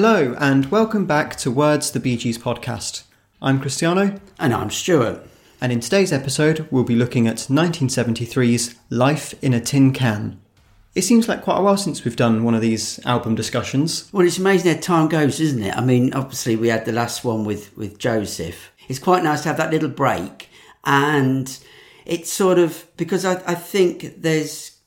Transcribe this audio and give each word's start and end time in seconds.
Hello, 0.00 0.36
and 0.38 0.66
welcome 0.66 1.06
back 1.06 1.34
to 1.38 1.50
Words 1.50 1.90
the 1.90 1.98
Bee 1.98 2.16
Gees 2.16 2.38
podcast. 2.38 3.02
I'm 3.42 3.58
Cristiano, 3.58 4.20
And 4.38 4.54
I'm 4.54 4.70
Stuart. 4.70 5.26
and 5.60 5.72
in 5.72 5.80
today's 5.80 6.12
episode, 6.12 6.68
we'll 6.70 6.84
be 6.84 6.94
looking 6.94 7.26
at 7.26 7.38
1973's 7.38 8.76
Life 8.90 9.34
in 9.42 9.52
a 9.52 9.60
Tin 9.60 9.92
Can. 9.92 10.40
It 10.94 11.02
seems 11.02 11.26
like 11.26 11.42
quite 11.42 11.58
a 11.58 11.62
while 11.62 11.76
since 11.76 12.04
we've 12.04 12.14
done 12.14 12.44
one 12.44 12.54
of 12.54 12.60
these 12.60 13.04
album 13.06 13.34
discussions. 13.34 14.08
Well, 14.12 14.24
it's 14.24 14.38
amazing 14.38 14.72
how 14.72 14.80
time 14.80 15.08
goes, 15.08 15.40
isn't 15.40 15.64
it? 15.64 15.76
I 15.76 15.80
mean, 15.80 16.14
obviously, 16.14 16.54
we 16.54 16.68
had 16.68 16.84
the 16.84 16.92
last 16.92 17.24
one 17.24 17.42
with, 17.42 17.76
with 17.76 17.98
Joseph. 17.98 18.70
It's 18.88 19.00
quite 19.00 19.24
nice 19.24 19.42
to 19.42 19.48
have 19.48 19.56
that 19.56 19.72
little 19.72 19.88
break. 19.88 20.48
And 20.84 21.58
it's 22.06 22.32
sort 22.32 22.60
of 22.60 22.86
because 22.96 23.24
I, 23.24 23.42
I 23.50 23.56
think 23.56 24.22
there's 24.22 24.78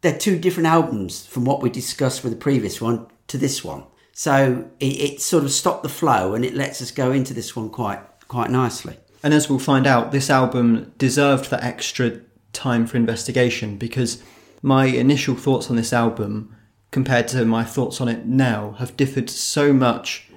they're 0.00 0.18
two 0.18 0.36
different 0.36 0.66
albums 0.66 1.26
from 1.26 1.44
what 1.44 1.62
we 1.62 1.70
discussed 1.70 2.24
with 2.24 2.32
the 2.32 2.38
previous 2.40 2.80
one 2.80 3.06
to 3.28 3.38
this 3.38 3.62
one. 3.62 3.84
So 4.12 4.68
it, 4.80 4.84
it 5.00 5.20
sort 5.20 5.44
of 5.44 5.50
stopped 5.52 5.82
the 5.82 5.88
flow 5.88 6.34
and 6.34 6.44
it 6.44 6.54
lets 6.54 6.80
us 6.82 6.90
go 6.90 7.12
into 7.12 7.34
this 7.34 7.56
one 7.56 7.70
quite 7.70 8.00
quite 8.28 8.50
nicely. 8.50 8.96
And 9.22 9.32
as 9.34 9.48
we'll 9.48 9.58
find 9.58 9.86
out, 9.86 10.10
this 10.12 10.30
album 10.30 10.92
deserved 10.98 11.50
that 11.50 11.62
extra 11.62 12.20
time 12.52 12.86
for 12.86 12.96
investigation 12.96 13.76
because 13.76 14.22
my 14.62 14.86
initial 14.86 15.34
thoughts 15.36 15.70
on 15.70 15.76
this 15.76 15.92
album, 15.92 16.54
compared 16.90 17.28
to 17.28 17.44
my 17.44 17.62
thoughts 17.64 18.00
on 18.00 18.08
it 18.08 18.26
now, 18.26 18.72
have 18.78 18.96
differed 18.96 19.30
so 19.30 19.72
much 19.72 20.28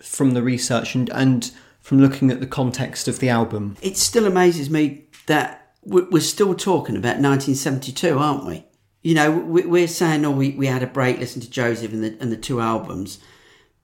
from 0.00 0.32
the 0.32 0.42
research 0.42 0.94
and, 0.94 1.10
and 1.10 1.52
from 1.80 2.00
looking 2.00 2.30
at 2.30 2.40
the 2.40 2.46
context 2.46 3.06
of 3.08 3.18
the 3.18 3.28
album. 3.28 3.76
It 3.82 3.96
still 3.96 4.26
amazes 4.26 4.70
me 4.70 5.04
that 5.26 5.74
we- 5.84 6.02
we're 6.10 6.20
still 6.20 6.54
talking 6.54 6.96
about 6.96 7.20
1972, 7.20 8.18
aren't 8.18 8.46
we? 8.46 8.64
You 9.02 9.14
know, 9.14 9.30
we- 9.32 9.66
we're 9.66 9.88
saying, 9.88 10.24
oh, 10.24 10.30
we, 10.30 10.50
we 10.50 10.66
had 10.66 10.82
a 10.82 10.86
break, 10.86 11.18
listen 11.18 11.40
to 11.42 11.50
Joseph 11.50 11.92
and 11.92 12.04
the, 12.04 12.16
and 12.20 12.30
the 12.30 12.36
two 12.36 12.60
albums. 12.60 13.18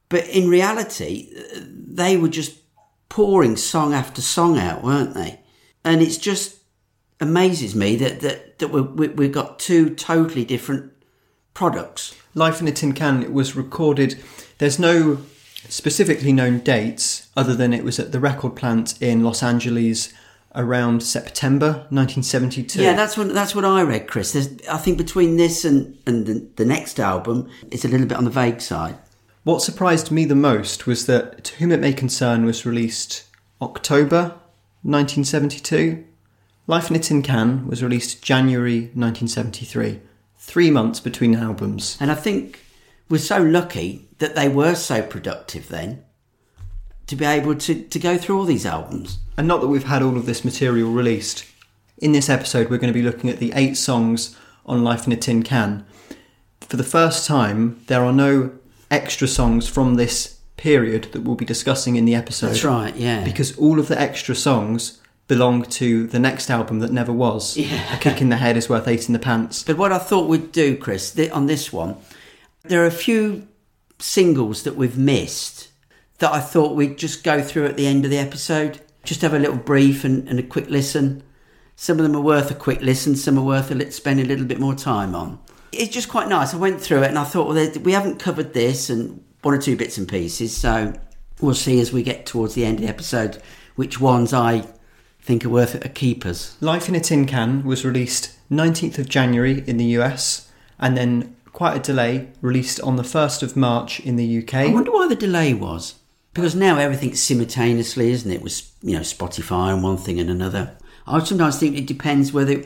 But 0.08 0.26
in 0.28 0.48
reality, 0.48 1.30
they 1.60 2.16
were 2.16 2.28
just 2.28 2.56
pouring 3.08 3.56
song 3.56 3.92
after 3.92 4.22
song 4.22 4.58
out, 4.58 4.82
weren't 4.84 5.14
they? 5.14 5.40
And 5.84 6.00
it's 6.02 6.16
just 6.18 6.56
amazes 7.20 7.74
me 7.74 7.96
that, 7.96 8.20
that, 8.20 8.58
that 8.60 8.68
we, 8.68 9.08
we've 9.08 9.32
got 9.32 9.58
two 9.58 9.94
totally 9.94 10.44
different 10.44 10.92
products. 11.52 12.14
Life 12.34 12.60
in 12.60 12.68
a 12.68 12.72
Tin 12.72 12.92
Can 12.92 13.22
it 13.22 13.32
was 13.32 13.56
recorded, 13.56 14.22
there's 14.58 14.78
no 14.78 15.18
specifically 15.68 16.32
known 16.32 16.60
dates 16.60 17.28
other 17.36 17.54
than 17.54 17.74
it 17.74 17.84
was 17.84 17.98
at 17.98 18.12
the 18.12 18.20
record 18.20 18.54
plant 18.54 19.00
in 19.02 19.24
Los 19.24 19.42
Angeles 19.42 20.12
around 20.58 21.02
September 21.02 21.86
1972. 21.88 22.82
Yeah, 22.82 22.94
that's 22.94 23.16
what 23.16 23.32
that's 23.32 23.54
what 23.54 23.64
I 23.64 23.82
read, 23.82 24.08
Chris. 24.08 24.32
There's, 24.32 24.48
I 24.68 24.76
think 24.76 24.98
between 24.98 25.36
this 25.36 25.64
and, 25.64 25.96
and 26.04 26.26
the, 26.26 26.46
the 26.56 26.64
next 26.66 26.98
album, 27.00 27.48
it's 27.70 27.84
a 27.84 27.88
little 27.88 28.06
bit 28.06 28.18
on 28.18 28.24
the 28.24 28.30
vague 28.30 28.60
side. 28.60 28.98
What 29.44 29.62
surprised 29.62 30.10
me 30.10 30.24
the 30.26 30.34
most 30.34 30.86
was 30.86 31.06
that 31.06 31.44
To 31.44 31.56
Whom 31.56 31.72
It 31.72 31.80
May 31.80 31.92
Concern 31.94 32.44
was 32.44 32.66
released 32.66 33.24
October 33.62 34.34
1972. 34.82 36.04
Life 36.66 36.90
in 36.90 36.96
a 36.96 36.98
Tin 36.98 37.22
Can 37.22 37.66
was 37.66 37.82
released 37.82 38.22
January 38.22 38.90
1973. 38.92 40.00
Three 40.36 40.70
months 40.70 41.00
between 41.00 41.34
albums. 41.34 41.96
And 42.00 42.10
I 42.10 42.14
think 42.14 42.60
we're 43.08 43.18
so 43.18 43.42
lucky 43.42 44.08
that 44.18 44.34
they 44.34 44.48
were 44.48 44.74
so 44.74 45.02
productive 45.02 45.68
then 45.68 46.04
to 47.06 47.16
be 47.16 47.24
able 47.24 47.54
to, 47.54 47.82
to 47.82 47.98
go 47.98 48.18
through 48.18 48.38
all 48.38 48.44
these 48.44 48.66
albums. 48.66 49.18
And 49.38 49.46
not 49.46 49.60
that 49.60 49.68
we've 49.68 49.84
had 49.84 50.02
all 50.02 50.16
of 50.16 50.26
this 50.26 50.44
material 50.44 50.90
released. 50.90 51.44
In 51.98 52.10
this 52.10 52.28
episode, 52.28 52.68
we're 52.68 52.78
going 52.78 52.92
to 52.92 52.98
be 52.98 53.04
looking 53.04 53.30
at 53.30 53.38
the 53.38 53.52
eight 53.54 53.76
songs 53.76 54.36
on 54.66 54.82
Life 54.82 55.06
in 55.06 55.12
a 55.12 55.16
Tin 55.16 55.44
Can. 55.44 55.86
For 56.60 56.76
the 56.76 56.82
first 56.82 57.24
time, 57.24 57.80
there 57.86 58.04
are 58.04 58.12
no 58.12 58.50
extra 58.90 59.28
songs 59.28 59.68
from 59.68 59.94
this 59.94 60.40
period 60.56 61.04
that 61.12 61.22
we'll 61.22 61.36
be 61.36 61.44
discussing 61.44 61.94
in 61.94 62.04
the 62.04 62.16
episode. 62.16 62.48
That's 62.48 62.64
right, 62.64 62.96
yeah. 62.96 63.22
Because 63.22 63.56
all 63.56 63.78
of 63.78 63.86
the 63.86 63.98
extra 63.98 64.34
songs 64.34 65.00
belong 65.28 65.62
to 65.62 66.08
the 66.08 66.18
next 66.18 66.50
album 66.50 66.80
that 66.80 66.90
never 66.90 67.12
was. 67.12 67.56
Yeah. 67.56 67.94
A 67.94 67.98
Kick 68.00 68.20
in 68.20 68.30
the 68.30 68.38
Head 68.38 68.56
is 68.56 68.68
Worth 68.68 68.88
Eight 68.88 69.06
in 69.06 69.12
the 69.12 69.20
Pants. 69.20 69.62
But 69.62 69.78
what 69.78 69.92
I 69.92 69.98
thought 69.98 70.28
we'd 70.28 70.50
do, 70.50 70.76
Chris, 70.76 71.12
th- 71.12 71.30
on 71.30 71.46
this 71.46 71.72
one, 71.72 71.96
there 72.64 72.82
are 72.82 72.86
a 72.86 72.90
few 72.90 73.46
singles 74.00 74.64
that 74.64 74.74
we've 74.74 74.98
missed 74.98 75.68
that 76.18 76.32
I 76.32 76.40
thought 76.40 76.74
we'd 76.74 76.98
just 76.98 77.22
go 77.22 77.40
through 77.40 77.66
at 77.66 77.76
the 77.76 77.86
end 77.86 78.04
of 78.04 78.10
the 78.10 78.18
episode. 78.18 78.80
Just 79.04 79.22
have 79.22 79.34
a 79.34 79.38
little 79.38 79.56
brief 79.56 80.04
and, 80.04 80.28
and 80.28 80.38
a 80.38 80.42
quick 80.42 80.68
listen. 80.68 81.22
Some 81.76 81.98
of 81.98 82.02
them 82.02 82.16
are 82.16 82.20
worth 82.20 82.50
a 82.50 82.54
quick 82.54 82.80
listen, 82.80 83.14
some 83.14 83.38
are 83.38 83.44
worth 83.44 83.70
a 83.70 83.74
lit- 83.74 83.94
spend 83.94 84.20
a 84.20 84.24
little 84.24 84.44
bit 84.44 84.58
more 84.58 84.74
time 84.74 85.14
on. 85.14 85.38
It's 85.70 85.92
just 85.92 86.08
quite 86.08 86.28
nice. 86.28 86.52
I 86.52 86.56
went 86.56 86.80
through 86.80 87.02
it 87.02 87.08
and 87.08 87.18
I 87.18 87.24
thought, 87.24 87.48
well, 87.48 87.70
we 87.82 87.92
haven't 87.92 88.18
covered 88.18 88.52
this 88.52 88.90
and 88.90 89.22
one 89.42 89.54
or 89.54 89.58
two 89.58 89.76
bits 89.76 89.96
and 89.96 90.08
pieces, 90.08 90.56
so 90.56 90.92
we'll 91.40 91.54
see 91.54 91.80
as 91.80 91.92
we 91.92 92.02
get 92.02 92.26
towards 92.26 92.54
the 92.54 92.64
end 92.64 92.78
of 92.78 92.82
the 92.82 92.88
episode 92.88 93.40
which 93.76 94.00
ones 94.00 94.32
I 94.32 94.66
think 95.20 95.44
are 95.44 95.50
worth 95.50 95.74
a 95.84 95.88
keepers. 95.88 96.56
Life 96.60 96.88
in 96.88 96.94
a 96.94 97.00
Tin 97.00 97.26
Can 97.26 97.64
was 97.64 97.84
released 97.84 98.36
19th 98.50 98.98
of 98.98 99.08
January 99.08 99.62
in 99.66 99.76
the 99.76 99.84
US 99.98 100.50
and 100.78 100.96
then 100.96 101.36
quite 101.52 101.76
a 101.76 101.80
delay 101.80 102.28
released 102.40 102.80
on 102.80 102.96
the 102.96 103.02
1st 103.02 103.42
of 103.42 103.56
March 103.56 104.00
in 104.00 104.16
the 104.16 104.38
UK. 104.42 104.54
I 104.54 104.66
wonder 104.68 104.90
why 104.90 105.06
the 105.06 105.14
delay 105.14 105.54
was. 105.54 105.94
Because 106.34 106.54
now 106.54 106.78
everything's 106.78 107.22
simultaneously, 107.22 108.10
isn't 108.10 108.30
it? 108.30 108.42
With 108.42 108.70
you 108.82 108.94
know 108.94 109.00
Spotify 109.00 109.72
and 109.72 109.82
one 109.82 109.96
thing 109.96 110.20
and 110.20 110.30
another. 110.30 110.76
I 111.06 111.22
sometimes 111.24 111.58
think 111.58 111.76
it 111.76 111.86
depends 111.86 112.32
whether 112.32 112.62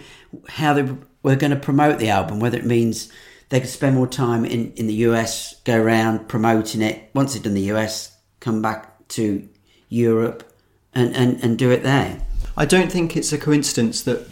how 0.48 0.74
they 0.74 0.94
we're 1.22 1.36
going 1.36 1.52
to 1.52 1.56
promote 1.56 1.98
the 1.98 2.10
album. 2.10 2.40
Whether 2.40 2.58
it 2.58 2.66
means 2.66 3.10
they 3.48 3.60
could 3.60 3.68
spend 3.68 3.96
more 3.96 4.06
time 4.06 4.44
in, 4.44 4.72
in 4.72 4.86
the 4.86 4.94
US, 4.94 5.60
go 5.64 5.80
around 5.80 6.28
promoting 6.28 6.82
it. 6.82 7.10
Once 7.14 7.34
they've 7.34 7.42
done 7.42 7.54
the 7.54 7.70
US, 7.72 8.16
come 8.40 8.62
back 8.62 9.06
to 9.08 9.48
Europe 9.88 10.42
and, 10.94 11.14
and, 11.14 11.42
and 11.44 11.58
do 11.58 11.70
it 11.70 11.82
there. 11.82 12.26
I 12.56 12.64
don't 12.64 12.90
think 12.90 13.16
it's 13.16 13.32
a 13.32 13.38
coincidence 13.38 14.02
that 14.02 14.26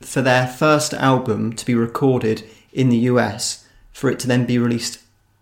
for 0.00 0.22
their 0.22 0.46
first 0.46 0.94
album 0.94 1.54
to 1.54 1.66
be 1.66 1.74
recorded 1.74 2.44
in 2.72 2.88
the 2.88 2.98
US, 2.98 3.66
for 3.90 4.10
it 4.10 4.18
to 4.20 4.28
then 4.28 4.46
be 4.46 4.58
released 4.58 5.00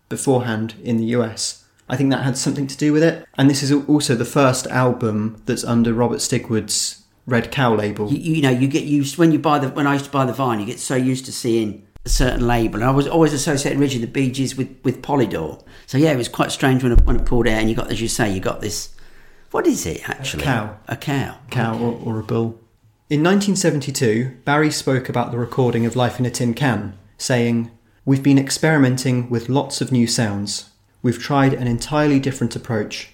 beforehand 0.09 0.75
in 0.81 0.97
the 0.97 1.05
US. 1.17 1.65
I 1.89 1.95
think 1.95 2.11
that 2.11 2.23
had 2.23 2.37
something 2.37 2.67
to 2.67 2.77
do 2.77 2.91
with 2.91 3.03
it. 3.03 3.25
And 3.37 3.49
this 3.49 3.63
is 3.63 3.71
also 3.71 4.15
the 4.15 4.25
first 4.25 4.67
album 4.67 5.41
that's 5.45 5.63
under 5.63 5.93
Robert 5.93 6.19
Stigwood's 6.19 7.03
Red 7.25 7.51
Cow 7.51 7.75
label. 7.75 8.11
you, 8.11 8.35
you 8.35 8.41
know, 8.41 8.49
you 8.49 8.67
get 8.67 8.83
used 8.83 9.17
when 9.17 9.31
you 9.31 9.39
buy 9.39 9.59
the 9.59 9.69
when 9.69 9.87
I 9.87 9.93
used 9.93 10.05
to 10.05 10.11
buy 10.11 10.25
the 10.25 10.33
Vine, 10.33 10.59
you 10.59 10.65
get 10.65 10.79
so 10.79 10.95
used 10.95 11.25
to 11.25 11.31
seeing 11.31 11.85
a 12.05 12.09
certain 12.09 12.47
label. 12.47 12.75
And 12.75 12.85
I 12.85 12.91
was 12.91 13.07
always 13.07 13.33
associating 13.33 13.79
originally 13.79 14.05
the 14.05 14.11
Bee 14.11 14.31
Gees 14.31 14.55
with 14.55 14.75
with 14.83 15.01
Polydor. 15.01 15.63
So 15.85 15.97
yeah, 15.97 16.11
it 16.11 16.17
was 16.17 16.29
quite 16.29 16.51
strange 16.51 16.83
when 16.83 16.93
I, 16.93 16.95
when 16.95 17.19
I 17.19 17.23
pulled 17.23 17.47
it 17.47 17.51
out 17.51 17.59
and 17.59 17.69
you 17.69 17.75
got, 17.75 17.91
as 17.91 18.01
you 18.01 18.07
say, 18.07 18.31
you 18.31 18.39
got 18.39 18.61
this. 18.61 18.95
What 19.51 19.67
is 19.67 19.85
it 19.85 20.07
actually? 20.09 20.43
A 20.43 20.45
cow. 20.45 20.77
A 20.87 20.97
cow. 20.97 21.37
cow 21.49 21.77
or, 21.77 22.01
or 22.03 22.19
a 22.19 22.23
bull. 22.23 22.61
In 23.09 23.23
1972, 23.23 24.39
Barry 24.43 24.69
spoke 24.69 25.07
about 25.07 25.31
the 25.31 25.37
recording 25.37 25.85
of 25.85 25.95
Life 25.95 26.19
in 26.19 26.25
a 26.25 26.29
Tin 26.29 26.53
Can, 26.53 26.97
saying, 27.17 27.71
We've 28.03 28.21
been 28.21 28.37
experimenting 28.37 29.29
with 29.29 29.47
lots 29.47 29.79
of 29.79 29.93
new 29.93 30.07
sounds. 30.07 30.71
We've 31.01 31.19
tried 31.19 31.53
an 31.53 31.67
entirely 31.67 32.19
different 32.19 32.55
approach. 32.55 33.13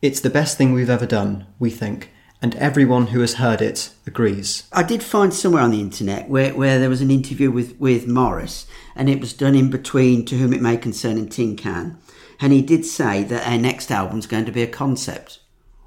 It's 0.00 0.20
the 0.20 0.30
best 0.30 0.56
thing 0.56 0.72
we've 0.72 0.90
ever 0.90 1.06
done, 1.06 1.46
we 1.58 1.70
think, 1.70 2.12
and 2.40 2.54
everyone 2.56 3.08
who 3.08 3.20
has 3.20 3.34
heard 3.34 3.60
it 3.60 3.90
agrees. 4.06 4.68
I 4.72 4.82
did 4.82 5.02
find 5.02 5.32
somewhere 5.32 5.62
on 5.62 5.70
the 5.70 5.80
internet 5.80 6.28
where, 6.28 6.54
where 6.54 6.78
there 6.78 6.88
was 6.88 7.00
an 7.00 7.10
interview 7.10 7.50
with, 7.50 7.78
with 7.80 8.06
Morris, 8.06 8.66
and 8.94 9.08
it 9.08 9.20
was 9.20 9.32
done 9.32 9.54
in 9.54 9.70
between 9.70 10.24
To 10.26 10.36
Whom 10.36 10.52
It 10.52 10.62
May 10.62 10.76
Concern 10.76 11.16
and 11.16 11.30
Tin 11.30 11.56
Can. 11.56 11.98
And 12.40 12.52
he 12.52 12.62
did 12.62 12.84
say 12.84 13.24
that 13.24 13.48
our 13.48 13.58
next 13.58 13.90
album's 13.90 14.26
going 14.26 14.44
to 14.44 14.52
be 14.52 14.62
a 14.62 14.66
concept 14.66 15.40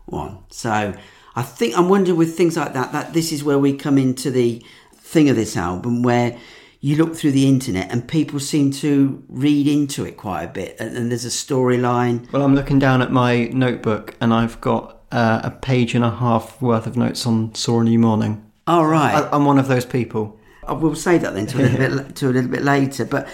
one. 0.06 0.40
So 0.50 0.96
I 1.36 1.42
think 1.44 1.78
I'm 1.78 1.90
wondering 1.90 2.18
with 2.18 2.36
things 2.36 2.58
like 2.58 2.74
that, 2.74 2.92
that 2.92 3.14
this 3.14 3.32
is 3.32 3.44
where 3.44 3.60
we 3.60 3.74
come 3.78 3.98
into 3.98 4.32
the 4.32 4.64
thing 4.96 5.30
of 5.30 5.36
this 5.36 5.56
album 5.56 6.04
where 6.04 6.38
you 6.82 6.96
look 6.96 7.16
through 7.16 7.32
the 7.32 7.48
internet 7.48 7.92
and 7.92 8.08
people 8.08 8.40
seem 8.40 8.72
to 8.72 9.22
read 9.28 9.68
into 9.68 10.06
it 10.06 10.16
quite 10.18 10.44
a 10.44 10.48
bit, 10.48 10.78
and, 10.80 10.96
and 10.96 11.12
there's 11.12 11.26
a 11.26 11.30
storyline. 11.30 12.32
Well, 12.32 12.42
I'm 12.42 12.56
looking 12.56 12.80
down 12.80 13.02
at 13.02 13.12
my 13.12 13.46
notebook 13.48 14.16
and 14.22 14.34
I've 14.34 14.60
got 14.62 15.02
uh, 15.12 15.42
a 15.44 15.52
page 15.52 15.94
and 15.96 16.06
a 16.06 16.12
half 16.12 16.62
worth 16.62 16.88
of 16.88 16.96
notes 16.96 17.26
on 17.26 17.54
Saw 17.56 17.82
a 17.82 17.84
New 17.84 18.00
Morning. 18.00 18.46
All 18.66 18.86
right. 18.86 19.16
I, 19.16 19.30
I'm 19.36 19.46
one 19.46 19.58
of 19.60 19.68
those 19.68 19.86
people. 19.86 20.40
I 20.68 20.74
will 20.74 20.96
say 20.96 21.18
that 21.18 21.34
then 21.34 21.48
to 21.48 21.58
a 21.58 21.64
little 21.64 21.98
bit 22.04 22.16
to 22.18 22.28
a 22.30 22.32
little 22.32 22.52
bit 22.52 22.62
later. 22.62 23.04
But 23.04 23.28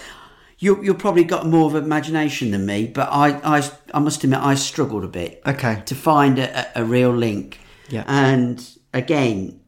you 0.58 0.82
you've 0.82 0.98
probably 0.98 1.24
got 1.24 1.46
more 1.46 1.66
of 1.66 1.74
imagination 1.74 2.50
than 2.52 2.64
me. 2.64 2.86
But 2.86 3.10
I 3.12 3.58
I, 3.58 3.70
I 3.92 3.98
must 3.98 4.24
admit 4.24 4.40
I 4.40 4.54
struggled 4.54 5.04
a 5.04 5.08
bit 5.08 5.42
Okay. 5.46 5.82
to 5.84 5.94
find 5.94 6.38
a, 6.38 6.78
a, 6.78 6.82
a 6.82 6.84
real 6.84 7.10
link. 7.10 7.60
Yeah. 7.90 8.04
And 8.06 8.66
again, 8.94 9.60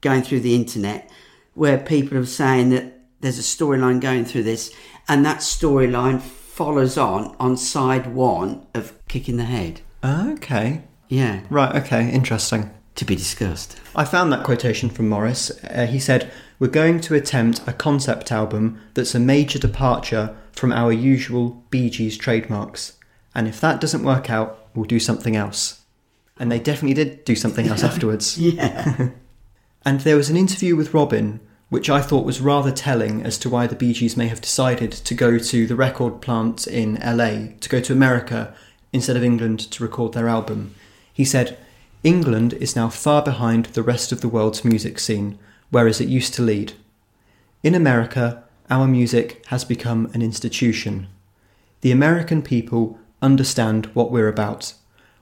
going 0.00 0.22
through 0.22 0.40
the 0.40 0.56
internet, 0.56 1.08
where 1.54 1.78
people 1.78 2.18
are 2.18 2.26
saying 2.26 2.70
that 2.70 2.93
there's 3.24 3.38
a 3.38 3.42
storyline 3.42 4.00
going 4.00 4.24
through 4.24 4.44
this, 4.44 4.72
and 5.08 5.24
that 5.24 5.38
storyline 5.38 6.20
follows 6.20 6.96
on 6.96 7.34
on 7.40 7.56
side 7.56 8.14
one 8.14 8.66
of 8.74 8.92
Kick 9.08 9.28
in 9.28 9.36
the 9.36 9.44
Head. 9.44 9.80
Okay. 10.04 10.82
Yeah, 11.08 11.40
Right, 11.50 11.74
okay, 11.82 12.10
interesting. 12.10 12.70
to 12.96 13.04
be 13.04 13.14
discussed. 13.16 13.78
I 13.96 14.04
found 14.04 14.32
that 14.32 14.44
quotation 14.44 14.88
from 14.88 15.08
Morris. 15.08 15.50
Uh, 15.64 15.86
he 15.86 15.98
said, 15.98 16.30
We're 16.58 16.68
going 16.68 17.00
to 17.00 17.14
attempt 17.14 17.60
a 17.66 17.72
concept 17.72 18.30
album 18.32 18.80
that's 18.94 19.14
a 19.14 19.20
major 19.20 19.58
departure 19.58 20.34
from 20.52 20.72
our 20.72 20.92
usual 20.92 21.64
Bee 21.70 21.90
Gees 21.90 22.16
trademarks. 22.16 22.92
and 23.34 23.48
if 23.48 23.60
that 23.60 23.80
doesn't 23.80 24.04
work 24.04 24.30
out, 24.30 24.68
we'll 24.74 24.84
do 24.84 25.00
something 25.00 25.34
else. 25.36 25.80
And 26.38 26.50
they 26.52 26.58
definitely 26.60 26.94
did 26.94 27.24
do 27.24 27.34
something 27.36 27.66
else 27.68 27.82
afterwards. 27.90 28.38
Yeah. 28.38 29.10
And 29.86 30.00
there 30.00 30.16
was 30.16 30.30
an 30.30 30.36
interview 30.36 30.76
with 30.76 30.94
Robin, 30.94 31.40
which 31.74 31.90
I 31.90 32.00
thought 32.00 32.24
was 32.24 32.40
rather 32.40 32.70
telling 32.70 33.24
as 33.24 33.36
to 33.38 33.50
why 33.50 33.66
the 33.66 33.74
Bee 33.74 33.92
Gees 33.92 34.16
may 34.16 34.28
have 34.28 34.40
decided 34.40 34.92
to 34.92 35.12
go 35.12 35.38
to 35.38 35.66
the 35.66 35.74
record 35.74 36.20
plant 36.20 36.68
in 36.68 37.00
LA, 37.04 37.48
to 37.58 37.68
go 37.68 37.80
to 37.80 37.92
America, 37.92 38.54
instead 38.92 39.16
of 39.16 39.24
England 39.24 39.58
to 39.72 39.82
record 39.82 40.12
their 40.12 40.28
album. 40.28 40.72
He 41.12 41.24
said, 41.24 41.58
England 42.04 42.52
is 42.52 42.76
now 42.76 42.90
far 42.90 43.22
behind 43.22 43.66
the 43.66 43.82
rest 43.82 44.12
of 44.12 44.20
the 44.20 44.28
world's 44.28 44.64
music 44.64 45.00
scene, 45.00 45.36
whereas 45.70 46.00
it 46.00 46.08
used 46.08 46.32
to 46.34 46.42
lead. 46.42 46.74
In 47.64 47.74
America, 47.74 48.44
our 48.70 48.86
music 48.86 49.44
has 49.46 49.64
become 49.64 50.08
an 50.14 50.22
institution. 50.22 51.08
The 51.80 51.90
American 51.90 52.40
people 52.40 53.00
understand 53.20 53.86
what 53.94 54.12
we're 54.12 54.28
about, 54.28 54.74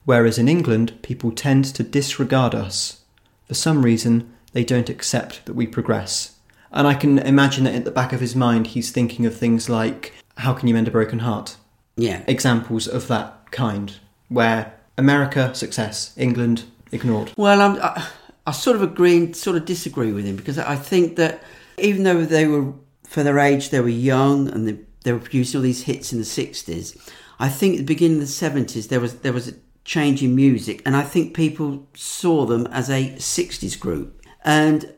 whereas 0.05 0.37
in 0.37 0.49
England, 0.49 1.01
people 1.01 1.33
tend 1.33 1.65
to 1.65 1.83
disregard 1.83 2.55
us. 2.55 3.01
For 3.49 3.55
some 3.55 3.83
reason, 3.87 4.31
they 4.53 4.65
don't 4.65 4.91
accept 4.91 5.47
that 5.47 5.55
we 5.55 5.67
progress. 5.67 6.32
And 6.73 6.87
I 6.87 6.95
can 6.95 7.19
imagine 7.19 7.65
that 7.65 7.75
at 7.75 7.85
the 7.85 7.91
back 7.91 8.13
of 8.13 8.21
his 8.21 8.35
mind, 8.35 8.69
he's 8.69 8.91
thinking 8.91 9.27
of 9.27 9.37
things 9.37 9.69
like, 9.69 10.13
How 10.39 10.53
can 10.55 10.69
you 10.69 10.75
mend 10.75 10.89
a 10.89 10.91
broken 10.91 11.21
heart? 11.21 11.57
Yeah. 11.97 12.23
Examples 12.27 12.89
of 12.89 13.09
that 13.09 13.51
kind, 13.51 13.95
where 14.29 14.75
America, 14.97 15.55
success, 15.55 16.15
England, 16.17 16.65
ignored. 16.91 17.33
Well, 17.37 17.61
I'm, 17.61 17.83
I, 17.83 18.09
I 18.47 18.53
sort 18.53 18.77
of 18.77 18.83
agree 18.83 19.17
and 19.19 19.37
sort 19.37 19.57
of 19.57 19.65
disagree 19.65 20.13
with 20.13 20.25
him 20.25 20.37
because 20.37 20.59
I 20.59 20.77
think 20.77 21.17
that 21.17 21.43
even 21.79 22.05
though 22.05 22.25
they 22.25 22.47
were, 22.47 22.73
for 23.07 23.23
their 23.23 23.39
age, 23.39 23.71
they 23.71 23.81
were 23.81 23.89
young 23.89 24.49
and 24.49 24.67
they, 24.67 24.79
they 25.05 25.13
were 25.13 25.19
producing 25.19 25.59
all 25.59 25.63
these 25.63 25.83
hits 25.83 26.13
in 26.13 26.19
the 26.19 26.25
60s, 26.25 27.11
I 27.39 27.49
think 27.49 27.75
at 27.75 27.79
the 27.79 27.85
beginning 27.85 28.21
of 28.21 28.29
the 28.29 28.33
70s 28.33 28.89
there 28.89 29.01
was, 29.01 29.17
there 29.17 29.33
was 29.33 29.49
a 29.49 29.55
change 29.85 30.23
in 30.23 30.35
music 30.35 30.81
and 30.87 30.97
I 30.97 31.03
think 31.03 31.35
people 31.35 31.87
saw 31.95 32.47
them 32.47 32.67
as 32.69 32.89
a 32.89 33.11
60s 33.17 33.79
group. 33.79 34.25
And 34.45 34.93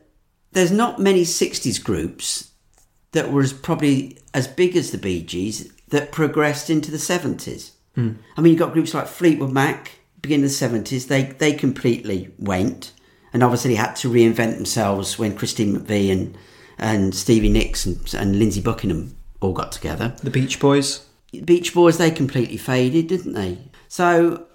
there's 0.55 0.71
not 0.71 0.99
many 0.99 1.23
60s 1.23 1.83
groups 1.83 2.51
that 3.11 3.31
were 3.31 3.41
as 3.41 3.53
probably 3.53 4.17
as 4.33 4.47
big 4.47 4.75
as 4.75 4.91
the 4.91 4.97
Bee 4.97 5.21
Gees 5.21 5.71
that 5.89 6.11
progressed 6.11 6.69
into 6.69 6.89
the 6.89 6.97
70s. 6.97 7.71
Hmm. 7.93 8.13
I 8.35 8.41
mean, 8.41 8.53
you've 8.53 8.59
got 8.59 8.73
groups 8.73 8.93
like 8.93 9.07
Fleetwood 9.07 9.51
Mac, 9.51 9.91
beginning 10.21 10.45
of 10.45 10.51
the 10.51 10.65
70s, 10.65 11.07
they, 11.07 11.23
they 11.23 11.53
completely 11.53 12.31
went. 12.39 12.93
And 13.33 13.43
obviously 13.43 13.75
had 13.75 13.95
to 13.97 14.09
reinvent 14.09 14.55
themselves 14.55 15.19
when 15.19 15.35
Christine 15.35 15.77
McVie 15.77 16.09
and, 16.09 16.37
and 16.77 17.13
Stevie 17.13 17.49
Nicks 17.49 17.85
and, 17.85 18.13
and 18.13 18.39
Lindsey 18.39 18.61
Buckingham 18.61 19.17
all 19.41 19.51
got 19.51 19.73
together. 19.73 20.15
The 20.23 20.29
Beach 20.29 20.57
Boys, 20.61 21.05
Beach 21.43 21.73
Boys, 21.73 21.97
they 21.97 22.11
completely 22.11 22.55
faded, 22.55 23.07
didn't 23.07 23.33
they? 23.33 23.57
So 23.89 24.45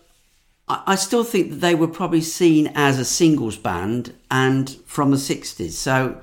I, 0.86 0.94
still 0.94 1.24
think 1.24 1.50
that 1.50 1.56
they 1.56 1.74
were 1.74 1.88
probably 1.88 2.20
seen 2.20 2.72
as 2.74 2.98
a 2.98 3.04
singles 3.04 3.56
band 3.56 4.14
and 4.30 4.70
from 4.86 5.10
the 5.10 5.16
60s. 5.16 5.72
So 5.72 6.20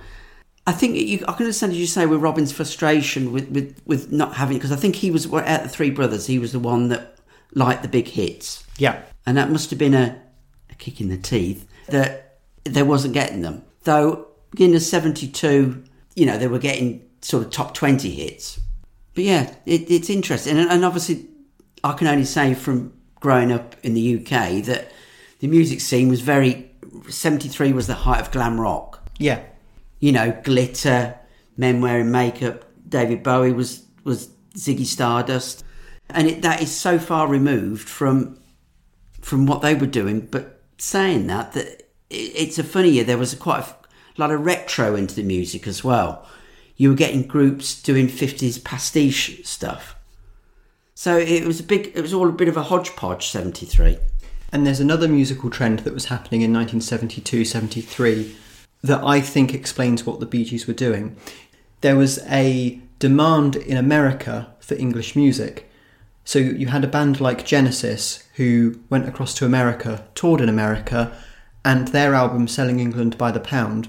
I 0.66 0.72
think 0.72 0.96
you, 0.96 1.24
I 1.28 1.34
can 1.34 1.44
understand 1.46 1.74
as 1.74 1.80
you 1.80 1.88
say 1.88 2.06
with 2.06 2.22
Robin's 2.22 2.52
frustration 2.52 3.32
with, 3.32 3.50
with, 3.50 3.82
with 3.86 4.12
not 4.12 4.36
having, 4.36 4.58
because 4.58 4.72
I 4.72 4.76
think 4.76 4.96
he 4.96 5.12
was, 5.12 5.32
out 5.32 5.48
of 5.48 5.64
the 5.64 5.70
three 5.70 5.90
brothers, 5.90 6.28
he 6.28 6.40
was 6.40 6.52
the 6.52 6.60
one 6.60 6.90
that 6.90 7.18
liked 7.54 7.82
the 7.82 7.88
big 7.88 8.08
hits. 8.08 8.66
yeah, 8.78 9.02
And 9.26 9.38
that 9.38 9.50
must 9.50 9.70
have 9.70 9.80
been 9.80 9.94
a, 9.94 10.22
a 10.70 10.76
kick 10.76 11.02
in 11.02 11.10
the 11.10 11.18
teeth 11.18 11.68
that 11.88 12.40
they 12.64 12.84
wasn't 12.84 13.14
getting 13.14 13.42
them. 13.42 13.64
Though, 13.84 14.28
beginning 14.52 14.76
of 14.76 14.82
72, 14.82 15.84
you 16.16 16.26
know, 16.26 16.38
they 16.38 16.48
were 16.48 16.60
getting 16.60 17.08
sort 17.22 17.46
of 17.46 17.52
top 17.52 17.74
20 17.74 18.10
hits. 18.10 18.60
But 19.14 19.24
yeah, 19.24 19.54
it, 19.66 19.90
it's 19.90 20.10
interesting. 20.10 20.58
And, 20.58 20.70
and 20.70 20.86
obviously, 20.86 21.28
I 21.84 21.94
can 21.94 22.08
only 22.08 22.26
say 22.26 22.54
from 22.54 22.94
growing 23.20 23.52
up 23.52 23.76
in 23.84 23.94
the 23.94 24.16
UK 24.18 24.64
that 24.66 24.92
the 25.40 25.48
music 25.48 25.82
scene 25.82 26.10
was 26.10 26.22
very. 26.22 26.72
73 27.10 27.74
was 27.74 27.88
the 27.88 27.94
height 27.94 28.22
of 28.22 28.32
glam 28.32 28.60
rock. 28.60 29.02
yeah, 29.20 29.44
You 30.00 30.12
know, 30.12 30.40
glitter, 30.44 31.18
men 31.58 31.82
wearing 31.82 32.12
makeup. 32.12 32.66
David 32.88 33.24
Bowie 33.24 33.54
was, 33.54 33.84
was 34.04 34.30
Ziggy 34.56 34.86
Stardust. 34.86 35.64
And 36.10 36.28
it, 36.28 36.42
that 36.42 36.62
is 36.62 36.74
so 36.74 36.98
far 36.98 37.28
removed 37.28 37.88
from 37.88 38.40
from 39.22 39.46
what 39.46 39.62
they 39.62 39.76
were 39.76 39.86
doing. 39.86 40.22
But 40.22 40.62
saying 40.78 41.28
that, 41.28 41.52
that 41.54 41.68
it, 41.68 41.84
it's 42.10 42.58
a 42.58 42.64
funny 42.64 42.92
year. 42.92 43.04
There 43.04 43.18
was 43.18 43.36
quite 43.36 43.64
a 43.64 43.76
lot 44.18 44.32
of 44.32 44.46
retro 44.46 44.96
into 44.96 45.16
the 45.16 45.24
music 45.24 45.68
as 45.68 45.84
well. 45.84 46.26
You 46.78 46.90
were 46.90 46.96
getting 46.96 47.24
groups 47.24 47.82
doing 47.82 48.08
50s 48.08 48.64
pastiche 48.64 49.42
stuff. 49.44 49.96
So 51.00 51.16
it 51.16 51.46
was 51.46 51.60
a 51.60 51.64
big, 51.64 51.92
it 51.94 52.02
was 52.02 52.12
all 52.12 52.28
a 52.28 52.32
bit 52.32 52.48
of 52.48 52.58
a 52.58 52.64
hodgepodge, 52.64 53.28
73. 53.28 54.00
And 54.52 54.66
there's 54.66 54.80
another 54.80 55.08
musical 55.08 55.52
trend 55.52 55.80
that 55.82 55.94
was 55.94 56.06
happening 56.06 56.42
in 56.42 56.52
1972 56.52 57.46
73 57.46 58.36
that 58.82 59.04
I 59.04 59.22
think 59.22 59.54
explains 59.54 60.08
what 60.08 60.20
the 60.20 60.26
Bee 60.26 60.44
Gees 60.44 60.66
were 60.66 60.74
doing. 60.74 61.16
There 61.82 61.96
was 61.96 62.18
a 62.26 62.82
demand 62.98 63.56
in 63.56 63.78
America 63.78 64.56
for 64.60 64.74
English 64.74 65.16
music. 65.16 65.70
So 66.26 66.40
you 66.40 66.66
had 66.66 66.84
a 66.84 66.88
band 66.88 67.22
like 67.22 67.46
Genesis 67.46 68.24
who 68.38 68.80
went 68.90 69.08
across 69.08 69.36
to 69.36 69.46
America, 69.46 70.04
toured 70.16 70.42
in 70.42 70.50
America, 70.50 71.16
and 71.64 71.90
their 71.90 72.16
album 72.16 72.48
Selling 72.48 72.80
England 72.80 73.20
by 73.20 73.30
the 73.30 73.40
Pound, 73.40 73.88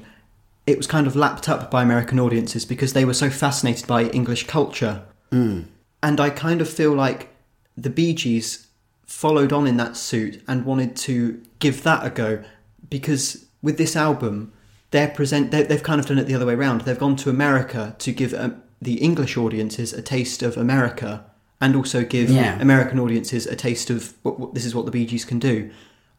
it 0.67 0.77
was 0.77 0.87
kind 0.87 1.07
of 1.07 1.17
lapped 1.17 1.49
up 1.49 1.71
by 1.71 1.83
American 1.83 2.21
audiences 2.21 2.67
because 2.67 2.93
they 2.93 3.07
were 3.07 3.15
so 3.15 3.31
fascinated 3.31 3.87
by 3.87 4.03
English 4.11 4.47
culture. 4.47 5.05
Hmm. 5.33 5.63
And 6.03 6.21
I 6.21 6.31
kind 6.31 6.61
of 6.61 6.69
feel 6.69 6.93
like 6.93 7.31
the 7.77 7.91
Bee 7.91 8.15
Gees 8.15 8.67
followed 9.07 9.53
on 9.53 9.67
in 9.67 9.77
that 9.79 9.97
suit 9.97 10.43
and 10.47 10.65
wanted 10.65 10.95
to 10.97 11.43
give 11.59 11.83
that 11.83 12.05
a 12.07 12.11
go 12.11 12.45
because 12.91 13.47
with 13.63 13.79
this 13.79 13.97
album, 13.97 14.53
they're 14.91 15.09
present. 15.09 15.51
They, 15.51 15.63
they've 15.63 15.83
kind 15.83 16.01
of 16.01 16.07
done 16.07 16.19
it 16.19 16.25
the 16.25 16.35
other 16.35 16.47
way 16.47 16.55
around. 16.55 16.83
They've 16.83 16.99
gone 16.99 17.17
to 17.17 17.31
America 17.31 17.97
to 17.99 18.13
give 18.13 18.33
um, 18.35 18.63
the 18.81 18.95
English 18.95 19.37
audiences 19.37 19.93
a 19.93 20.03
taste 20.03 20.43
of 20.43 20.57
America 20.57 21.25
and 21.61 21.75
also 21.75 22.05
give 22.05 22.31
Yeah. 22.31 22.61
American 22.61 22.99
audiences 23.01 23.47
a 23.47 23.57
taste 23.57 23.91
of 23.91 24.15
what, 24.23 24.39
what 24.39 24.55
this 24.55 24.65
is 24.65 24.75
what 24.75 24.85
the 24.87 24.93
Bee 24.93 25.07
Gees 25.07 25.25
can 25.25 25.39
do. 25.39 25.71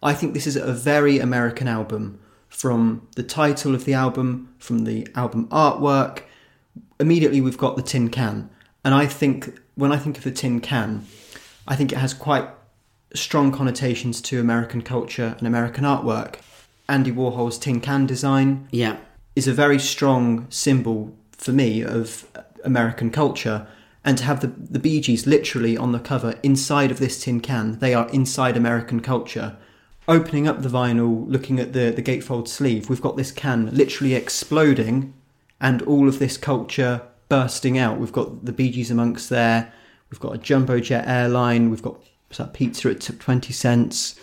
I 0.04 0.14
think 0.14 0.34
this 0.34 0.48
is 0.48 0.56
a 0.56 0.74
very 0.74 1.20
American 1.20 1.68
album 1.68 2.20
from 2.50 3.08
the 3.16 3.24
title 3.24 3.76
of 3.76 3.86
the 3.86 3.94
album, 3.94 4.54
from 4.60 4.86
the 4.86 5.08
album 5.16 5.48
artwork. 5.48 6.24
Immediately, 7.00 7.42
we've 7.42 7.58
got 7.58 7.76
the 7.76 7.82
tin 7.82 8.10
can, 8.10 8.50
and 8.84 8.94
I 8.94 9.06
think 9.06 9.60
when 9.80 9.94
I 9.94 9.98
think 9.98 10.18
of 10.18 10.26
the 10.26 10.32
tin 10.32 10.60
can, 10.60 11.06
I 11.66 11.76
think 11.76 11.94
it 11.94 11.98
has 11.98 12.14
quite 12.14 12.50
strong 13.16 13.52
connotations 13.52 14.22
to 14.24 14.40
American 14.40 14.82
culture 14.82 15.36
and 15.38 15.48
American 15.48 15.86
artwork. 15.86 16.36
Andy 16.90 17.12
Warhol's 17.12 17.58
tin 17.58 17.80
can 17.80 18.06
design 18.06 18.68
Yeah. 18.72 18.98
is 19.36 19.48
a 19.48 19.54
very 19.54 19.80
strong 19.80 20.48
symbol 20.50 21.16
for 21.32 21.54
me 21.54 21.82
of 21.82 22.28
American 22.66 23.10
culture. 23.10 23.68
And 24.04 24.18
to 24.18 24.26
have 24.26 24.42
the, 24.42 24.48
the 24.48 24.80
Bee 24.80 25.00
Gees 25.00 25.26
literally 25.26 25.78
on 25.78 25.94
the 25.94 26.00
cover 26.00 26.36
inside 26.44 26.92
of 26.92 27.00
this 27.00 27.24
tin 27.24 27.40
can, 27.40 27.80
they 27.80 27.94
are 27.94 28.10
inside 28.10 28.58
American 28.58 29.00
culture. 29.00 29.56
Opening 30.08 30.48
up 30.48 30.62
the 30.62 30.70
vinyl, 30.70 31.26
looking 31.30 31.60
at 31.60 31.72
the, 31.72 31.92
the 31.92 32.02
gatefold 32.02 32.48
sleeve, 32.48 32.90
we've 32.90 33.02
got 33.02 33.16
this 33.16 33.32
can 33.32 33.70
literally 33.74 34.14
exploding 34.14 35.14
and 35.62 35.82
all 35.84 36.08
of 36.08 36.20
this 36.20 36.36
culture 36.36 37.02
bursting 37.30 37.78
out. 37.78 38.00
We've 38.00 38.12
got 38.12 38.46
the 38.46 38.52
Bee 38.52 38.72
Gees 38.72 38.92
amongst 38.92 39.30
there, 39.30 39.72
we've 40.10 40.20
got 40.20 40.36
a 40.36 40.38
jumbo 40.38 40.80
jet 40.80 41.08
airline, 41.08 41.70
we've 41.70 41.84
got 41.84 42.02
pizza 42.54 42.90
at 42.90 43.02
20 43.02 43.54
cents. 43.54 44.20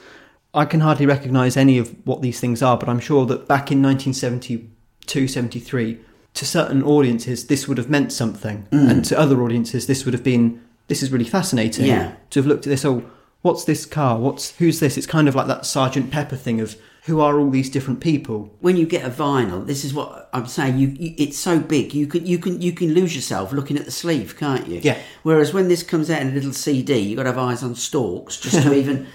I 0.55 0.65
can 0.65 0.81
hardly 0.81 1.07
recognise 1.07 1.57
any 1.57 1.79
of 1.79 1.95
what 2.05 2.23
these 2.23 2.41
things 2.41 2.63
are, 2.63 2.77
but 2.77 2.89
I'm 2.89 3.01
sure 3.01 3.27
that 3.27 3.47
back 3.47 3.71
in 3.71 3.83
1972 3.83 5.29
73, 5.29 6.01
to 6.35 6.45
certain 6.45 6.83
audiences, 6.83 7.47
this 7.47 7.67
would 7.67 7.79
have 7.79 7.91
meant 7.91 8.13
something. 8.13 8.67
Mm. 8.71 8.91
And 8.91 9.05
to 9.07 9.19
other 9.19 9.43
audiences, 9.43 9.87
this 9.87 10.05
would 10.05 10.15
have 10.15 10.25
been, 10.25 10.63
this 10.89 11.03
is 11.03 11.11
really 11.11 11.25
fascinating. 11.25 11.87
Yeah. 11.87 12.15
To 12.31 12.41
have 12.41 12.47
looked 12.47 12.67
at 12.67 12.71
this, 12.71 12.85
oh, 12.85 13.05
what's 13.43 13.65
this 13.65 13.87
car? 13.87 14.19
What's 14.19 14.57
Who's 14.57 14.81
this? 14.81 14.97
It's 14.97 15.07
kind 15.07 15.29
of 15.29 15.35
like 15.35 15.47
that 15.47 15.67
Sergeant 15.67 16.11
Pepper 16.11 16.37
thing 16.37 16.61
of 16.61 16.77
who 17.07 17.21
are 17.21 17.39
all 17.39 17.51
these 17.51 17.71
different 17.71 18.01
people? 18.01 18.53
when 18.61 18.77
you 18.77 18.85
get 18.85 19.05
a 19.05 19.11
vinyl, 19.11 19.65
this 19.65 19.85
is 19.85 19.95
what 19.95 20.29
I'm 20.33 20.47
saying. 20.47 20.79
You, 20.79 20.89
you, 20.89 21.15
it's 21.17 21.39
so 21.39 21.61
big, 21.61 21.95
you 21.95 22.07
can 22.07 22.27
you 22.27 22.39
can 22.39 22.61
you 22.61 22.73
can 22.73 22.95
lose 22.95 23.15
yourself 23.15 23.53
looking 23.53 23.79
at 23.79 23.85
the 23.85 23.91
sleeve, 23.91 24.37
can't 24.37 24.67
you? 24.67 24.81
Yeah. 24.83 24.99
Whereas 25.23 25.55
when 25.55 25.69
this 25.69 25.83
comes 25.83 26.11
out 26.11 26.21
in 26.21 26.29
a 26.29 26.33
little 26.33 26.53
CD, 26.53 26.99
you 26.99 27.17
have 27.17 27.25
got 27.25 27.31
to 27.31 27.39
have 27.39 27.51
eyes 27.51 27.63
on 27.63 27.75
stalks 27.77 28.41
just 28.41 28.63
to 28.63 28.75
even 28.81 29.07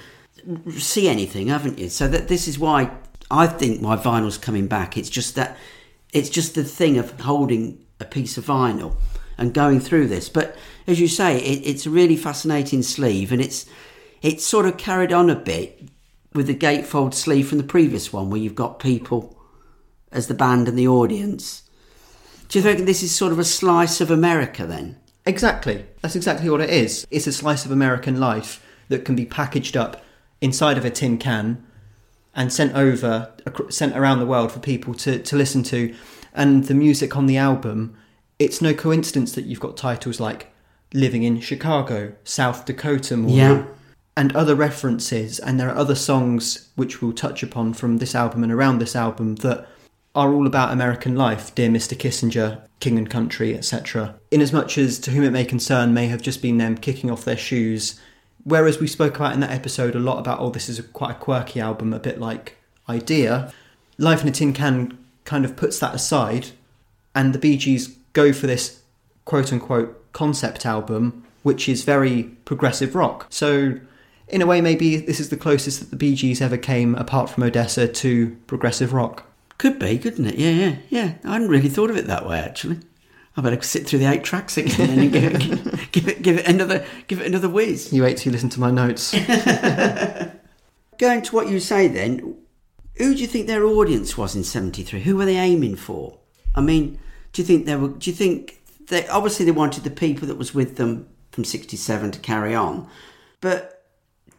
see 0.78 1.08
anything, 1.10 1.48
haven't 1.48 1.80
you? 1.80 1.90
So 1.90 2.08
that 2.08 2.28
this 2.30 2.48
is 2.48 2.58
why 2.58 2.92
I 3.30 3.48
think 3.48 3.82
why 3.82 3.98
vinyl's 3.98 4.38
coming 4.38 4.68
back. 4.68 4.98
It's 4.98 5.10
just 5.10 5.36
that 5.36 5.58
it's 6.14 6.30
just 6.30 6.56
the 6.56 6.64
thing 6.64 6.98
of 6.98 7.20
holding 7.20 7.86
a 8.00 8.06
piece 8.06 8.38
of 8.38 8.46
vinyl 8.46 8.96
and 9.38 9.54
going 9.54 9.80
through 9.80 10.08
this. 10.08 10.30
But 10.30 10.56
as 10.88 11.00
you 11.00 11.08
say, 11.08 11.38
it, 11.38 11.66
it's 11.66 11.86
a 11.86 11.90
really 11.90 12.16
fascinating 12.16 12.84
sleeve, 12.84 13.32
and 13.32 13.42
it's 13.42 13.66
it's 14.22 14.46
sort 14.46 14.66
of 14.66 14.78
carried 14.78 15.12
on 15.12 15.30
a 15.30 15.36
bit 15.36 15.91
with 16.34 16.48
the 16.48 16.56
gatefold 16.56 17.14
sleeve 17.14 17.48
from 17.50 17.58
the 17.58 17.64
previous 17.64 18.14
one, 18.14 18.30
where 18.30 18.40
you've 18.40 18.56
got 18.56 18.80
people 18.80 19.38
as 20.12 20.28
the 20.28 20.34
band 20.34 20.68
and 20.68 20.78
the 20.78 20.88
audience. 20.88 21.64
Do 22.48 22.60
you 22.60 22.64
think 22.64 22.86
this 22.86 23.04
is 23.04 23.14
sort 23.16 23.32
of 23.32 23.40
a 23.40 23.44
slice 23.44 24.02
of 24.02 24.12
America 24.12 24.66
then? 24.66 24.98
Exactly. 25.26 25.86
That's 26.02 26.16
exactly 26.16 26.50
what 26.50 26.62
it 26.62 26.70
is. 26.70 27.06
It's 27.12 27.28
a 27.28 27.32
slice 27.34 27.66
of 27.66 27.72
American 27.72 28.20
life 28.20 28.66
that 28.90 29.06
can 29.06 29.16
be 29.16 29.26
packaged 29.26 29.78
up 29.78 30.04
inside 30.42 30.78
of 30.78 30.86
a 30.86 30.90
tin 30.90 31.18
can 31.18 31.66
and 32.34 32.52
sent 32.52 32.76
over, 32.76 33.32
sent 33.70 33.96
around 33.96 34.20
the 34.20 34.26
world 34.26 34.52
for 34.52 34.60
people 34.60 34.94
to, 34.96 35.20
to 35.20 35.36
listen 35.36 35.64
to. 35.64 35.94
And 36.34 36.66
the 36.66 36.74
music 36.74 37.16
on 37.16 37.26
the 37.26 37.38
album, 37.38 37.96
it's 38.40 38.62
no 38.62 38.74
coincidence 38.74 39.34
that 39.34 39.46
you've 39.46 39.60
got 39.60 39.78
titles 39.78 40.20
like 40.20 40.48
Living 40.94 41.24
in 41.24 41.40
Chicago, 41.40 42.14
South 42.24 42.66
Dakota 42.66 43.16
more, 43.16 43.32
Yeah. 43.32 43.66
And 44.16 44.36
other 44.36 44.56
references. 44.56 45.40
And 45.40 45.60
there 45.60 45.70
are 45.70 45.78
other 45.78 45.96
songs 45.96 46.70
which 46.76 47.02
we'll 47.02 47.14
touch 47.14 47.44
upon 47.44 47.74
from 47.74 47.98
this 47.98 48.16
album 48.16 48.44
and 48.44 48.52
around 48.52 48.80
this 48.80 48.96
album 48.96 49.36
that 49.38 49.68
are 50.14 50.34
all 50.34 50.46
about 50.46 50.74
American 50.74 51.16
life, 51.16 51.56
Dear 51.56 51.70
Mr. 51.70 51.98
Kissinger, 51.98 52.62
King 52.80 52.98
and 52.98 53.10
Country, 53.10 53.56
etc. 53.56 54.16
Inasmuch 54.32 54.78
as 54.78 55.00
To 55.00 55.12
Whom 55.12 55.24
It 55.24 55.32
May 55.32 55.46
Concern 55.46 55.94
may 55.94 56.08
have 56.08 56.22
just 56.22 56.42
been 56.42 56.58
them 56.58 56.78
kicking 56.78 57.10
off 57.10 57.24
their 57.24 57.38
shoes, 57.38 58.00
whereas 58.44 58.80
we 58.80 58.88
spoke 58.88 59.16
about 59.16 59.34
in 59.34 59.40
that 59.40 59.52
episode 59.52 59.96
a 59.96 60.00
lot 60.00 60.20
about, 60.20 60.40
oh, 60.40 60.50
this 60.50 60.68
is 60.68 60.80
a, 60.80 60.84
quite 60.84 61.12
a 61.12 61.20
quirky 61.20 61.62
album, 61.62 61.94
a 61.94 62.00
bit 62.00 62.20
like 62.20 62.58
Idea, 62.90 63.54
Life 63.98 64.24
in 64.24 64.28
a 64.28 64.32
Tin 64.32 64.52
Can 64.52 64.98
kind 65.24 65.46
of 65.46 65.56
puts 65.56 65.80
that 65.80 65.96
aside, 65.96 66.48
and 67.16 67.34
the 67.34 67.40
Bee 67.40 67.56
Gees 67.56 67.96
go 68.14 68.34
for 68.34 68.48
this 68.48 68.82
quote 69.26 69.54
unquote 69.54 70.12
concept 70.12 70.66
album, 70.66 71.24
which 71.44 71.70
is 71.70 71.84
very 71.84 72.24
progressive 72.46 72.96
rock. 72.96 73.28
So, 73.30 73.80
in 74.32 74.42
a 74.42 74.46
way, 74.46 74.62
maybe 74.62 74.98
this 74.98 75.20
is 75.20 75.30
the 75.30 75.38
closest 75.38 75.80
that 75.80 75.90
the 75.90 75.96
Bee 75.96 76.16
Gees 76.16 76.42
ever 76.42 76.58
came, 76.58 76.96
apart 76.96 77.30
from 77.30 77.44
Odessa, 77.44 77.88
to 77.88 78.38
progressive 78.48 78.94
rock. 78.94 79.26
Could 79.58 79.78
be, 79.78 80.00
couldn't 80.00 80.26
it? 80.26 80.36
Yeah, 80.36 80.50
yeah, 80.50 80.76
yeah. 80.90 81.14
I 81.24 81.34
hadn't 81.34 81.50
really 81.50 81.70
thought 81.70 81.92
of 81.92 81.98
it 81.98 82.08
that 82.08 82.28
way 82.28 82.40
actually. 82.40 82.80
I 83.38 83.42
better 83.42 83.62
sit 83.62 83.88
through 83.88 84.00
the 84.00 84.12
eight 84.12 84.24
tracks 84.24 84.58
again 84.58 85.00
and 85.00 85.12
give 85.12 85.24
it, 85.24 85.92
give 85.92 86.08
it, 86.08 86.22
give 86.22 86.38
it 86.40 86.48
another, 86.48 86.86
give 87.08 87.22
it 87.22 87.28
another 87.28 87.48
whiz. 87.48 87.94
You 87.94 88.04
wait 88.04 88.18
till 88.18 88.32
you 88.32 88.34
listen 88.34 88.50
to 88.50 88.60
my 88.60 88.72
notes. 88.72 89.12
Going 90.98 91.22
to 91.22 91.36
what 91.36 91.48
you 91.48 91.60
say 91.60 91.88
then, 91.88 92.38
who 92.96 93.14
do 93.14 93.22
you 93.22 93.28
think 93.28 93.48
their 93.48 93.64
audience 93.64 94.18
was 94.18 94.36
in 94.36 94.44
'73? 94.44 95.02
Who 95.02 95.16
were 95.16 95.26
they 95.26 95.38
aiming 95.38 95.76
for? 95.76 96.18
I 96.56 96.62
mean, 96.62 97.00
do 97.32 97.42
you 97.42 97.46
think 97.46 97.66
they 97.66 97.76
were? 97.76 97.90
Do 97.90 98.10
you 98.10 98.16
think 98.16 98.62
they 98.88 99.08
obviously 99.08 99.46
they 99.46 99.52
wanted 99.52 99.84
the 99.84 99.92
people 99.92 100.28
that 100.28 100.38
was 100.38 100.54
with 100.54 100.78
them 100.78 101.08
from 101.32 101.46
'67 101.46 102.12
to 102.12 102.20
carry 102.20 102.54
on, 102.54 102.88
but 103.40 103.81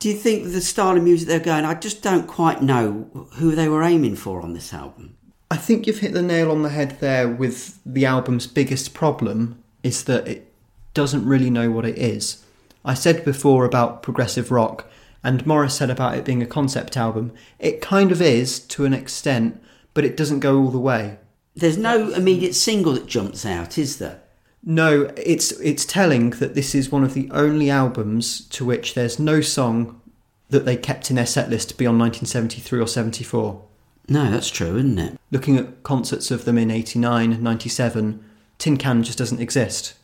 do 0.03 0.09
you 0.09 0.17
think 0.17 0.43
the 0.43 0.61
style 0.61 0.97
of 0.97 1.03
music 1.05 1.29
they're 1.29 1.39
going? 1.39 1.65
I 1.65 1.75
just 1.75 2.03
don't 2.03 2.27
quite 2.27 2.61
know 2.61 3.29
who 3.35 3.55
they 3.55 3.69
were 3.69 3.85
aiming 3.85 4.17
for 4.17 4.43
on 4.43 4.53
this 4.53 4.75
album. 4.75 5.17
I 5.49 5.57
think 5.57 5.87
you've 5.87 6.01
hit 6.01 6.13
the 6.13 6.23
nail 6.23 6.51
on 6.51 6.63
the 6.63 6.71
head 6.71 6.99
there 6.99 7.29
with 7.29 7.79
the 7.87 8.05
album's 8.05 8.49
biggest 8.49 8.95
problem 8.95 9.63
is 9.85 10.03
that 10.05 10.27
it 10.27 10.53
doesn't 10.93 11.25
really 11.25 11.51
know 11.51 11.71
what 11.71 11.87
it 11.87 11.97
is. 11.97 12.45
I 12.85 12.95
said 12.95 13.25
before 13.25 13.65
about 13.65 14.03
progressive 14.03 14.51
rock, 14.51 14.91
and 15.23 15.47
Morris 15.47 15.77
said 15.77 15.89
about 15.89 16.19
it 16.19 16.25
being 16.25 16.43
a 16.43 16.47
concept 16.47 16.97
album. 16.97 17.31
It 17.61 17.81
kind 17.81 18.11
of 18.11 18.21
is 18.21 18.59
to 18.59 18.85
an 18.85 18.95
extent, 18.95 19.63
but 19.95 20.05
it 20.05 20.17
doesn't 20.17 20.41
go 20.41 20.59
all 20.59 20.73
the 20.73 20.81
way. 20.81 21.19
There's 21.55 21.79
no 21.79 22.13
immediate 22.13 22.57
single 22.57 22.95
that 22.95 23.07
jumps 23.07 23.47
out, 23.47 23.79
is 23.79 23.99
there? 23.99 24.22
No, 24.65 25.11
it's 25.17 25.51
it's 25.53 25.85
telling 25.85 26.31
that 26.31 26.55
this 26.55 26.75
is 26.75 26.93
one 26.93 27.03
of 27.03 27.15
the 27.15 27.29
only 27.33 27.69
albums 27.69 28.41
to 28.49 28.65
which 28.65 28.95
there's 28.95 29.19
no 29.19 29.41
song 29.41 30.01
that 30.51 30.65
they 30.65 30.77
kept 30.77 31.11
in 31.11 31.17
their 31.17 31.27
set 31.27 31.51
list 31.51 31.79
beyond 31.79 31.99
1973 31.99 32.81
or 32.81 32.87
74. 32.87 33.63
No, 34.09 34.31
that's 34.31 34.51
true, 34.51 34.77
isn't 34.77 34.99
it? 34.99 35.19
Looking 35.31 35.57
at 35.57 35.83
concerts 35.83 36.31
of 36.31 36.45
them 36.45 36.59
in 36.59 36.71
89, 36.71 37.43
97, 37.43 38.25
Tin 38.59 38.77
Can 38.77 39.03
just 39.03 39.19
doesn't 39.19 39.41
exist. 39.41 39.95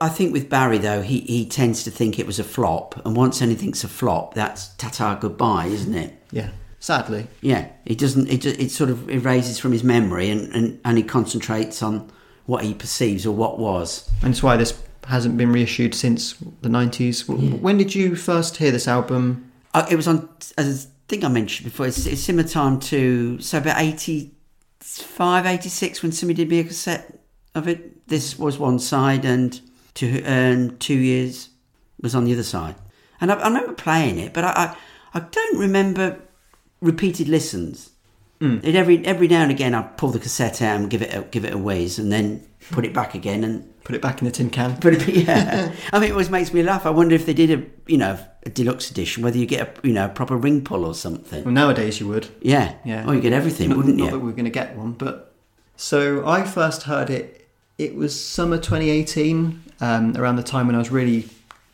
I 0.00 0.08
think 0.08 0.32
with 0.32 0.50
Barry 0.50 0.78
though, 0.78 1.02
he, 1.02 1.20
he 1.20 1.46
tends 1.46 1.82
to 1.84 1.90
think 1.90 2.18
it 2.18 2.26
was 2.26 2.38
a 2.38 2.44
flop, 2.44 3.00
and 3.04 3.16
once 3.16 3.40
anything's 3.40 3.84
a 3.84 3.88
flop, 3.88 4.34
that's 4.34 4.68
ta-ta 4.76 5.14
goodbye, 5.14 5.66
isn't 5.66 5.94
it? 5.94 6.20
Yeah, 6.30 6.50
sadly. 6.80 7.28
Yeah, 7.40 7.68
he 7.84 7.94
doesn't. 7.94 8.28
It, 8.28 8.44
it 8.44 8.70
sort 8.70 8.90
of 8.90 9.08
erases 9.08 9.58
from 9.58 9.72
his 9.72 9.84
memory, 9.84 10.30
and, 10.30 10.52
and, 10.54 10.80
and 10.84 10.98
he 10.98 11.04
concentrates 11.04 11.82
on 11.82 12.10
what 12.46 12.64
he 12.64 12.74
perceives 12.74 13.26
or 13.26 13.34
what 13.34 13.58
was. 13.58 14.10
And 14.22 14.32
it's 14.32 14.42
why 14.42 14.56
this 14.56 14.80
hasn't 15.06 15.36
been 15.36 15.52
reissued 15.52 15.94
since 15.94 16.34
the 16.62 16.68
90s. 16.68 17.26
W 17.26 17.56
When 17.56 17.78
did 17.78 17.94
you 17.94 18.16
first 18.16 18.56
hear 18.56 18.70
this 18.70 18.88
album? 18.88 19.50
Uh, 19.72 19.86
it 19.90 19.96
was 19.96 20.08
on, 20.08 20.28
as 20.56 20.86
I 20.86 20.90
think 21.08 21.24
I 21.24 21.28
mentioned 21.28 21.64
before, 21.64 21.86
it's, 21.86 22.06
it's 22.06 22.22
similar 22.22 22.48
time 22.48 22.80
to 22.80 23.40
so 23.40 23.58
about 23.58 23.80
85, 23.80 25.46
86 25.46 26.02
when 26.02 26.12
somebody 26.12 26.44
did 26.44 26.50
me 26.50 26.60
a 26.60 26.64
cassette 26.64 27.18
of 27.54 27.68
it. 27.68 28.06
This 28.06 28.38
was 28.38 28.58
one 28.58 28.78
side, 28.78 29.24
and 29.24 29.58
two 29.94 30.22
and 30.24 30.78
two 30.78 30.94
years 30.94 31.48
was 32.02 32.14
on 32.14 32.24
the 32.24 32.32
other 32.34 32.42
side. 32.42 32.74
And 33.20 33.32
I, 33.32 33.36
I 33.36 33.48
remember 33.48 33.72
playing 33.72 34.18
it, 34.18 34.34
but 34.34 34.44
I, 34.44 34.50
I 34.50 34.76
I 35.14 35.20
don't 35.20 35.58
remember 35.58 36.20
repeated 36.80 37.28
listens. 37.28 37.90
It 38.40 38.74
every 38.74 39.04
every 39.06 39.26
now 39.26 39.40
and 39.42 39.50
again 39.50 39.74
I'd 39.74 39.96
pull 39.96 40.10
the 40.10 40.18
cassette 40.18 40.60
out 40.60 40.78
and 40.78 40.90
give 40.90 41.00
it 41.00 41.14
a, 41.14 41.22
give 41.22 41.46
it 41.46 41.54
a 41.54 41.58
whiz, 41.58 41.98
and 41.98 42.12
then 42.12 42.46
put 42.72 42.84
it 42.84 42.92
back 42.92 43.14
again 43.14 43.42
and 43.44 43.70
Put 43.84 43.94
it 43.96 44.00
back 44.02 44.20
in 44.22 44.24
the 44.24 44.30
tin 44.30 44.48
can. 44.48 44.78
but 44.80 44.94
it- 44.94 45.08
yeah, 45.26 45.70
I 45.92 45.98
mean, 45.98 46.08
it 46.08 46.12
always 46.12 46.30
makes 46.30 46.54
me 46.54 46.62
laugh. 46.62 46.86
I 46.86 46.90
wonder 46.90 47.14
if 47.14 47.26
they 47.26 47.34
did 47.34 47.50
a, 47.50 47.62
you 47.86 47.98
know, 47.98 48.18
a 48.46 48.48
deluxe 48.48 48.90
edition, 48.90 49.22
whether 49.22 49.36
you 49.36 49.44
get 49.44 49.60
a, 49.84 49.86
you 49.86 49.92
know, 49.92 50.06
a 50.06 50.08
proper 50.08 50.36
ring 50.38 50.62
pull 50.64 50.86
or 50.86 50.94
something. 50.94 51.44
Well, 51.44 51.52
nowadays 51.52 52.00
you 52.00 52.08
would. 52.08 52.28
Yeah, 52.40 52.76
Yeah. 52.84 53.04
Oh, 53.06 53.12
you 53.12 53.20
get 53.20 53.34
everything, 53.34 53.68
Not, 53.68 53.76
wouldn't 53.76 53.96
not 53.98 54.04
you? 54.06 54.10
that 54.12 54.18
we 54.20 54.24
we're 54.26 54.32
going 54.32 54.46
to 54.46 54.50
get 54.50 54.74
one, 54.76 54.92
but 54.92 55.34
so 55.76 56.26
I 56.26 56.44
first 56.44 56.84
heard 56.84 57.10
it. 57.10 57.46
It 57.76 57.94
was 57.94 58.18
summer 58.18 58.56
2018, 58.56 59.62
um, 59.82 60.16
around 60.16 60.36
the 60.36 60.42
time 60.42 60.66
when 60.66 60.76
I 60.76 60.78
was 60.78 60.90
really 60.90 61.28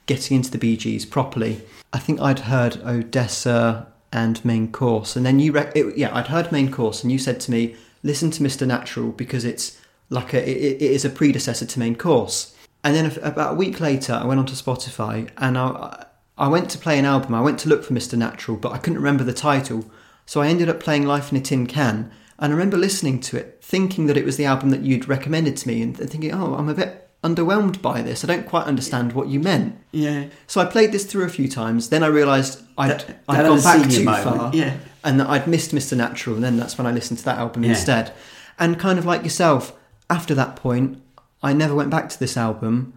getting 0.06 0.36
into 0.38 0.50
the 0.50 0.58
Bee 0.58 0.76
Gees 0.76 1.06
properly. 1.06 1.62
I 1.92 1.98
think 2.00 2.20
I'd 2.20 2.40
heard 2.40 2.76
Odessa 2.84 3.86
and 4.12 4.44
Main 4.44 4.72
Course, 4.72 5.16
and 5.16 5.24
then 5.24 5.38
you, 5.38 5.52
rec- 5.52 5.76
it, 5.76 5.96
yeah, 5.96 6.14
I'd 6.14 6.28
heard 6.28 6.50
Main 6.50 6.70
Course, 6.70 7.02
and 7.02 7.12
you 7.12 7.18
said 7.18 7.40
to 7.40 7.50
me, 7.50 7.76
"Listen 8.02 8.30
to 8.32 8.42
Mr. 8.42 8.66
Natural 8.66 9.10
because 9.10 9.44
it's 9.44 9.80
like 10.08 10.34
a, 10.34 10.48
it, 10.48 10.82
it 10.82 10.90
is 10.90 11.04
a 11.04 11.10
predecessor 11.10 11.66
to 11.66 11.78
Main 11.78 11.96
Course." 11.96 12.54
And 12.82 12.94
then 12.94 13.18
about 13.22 13.52
a 13.52 13.56
week 13.56 13.80
later, 13.80 14.14
I 14.14 14.24
went 14.24 14.40
onto 14.40 14.54
Spotify 14.54 15.28
and 15.36 15.58
I, 15.58 16.06
I 16.38 16.48
went 16.48 16.70
to 16.70 16.78
play 16.78 16.98
an 16.98 17.04
album. 17.04 17.34
I 17.34 17.42
went 17.42 17.58
to 17.60 17.68
look 17.68 17.84
for 17.84 17.92
Mr. 17.92 18.16
Natural, 18.16 18.56
but 18.56 18.72
I 18.72 18.78
couldn't 18.78 18.98
remember 18.98 19.24
the 19.24 19.34
title. 19.34 19.84
So 20.24 20.40
I 20.40 20.48
ended 20.48 20.70
up 20.70 20.80
playing 20.80 21.06
Life 21.06 21.30
in 21.30 21.36
a 21.36 21.42
Tin 21.42 21.66
Can. 21.66 22.10
And 22.38 22.52
I 22.52 22.56
remember 22.56 22.78
listening 22.78 23.20
to 23.20 23.36
it, 23.36 23.58
thinking 23.60 24.06
that 24.06 24.16
it 24.16 24.24
was 24.24 24.38
the 24.38 24.46
album 24.46 24.70
that 24.70 24.80
you'd 24.80 25.08
recommended 25.08 25.58
to 25.58 25.68
me, 25.68 25.82
and 25.82 25.94
thinking, 25.94 26.32
oh, 26.32 26.54
I'm 26.54 26.70
a 26.70 26.74
bit 26.74 27.09
underwhelmed 27.22 27.82
by 27.82 28.00
this. 28.02 28.24
I 28.24 28.26
don't 28.26 28.46
quite 28.46 28.64
understand 28.66 29.12
what 29.12 29.28
you 29.28 29.40
meant. 29.40 29.76
yeah, 29.92 30.26
So 30.46 30.60
I 30.60 30.64
played 30.64 30.90
this 30.92 31.04
through 31.04 31.24
a 31.24 31.28
few 31.28 31.48
times. 31.48 31.90
Then 31.90 32.02
I 32.02 32.06
realised 32.06 32.62
I'd, 32.78 32.90
That- 32.90 33.20
I'd 33.28 33.36
that 33.40 33.46
gone 33.48 33.60
back 33.62 33.90
too 33.90 34.04
moment, 34.04 34.24
far, 34.24 34.50
yeah. 34.54 34.76
and 35.04 35.20
that 35.20 35.28
I'd 35.28 35.46
missed 35.46 35.72
Mr. 35.74 35.96
Natural. 35.96 36.34
And 36.36 36.44
then 36.44 36.56
that's 36.56 36.78
when 36.78 36.86
I 36.86 36.92
listened 36.92 37.18
to 37.18 37.24
that 37.26 37.38
album 37.38 37.64
Yeah. 37.64 37.70
instead. 37.70 38.12
And 38.58 38.78
kind 38.78 38.98
of 38.98 39.04
like 39.04 39.22
yourself, 39.22 39.72
after 40.08 40.34
that 40.34 40.56
point, 40.56 41.00
I 41.42 41.52
never 41.52 41.74
went 41.74 41.90
back 41.90 42.08
to 42.10 42.18
this 42.18 42.36
album, 42.36 42.92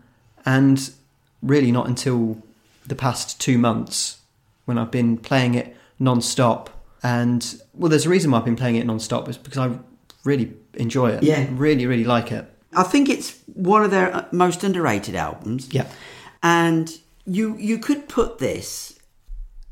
and 0.45 0.89
really 1.41 1.71
not 1.71 1.87
until 1.87 2.41
the 2.85 2.95
past 2.95 3.39
two 3.39 3.57
months 3.57 4.17
when 4.65 4.77
I've 4.77 4.91
been 4.91 5.17
playing 5.17 5.55
it 5.55 5.75
non-stop. 5.99 6.69
And 7.01 7.55
well, 7.73 7.89
there's 7.89 8.05
a 8.05 8.09
reason 8.09 8.31
why 8.31 8.39
I've 8.39 8.45
been 8.45 8.55
playing 8.55 8.75
it 8.77 8.85
non-stop 8.85 9.27
is 9.29 9.37
because 9.37 9.57
I 9.57 9.77
really 10.23 10.53
enjoy 10.75 11.09
it. 11.11 11.23
Yeah. 11.23 11.47
really, 11.51 11.85
really 11.85 12.03
like 12.05 12.31
it. 12.31 12.49
I 12.75 12.83
think 12.83 13.09
it's 13.09 13.37
one 13.53 13.83
of 13.83 13.91
their 13.91 14.13
uh, 14.15 14.25
most 14.31 14.63
underrated 14.63 15.15
albums. 15.15 15.73
Yeah. 15.73 15.87
and 16.41 16.99
you 17.25 17.55
you 17.57 17.77
could 17.77 18.07
put 18.09 18.39
this 18.39 18.99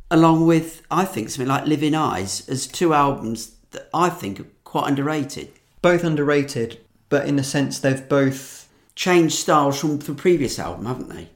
along 0.10 0.46
with 0.48 0.82
I 0.92 1.06
think 1.06 1.30
something 1.30 1.48
like 1.48 1.66
Living 1.66 1.96
Eyes 1.96 2.48
as 2.50 2.68
two 2.68 2.94
albums 2.94 3.56
that 3.72 3.90
I 3.94 4.10
think 4.10 4.40
are 4.40 4.48
quite 4.64 4.88
underrated. 4.88 5.50
Both 5.82 6.04
underrated, 6.04 6.80
but 7.10 7.28
in 7.28 7.40
a 7.40 7.44
sense 7.44 7.80
they've 7.80 8.08
both 8.08 8.60
Changed 8.94 9.36
styles 9.36 9.80
from 9.80 9.98
the 10.00 10.14
previous 10.14 10.60
album, 10.60 10.86
haven't 10.86 11.10
they? 11.10 11.30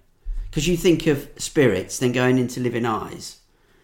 Because 0.50 0.68
you 0.68 0.76
think 0.76 1.08
of 1.08 1.28
Spirits, 1.38 1.98
then 1.98 2.12
going 2.12 2.38
into 2.38 2.60
Living 2.60 2.86
Eyes, 2.86 3.38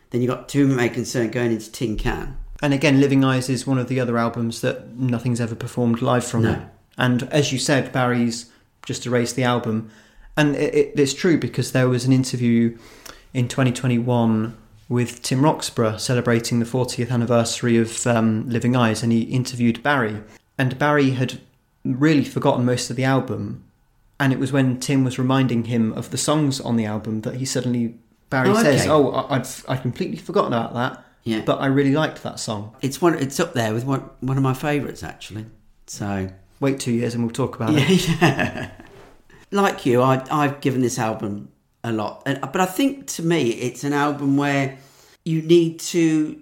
then 0.09 0.21
you 0.21 0.27
got 0.27 0.49
Two 0.49 0.67
May 0.67 0.89
Concern 0.89 1.31
going 1.31 1.53
into 1.53 1.71
Tin 1.71 1.95
Can. 1.97 2.37
And 2.61 2.73
again, 2.73 2.99
Living 2.99 3.23
Eyes 3.23 3.49
is 3.49 3.65
one 3.65 3.79
of 3.79 3.87
the 3.87 3.99
other 3.99 4.17
albums 4.17 4.59
that 4.61 4.89
nothing's 4.97 5.39
ever 5.39 5.55
performed 5.55 6.01
live 6.01 6.25
from 6.25 6.43
No. 6.43 6.51
it. 6.51 6.59
And 7.01 7.23
as 7.23 7.51
you 7.51 7.59
said, 7.59 7.91
Barry's 7.91 8.49
just 8.85 9.05
erased 9.05 9.35
the 9.35 9.43
album. 9.43 9.89
And 10.37 10.55
it, 10.55 10.73
it, 10.73 10.99
it's 10.99 11.13
true 11.13 11.37
because 11.37 11.71
there 11.71 11.89
was 11.89 12.05
an 12.05 12.13
interview 12.13 12.77
in 13.33 13.47
2021 13.47 14.55
with 14.87 15.21
Tim 15.23 15.41
Roxburgh 15.43 15.99
celebrating 15.99 16.59
the 16.59 16.65
40th 16.65 17.11
anniversary 17.11 17.77
of 17.77 18.05
um, 18.05 18.47
Living 18.49 18.75
Eyes, 18.75 19.01
and 19.03 19.11
he 19.11 19.21
interviewed 19.23 19.81
Barry. 19.81 20.21
And 20.57 20.77
Barry 20.77 21.11
had 21.11 21.39
really 21.83 22.23
forgotten 22.23 22.65
most 22.65 22.89
of 22.89 22.95
the 22.97 23.03
album. 23.03 23.63
And 24.19 24.31
it 24.31 24.37
was 24.39 24.51
when 24.51 24.79
Tim 24.79 25.03
was 25.03 25.17
reminding 25.17 25.65
him 25.65 25.93
of 25.93 26.11
the 26.11 26.17
songs 26.17 26.61
on 26.61 26.75
the 26.75 26.85
album 26.85 27.21
that 27.21 27.35
he 27.35 27.45
suddenly, 27.45 27.95
Barry 28.29 28.49
Oh, 28.49 28.61
says. 28.61 28.85
Oh, 28.85 29.09
I- 29.11 29.37
I'd, 29.37 29.47
I'd 29.67 29.81
completely 29.81 30.17
forgotten 30.17 30.53
about 30.53 30.73
that. 30.75 31.03
Yeah. 31.23 31.41
But 31.45 31.59
I 31.61 31.65
really 31.67 31.93
liked 31.93 32.21
that 32.23 32.39
song. 32.39 32.75
It's 32.81 33.01
one. 33.01 33.15
It's 33.15 33.39
up 33.39 33.53
there 33.53 33.73
with 33.73 33.85
one 33.85 34.09
one 34.21 34.37
of 34.37 34.43
my 34.43 34.53
favourites 34.55 35.03
actually. 35.03 35.45
So 35.85 36.29
Wait 36.61 36.79
two 36.79 36.93
years 36.93 37.15
and 37.15 37.23
we'll 37.23 37.33
talk 37.33 37.55
about 37.55 37.73
it. 37.73 38.07
yeah, 38.07 38.15
yeah. 38.21 38.69
Like 39.49 39.85
you, 39.85 40.01
I, 40.01 40.23
I've 40.31 40.61
given 40.61 40.81
this 40.81 40.97
album 40.97 41.51
a 41.83 41.91
lot. 41.91 42.21
And, 42.25 42.39
but 42.39 42.61
I 42.61 42.65
think 42.67 43.07
to 43.07 43.23
me, 43.23 43.49
it's 43.49 43.83
an 43.83 43.93
album 43.93 44.37
where 44.37 44.77
you 45.25 45.41
need 45.41 45.79
to 45.79 46.41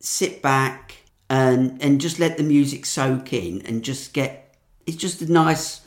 sit 0.00 0.42
back 0.42 0.96
and 1.28 1.80
and 1.82 2.00
just 2.00 2.18
let 2.18 2.36
the 2.36 2.42
music 2.42 2.84
soak 2.84 3.32
in 3.32 3.64
and 3.64 3.82
just 3.82 4.12
get. 4.12 4.56
It's 4.86 4.96
just 4.96 5.22
a 5.22 5.32
nice, 5.32 5.82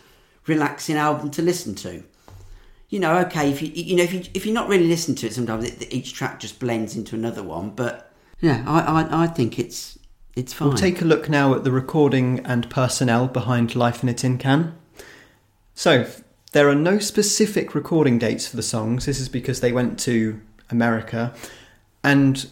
relaxing 0.47 0.95
album 0.95 1.29
to 1.31 1.41
listen 1.41 1.75
to. 1.75 2.03
You 2.87 2.99
know, 2.99 3.17
okay, 3.25 3.51
if 3.51 3.61
you 3.61 3.67
you 3.67 3.97
know 3.97 4.03
if 4.03 4.13
you 4.13 4.23
if 4.33 4.45
you're 4.45 4.55
not 4.55 4.69
really 4.69 4.87
listening 4.87 5.17
to 5.17 5.27
it, 5.27 5.33
sometimes 5.33 5.65
it, 5.65 5.93
each 5.93 6.13
track 6.13 6.39
just 6.39 6.59
blends 6.59 6.95
into 6.95 7.15
another 7.15 7.43
one. 7.43 7.71
But 7.71 8.13
yeah, 8.39 8.63
I 8.65 9.01
I, 9.01 9.23
I 9.23 9.27
think 9.27 9.59
it's 9.59 9.99
it's 10.35 10.53
fine. 10.53 10.69
We'll 10.69 10.77
take 10.77 11.01
a 11.01 11.05
look 11.05 11.29
now 11.29 11.53
at 11.53 11.63
the 11.63 11.71
recording 11.71 12.39
and 12.45 12.69
personnel 12.69 13.27
behind 13.27 13.75
Life 13.75 14.03
in 14.03 14.09
a 14.09 14.13
Tin 14.13 14.37
Can. 14.37 14.75
So, 15.75 16.07
there 16.53 16.69
are 16.69 16.75
no 16.75 16.99
specific 16.99 17.73
recording 17.73 18.19
dates 18.19 18.47
for 18.47 18.55
the 18.55 18.63
songs. 18.63 19.05
This 19.05 19.19
is 19.19 19.29
because 19.29 19.59
they 19.59 19.71
went 19.71 19.99
to 20.01 20.39
America. 20.69 21.33
And 22.03 22.47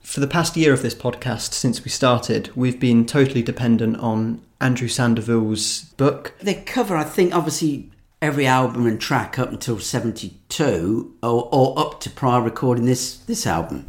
for 0.00 0.20
the 0.20 0.26
past 0.26 0.56
year 0.56 0.72
of 0.72 0.82
this 0.82 0.94
podcast, 0.94 1.52
since 1.52 1.84
we 1.84 1.90
started, 1.90 2.50
we've 2.54 2.78
been 2.78 3.06
totally 3.06 3.42
dependent 3.42 3.96
on 3.98 4.40
Andrew 4.60 4.88
Sandoval's 4.88 5.84
book. 5.96 6.34
They 6.40 6.54
cover, 6.54 6.96
I 6.96 7.04
think, 7.04 7.34
obviously 7.34 7.90
every 8.22 8.46
album 8.46 8.86
and 8.86 9.00
track 9.00 9.38
up 9.38 9.50
until 9.50 9.78
72 9.78 11.14
or, 11.22 11.48
or 11.52 11.78
up 11.78 12.00
to 12.00 12.10
prior 12.10 12.40
recording 12.40 12.86
this, 12.86 13.16
this 13.18 13.46
album. 13.46 13.86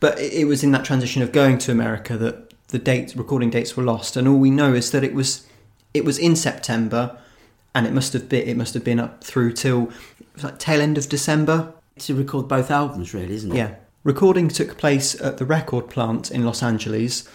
But 0.00 0.18
it 0.18 0.46
was 0.46 0.62
in 0.62 0.70
that 0.72 0.84
transition 0.84 1.22
of 1.22 1.32
going 1.32 1.58
to 1.58 1.72
America 1.72 2.16
that 2.16 2.47
the 2.68 2.78
dates, 2.78 3.16
recording 3.16 3.50
dates 3.50 3.76
were 3.76 3.82
lost. 3.82 4.16
And 4.16 4.28
all 4.28 4.38
we 4.38 4.50
know 4.50 4.74
is 4.74 4.90
that 4.92 5.04
it 5.04 5.14
was, 5.14 5.46
it 5.94 6.04
was 6.04 6.18
in 6.18 6.36
September 6.36 7.18
and 7.74 7.86
it 7.86 7.92
must 7.92 8.12
have 8.12 8.28
been, 8.28 8.48
it 8.48 8.56
must 8.56 8.74
have 8.74 8.84
been 8.84 9.00
up 9.00 9.22
through 9.24 9.52
till 9.52 9.90
like 10.42 10.58
tail 10.58 10.80
end 10.80 10.98
of 10.98 11.08
December. 11.08 11.72
To 12.00 12.14
record 12.14 12.46
both 12.46 12.70
albums, 12.70 13.12
really, 13.12 13.34
isn't 13.34 13.52
it? 13.52 13.56
Yeah. 13.56 13.74
Recording 14.04 14.48
took 14.48 14.78
place 14.78 15.20
at 15.20 15.38
the 15.38 15.44
record 15.44 15.90
plant 15.90 16.30
in 16.30 16.44
Los 16.44 16.62
Angeles, 16.62 17.28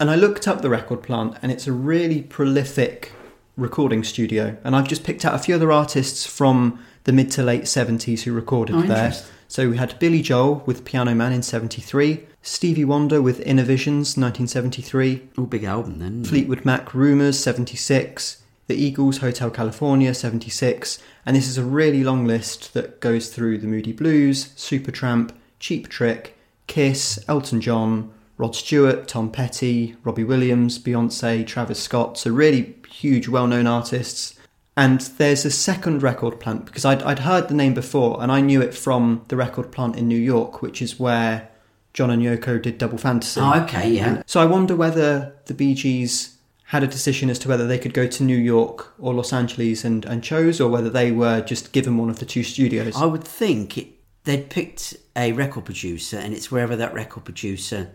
and 0.00 0.10
I 0.10 0.14
looked 0.14 0.48
up 0.48 0.62
the 0.62 0.70
record 0.70 1.02
plant, 1.02 1.36
and 1.42 1.52
it's 1.52 1.66
a 1.66 1.72
really 1.72 2.22
prolific 2.22 3.12
recording 3.56 4.02
studio. 4.02 4.56
And 4.64 4.74
I've 4.74 4.88
just 4.88 5.04
picked 5.04 5.24
out 5.24 5.34
a 5.34 5.38
few 5.38 5.54
other 5.54 5.70
artists 5.70 6.26
from 6.26 6.82
the 7.04 7.12
mid 7.12 7.30
to 7.32 7.42
late 7.42 7.64
70s 7.64 8.22
who 8.22 8.32
recorded 8.32 8.76
Oh, 8.76 8.82
there. 8.82 9.12
So 9.48 9.70
we 9.70 9.76
had 9.76 9.98
Billy 9.98 10.22
Joel 10.22 10.62
with 10.66 10.84
Piano 10.84 11.14
Man 11.14 11.32
in 11.32 11.42
73, 11.42 12.26
Stevie 12.42 12.84
Wonder 12.84 13.22
with 13.22 13.40
Innervisions 13.44 14.16
1973, 14.16 15.28
All 15.38 15.46
big 15.46 15.64
album 15.64 15.98
then. 15.98 16.24
Fleetwood 16.24 16.64
Mac 16.64 16.94
Rumours 16.94 17.38
76, 17.38 18.42
The 18.66 18.74
Eagles 18.74 19.18
Hotel 19.18 19.50
California 19.50 20.12
76, 20.14 20.98
and 21.24 21.36
this 21.36 21.48
is 21.48 21.58
a 21.58 21.64
really 21.64 22.02
long 22.02 22.24
list 22.24 22.74
that 22.74 23.00
goes 23.00 23.28
through 23.28 23.58
the 23.58 23.68
Moody 23.68 23.92
Blues, 23.92 24.48
Supertramp, 24.56 25.32
Cheap 25.60 25.88
Trick, 25.88 26.36
Kiss, 26.66 27.22
Elton 27.28 27.60
John, 27.60 28.12
Rod 28.38 28.54
Stewart, 28.54 29.08
Tom 29.08 29.30
Petty, 29.30 29.96
Robbie 30.04 30.24
Williams, 30.24 30.78
Beyonce, 30.78 31.46
Travis 31.46 31.82
Scott, 31.82 32.18
so 32.18 32.30
really 32.30 32.76
huge 32.90 33.28
well 33.28 33.46
known 33.46 33.66
artists. 33.66 34.35
And 34.76 35.00
there's 35.00 35.44
a 35.44 35.50
second 35.50 36.02
record 36.02 36.38
plant 36.38 36.66
because 36.66 36.84
I'd, 36.84 37.02
I'd 37.02 37.20
heard 37.20 37.48
the 37.48 37.54
name 37.54 37.72
before 37.72 38.22
and 38.22 38.30
I 38.30 38.40
knew 38.40 38.60
it 38.60 38.74
from 38.74 39.24
the 39.28 39.36
record 39.36 39.72
plant 39.72 39.96
in 39.96 40.06
New 40.06 40.18
York, 40.18 40.60
which 40.60 40.82
is 40.82 41.00
where 41.00 41.48
John 41.94 42.10
and 42.10 42.22
Yoko 42.22 42.60
did 42.60 42.76
Double 42.76 42.98
Fantasy. 42.98 43.40
Oh, 43.40 43.62
okay, 43.62 43.90
yeah. 43.90 44.22
So 44.26 44.40
I 44.40 44.44
wonder 44.44 44.76
whether 44.76 45.34
the 45.46 45.54
Bee 45.54 45.74
Gees 45.74 46.36
had 46.64 46.82
a 46.82 46.86
decision 46.86 47.30
as 47.30 47.38
to 47.38 47.48
whether 47.48 47.66
they 47.66 47.78
could 47.78 47.94
go 47.94 48.06
to 48.06 48.22
New 48.22 48.36
York 48.36 48.92
or 48.98 49.14
Los 49.14 49.32
Angeles 49.32 49.84
and, 49.84 50.04
and 50.04 50.22
chose, 50.22 50.60
or 50.60 50.68
whether 50.68 50.90
they 50.90 51.12
were 51.12 51.40
just 51.40 51.72
given 51.72 51.96
one 51.96 52.10
of 52.10 52.18
the 52.18 52.26
two 52.26 52.42
studios. 52.42 52.96
I 52.96 53.06
would 53.06 53.22
think 53.24 53.78
it, 53.78 53.86
they'd 54.24 54.50
picked 54.50 54.96
a 55.14 55.32
record 55.32 55.64
producer, 55.64 56.18
and 56.18 56.34
it's 56.34 56.50
wherever 56.50 56.74
that 56.74 56.92
record 56.92 57.24
producer 57.24 57.92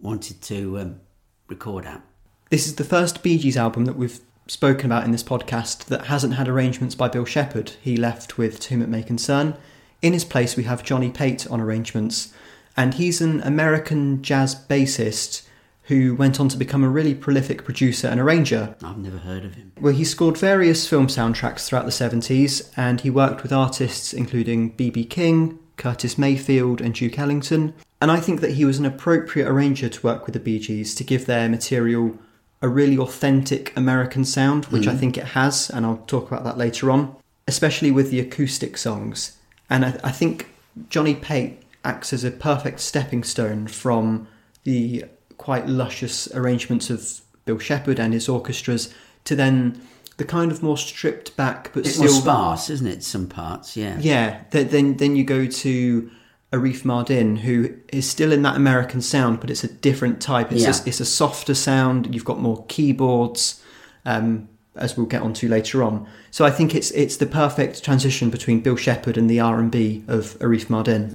wanted 0.00 0.40
to 0.42 0.78
um, 0.78 1.00
record 1.46 1.84
at. 1.84 2.00
This 2.48 2.66
is 2.66 2.76
the 2.76 2.84
first 2.84 3.22
Bee 3.22 3.38
Gees 3.38 3.58
album 3.58 3.84
that 3.84 3.96
we've 3.96 4.18
spoken 4.50 4.86
about 4.86 5.04
in 5.04 5.12
this 5.12 5.22
podcast 5.22 5.84
that 5.84 6.06
hasn't 6.06 6.34
had 6.34 6.48
arrangements 6.48 6.96
by 6.96 7.06
Bill 7.06 7.24
Shepherd. 7.24 7.70
He 7.80 7.96
left 7.96 8.36
with 8.36 8.58
To 8.58 8.70
Whom 8.70 8.82
It 8.82 8.88
May 8.88 9.04
Concern. 9.04 9.54
In 10.02 10.12
his 10.12 10.24
place, 10.24 10.56
we 10.56 10.64
have 10.64 10.82
Johnny 10.82 11.08
Pate 11.08 11.46
on 11.48 11.60
arrangements, 11.60 12.32
and 12.76 12.94
he's 12.94 13.20
an 13.20 13.40
American 13.42 14.22
jazz 14.22 14.56
bassist 14.56 15.46
who 15.84 16.16
went 16.16 16.40
on 16.40 16.48
to 16.48 16.56
become 16.56 16.82
a 16.82 16.88
really 16.88 17.14
prolific 17.14 17.64
producer 17.64 18.08
and 18.08 18.18
arranger. 18.18 18.74
I've 18.82 18.98
never 18.98 19.18
heard 19.18 19.44
of 19.44 19.54
him. 19.54 19.70
Well, 19.80 19.94
he 19.94 20.04
scored 20.04 20.36
various 20.36 20.88
film 20.88 21.06
soundtracks 21.06 21.66
throughout 21.66 21.84
the 21.84 21.92
70s, 21.92 22.72
and 22.76 23.02
he 23.02 23.10
worked 23.10 23.44
with 23.44 23.52
artists 23.52 24.12
including 24.12 24.70
B.B. 24.70 25.04
King, 25.04 25.60
Curtis 25.76 26.18
Mayfield, 26.18 26.80
and 26.80 26.92
Duke 26.92 27.20
Ellington. 27.20 27.74
And 28.00 28.10
I 28.10 28.18
think 28.18 28.40
that 28.40 28.54
he 28.54 28.64
was 28.64 28.78
an 28.80 28.86
appropriate 28.86 29.46
arranger 29.46 29.88
to 29.88 30.02
work 30.02 30.26
with 30.26 30.32
the 30.32 30.40
Bee 30.40 30.58
Gees 30.58 30.92
to 30.96 31.04
give 31.04 31.26
their 31.26 31.48
material 31.48 32.18
a 32.62 32.68
really 32.68 32.98
authentic 32.98 33.74
American 33.76 34.24
sound, 34.24 34.66
which 34.66 34.86
I 34.86 34.94
mm. 34.94 34.98
think 34.98 35.16
it 35.16 35.28
has, 35.28 35.70
and 35.70 35.86
I'll 35.86 36.04
talk 36.06 36.30
about 36.30 36.44
that 36.44 36.58
later 36.58 36.90
on, 36.90 37.16
especially 37.48 37.90
with 37.90 38.10
the 38.10 38.20
acoustic 38.20 38.76
songs. 38.76 39.38
And 39.70 39.84
I, 39.84 40.00
I 40.04 40.12
think 40.12 40.50
Johnny 40.88 41.14
Pate 41.14 41.62
acts 41.84 42.12
as 42.12 42.24
a 42.24 42.30
perfect 42.30 42.80
stepping 42.80 43.24
stone 43.24 43.66
from 43.66 44.28
the 44.64 45.04
quite 45.38 45.66
luscious 45.66 46.32
arrangements 46.34 46.90
of 46.90 47.22
Bill 47.46 47.58
Shepherd 47.58 47.98
and 47.98 48.12
his 48.12 48.28
orchestras 48.28 48.92
to 49.24 49.34
then 49.34 49.80
the 50.18 50.24
kind 50.26 50.52
of 50.52 50.62
more 50.62 50.76
stripped 50.76 51.34
back 51.34 51.70
but 51.72 51.86
It's 51.86 51.94
still 51.94 52.08
sparse, 52.08 52.68
isn't 52.68 52.86
it? 52.86 53.02
Some 53.02 53.26
parts, 53.26 53.74
yeah. 53.74 53.98
yeah. 54.00 54.42
Then 54.50 54.98
then 54.98 55.16
you 55.16 55.24
go 55.24 55.46
to 55.46 56.10
Arif 56.52 56.82
Mardin, 56.82 57.38
who 57.38 57.74
is 57.92 58.08
still 58.08 58.32
in 58.32 58.42
that 58.42 58.56
American 58.56 59.00
sound, 59.00 59.40
but 59.40 59.50
it's 59.50 59.62
a 59.62 59.68
different 59.68 60.20
type. 60.20 60.50
It's 60.52 60.62
Yeah. 60.62 60.70
a, 60.84 60.88
it's 60.88 61.00
a 61.00 61.04
softer 61.04 61.54
sound. 61.54 62.12
You've 62.12 62.24
got 62.24 62.40
more 62.40 62.64
keyboards, 62.68 63.62
um, 64.04 64.48
as 64.74 64.96
we'll 64.96 65.06
get 65.06 65.22
onto 65.22 65.48
later 65.48 65.82
on. 65.82 66.06
So 66.30 66.44
I 66.44 66.50
think 66.50 66.74
it's 66.74 66.90
it's 66.92 67.16
the 67.16 67.26
perfect 67.26 67.84
transition 67.84 68.30
between 68.30 68.60
Bill 68.60 68.76
Shepherd 68.76 69.16
and 69.16 69.28
the 69.30 69.38
R 69.40 69.58
and 69.60 69.70
B 69.70 70.02
of 70.08 70.36
Arif 70.40 70.66
Mardin. 70.66 71.14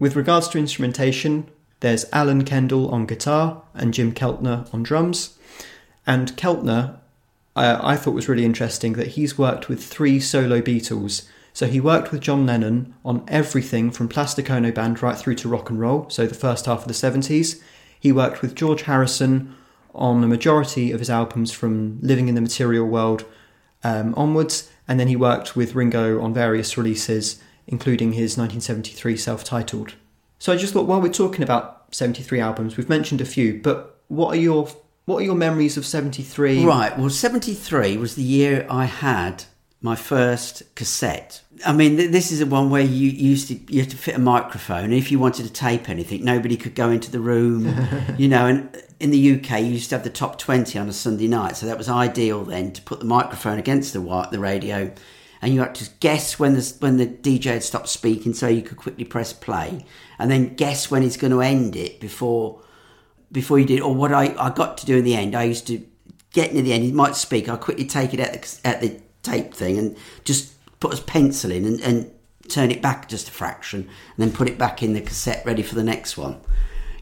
With 0.00 0.16
regards 0.16 0.48
to 0.48 0.58
instrumentation, 0.58 1.46
there's 1.80 2.06
Alan 2.12 2.44
Kendall 2.44 2.88
on 2.90 3.06
guitar 3.06 3.62
and 3.74 3.94
Jim 3.94 4.12
Keltner 4.12 4.72
on 4.74 4.82
drums. 4.82 5.38
And 6.06 6.36
Keltner, 6.36 6.96
I, 7.54 7.92
I 7.92 7.96
thought 7.96 8.14
was 8.14 8.28
really 8.28 8.44
interesting 8.44 8.94
that 8.94 9.08
he's 9.08 9.38
worked 9.38 9.68
with 9.68 9.82
three 9.84 10.18
solo 10.18 10.60
Beatles. 10.60 11.26
So 11.54 11.68
he 11.68 11.80
worked 11.80 12.10
with 12.10 12.20
John 12.20 12.44
Lennon 12.44 12.94
on 13.04 13.24
everything 13.28 13.92
from 13.92 14.08
Plastic 14.08 14.50
Ono 14.50 14.72
Band 14.72 15.00
right 15.00 15.16
through 15.16 15.36
to 15.36 15.48
rock 15.48 15.70
and 15.70 15.78
roll, 15.78 16.10
so 16.10 16.26
the 16.26 16.34
first 16.34 16.66
half 16.66 16.80
of 16.80 16.88
the 16.88 16.92
70s. 16.92 17.62
He 17.98 18.10
worked 18.10 18.42
with 18.42 18.56
George 18.56 18.82
Harrison 18.82 19.54
on 19.94 20.22
a 20.24 20.26
majority 20.26 20.90
of 20.90 20.98
his 20.98 21.08
albums 21.08 21.52
from 21.52 22.00
Living 22.02 22.28
in 22.28 22.34
the 22.34 22.40
Material 22.40 22.84
World 22.84 23.24
um, 23.84 24.14
onwards, 24.16 24.68
and 24.88 24.98
then 24.98 25.06
he 25.06 25.14
worked 25.14 25.54
with 25.54 25.76
Ringo 25.76 26.20
on 26.20 26.34
various 26.34 26.76
releases, 26.76 27.40
including 27.68 28.14
his 28.14 28.36
1973 28.36 29.16
self 29.16 29.44
titled. 29.44 29.94
So 30.40 30.52
I 30.52 30.56
just 30.56 30.72
thought 30.72 30.86
while 30.86 31.00
we're 31.00 31.12
talking 31.12 31.44
about 31.44 31.94
73 31.94 32.40
albums, 32.40 32.76
we've 32.76 32.88
mentioned 32.88 33.20
a 33.20 33.24
few, 33.24 33.60
but 33.62 34.00
what 34.08 34.36
are 34.36 34.40
your 34.40 34.68
what 35.04 35.18
are 35.18 35.24
your 35.24 35.36
memories 35.36 35.76
of 35.76 35.86
73? 35.86 36.64
Right. 36.64 36.98
Well, 36.98 37.10
73 37.10 37.96
was 37.96 38.16
the 38.16 38.22
year 38.22 38.66
I 38.68 38.86
had 38.86 39.44
my 39.84 39.94
first 39.94 40.62
cassette. 40.76 41.42
I 41.66 41.74
mean, 41.74 41.98
th- 41.98 42.10
this 42.10 42.32
is 42.32 42.38
the 42.38 42.46
one 42.46 42.70
where 42.70 42.82
you 42.82 43.10
used 43.10 43.48
to 43.48 43.60
you 43.70 43.82
had 43.82 43.90
to 43.90 43.98
fit 43.98 44.14
a 44.14 44.18
microphone. 44.18 44.84
And 44.84 44.94
if 44.94 45.12
you 45.12 45.18
wanted 45.18 45.44
to 45.44 45.52
tape 45.52 45.90
anything, 45.90 46.24
nobody 46.24 46.56
could 46.56 46.74
go 46.74 46.90
into 46.90 47.10
the 47.10 47.20
room. 47.20 47.66
you 48.16 48.26
know, 48.26 48.46
and 48.46 48.82
in 48.98 49.10
the 49.10 49.34
UK, 49.34 49.60
you 49.60 49.66
used 49.66 49.90
to 49.90 49.96
have 49.96 50.02
the 50.02 50.08
top 50.08 50.38
20 50.38 50.78
on 50.78 50.88
a 50.88 50.92
Sunday 50.94 51.28
night, 51.28 51.58
so 51.58 51.66
that 51.66 51.76
was 51.76 51.90
ideal 51.90 52.44
then 52.44 52.72
to 52.72 52.80
put 52.80 53.00
the 53.00 53.04
microphone 53.04 53.58
against 53.58 53.92
the 53.92 54.28
the 54.32 54.38
radio. 54.38 54.90
And 55.42 55.52
you 55.52 55.60
had 55.60 55.74
to 55.74 55.90
guess 56.00 56.38
when 56.38 56.54
the 56.54 56.74
when 56.80 56.96
the 56.96 57.06
DJ 57.06 57.44
had 57.52 57.62
stopped 57.62 57.90
speaking, 57.90 58.32
so 58.32 58.48
you 58.48 58.62
could 58.62 58.78
quickly 58.78 59.04
press 59.04 59.34
play, 59.34 59.84
and 60.18 60.30
then 60.30 60.54
guess 60.54 60.90
when 60.90 61.02
he's 61.02 61.18
going 61.18 61.32
to 61.32 61.42
end 61.42 61.76
it 61.76 62.00
before 62.00 62.62
before 63.30 63.58
you 63.58 63.66
did, 63.66 63.82
or 63.82 63.94
what 63.94 64.14
I, 64.14 64.34
I 64.38 64.48
got 64.48 64.78
to 64.78 64.86
do 64.86 64.96
in 64.96 65.04
the 65.04 65.14
end, 65.14 65.34
I 65.34 65.42
used 65.42 65.66
to 65.66 65.84
get 66.32 66.52
near 66.52 66.62
the 66.62 66.72
end, 66.72 66.84
he 66.84 66.92
might 66.92 67.16
speak, 67.16 67.48
I'd 67.48 67.60
quickly 67.60 67.86
take 67.86 68.12
it 68.12 68.20
at 68.20 68.32
the, 68.32 68.68
at 68.68 68.80
the 68.80 69.00
tape 69.24 69.54
thing 69.54 69.78
and 69.78 69.96
just 70.24 70.52
put 70.80 70.98
a 70.98 71.02
pencil 71.02 71.50
in 71.50 71.64
and, 71.64 71.80
and 71.80 72.10
turn 72.48 72.70
it 72.70 72.82
back 72.82 73.08
just 73.08 73.28
a 73.28 73.32
fraction 73.32 73.80
and 73.80 73.88
then 74.18 74.30
put 74.30 74.48
it 74.48 74.58
back 74.58 74.82
in 74.82 74.92
the 74.92 75.00
cassette 75.00 75.44
ready 75.46 75.62
for 75.62 75.74
the 75.74 75.84
next 75.84 76.16
one. 76.16 76.38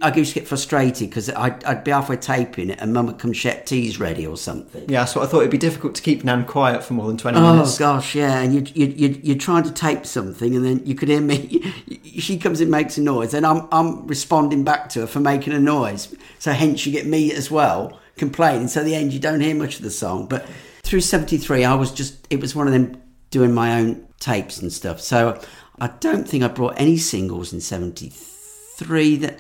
I 0.01 0.13
used 0.13 0.35
to 0.35 0.41
get 0.41 0.49
frustrated 0.49 1.11
because 1.11 1.31
I'd, 1.31 1.63
I'd 1.63 1.85
be 1.85 1.93
halfway 1.93 2.17
taping 2.17 2.71
it 2.71 2.81
and 2.81 2.93
mum 2.93 3.07
would 3.07 3.21
come 3.21 3.33
check 3.33 3.67
tea's 3.67 4.01
ready 4.01 4.27
or 4.27 4.37
something. 4.37 4.89
Yeah, 4.89 5.05
so 5.05 5.23
I 5.23 5.27
thought 5.27 5.41
it'd 5.43 5.51
be 5.53 5.59
difficult 5.59 5.95
to 5.95 6.03
keep 6.03 6.25
Nan 6.25 6.45
quiet 6.45 6.83
for 6.83 6.95
more 6.95 7.07
than 7.07 7.17
20 7.17 7.39
Oh 7.39 7.53
minutes. 7.53 7.79
gosh, 7.79 8.17
yeah, 8.17 8.41
and 8.41 8.53
you 8.53 8.63
you 8.75 8.87
you 8.97 9.21
you're 9.23 9.39
trying 9.39 9.63
to 9.63 9.71
tape 9.73 10.05
something, 10.05 10.57
and 10.57 10.65
then 10.65 10.85
you 10.85 10.97
could 10.97 11.09
hear 11.09 11.21
me. 11.21 11.73
She 12.19 12.37
comes 12.37 12.61
and 12.61 12.71
makes 12.71 12.99
a 12.99 13.01
noise, 13.01 13.33
and 13.33 13.47
I'm 13.47 13.67
I'm 13.73 14.07
responding 14.07 14.65
back 14.65 14.91
to 14.91 15.01
her 15.01 15.07
for 15.07 15.19
making 15.21 15.55
a 15.55 15.59
noise. 15.61 16.15
So 16.39 16.53
hence 16.53 16.85
you 16.85 16.93
get 16.93 17.07
me 17.07 17.33
as 17.33 17.51
well 17.51 17.99
complaining. 18.17 18.69
So 18.69 18.81
at 18.81 18.85
the 18.87 18.95
end 18.95 19.13
you 19.15 19.19
don't 19.21 19.41
hear 19.41 19.55
much 19.55 19.77
of 19.77 19.83
the 19.83 19.91
song. 19.91 20.27
But 20.27 20.47
through 20.83 21.01
'73, 21.01 21.65
I 21.65 21.75
was 21.75 21.93
just 21.93 22.27
it 22.31 22.41
was 22.41 22.55
one 22.55 22.67
of 22.67 22.73
them 22.73 23.01
doing 23.31 23.53
my 23.53 23.79
own 23.79 24.07
tapes 24.21 24.61
and 24.61 24.73
stuff. 24.73 25.01
So 25.01 25.41
I 25.81 25.89
don't 25.89 26.29
think 26.29 26.45
I 26.45 26.49
brought 26.49 26.75
any 26.77 26.97
singles 26.97 27.53
in 27.53 27.61
'73 27.61 29.17
that 29.17 29.39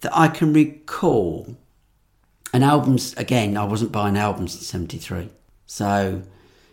that 0.00 0.16
I 0.16 0.28
can 0.28 0.52
recall. 0.52 1.56
And 2.52 2.64
albums 2.64 3.14
again, 3.16 3.56
I 3.56 3.64
wasn't 3.64 3.92
buying 3.92 4.16
albums 4.16 4.56
in 4.56 4.62
'73, 4.62 5.28
so 5.66 6.22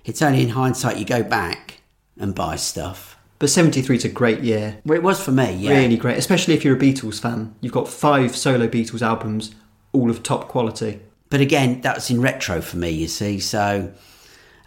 it's 0.05 0.21
only 0.21 0.41
in 0.41 0.49
hindsight 0.49 0.97
you 0.97 1.05
go 1.05 1.21
back 1.21 1.81
and 2.17 2.33
buy 2.33 2.55
stuff. 2.55 3.17
But 3.39 3.51
73 3.51 3.97
is 3.97 4.05
a 4.05 4.09
great 4.09 4.39
year. 4.39 4.79
Well, 4.83 4.97
it 4.97 5.03
was 5.03 5.23
for 5.23 5.31
me, 5.31 5.53
yeah. 5.53 5.77
Really 5.77 5.97
great, 5.97 6.17
especially 6.17 6.55
if 6.55 6.65
you're 6.65 6.75
a 6.75 6.79
Beatles 6.79 7.21
fan. 7.21 7.53
You've 7.61 7.73
got 7.73 7.87
five 7.87 8.35
solo 8.35 8.67
Beatles 8.67 9.03
albums, 9.03 9.53
all 9.93 10.09
of 10.09 10.23
top 10.23 10.47
quality. 10.47 11.01
But 11.29 11.41
again, 11.41 11.81
that's 11.81 12.09
in 12.09 12.21
retro 12.21 12.61
for 12.61 12.77
me, 12.77 12.89
you 12.91 13.07
see. 13.07 13.39
So, 13.39 13.91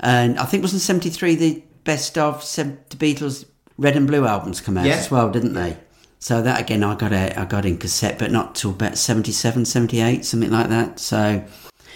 and 0.01 0.39
I 0.39 0.45
think 0.45 0.63
wasn't 0.63 0.83
'73 0.83 1.35
the 1.37 1.63
best 1.85 2.19
of 2.19 2.41
the 2.43 2.97
Beatles 2.97 3.47
Red 3.79 3.97
and 3.97 4.07
Blue 4.07 4.27
albums 4.27 4.61
come 4.61 4.77
out 4.77 4.87
Yeah. 4.87 4.97
as 4.97 5.11
well, 5.11 5.31
didn't 5.31 5.55
they? 5.55 5.77
So 6.19 6.43
that 6.43 6.61
again, 6.61 6.85
I 6.85 6.95
got 6.97 7.13
a, 7.13 7.39
I 7.41 7.47
got 7.47 7.65
in 7.65 7.79
cassette, 7.79 8.19
but 8.19 8.31
not 8.31 8.55
till 8.55 8.73
about 8.73 8.99
77, 8.99 9.65
78, 9.65 10.25
something 10.27 10.51
like 10.51 10.69
that. 10.69 10.99
So 11.01 11.43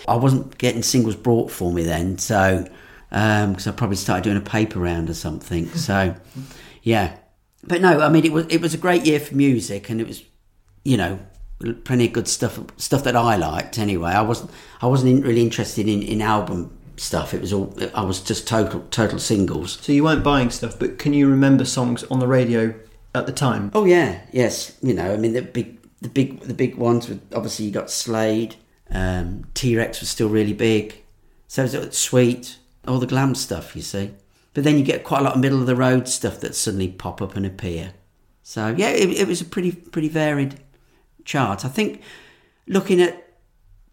I 0.08 0.16
wasn't 0.16 0.56
getting 0.56 0.82
singles 0.82 1.14
brought 1.16 1.50
for 1.50 1.70
me 1.70 1.82
then. 1.82 2.16
So 2.16 2.66
um, 3.12 3.50
because 3.52 3.66
I 3.66 3.72
probably 3.72 3.96
started 3.96 4.24
doing 4.24 4.38
a 4.38 4.40
paper 4.40 4.78
round 4.80 5.10
or 5.10 5.14
something. 5.14 5.68
So 5.74 6.14
yeah, 6.82 7.16
but 7.62 7.82
no, 7.82 8.00
I 8.00 8.08
mean 8.08 8.24
it 8.24 8.32
was 8.32 8.46
it 8.48 8.62
was 8.62 8.72
a 8.72 8.78
great 8.78 9.04
year 9.04 9.20
for 9.20 9.34
music, 9.34 9.90
and 9.90 10.00
it 10.00 10.06
was 10.06 10.22
you 10.84 10.96
know 10.96 11.18
plenty 11.84 12.06
of 12.06 12.12
good 12.12 12.28
stuff 12.28 12.60
stuff 12.76 13.04
that 13.04 13.16
I 13.16 13.36
liked 13.36 13.78
anyway. 13.78 14.10
I 14.10 14.22
wasn't 14.22 14.50
I 14.80 14.86
wasn't 14.86 15.24
really 15.24 15.42
interested 15.42 15.88
in, 15.88 16.02
in 16.02 16.20
album 16.20 16.76
stuff. 16.96 17.34
It 17.34 17.40
was 17.40 17.52
all 17.52 17.76
I 17.94 18.02
was 18.02 18.20
just 18.20 18.46
total 18.46 18.80
total 18.90 19.18
singles. 19.18 19.78
So 19.80 19.92
you 19.92 20.04
weren't 20.04 20.24
buying 20.24 20.50
stuff, 20.50 20.78
but 20.78 20.98
can 20.98 21.14
you 21.14 21.28
remember 21.28 21.64
songs 21.64 22.04
on 22.04 22.18
the 22.18 22.28
radio 22.28 22.74
at 23.14 23.26
the 23.26 23.32
time? 23.32 23.70
Oh 23.74 23.84
yeah, 23.84 24.20
yes. 24.32 24.76
You 24.82 24.94
know, 24.94 25.12
I 25.12 25.16
mean 25.16 25.32
the 25.32 25.42
big 25.42 25.80
the 26.00 26.08
big 26.08 26.40
the 26.40 26.54
big 26.54 26.76
ones 26.76 27.08
were 27.08 27.18
obviously 27.34 27.66
you 27.66 27.72
got 27.72 27.90
Slade, 27.90 28.56
um, 28.90 29.46
T 29.54 29.76
Rex 29.76 30.00
was 30.00 30.10
still 30.10 30.28
really 30.28 30.52
big. 30.52 31.02
So 31.48 31.64
it 31.64 31.72
was 31.72 31.96
sweet, 31.96 32.58
all 32.86 32.98
the 32.98 33.06
glam 33.06 33.34
stuff, 33.34 33.76
you 33.76 33.82
see. 33.82 34.12
But 34.54 34.64
then 34.64 34.78
you 34.78 34.84
get 34.84 35.04
quite 35.04 35.20
a 35.20 35.24
lot 35.24 35.34
of 35.34 35.40
middle 35.40 35.60
of 35.60 35.66
the 35.66 35.76
road 35.76 36.08
stuff 36.08 36.40
that 36.40 36.54
suddenly 36.54 36.88
pop 36.88 37.20
up 37.20 37.36
and 37.36 37.44
appear. 37.44 37.92
So 38.42 38.74
yeah, 38.76 38.90
it, 38.90 39.08
it 39.10 39.28
was 39.28 39.40
a 39.40 39.44
pretty 39.44 39.72
pretty 39.72 40.08
varied 40.08 40.60
chart. 41.24 41.64
I 41.64 41.68
think 41.68 42.02
looking 42.66 43.00
at 43.00 43.28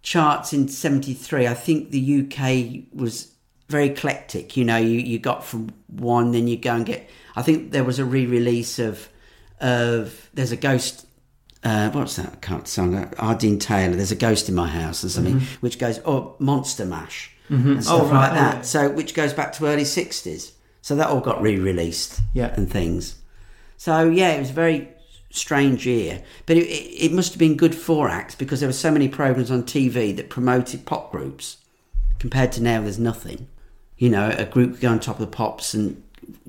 charts 0.01 0.53
in 0.53 0.67
'73, 0.67 1.47
I 1.47 1.53
think 1.53 1.91
the 1.91 2.21
UK 2.25 2.83
was 2.97 3.31
very 3.69 3.87
eclectic. 3.89 4.57
You 4.57 4.65
know, 4.65 4.77
you, 4.77 4.99
you 4.99 5.19
got 5.19 5.43
from 5.45 5.69
one, 5.87 6.31
then 6.31 6.47
you 6.47 6.57
go 6.57 6.73
and 6.75 6.85
get. 6.85 7.09
I 7.35 7.41
think 7.41 7.71
there 7.71 7.83
was 7.83 7.99
a 7.99 8.05
re-release 8.05 8.79
of 8.79 9.07
of 9.59 10.29
there's 10.33 10.51
a 10.51 10.57
ghost. 10.57 11.05
Uh, 11.63 11.91
what's 11.91 12.15
that 12.15 12.33
I 12.33 12.35
can't 12.37 12.67
song? 12.67 13.13
R. 13.19 13.35
Dean 13.35 13.59
Taylor. 13.59 13.95
There's 13.95 14.11
a 14.11 14.15
ghost 14.15 14.49
in 14.49 14.55
my 14.55 14.67
house 14.67 15.03
or 15.03 15.09
something, 15.09 15.41
which 15.61 15.77
goes 15.77 15.99
oh 16.05 16.35
Monster 16.39 16.85
Mash 16.85 17.31
and 17.49 17.83
stuff 17.83 18.01
Oh, 18.01 18.05
right. 18.05 18.11
like 18.11 18.31
Oh, 18.31 18.35
that. 18.35 18.55
yeah. 18.55 18.61
So 18.61 18.89
which 18.89 19.13
goes 19.13 19.33
back 19.33 19.53
to 19.53 19.67
early 19.67 19.83
'60s. 19.83 20.51
So 20.81 20.95
that 20.95 21.07
all 21.09 21.19
got 21.21 21.39
re-released 21.41 22.19
Yeah. 22.33 22.51
and 22.55 22.67
things. 22.67 23.17
So 23.77 24.09
yeah, 24.09 24.29
it 24.31 24.39
was 24.39 24.49
very 24.49 24.89
strange 25.31 25.85
year, 25.85 26.21
but 26.45 26.57
it, 26.57 26.67
it, 26.67 27.11
must 27.11 27.31
have 27.33 27.39
been 27.39 27.55
good 27.55 27.73
for 27.73 28.09
acts 28.09 28.35
because 28.35 28.59
there 28.59 28.69
were 28.69 28.73
so 28.73 28.91
many 28.91 29.07
programs 29.07 29.49
on 29.49 29.63
TV 29.63 30.15
that 30.15 30.29
promoted 30.29 30.85
pop 30.85 31.11
groups. 31.11 31.57
Compared 32.19 32.51
to 32.53 32.61
now, 32.61 32.81
there's 32.81 32.99
nothing. 32.99 33.47
You 33.97 34.09
know, 34.09 34.29
a 34.37 34.45
group 34.45 34.73
could 34.73 34.81
go 34.81 34.89
on 34.89 34.99
top 34.99 35.19
of 35.19 35.21
the 35.21 35.35
pops 35.35 35.73
and 35.73 36.03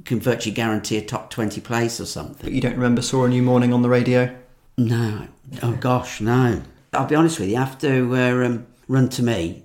can 0.05 0.21
virtually 0.21 0.55
guarantee 0.55 0.99
a 0.99 1.03
top 1.03 1.31
twenty 1.31 1.61
place 1.61 2.01
or 2.01 2.07
something. 2.07 2.42
But 2.42 2.53
you 2.53 2.61
don't 2.61 2.75
remember 2.75 3.03
Saw 3.03 3.25
a 3.25 3.29
New 3.29 3.42
Morning 3.42 3.73
on 3.73 3.83
the 3.83 3.88
radio? 3.88 4.35
No, 4.77 5.29
oh 5.62 5.73
gosh, 5.73 6.21
no. 6.21 6.62
I'll 6.92 7.07
be 7.07 7.14
honest 7.14 7.40
with 7.40 7.49
you. 7.49 7.57
After 7.57 8.14
uh, 8.14 8.47
um, 8.47 8.66
Run 8.88 9.09
to 9.11 9.23
Me, 9.23 9.62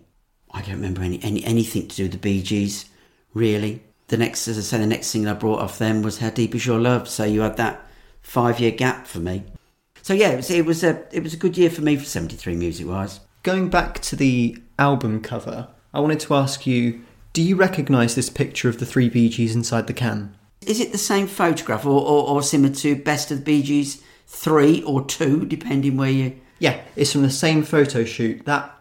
I 0.51 0.61
don't 0.61 0.75
remember 0.75 1.01
any, 1.01 1.21
any 1.23 1.43
anything 1.43 1.87
to 1.87 1.95
do 1.95 2.03
with 2.03 2.13
the 2.13 2.17
Bee 2.17 2.41
Gees. 2.41 2.85
Really, 3.33 3.83
the 4.07 4.17
next, 4.17 4.47
as 4.47 4.57
I 4.57 4.61
say, 4.61 4.77
the 4.77 4.87
next 4.87 5.07
single 5.07 5.33
I 5.33 5.35
brought 5.37 5.59
off 5.59 5.77
them 5.77 6.01
was 6.01 6.19
"How 6.19 6.29
Deep 6.29 6.55
Is 6.55 6.65
Your 6.65 6.79
Love." 6.79 7.09
So 7.09 7.23
you 7.25 7.41
had 7.41 7.57
that 7.57 7.86
five 8.27 8.59
year 8.59 8.71
gap 8.71 9.07
for 9.07 9.19
me. 9.19 9.43
So 10.01 10.13
yeah, 10.13 10.29
it 10.29 10.35
was, 10.35 10.51
it 10.51 10.65
was 10.65 10.83
a 10.83 11.03
it 11.15 11.23
was 11.23 11.33
a 11.33 11.37
good 11.37 11.57
year 11.57 11.69
for 11.69 11.81
me 11.81 11.95
for 11.95 12.05
seventy 12.05 12.35
three 12.35 12.55
music 12.55 12.87
wise. 12.87 13.21
Going 13.43 13.69
back 13.69 13.99
to 14.01 14.15
the 14.15 14.57
album 14.77 15.21
cover, 15.21 15.69
I 15.93 16.01
wanted 16.01 16.19
to 16.21 16.35
ask 16.35 16.67
you 16.67 17.01
do 17.33 17.41
you 17.41 17.55
recognise 17.55 18.15
this 18.15 18.29
picture 18.29 18.67
of 18.67 18.79
the 18.79 18.85
three 18.85 19.09
Bee 19.09 19.29
Gees 19.29 19.55
inside 19.55 19.87
the 19.87 19.93
can? 19.93 20.35
Is 20.65 20.79
it 20.79 20.91
the 20.91 20.97
same 20.97 21.27
photograph 21.27 21.85
or, 21.85 22.01
or, 22.01 22.27
or 22.27 22.41
similar 22.41 22.73
to 22.75 22.95
Best 22.95 23.31
of 23.31 23.39
the 23.39 23.43
Bee 23.43 23.61
Gees 23.61 24.03
three 24.25 24.81
or 24.83 25.05
two, 25.05 25.45
depending 25.45 25.97
where 25.97 26.09
you? 26.09 26.39
Yeah, 26.59 26.81
it's 26.95 27.11
from 27.11 27.21
the 27.21 27.29
same 27.29 27.63
photo 27.63 28.03
shoot. 28.03 28.45
That 28.45 28.75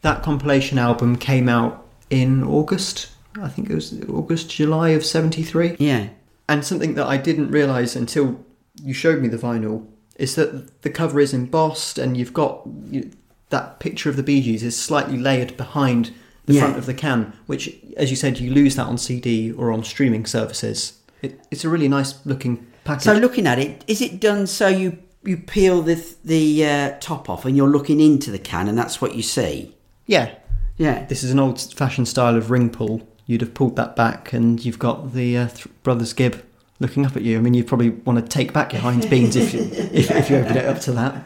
that 0.00 0.22
compilation 0.22 0.78
album 0.78 1.16
came 1.16 1.48
out 1.48 1.86
in 2.08 2.42
August. 2.42 3.10
I 3.40 3.48
think 3.48 3.70
it 3.70 3.74
was 3.74 4.00
August, 4.08 4.50
July 4.50 4.90
of 4.90 5.04
73. 5.04 5.76
Yeah, 5.78 6.08
And 6.48 6.64
something 6.64 6.94
that 6.94 7.06
I 7.06 7.16
didn't 7.16 7.50
realise 7.50 7.94
until 7.94 8.44
you 8.82 8.94
showed 8.94 9.20
me 9.22 9.28
the 9.28 9.36
vinyl 9.38 9.86
is 10.16 10.34
that 10.34 10.82
the 10.82 10.90
cover 10.90 11.20
is 11.20 11.32
embossed 11.32 11.98
and 11.98 12.16
you've 12.16 12.34
got 12.34 12.62
you, 12.90 13.10
that 13.50 13.80
picture 13.80 14.08
of 14.10 14.16
the 14.16 14.22
Bee 14.22 14.42
Gees 14.42 14.62
is 14.62 14.78
slightly 14.78 15.16
layered 15.18 15.56
behind 15.56 16.12
the 16.46 16.54
Yeah. 16.54 16.60
front 16.62 16.78
of 16.78 16.86
the 16.86 16.94
can, 16.94 17.32
which, 17.46 17.74
as 17.96 18.10
you 18.10 18.16
said, 18.16 18.38
you 18.38 18.50
lose 18.52 18.76
that 18.76 18.86
on 18.86 18.98
CD 18.98 19.50
or 19.52 19.72
on 19.72 19.82
streaming 19.84 20.26
services. 20.26 20.94
It, 21.22 21.40
it's 21.50 21.64
a 21.64 21.68
really 21.68 21.88
nice 21.88 22.14
looking 22.26 22.66
package. 22.84 23.04
So 23.04 23.12
looking 23.14 23.46
at 23.46 23.58
it, 23.58 23.84
is 23.86 24.00
it 24.00 24.20
done 24.20 24.46
so 24.46 24.68
you 24.68 24.98
you 25.22 25.36
peel 25.36 25.82
the 25.82 26.02
the 26.24 26.64
uh, 26.66 26.96
top 27.00 27.28
off 27.28 27.44
and 27.44 27.54
you're 27.56 27.68
looking 27.68 28.00
into 28.00 28.30
the 28.30 28.38
can 28.38 28.68
and 28.68 28.76
that's 28.78 29.00
what 29.02 29.14
you 29.14 29.22
see? 29.22 29.74
yeah, 30.06 30.30
Yeah. 30.78 31.04
this 31.06 31.22
is 31.22 31.30
an 31.30 31.38
old 31.38 31.60
fashioned 31.60 32.08
style 32.08 32.36
of 32.36 32.50
ring 32.50 32.68
pull. 32.70 33.06
You'd 33.26 33.42
have 33.42 33.54
pulled 33.54 33.76
that 33.76 33.94
back 33.96 34.32
and 34.32 34.64
you've 34.64 34.78
got 34.78 35.12
the 35.12 35.36
uh, 35.36 35.48
th- 35.48 35.66
Brothers 35.82 36.12
Gibb 36.14 36.42
looking 36.80 37.06
up 37.06 37.16
at 37.16 37.22
you. 37.22 37.38
I 37.38 37.40
mean, 37.40 37.54
you'd 37.54 37.66
probably 37.66 37.90
want 37.90 38.18
to 38.18 38.28
take 38.28 38.52
back 38.52 38.72
your 38.72 38.82
Heinz 38.82 39.06
beans 39.06 39.36
if 39.36 39.54
you, 39.54 39.60
if, 39.60 40.10
if 40.10 40.30
you 40.30 40.36
opened 40.36 40.56
it 40.56 40.64
up 40.64 40.80
to 40.80 40.92
that. 40.92 41.24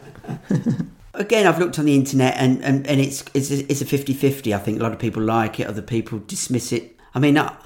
Again, 1.14 1.46
I've 1.46 1.60
looked 1.60 1.78
on 1.78 1.84
the 1.84 1.94
internet 1.94 2.34
and, 2.36 2.62
and, 2.64 2.86
and 2.88 3.00
it's 3.00 3.24
it's 3.34 3.50
a, 3.52 3.60
it's 3.70 3.80
a 3.80 3.84
50-50. 3.84 4.54
I 4.54 4.58
think 4.58 4.80
a 4.80 4.82
lot 4.82 4.92
of 4.92 4.98
people 4.98 5.22
like 5.22 5.60
it, 5.60 5.66
other 5.66 5.80
people 5.80 6.18
dismiss 6.18 6.72
it. 6.72 6.98
I 7.14 7.20
mean, 7.20 7.38
I, 7.38 7.56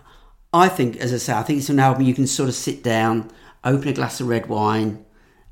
I 0.53 0.68
think, 0.68 0.98
as 0.98 1.14
I 1.14 1.16
say, 1.16 1.33
I 1.33 1.42
think 1.42 1.59
it's 1.59 1.70
an 1.70 1.81
album 1.81 2.03
you 2.03 2.14
can 2.14 2.27
sort 2.27 2.51
of 2.51 2.55
sit 2.55 2.83
down, 2.83 3.31
open 3.64 3.88
a 3.88 3.92
glass 3.94 4.20
of 4.20 4.29
red 4.29 4.46
wine, 4.46 5.05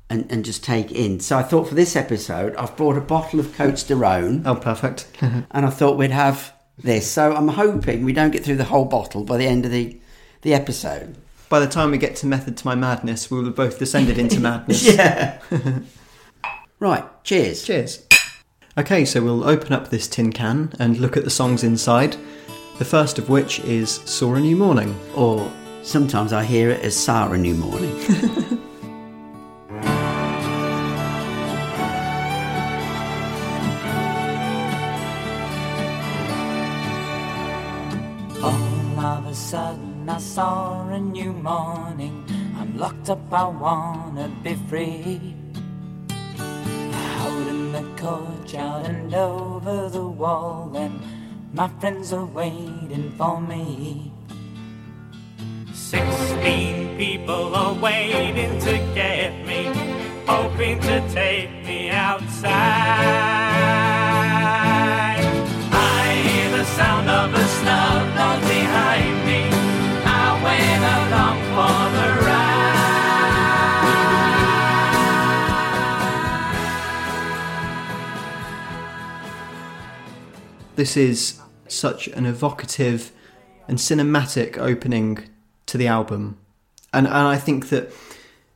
and, 0.09 0.31
and 0.31 0.45
just 0.45 0.63
take 0.63 0.91
in. 0.91 1.19
So 1.19 1.37
I 1.37 1.43
thought 1.43 1.67
for 1.67 1.75
this 1.75 1.95
episode, 1.95 2.55
I've 2.55 2.77
brought 2.77 2.97
a 2.97 3.01
bottle 3.01 3.39
of 3.39 3.47
Côtes 3.47 3.85
du 3.85 3.95
Rhône. 3.95 4.43
Oh, 4.45 4.55
perfect. 4.55 5.07
and 5.21 5.65
I 5.65 5.69
thought 5.69 5.97
we'd 5.97 6.11
have 6.11 6.53
this. 6.77 7.09
So 7.09 7.33
I'm 7.35 7.47
hoping 7.49 8.05
we 8.05 8.13
don't 8.13 8.31
get 8.31 8.45
through 8.45 8.57
the 8.57 8.65
whole 8.65 8.85
bottle 8.85 9.23
by 9.23 9.37
the 9.37 9.47
end 9.47 9.65
of 9.65 9.71
the 9.71 9.99
the 10.43 10.53
episode. 10.53 11.17
By 11.49 11.59
the 11.59 11.67
time 11.67 11.91
we 11.91 11.97
get 11.97 12.17
to 12.17 12.25
Method 12.25 12.57
to 12.57 12.65
My 12.67 12.75
Madness, 12.75 13.31
we 13.31 13.37
will 13.37 13.45
have 13.45 13.55
both 13.55 13.79
descended 13.79 14.17
into 14.17 14.39
madness. 14.41 14.83
Yeah. 14.83 15.39
right. 16.79 17.05
Cheers. 17.23 17.63
Cheers. 17.63 18.05
Okay, 18.77 19.05
so 19.05 19.23
we'll 19.23 19.47
open 19.47 19.71
up 19.71 19.89
this 19.89 20.07
tin 20.07 20.33
can 20.33 20.73
and 20.77 20.97
look 20.97 21.15
at 21.15 21.23
the 21.23 21.29
songs 21.29 21.63
inside. 21.63 22.17
The 22.79 22.85
first 22.85 23.17
of 23.17 23.29
which 23.29 23.59
is 23.61 23.89
Saw 23.89 24.35
a 24.35 24.41
New 24.41 24.57
Morning. 24.57 24.99
Or 25.15 25.49
sometimes 25.83 26.33
I 26.33 26.43
hear 26.43 26.69
it 26.69 26.81
as 26.81 26.95
Sarah 26.95 27.37
New 27.37 27.55
Morning. 27.55 27.95
All 38.43 38.99
of 38.99 39.25
a 39.25 39.33
sudden 39.33 39.86
I 40.09 40.19
saw 40.19 40.87
a 40.89 40.99
new 40.99 41.33
morning. 41.33 42.23
I'm 42.57 42.77
locked 42.77 43.09
up, 43.09 43.19
I 43.31 43.45
wanna 43.47 44.29
be 44.41 44.55
free. 44.69 45.35
Out 46.39 47.47
in 47.47 47.71
the 47.73 47.83
courtyard 47.97 48.85
and 48.85 49.13
over 49.13 49.89
the 49.89 50.07
wall, 50.07 50.71
and 50.75 51.01
my 51.53 51.67
friends 51.79 52.13
are 52.13 52.25
waiting 52.25 53.13
for 53.17 53.41
me. 53.41 54.11
Sixteen 55.73 56.97
people 56.97 57.53
are 57.55 57.73
waiting 57.73 58.59
to 58.59 58.73
get 58.95 59.45
me, 59.45 59.65
hoping 60.25 60.79
to 60.81 61.09
take 61.09 61.51
me 61.65 61.89
outside. 61.89 62.53
I 65.71 66.05
hear 66.27 66.57
the 66.57 66.65
sound 66.65 67.09
of 67.09 67.33
a 67.33 67.45
snub 67.59 67.76
This 80.77 80.95
is 80.95 81.39
such 81.67 82.07
an 82.09 82.27
evocative 82.27 83.11
and 83.67 83.79
cinematic 83.79 84.59
opening 84.59 85.27
to 85.65 85.75
the 85.75 85.87
album. 85.87 86.37
And, 86.93 87.07
and 87.07 87.15
I 87.15 87.35
think 87.35 87.69
that 87.69 87.91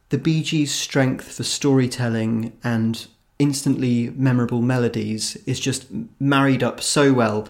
the 0.09 0.19
Bee 0.19 0.43
Gees' 0.43 0.71
strength 0.71 1.31
for 1.31 1.43
storytelling 1.43 2.55
and 2.63 3.07
instantly 3.39 4.11
memorable 4.11 4.61
melodies 4.61 5.35
is 5.47 5.59
just 5.59 5.87
married 6.19 6.61
up 6.61 6.79
so 6.79 7.11
well, 7.11 7.47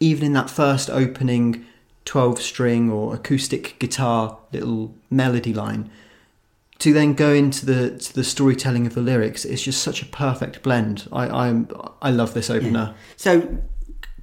even 0.00 0.24
in 0.24 0.32
that 0.32 0.48
first 0.48 0.88
opening 0.88 1.66
12 2.06 2.40
string 2.40 2.90
or 2.90 3.14
acoustic 3.14 3.78
guitar 3.78 4.38
little 4.52 4.94
melody 5.10 5.52
line. 5.52 5.90
To 6.78 6.94
then 6.94 7.12
go 7.12 7.30
into 7.34 7.66
the 7.66 7.98
to 7.98 8.14
the 8.14 8.24
storytelling 8.24 8.86
of 8.86 8.94
the 8.94 9.02
lyrics, 9.02 9.44
it's 9.44 9.62
just 9.62 9.82
such 9.82 10.00
a 10.00 10.06
perfect 10.06 10.62
blend. 10.62 11.08
I 11.12 11.28
I'm, 11.28 11.68
I 12.00 12.10
love 12.10 12.32
this 12.32 12.48
opener. 12.48 12.94
So, 13.16 13.58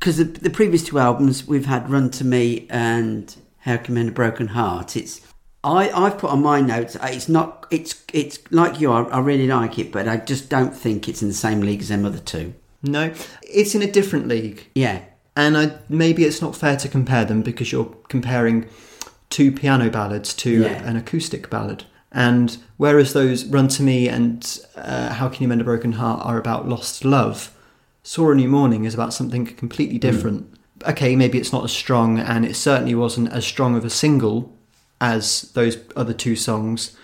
because 0.02 0.18
the, 0.18 0.24
the 0.24 0.50
previous 0.50 0.84
two 0.84 0.98
albums 0.98 1.48
we've 1.48 1.68
had 1.68 1.88
Run 1.90 2.10
to 2.10 2.26
Me 2.26 2.66
and 2.72 3.34
How 3.60 3.78
Can 3.78 3.94
You 3.94 4.00
Mend 4.00 4.10
a 4.10 4.12
Broken 4.12 4.48
Heart, 4.48 4.98
it's 4.98 5.22
I 5.64 5.90
I've 5.92 6.18
put 6.18 6.32
on 6.32 6.42
my 6.42 6.60
notes. 6.60 6.96
uh, 6.96 7.08
It's 7.12 7.30
not. 7.30 7.68
It's 7.70 8.04
it's 8.12 8.40
like 8.52 8.82
you. 8.82 8.92
I, 8.92 9.04
I 9.04 9.20
really 9.20 9.46
like 9.48 9.78
it, 9.78 9.92
but 9.92 10.08
I 10.08 10.18
just 10.18 10.50
don't 10.50 10.76
think 10.76 11.08
it's 11.08 11.22
in 11.22 11.28
the 11.28 11.34
same 11.36 11.62
league 11.62 11.82
as 11.82 11.90
them 11.90 12.04
other 12.04 12.18
two. 12.18 12.56
No, 12.82 13.14
it's 13.44 13.76
in 13.76 13.84
a 13.84 13.92
different 13.92 14.28
league. 14.28 14.66
Yeah, 14.74 15.02
And 15.36 15.56
I, 15.56 15.78
maybe 15.88 16.26
it's 16.26 16.42
not 16.42 16.56
fair 16.56 16.76
to 16.78 16.90
compare 16.90 17.24
them 17.26 17.44
because 17.44 17.72
you're 17.72 17.96
comparing 18.10 18.68
two 19.30 19.52
piano 19.52 19.92
ballads 19.92 20.34
to 20.38 20.64
Yeah. 20.64 20.84
an 20.90 20.96
acoustic 20.96 21.52
ballad. 21.52 21.84
And 22.12 22.58
whereas 22.78 23.14
those 23.14 23.46
Run 23.46 23.68
to 23.68 23.84
Me 23.84 24.10
and 24.10 24.60
uh, 24.76 25.14
How 25.14 25.30
Can 25.30 25.44
You 25.44 25.48
Mend 25.50 25.62
a 25.62 25.64
Broken 25.64 25.92
Heart 25.92 26.26
are 26.26 26.40
about 26.40 26.68
lost 26.68 27.06
love, 27.06 27.56
Saw 28.04 28.32
a 28.32 28.36
New 28.36 28.48
Morning 28.48 28.86
is 28.86 28.94
about 28.94 29.14
something 29.14 29.46
completely 29.46 29.96
hmm. 29.96 30.02
different. 30.02 30.54
Okay, 30.88 31.16
maybe 31.16 31.38
it's 31.38 31.54
not 31.54 31.64
as 31.64 31.72
strong, 31.72 32.18
and 32.18 32.44
it 32.44 32.56
certainly 32.56 32.96
wasn't 32.96 33.32
as 33.32 33.46
strong 33.46 33.76
of 33.76 33.86
a 33.86 33.90
single 33.90 34.58
as 35.00 35.44
those 35.54 35.78
other 35.96 36.14
two 36.14 36.36
songs. 36.36 36.98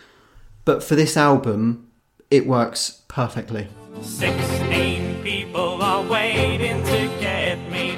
But 0.66 0.84
for 0.84 0.96
this 0.96 1.16
album, 1.16 1.88
it 2.32 2.48
works 2.48 3.04
perfectly. 3.08 3.68
Sixteen 4.02 5.22
people 5.24 5.82
are 5.82 6.04
waiting 6.04 6.84
to 6.84 7.08
get 7.20 7.58
me, 7.72 7.96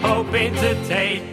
hoping 0.00 0.54
to 0.54 0.86
take 0.86 1.27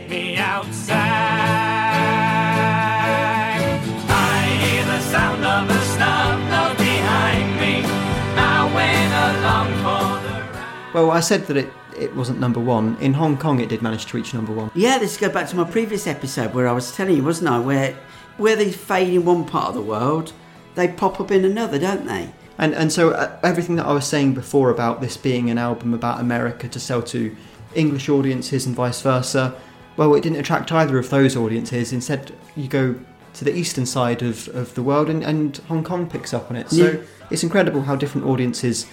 Well, 10.95 11.11
I 11.11 11.19
said 11.19 11.45
that 11.47 11.57
it, 11.57 11.69
it 11.99 12.15
wasn't 12.15 12.39
number 12.39 12.61
one. 12.61 12.95
In 13.01 13.13
Hong 13.13 13.35
Kong, 13.37 13.59
it 13.59 13.67
did 13.67 13.81
manage 13.81 14.05
to 14.05 14.17
reach 14.17 14.33
number 14.33 14.53
one. 14.53 14.71
yeah. 14.73 14.97
This 14.97 15.17
go 15.17 15.27
back 15.27 15.49
to 15.49 15.55
my 15.57 15.65
previous 15.65 16.07
episode 16.07 16.53
where 16.53 16.69
I 16.69 16.71
was 16.71 16.95
telling 16.95 17.17
you, 17.17 17.23
wasn't 17.23 17.49
I? 17.49 17.59
Where 17.59 17.97
where 18.37 18.55
they 18.55 18.71
fade 18.71 19.13
in 19.13 19.25
one 19.25 19.43
part 19.45 19.67
of 19.69 19.75
the 19.75 19.81
world, 19.81 20.31
they 20.75 20.87
pop 20.87 21.19
up 21.19 21.31
in 21.31 21.43
another, 21.43 21.77
don't 21.79 22.05
they? 22.05 22.31
And 22.57 22.73
and 22.73 22.93
so 22.93 23.09
uh, 23.11 23.37
everything 23.43 23.75
that 23.75 23.85
I 23.85 23.91
was 23.91 24.07
saying 24.07 24.35
before 24.35 24.69
about 24.69 25.01
this 25.01 25.17
being 25.17 25.49
an 25.49 25.57
album 25.57 25.93
about 25.93 26.21
America 26.21 26.69
to 26.69 26.79
sell 26.79 27.01
to 27.03 27.35
English 27.73 28.07
audiences 28.07 28.65
and 28.65 28.73
vice 28.73 29.01
versa, 29.01 29.53
well, 29.97 30.15
it 30.15 30.21
didn't 30.23 30.39
attract 30.39 30.71
either 30.71 30.97
of 30.97 31.09
those 31.09 31.35
audiences. 31.35 31.91
Instead, 31.91 32.31
you 32.55 32.69
go 32.69 32.95
to 33.33 33.43
the 33.43 33.53
eastern 33.53 33.85
side 33.85 34.21
of, 34.21 34.47
of 34.55 34.73
the 34.75 34.81
world 34.81 35.09
and, 35.09 35.21
and 35.21 35.57
Hong 35.67 35.83
Kong 35.83 36.09
picks 36.09 36.33
up 36.33 36.49
on 36.49 36.55
it. 36.55 36.69
So 36.69 36.91
Yeah. 36.91 36.97
it's 37.29 37.43
incredible 37.43 37.81
how 37.81 37.97
different 37.97 38.25
audiences 38.27 38.85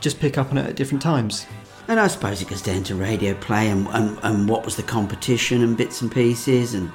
just 0.00 0.20
pick 0.20 0.38
up 0.38 0.50
on 0.50 0.58
it 0.58 0.66
at 0.66 0.76
different 0.76 1.02
times. 1.02 1.46
And 1.88 2.00
I 2.00 2.08
suppose 2.08 2.42
it 2.42 2.48
goes 2.48 2.62
down 2.62 2.82
to 2.84 2.96
radio 2.96 3.34
play 3.34 3.68
and, 3.68 3.86
and, 3.88 4.18
and 4.22 4.48
what 4.48 4.64
was 4.64 4.76
the 4.76 4.82
competition 4.82 5.62
and 5.62 5.76
bits 5.76 6.02
and 6.02 6.10
pieces 6.10 6.74
and 6.74 6.90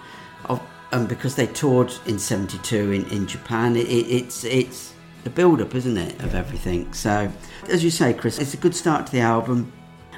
and 0.91 1.07
because 1.07 1.35
they 1.35 1.47
toured 1.47 1.93
in 2.05 2.19
'72 2.19 2.91
in, 2.91 3.09
in 3.09 3.27
Japan, 3.27 3.75
it, 3.75 3.87
it, 3.87 4.07
it's 4.07 4.43
it's 4.43 4.93
the 5.23 5.29
build 5.29 5.61
up, 5.61 5.75
isn't 5.75 5.97
it, 5.97 6.21
of 6.21 6.35
everything. 6.35 6.91
So, 6.93 7.31
as 7.69 7.83
you 7.83 7.89
say, 7.89 8.13
Chris, 8.13 8.39
it's 8.39 8.53
a 8.53 8.57
good 8.57 8.75
start 8.75 9.05
to 9.07 9.11
the 9.11 9.21
album. 9.21 9.71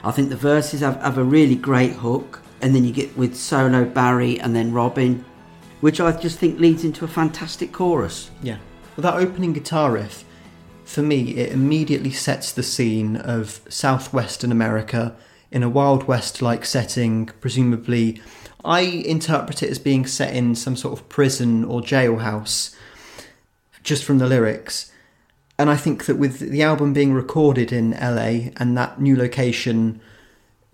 I 0.04 0.12
think 0.12 0.30
the 0.30 0.36
verses 0.36 0.82
have, 0.82 1.02
have 1.02 1.18
a 1.18 1.24
really 1.24 1.56
great 1.56 1.94
hook, 1.94 2.42
and 2.62 2.76
then 2.76 2.84
you 2.84 2.92
get 2.92 3.16
with 3.18 3.36
solo 3.36 3.86
Barry 3.86 4.40
and 4.40 4.56
then 4.56 4.74
Robin, 4.74 5.24
which 5.82 6.00
I 6.02 6.12
just 6.12 6.40
think 6.40 6.60
leads 6.60 6.84
into 6.84 7.06
a 7.06 7.08
fantastic 7.08 7.72
chorus. 7.72 8.32
Yeah. 8.42 8.58
Well, 8.96 9.04
that 9.04 9.16
opening 9.16 9.54
guitar 9.54 9.92
riff, 9.92 10.26
for 10.86 11.02
me, 11.02 11.36
it 11.36 11.52
immediately 11.52 12.12
sets 12.12 12.52
the 12.52 12.64
scene 12.64 13.16
of 13.16 13.62
southwestern 13.70 14.52
America 14.52 15.16
in 15.52 15.64
a 15.64 15.70
Wild 15.70 16.06
West 16.08 16.42
like 16.42 16.66
setting, 16.66 17.28
presumably. 17.42 18.22
I 18.66 18.82
interpret 18.82 19.62
it 19.62 19.70
as 19.70 19.80
being 19.80 20.06
set 20.06 20.34
in 20.34 20.56
some 20.56 20.76
sort 20.76 20.98
of 20.98 21.10
prison 21.10 21.64
or 21.66 21.82
jailhouse, 21.82 22.76
just 23.84 24.04
from 24.04 24.20
the 24.20 24.28
lyrics. 24.28 24.92
And 25.60 25.70
I 25.70 25.76
think 25.76 26.06
that 26.06 26.16
with 26.16 26.40
the 26.40 26.64
album 26.64 26.94
being 26.94 27.14
recorded 27.14 27.72
in 27.72 27.92
LA 27.92 28.52
and 28.58 28.78
that 28.78 29.00
new 29.00 29.16
location 29.16 30.02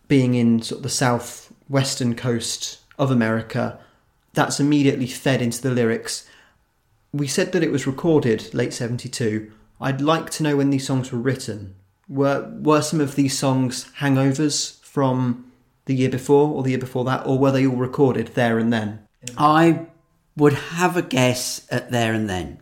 being 0.08 0.36
in 0.36 0.62
sort 0.62 0.80
of 0.80 0.84
the 0.84 0.89
southwestern 0.89 2.15
coast 2.15 2.80
of 2.98 3.12
America, 3.12 3.80
that's 4.34 4.60
immediately 4.60 5.08
fed 5.08 5.41
into 5.41 5.62
the 5.62 5.72
lyrics 5.72 6.28
we 7.12 7.28
said 7.28 7.52
that 7.52 7.63
it 7.63 7.72
was 7.72 7.88
recorded 7.88 8.54
late 8.54 8.74
72 8.74 9.52
i'd 9.82 10.02
like 10.02 10.30
to 10.30 10.44
know 10.44 10.58
when 10.58 10.70
these 10.70 10.86
songs 10.86 11.12
were 11.12 11.20
written 11.20 11.76
were 12.08 12.52
were 12.62 12.82
some 12.82 13.02
of 13.02 13.15
these 13.15 13.38
songs 13.38 13.92
hangovers 14.00 14.80
from 14.82 15.52
the 15.86 15.96
year 15.96 16.10
before 16.10 16.50
or 16.50 16.63
the 16.63 16.72
year 16.72 16.80
before 16.80 17.04
that 17.04 17.26
or 17.26 17.38
were 17.38 17.52
they 17.52 17.65
all 17.65 17.76
recorded 17.76 18.28
there 18.36 18.60
and 18.60 18.72
then 18.72 19.00
I 19.38 19.88
would 20.36 20.54
have 20.54 20.98
a 20.98 21.02
guess 21.02 21.68
at 21.70 21.92
there 21.92 22.13
and 22.13 22.30
then. 22.30 22.60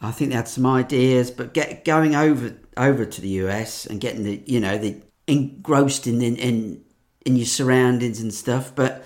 I 0.00 0.10
think 0.10 0.30
they 0.30 0.36
had 0.36 0.48
some 0.48 0.66
ideas, 0.66 1.30
but 1.30 1.52
get 1.52 1.84
going 1.84 2.14
over 2.14 2.56
over 2.76 3.04
to 3.04 3.20
the 3.20 3.28
US 3.28 3.84
and 3.84 4.00
getting 4.00 4.22
the 4.22 4.42
you 4.46 4.60
know 4.60 4.78
the 4.78 5.02
engrossed 5.26 6.06
in 6.06 6.22
in 6.22 6.36
in, 6.36 6.84
in 7.26 7.36
your 7.36 7.46
surroundings 7.46 8.20
and 8.20 8.32
stuff. 8.32 8.74
But 8.74 9.04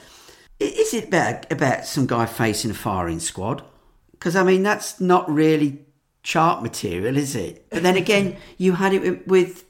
is 0.61 0.95
it 0.95 1.09
about 1.09 1.51
about 1.51 1.85
some 1.85 2.07
guy 2.07 2.27
facing 2.27 2.71
a 2.71 2.75
firing 2.75 3.19
squad? 3.19 3.65
Because 4.13 4.37
I 4.37 4.45
mean 4.45 4.63
that's 4.63 5.01
not 5.01 5.29
really 5.29 5.84
chart 6.25 6.63
material, 6.63 7.17
is 7.17 7.37
it? 7.37 7.67
But 7.71 7.83
then 7.85 7.97
again, 7.97 8.37
you 8.59 8.73
had 8.73 8.93
it 8.95 9.29
with, 9.29 9.65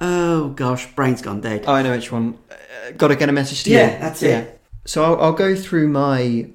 oh 0.00 0.50
gosh, 0.50 0.86
brain's 0.94 1.22
gone 1.22 1.40
dead. 1.40 1.64
oh 1.66 1.72
i 1.72 1.82
know 1.82 1.90
which 1.92 2.12
one 2.12 2.38
uh, 2.50 2.90
gotta 2.96 3.16
get 3.16 3.28
a 3.28 3.32
message 3.32 3.64
to 3.64 3.70
Yeah, 3.70 3.94
you 3.94 3.98
that's 3.98 4.22
it. 4.22 4.60
so 4.84 5.02
I'll, 5.04 5.20
I'll 5.20 5.32
go 5.32 5.56
through 5.56 5.88
my 5.88 6.48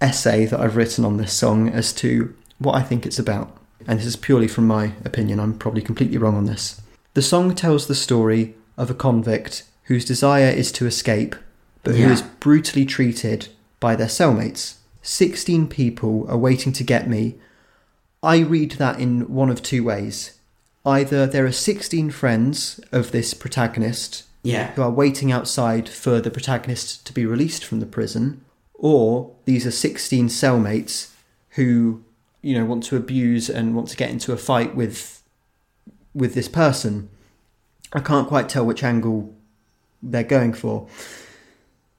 essay 0.00 0.44
that 0.46 0.60
i've 0.60 0.76
written 0.76 1.04
on 1.06 1.16
this 1.16 1.32
song 1.32 1.68
as 1.70 1.90
to 1.94 2.34
what 2.58 2.74
i 2.74 2.82
think 2.82 3.06
it's 3.06 3.18
about 3.18 3.56
and 3.88 3.98
this 3.98 4.04
is 4.06 4.14
purely 4.14 4.46
from 4.46 4.66
my 4.66 4.92
opinion 5.06 5.40
i'm 5.40 5.58
probably 5.58 5.80
completely 5.80 6.18
wrong 6.18 6.36
on 6.36 6.44
this 6.44 6.82
the 7.14 7.22
song 7.22 7.54
tells 7.54 7.86
the 7.86 7.94
story 7.94 8.54
of 8.76 8.90
a 8.90 8.94
convict 8.94 9.62
whose 9.84 10.04
desire 10.04 10.50
is 10.50 10.70
to 10.70 10.86
escape 10.86 11.34
but 11.82 11.94
who 11.94 12.02
Yeah. 12.02 12.12
is 12.12 12.20
brutally 12.22 12.84
treated 12.84 13.48
by 13.80 13.96
their 13.96 14.06
cellmates 14.06 14.74
16 15.00 15.66
people 15.68 16.26
are 16.28 16.36
waiting 16.38 16.72
to 16.74 16.84
get 16.84 17.08
me 17.08 17.36
I 18.26 18.38
read 18.40 18.72
that 18.72 18.98
in 18.98 19.32
one 19.32 19.50
of 19.50 19.62
two 19.62 19.84
ways. 19.84 20.38
Either 20.84 21.26
there 21.26 21.46
are 21.46 21.52
16 21.52 22.10
friends 22.10 22.80
of 22.90 23.12
this 23.12 23.34
protagonist 23.34 24.24
Yeah. 24.42 24.72
who 24.72 24.82
are 24.82 24.90
waiting 24.90 25.30
outside 25.30 25.88
for 25.88 26.20
the 26.20 26.30
protagonist 26.30 27.06
to 27.06 27.12
be 27.12 27.24
released 27.24 27.64
from 27.64 27.78
the 27.80 27.86
prison, 27.86 28.40
or 28.74 29.30
these 29.44 29.64
are 29.64 29.70
16 29.70 30.28
cellmates 30.28 31.08
who, 31.50 32.02
you 32.42 32.54
know, 32.58 32.64
want 32.64 32.82
to 32.84 32.96
abuse 32.96 33.48
and 33.48 33.74
want 33.76 33.88
to 33.88 33.96
get 33.96 34.10
into 34.10 34.32
a 34.32 34.36
fight 34.36 34.74
with 34.74 35.22
with 36.14 36.34
this 36.34 36.48
person. 36.48 37.08
I 37.92 38.00
can't 38.00 38.26
quite 38.26 38.48
tell 38.48 38.64
which 38.66 38.82
angle 38.82 39.34
they're 40.02 40.22
going 40.24 40.52
for. 40.54 40.88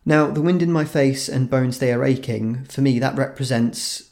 Now, 0.05 0.31
the 0.31 0.41
wind 0.41 0.61
in 0.63 0.71
my 0.71 0.85
face 0.85 1.29
and 1.29 1.49
bones 1.49 1.77
they 1.79 1.93
are 1.93 2.03
aching, 2.03 2.65
for 2.65 2.81
me, 2.81 2.97
that 2.99 3.15
represents 3.15 4.06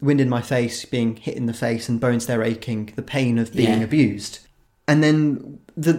wind 0.00 0.20
in 0.20 0.28
my 0.28 0.40
face 0.42 0.84
being 0.84 1.16
hit 1.16 1.36
in 1.36 1.46
the 1.46 1.52
face 1.52 1.88
and 1.88 2.00
bones 2.00 2.26
they're 2.26 2.42
aching, 2.42 2.92
the 2.96 3.02
pain 3.02 3.38
of 3.38 3.52
being 3.52 3.78
Yeah. 3.80 3.84
abused. 3.84 4.38
And 4.88 5.02
then 5.04 5.58
the 5.76 5.92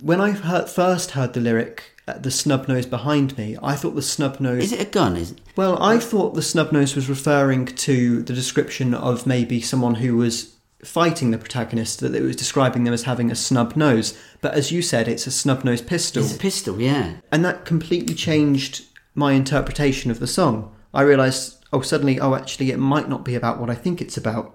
when 0.00 0.20
I 0.20 0.30
heard, 0.32 0.68
first 0.68 1.12
heard 1.12 1.32
the 1.32 1.40
lyric, 1.40 1.82
uh, 2.08 2.18
"the 2.18 2.30
snub 2.30 2.66
nose 2.66 2.86
behind 2.86 3.38
me," 3.38 3.56
I 3.62 3.76
thought 3.76 3.94
the 3.94 4.02
snub 4.02 4.40
nose. 4.40 4.64
Is 4.64 4.72
it 4.72 4.80
a 4.80 4.84
gun? 4.90 5.16
Is 5.16 5.30
it? 5.32 5.38
Well, 5.54 5.80
I 5.82 5.98
thought 5.98 6.34
the 6.34 6.42
snub 6.42 6.72
nose 6.72 6.96
was 6.96 7.08
referring 7.08 7.66
to 7.66 8.22
the 8.22 8.32
description 8.32 8.94
of 8.94 9.26
maybe 9.26 9.60
someone 9.60 9.96
who 9.96 10.16
was 10.16 10.48
fighting 10.84 11.30
the 11.30 11.38
protagonist, 11.38 12.00
that 12.00 12.12
it 12.16 12.22
was 12.22 12.34
describing 12.34 12.82
them 12.82 12.92
as 12.92 13.04
having 13.04 13.30
a 13.30 13.36
snub 13.36 13.76
nose. 13.76 14.14
But 14.40 14.54
as 14.54 14.72
you 14.72 14.82
said, 14.82 15.06
it's 15.06 15.28
a 15.28 15.30
snub 15.30 15.62
nose 15.62 15.80
pistol. 15.80 16.24
It's 16.24 16.34
a 16.34 16.38
pistol, 16.38 16.80
yeah. 16.80 17.12
And 17.30 17.44
that 17.44 17.64
completely 17.64 18.16
changed 18.16 18.82
my 19.14 19.34
interpretation 19.34 20.10
of 20.10 20.18
the 20.18 20.26
song. 20.26 20.72
I 20.92 21.02
realised, 21.02 21.61
oh, 21.72 21.80
suddenly, 21.80 22.20
oh, 22.20 22.34
actually, 22.34 22.70
it 22.70 22.78
might 22.78 23.08
not 23.08 23.24
be 23.24 23.34
about 23.34 23.58
what 23.58 23.70
I 23.70 23.74
think 23.74 24.00
it's 24.00 24.16
about. 24.16 24.54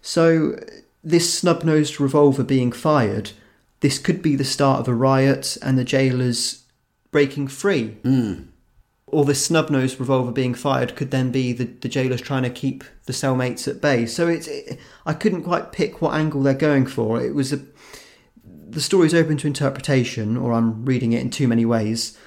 So, 0.00 0.58
this 1.04 1.32
snub 1.32 1.64
nosed 1.64 2.00
revolver 2.00 2.42
being 2.42 2.72
fired, 2.72 3.32
this 3.80 3.98
could 3.98 4.22
be 4.22 4.36
the 4.36 4.44
start 4.44 4.80
of 4.80 4.88
a 4.88 4.94
riot 4.94 5.56
and 5.62 5.78
the 5.78 5.84
jailers 5.84 6.64
breaking 7.10 7.48
free. 7.48 7.96
Hmm. 8.02 8.34
or 9.06 9.24
this 9.24 9.46
snub 9.46 9.70
nosed 9.70 9.98
revolver 9.98 10.30
being 10.30 10.52
fired 10.52 10.94
could 10.94 11.10
then 11.10 11.30
be 11.30 11.52
the, 11.54 11.64
the 11.64 11.88
jailers 11.88 12.20
trying 12.20 12.42
to 12.42 12.50
keep 12.50 12.84
the 13.06 13.12
cellmates 13.14 13.66
at 13.66 13.80
bay. 13.80 14.04
So 14.04 14.28
it's 14.28 14.46
it, 14.46 14.78
I 15.06 15.14
couldn't 15.14 15.44
quite 15.44 15.72
pick 15.72 16.02
what 16.02 16.12
angle 16.12 16.42
they're 16.42 16.52
going 16.52 16.84
for. 16.84 17.18
It 17.22 17.34
was 17.34 17.52
a 17.52 17.60
the 18.44 18.80
story's 18.80 19.14
open 19.14 19.38
to 19.38 19.46
interpretation, 19.46 20.36
or 20.36 20.52
I'm 20.52 20.84
reading 20.84 21.12
it 21.12 21.22
in 21.22 21.30
too 21.30 21.48
many 21.48 21.64
ways. 21.64 22.18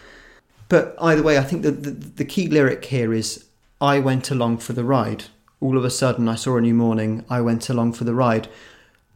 But 0.69 0.95
either 0.99 1.21
way, 1.21 1.37
I 1.37 1.43
think 1.43 1.61
that 1.63 1.83
the, 1.83 1.91
the 1.91 2.25
key 2.25 2.47
lyric 2.47 2.85
here 2.85 3.13
is 3.13 3.45
I 3.81 3.99
went 3.99 4.29
along 4.29 4.59
for 4.59 4.73
the 4.73 4.83
ride. 4.85 5.25
All 5.59 5.77
of 5.77 5.83
a 5.83 5.89
sudden, 5.89 6.27
I 6.29 6.35
saw 6.35 6.55
a 6.57 6.61
new 6.61 6.73
morning. 6.75 7.25
I 7.29 7.41
went 7.41 7.67
along 7.69 7.93
for 7.93 8.03
the 8.03 8.13
ride. 8.13 8.47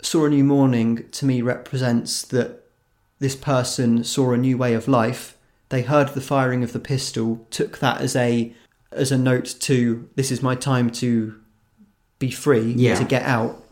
Saw 0.02 0.26
a 0.26 0.30
new 0.30 0.44
morning 0.44 1.06
to 1.12 1.26
me 1.26 1.42
represents 1.42 2.24
that 2.24 2.64
this 3.20 3.36
person 3.36 4.04
saw 4.04 4.32
a 4.34 4.38
new 4.38 4.58
way 4.58 4.74
of 4.74 4.88
life. 4.88 5.38
They 5.70 5.84
heard 5.84 6.10
the 6.10 6.22
firing 6.22 6.64
of 6.64 6.74
the 6.74 6.80
pistol, 6.80 7.46
took 7.52 7.78
that 7.80 8.02
as 8.02 8.16
a 8.16 8.54
as 8.92 9.12
a 9.12 9.18
note 9.18 9.56
to 9.60 10.10
this 10.16 10.32
is 10.32 10.42
my 10.42 10.56
time 10.56 10.90
to 10.90 11.36
be 12.18 12.32
free, 12.32 12.74
Yeah. 12.78 12.96
to 12.96 13.04
get 13.04 13.24
out, 13.24 13.64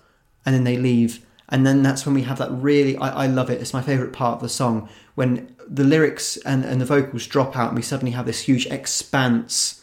and 0.46 0.54
then 0.54 0.64
they 0.64 0.78
leave. 0.78 1.26
And 1.50 1.66
then 1.66 1.82
that's 1.84 2.06
when 2.06 2.16
we 2.16 2.24
have 2.24 2.40
that 2.40 2.52
really 2.52 2.98
I, 2.98 3.24
I 3.24 3.28
love 3.28 3.50
it. 3.50 3.62
It's 3.62 3.74
my 3.74 3.82
favourite 3.82 4.14
part 4.14 4.36
of 4.36 4.42
the 4.42 4.50
song 4.50 4.90
when 5.16 5.56
the 5.68 5.84
lyrics 5.84 6.38
and, 6.38 6.66
and 6.66 6.82
the 6.82 6.86
vocals 6.86 7.26
drop 7.28 7.56
out 7.56 7.70
and 7.70 7.76
we 7.76 7.82
suddenly 7.84 8.12
have 8.12 8.26
this 8.26 8.42
huge 8.42 8.66
expanse 8.68 9.83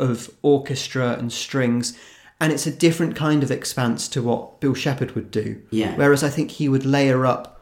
of 0.00 0.30
orchestra 0.42 1.12
and 1.18 1.32
strings. 1.32 1.96
And 2.40 2.52
it's 2.52 2.66
a 2.66 2.70
different 2.72 3.14
kind 3.16 3.42
of 3.42 3.50
expanse 3.50 4.08
to 4.08 4.22
what 4.22 4.60
Bill 4.60 4.74
Shepherd 4.74 5.14
would 5.14 5.30
do. 5.30 5.60
Yeah. 5.70 5.94
Whereas 5.96 6.22
I 6.24 6.30
think 6.30 6.52
he 6.52 6.68
would 6.68 6.86
layer 6.86 7.26
up 7.26 7.60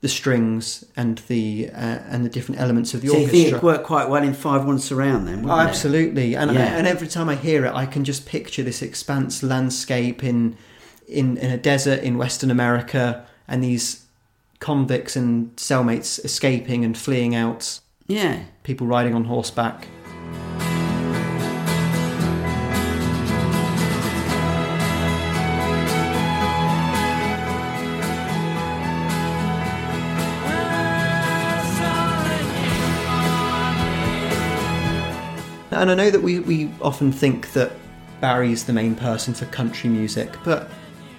the 0.00 0.08
strings 0.08 0.82
and 0.96 1.18
the 1.28 1.68
uh, 1.74 1.98
and 2.08 2.24
the 2.24 2.28
different 2.30 2.60
elements 2.60 2.94
of 2.94 3.02
the 3.02 3.08
So 3.08 3.14
you 3.18 3.20
orchestra. 3.24 3.42
think 3.44 3.56
it 3.58 3.62
worked 3.62 3.84
quite 3.84 4.08
well 4.08 4.22
in 4.24 4.34
five 4.34 4.64
one 4.64 4.78
surround 4.78 5.28
then? 5.28 5.40
Oh, 5.40 5.42
wouldn't 5.42 5.60
it? 5.60 5.68
absolutely, 5.68 6.34
and 6.36 6.50
Yeah. 6.52 6.76
and 6.78 6.86
every 6.86 7.06
time 7.06 7.28
I 7.28 7.36
hear 7.36 7.66
it, 7.66 7.74
I 7.74 7.86
can 7.86 8.02
just 8.04 8.24
picture 8.26 8.62
this 8.64 8.80
expanse 8.82 9.42
landscape 9.42 10.24
in 10.24 10.56
in 11.06 11.36
in 11.36 11.50
a 11.50 11.58
desert 11.58 12.00
in 12.02 12.16
Western 12.16 12.50
America, 12.50 13.26
and 13.46 13.62
these 13.62 14.06
convicts 14.58 15.16
and 15.16 15.54
cellmates 15.56 16.22
escaping 16.24 16.84
and 16.84 16.96
fleeing 16.96 17.34
out, 17.34 17.80
Yeah. 18.08 18.40
people 18.62 18.86
riding 18.86 19.14
on 19.14 19.24
horseback. 19.24 19.86
And 35.70 35.90
I 35.90 35.94
know 35.94 36.10
that 36.10 36.22
we, 36.22 36.40
we 36.40 36.70
often 36.80 37.12
think 37.12 37.52
that 37.52 37.72
Barry's 38.20 38.64
the 38.64 38.72
main 38.72 38.94
person 38.94 39.34
for 39.34 39.46
country 39.46 39.88
music, 39.88 40.34
but 40.44 40.68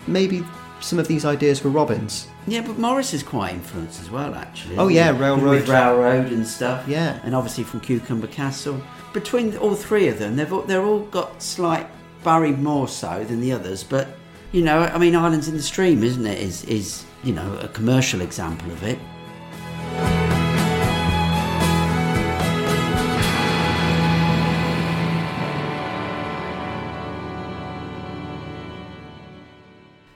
maybe 0.08 0.44
some 0.82 1.00
of 1.00 1.08
these 1.08 1.26
ideas 1.26 1.64
were 1.64 1.70
Robin's. 1.70 2.28
Yeah, 2.48 2.62
but 2.62 2.78
Maurice 2.78 3.14
is 3.14 3.24
quite 3.24 3.54
influenced 3.54 4.02
as 4.02 4.10
well, 4.10 4.36
actually. 4.36 4.78
Oh, 4.78 4.88
yeah. 4.88 5.18
Railroad. 5.18 5.52
With 5.52 5.70
Railroad 5.70 6.32
and 6.32 6.46
stuff. 6.46 6.88
Yeah. 6.88 7.20
And 7.24 7.36
obviously 7.36 7.64
from 7.64 7.80
Cucumber 7.80 8.28
Castle. 8.28 8.82
Between 9.14 9.56
all 9.58 9.76
three 9.76 10.08
of 10.08 10.20
them, 10.20 10.36
they've 10.36 10.52
all, 10.52 10.62
they're 10.62 10.84
all 10.84 11.02
got 11.02 11.42
slight 11.42 11.88
Barry 12.24 12.52
more 12.52 12.88
so 12.88 13.24
than 13.24 13.42
the 13.42 13.52
others, 13.52 13.84
but 13.84 14.08
you 14.52 14.62
know, 14.62 14.84
I 14.84 14.98
mean, 14.98 15.16
Islands 15.16 15.48
in 15.48 15.56
the 15.56 15.64
Stream, 15.64 16.04
isn't 16.04 16.26
it? 16.26 16.40
Is 16.40 16.64
is 16.66 17.04
you 17.24 17.34
know 17.34 17.58
a 17.62 17.68
commercial 17.70 18.22
example 18.22 18.72
of 18.72 18.84
it. 18.84 19.00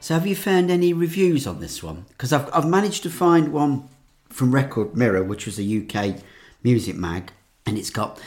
So, 0.05 0.13
have 0.13 0.27
you 0.27 0.35
found 0.35 0.69
any 0.69 0.93
reviews 0.93 1.47
on 1.47 1.61
this 1.61 1.81
one? 1.81 2.05
Because 2.09 2.31
I've, 2.31 2.47
I've 2.53 2.67
managed 2.67 3.01
to 3.01 3.09
find 3.09 3.51
one 3.51 3.89
from 4.29 4.53
Record 4.53 4.95
Mirror, 4.95 5.23
which 5.23 5.47
was 5.47 5.57
a 5.57 5.63
UK 5.63 6.21
music 6.61 6.95
mag, 6.95 7.31
and 7.65 7.75
it's 7.75 7.89
got 7.89 8.21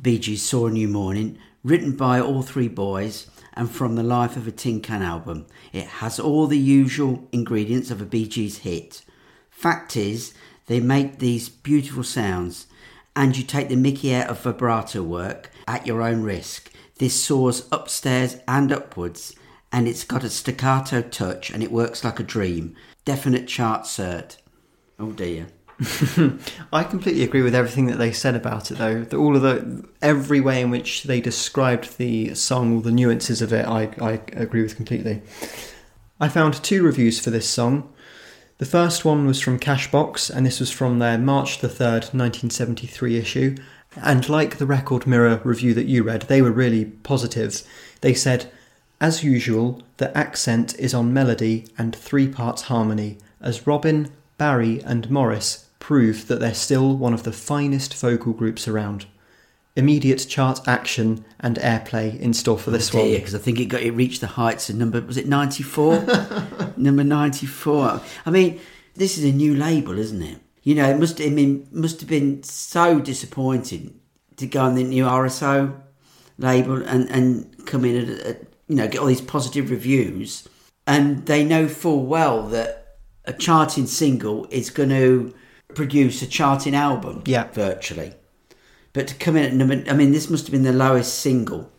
Bee 0.00 0.18
Gees 0.18 0.42
Saw 0.42 0.68
a 0.68 0.70
New 0.70 0.88
Morning, 0.88 1.36
written 1.62 1.94
by 1.94 2.22
all 2.22 2.40
three 2.40 2.68
boys, 2.68 3.26
and 3.52 3.70
from 3.70 3.96
the 3.96 4.02
Life 4.02 4.34
of 4.34 4.48
a 4.48 4.50
Tin 4.50 4.80
Can 4.80 5.02
album. 5.02 5.44
It 5.74 5.88
has 5.88 6.18
all 6.18 6.46
the 6.46 6.56
usual 6.56 7.28
ingredients 7.32 7.90
of 7.90 8.00
a 8.00 8.06
Bee 8.06 8.26
Gees 8.26 8.60
hit. 8.60 9.02
Fact 9.50 9.98
is, 9.98 10.32
they 10.68 10.80
make 10.80 11.18
these 11.18 11.50
beautiful 11.50 12.02
sounds, 12.02 12.66
and 13.14 13.36
you 13.36 13.44
take 13.44 13.68
the 13.68 13.76
mickey 13.76 14.14
out 14.14 14.30
of 14.30 14.40
vibrato 14.40 15.02
work 15.02 15.50
at 15.68 15.86
your 15.86 16.00
own 16.00 16.22
risk. 16.22 16.72
This 16.96 17.12
soars 17.12 17.68
upstairs 17.70 18.38
and 18.48 18.72
upwards, 18.72 19.34
and 19.72 19.86
it's 19.88 20.04
got 20.04 20.24
a 20.24 20.30
staccato 20.30 21.02
touch, 21.02 21.50
and 21.50 21.62
it 21.62 21.72
works 21.72 22.04
like 22.04 22.18
a 22.20 22.24
dream. 22.24 22.74
Definite 23.04 23.46
chart 23.48 23.82
cert. 23.84 24.36
Oh 24.98 25.12
dear. 25.12 25.46
I 26.72 26.84
completely 26.84 27.22
agree 27.22 27.40
with 27.40 27.54
everything 27.54 27.86
that 27.86 27.96
they 27.96 28.12
said 28.12 28.34
about 28.34 28.70
it, 28.70 28.76
though. 28.78 29.02
The- 29.02 29.16
All 29.16 29.34
of 29.36 29.42
the 29.42 29.88
every 30.02 30.40
way 30.40 30.60
in 30.60 30.70
which 30.70 31.04
they 31.04 31.20
described 31.20 31.96
the 31.96 32.34
song, 32.34 32.74
all 32.74 32.80
the 32.80 32.92
nuances 32.92 33.40
of 33.40 33.52
it, 33.52 33.64
I, 33.66 33.84
I 34.00 34.20
agree 34.32 34.62
with 34.62 34.76
completely. 34.76 35.22
I 36.20 36.28
found 36.28 36.62
two 36.62 36.82
reviews 36.82 37.18
for 37.18 37.30
this 37.30 37.48
song. 37.48 37.90
The 38.58 38.66
first 38.66 39.06
one 39.06 39.26
was 39.26 39.40
from 39.40 39.58
Cashbox, 39.58 40.28
and 40.28 40.44
this 40.44 40.60
was 40.60 40.70
from 40.70 40.98
their 40.98 41.16
March 41.16 41.60
the 41.60 41.68
3rd, 41.68 42.12
1973 42.12 43.16
issue. 43.16 43.56
And 43.96 44.28
like 44.28 44.58
the 44.58 44.66
Record 44.66 45.06
Mirror 45.06 45.40
review 45.44 45.72
that 45.74 45.86
you 45.86 46.02
read, 46.02 46.22
they 46.22 46.42
were 46.42 46.52
really 46.52 46.84
positive. 46.84 47.62
They 48.02 48.12
said, 48.12 48.52
As 49.00 49.24
usual, 49.24 49.80
the 49.96 50.16
accent 50.16 50.78
is 50.78 50.92
on 50.92 51.12
melody 51.12 51.66
and 51.78 51.96
three 51.96 52.28
parts 52.28 52.62
harmony, 52.62 53.16
as 53.40 53.66
Robin, 53.66 54.10
Barry, 54.36 54.82
and 54.82 55.10
Maurice 55.10 55.66
prove 55.78 56.28
that 56.28 56.38
they're 56.38 56.52
still 56.52 56.94
one 56.94 57.14
of 57.14 57.22
the 57.22 57.32
finest 57.32 57.94
vocal 57.94 58.34
groups 58.34 58.68
around. 58.68 59.06
Immediate 59.74 60.26
chart 60.28 60.60
action 60.68 61.24
and 61.38 61.56
airplay 61.56 62.20
in 62.20 62.34
store 62.34 62.58
for 62.58 62.70
this 62.70 62.92
one. 62.92 63.10
because 63.10 63.34
I 63.34 63.38
think 63.38 63.58
it 63.58 63.66
got 63.66 63.80
it 63.80 63.92
reached 63.92 64.20
the 64.20 64.26
heights 64.26 64.68
of 64.68 64.76
number 64.76 65.00
was 65.00 65.16
it 65.16 65.28
ninety 65.28 65.62
four, 65.62 66.04
number 66.76 67.04
ninety 67.04 67.46
four. 67.46 68.02
I 68.26 68.30
mean, 68.30 68.60
this 68.94 69.16
is 69.16 69.24
a 69.24 69.32
new 69.32 69.54
label, 69.54 69.98
isn't 69.98 70.22
it? 70.22 70.38
You 70.62 70.74
know, 70.74 70.90
it 70.90 70.98
must. 70.98 71.20
I 71.20 71.28
mean, 71.28 71.66
must 71.70 72.00
have 72.00 72.08
been 72.08 72.42
so 72.42 73.00
disappointing 73.00 73.98
to 74.36 74.46
go 74.46 74.60
on 74.62 74.74
the 74.74 74.84
new 74.84 75.04
RSO 75.04 75.80
label 76.36 76.82
and 76.82 77.08
and 77.08 77.66
come 77.66 77.84
in 77.84 78.10
at, 78.10 78.20
at 78.26 78.49
you 78.70 78.76
know 78.76 78.86
get 78.86 79.00
all 79.00 79.06
these 79.06 79.20
positive 79.20 79.68
reviews, 79.68 80.48
and 80.86 81.26
they 81.26 81.44
know 81.44 81.66
full 81.66 82.06
well 82.06 82.46
that 82.48 82.96
a 83.24 83.32
charting 83.32 83.86
single 83.86 84.46
is 84.50 84.70
going 84.70 84.90
to 84.90 85.34
produce 85.74 86.22
a 86.22 86.26
charting 86.26 86.74
album. 86.74 87.22
Yeah. 87.26 87.48
virtually. 87.52 88.14
But 88.92 89.08
to 89.08 89.14
come 89.16 89.36
in 89.36 89.44
at 89.44 89.52
number, 89.52 89.82
I 89.88 89.94
mean, 89.94 90.12
this 90.12 90.30
must 90.30 90.46
have 90.46 90.52
been 90.52 90.62
the 90.62 90.72
lowest 90.72 91.18
single 91.18 91.70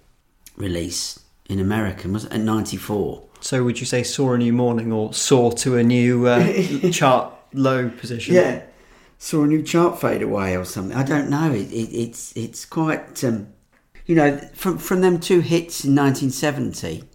release 0.57 1.19
in 1.49 1.59
America, 1.59 2.09
was 2.09 2.25
it? 2.25 2.33
At 2.33 2.41
94. 2.41 3.23
So 3.39 3.63
would 3.63 3.79
you 3.79 3.85
say 3.85 4.03
saw 4.03 4.33
a 4.33 4.37
new 4.37 4.53
morning 4.53 4.91
or 4.91 5.13
saw 5.13 5.51
to 5.51 5.77
a 5.77 5.83
new 5.83 6.27
uh, 6.27 6.91
chart 6.91 7.33
low 7.53 7.89
position? 7.89 8.35
Yeah, 8.35 8.63
saw 9.17 9.43
a 9.43 9.47
new 9.47 9.63
chart 9.63 9.99
fade 9.99 10.21
away 10.21 10.57
or 10.57 10.65
something. 10.65 10.95
I 10.95 11.03
don't 11.03 11.29
know. 11.29 11.51
It, 11.51 11.71
it, 11.71 11.89
it's 11.93 12.35
it's 12.35 12.65
quite, 12.65 13.23
um, 13.23 13.50
you 14.11 14.17
know, 14.17 14.37
from 14.53 14.77
from 14.77 14.99
them 14.99 15.21
two 15.21 15.39
hits 15.39 15.85
in 15.85 15.95
1970, 15.95 17.05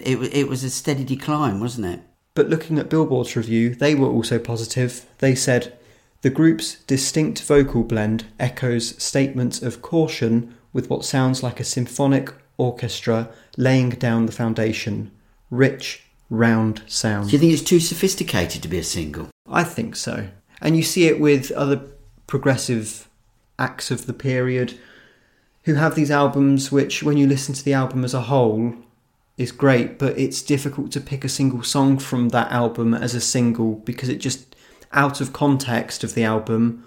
it, 0.00 0.16
it 0.34 0.48
was 0.48 0.64
a 0.64 0.70
steady 0.70 1.04
decline, 1.04 1.60
wasn't 1.60 1.84
it? 1.86 2.00
But 2.32 2.48
looking 2.48 2.78
at 2.78 2.88
Billboard's 2.88 3.36
review, 3.36 3.74
they 3.74 3.94
were 3.94 4.08
also 4.08 4.38
positive. 4.38 5.04
They 5.18 5.34
said, 5.34 5.76
The 6.22 6.30
group's 6.30 6.76
distinct 6.84 7.42
vocal 7.42 7.82
blend 7.82 8.24
echoes 8.40 8.96
statements 9.02 9.60
of 9.60 9.82
caution 9.82 10.54
with 10.72 10.88
what 10.88 11.04
sounds 11.04 11.42
like 11.42 11.60
a 11.60 11.64
symphonic 11.64 12.32
orchestra 12.56 13.28
laying 13.58 13.90
down 13.90 14.24
the 14.24 14.32
foundation. 14.32 15.10
Rich, 15.50 16.04
round 16.30 16.84
sound. 16.86 17.26
Do 17.28 17.32
you 17.32 17.38
think 17.38 17.52
it's 17.52 17.60
too 17.60 17.80
sophisticated 17.80 18.62
to 18.62 18.68
be 18.68 18.78
a 18.78 18.82
single? 18.82 19.28
I 19.46 19.62
think 19.62 19.94
so. 19.94 20.28
And 20.62 20.74
you 20.74 20.82
see 20.82 21.06
it 21.06 21.20
with 21.20 21.52
other 21.52 21.82
progressive 22.26 23.10
acts 23.58 23.90
of 23.90 24.06
the 24.06 24.14
period 24.14 24.78
who 25.64 25.74
have 25.74 25.94
these 25.94 26.10
albums 26.10 26.70
which, 26.70 27.02
when 27.02 27.16
you 27.16 27.26
listen 27.26 27.54
to 27.54 27.64
the 27.64 27.72
album 27.72 28.04
as 28.04 28.14
a 28.14 28.22
whole, 28.22 28.74
is 29.36 29.50
great, 29.50 29.98
but 29.98 30.16
it's 30.18 30.42
difficult 30.42 30.92
to 30.92 31.00
pick 31.00 31.24
a 31.24 31.28
single 31.28 31.62
song 31.62 31.98
from 31.98 32.28
that 32.28 32.50
album 32.52 32.94
as 32.94 33.14
a 33.14 33.20
single 33.20 33.76
because 33.76 34.08
it 34.08 34.16
just, 34.18 34.54
out 34.92 35.20
of 35.20 35.32
context 35.32 36.04
of 36.04 36.14
the 36.14 36.22
album, 36.22 36.86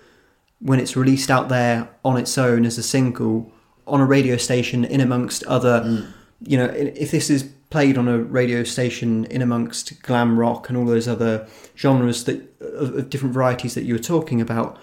when 0.60 0.80
it's 0.80 0.96
released 0.96 1.30
out 1.30 1.50
there 1.50 1.90
on 2.06 2.18
its 2.18 2.38
own 2.38 2.66
as 2.66 2.78
a 2.78 2.84
single 2.84 3.52
on 3.86 4.02
a 4.02 4.06
radio 4.06 4.38
station 4.38 4.84
in 4.84 5.00
amongst 5.00 5.44
other, 5.44 5.82
mm. 5.82 6.08
you 6.42 6.58
know, 6.58 6.66
if 6.66 7.12
this 7.12 7.30
is 7.30 7.44
played 7.70 7.98
on 7.98 8.08
a 8.08 8.18
radio 8.18 8.64
station 8.64 9.26
in 9.26 9.42
amongst 9.42 10.02
glam 10.04 10.40
rock 10.40 10.70
and 10.70 10.78
all 10.78 10.86
those 10.86 11.08
other 11.08 11.48
genres 11.78 12.24
that 12.26 12.42
of, 12.62 12.96
of 12.96 13.10
different 13.10 13.34
varieties 13.34 13.76
that 13.76 13.84
you 13.84 13.94
were 13.94 14.00
talking 14.00 14.42
about, 14.42 14.78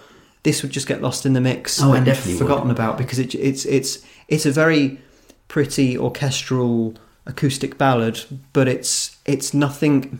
this 0.45 0.61
would 0.63 0.71
just 0.71 0.87
get 0.87 1.01
lost 1.01 1.25
in 1.25 1.33
the 1.33 1.41
mix 1.41 1.81
Oh, 1.81 1.91
and 1.93 2.05
definitely 2.05 2.37
forgotten 2.39 2.71
about 2.71 2.97
because 2.97 3.19
it, 3.19 3.35
it's 3.35 3.65
it's 3.65 4.05
it's 4.29 4.45
a 4.45 4.51
very 4.51 4.99
pretty 5.49 5.97
orchestral 5.97 6.93
acoustic 7.25 7.77
ballad, 7.77 8.21
but 8.53 8.67
it's 8.67 9.17
it's 9.25 9.53
nothing. 9.53 10.19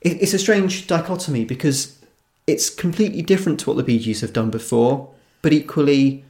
It, 0.00 0.20
it's 0.22 0.34
a 0.34 0.38
strange 0.38 0.86
dichotomy 0.86 1.44
because 1.44 1.98
it's 2.46 2.68
completely 2.70 3.22
different 3.22 3.60
to 3.60 3.70
what 3.70 3.76
the 3.76 3.82
Bee 3.84 3.98
Gees 3.98 4.22
have 4.22 4.32
done 4.32 4.50
before, 4.50 5.08
but 5.42 5.52
equally, 5.52 6.24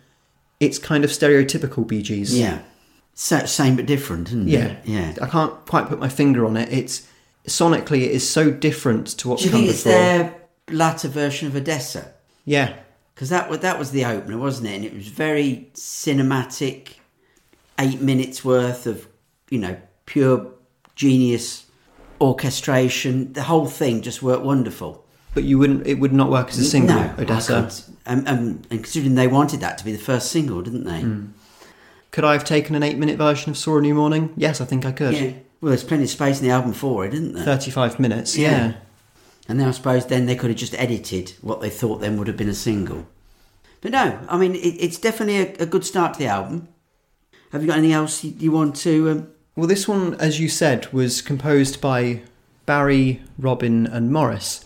it's 0.58 0.78
kind 0.78 1.04
of 1.04 1.10
stereotypical 1.10 1.86
Bee 1.86 2.02
Gees. 2.02 2.38
Yeah. 2.38 2.58
So, 3.14 3.44
same 3.46 3.76
but 3.76 3.86
different, 3.86 4.28
isn't 4.28 4.48
Yeah. 4.48 4.66
it? 4.66 4.78
Yeah. 4.86 5.14
I 5.22 5.26
can't 5.26 5.52
quite 5.66 5.88
put 5.88 5.98
my 6.00 6.08
finger 6.08 6.44
on 6.46 6.56
it. 6.56 6.72
It's 6.72 7.06
sonically, 7.46 8.02
it 8.02 8.10
is 8.12 8.28
so 8.28 8.50
different 8.50 9.06
to 9.18 9.28
what's 9.28 9.42
Do 9.42 9.48
you 9.48 9.52
come 9.52 9.60
think 9.60 9.70
it's 9.74 9.84
before. 9.84 9.98
their 9.98 10.34
latter 10.70 11.08
version 11.08 11.46
of 11.48 11.54
Odessa? 11.56 12.12
Yeah, 12.44 12.74
Because 13.20 13.28
that 13.28 13.50
was 13.50 13.58
that 13.58 13.78
was 13.78 13.90
the 13.90 14.06
opener, 14.06 14.38
wasn't 14.38 14.68
it? 14.70 14.76
And 14.76 14.82
it 14.86 14.94
was 14.94 15.08
very 15.08 15.68
cinematic, 15.74 16.92
eight 17.78 18.00
minutes 18.00 18.42
worth 18.42 18.86
of 18.86 19.06
you 19.50 19.58
know 19.58 19.76
pure 20.06 20.46
genius 20.96 21.66
orchestration. 22.18 23.34
The 23.34 23.42
whole 23.42 23.66
thing 23.66 24.00
just 24.00 24.22
worked 24.22 24.42
wonderful. 24.42 25.04
but 25.34 25.44
you 25.44 25.58
wouldn't. 25.58 25.86
It 25.86 25.96
would 25.96 26.14
not 26.14 26.30
work 26.30 26.48
as 26.48 26.56
a 26.60 26.64
single. 26.64 26.96
no, 26.96 27.14
Odessa. 27.18 27.70
Um, 28.06 28.24
um, 28.26 28.62
and 28.70 28.82
considering 28.82 29.16
they 29.16 29.28
wanted 29.28 29.60
that 29.60 29.76
to 29.76 29.84
be 29.84 29.92
the 29.92 29.98
first 29.98 30.32
single, 30.32 30.62
didn't 30.62 30.84
they? 30.84 31.04
Could 32.12 32.24
I 32.24 32.32
have 32.32 32.44
taken 32.44 32.74
an 32.74 32.82
eight-minute 32.82 33.18
version 33.18 33.50
of 33.50 33.58
"Saw 33.58 33.76
a 33.76 33.82
New 33.82 33.94
Morning"? 33.94 34.32
Yes, 34.34 34.62
I 34.62 34.64
think 34.64 34.86
I 34.86 34.92
could. 34.92 35.12
Yeah. 35.14 35.32
Well, 35.60 35.68
there's 35.68 35.84
plenty 35.84 36.04
of 36.04 36.10
space 36.10 36.40
in 36.40 36.46
the 36.48 36.52
album 36.54 36.72
for 36.72 37.04
it, 37.04 37.12
isn't 37.12 37.34
there? 37.34 37.44
Thirty-five 37.44 38.00
minutes. 38.00 38.34
Yeah. 38.34 38.50
Yeah. 38.50 38.72
And 39.50 39.58
then 39.58 39.66
I 39.66 39.72
suppose 39.72 40.06
then 40.06 40.26
they 40.26 40.36
could 40.36 40.50
have 40.50 40.58
just 40.60 40.74
edited 40.74 41.34
what 41.40 41.60
they 41.60 41.70
thought 41.70 42.00
then 42.00 42.16
would 42.16 42.28
have 42.28 42.36
been 42.36 42.48
a 42.48 42.54
single. 42.54 43.08
But 43.80 43.90
no, 43.90 44.20
I 44.28 44.38
mean, 44.38 44.54
it, 44.54 44.58
it's 44.58 44.96
definitely 44.96 45.38
a, 45.38 45.64
a 45.64 45.66
good 45.66 45.84
start 45.84 46.14
to 46.14 46.20
the 46.20 46.26
album. 46.26 46.68
Have 47.50 47.60
you 47.60 47.66
got 47.66 47.78
anything 47.78 47.94
else 47.94 48.22
you, 48.22 48.32
you 48.38 48.52
want 48.52 48.76
to? 48.76 49.10
Um, 49.10 49.28
Well, 49.56 49.66
this 49.66 49.88
one, 49.88 50.14
as 50.20 50.38
you 50.38 50.48
said, 50.48 50.92
was 50.92 51.20
composed 51.20 51.80
by 51.80 52.22
Barry, 52.64 53.22
Robin, 53.38 53.88
and 53.88 54.12
Maurice. 54.12 54.64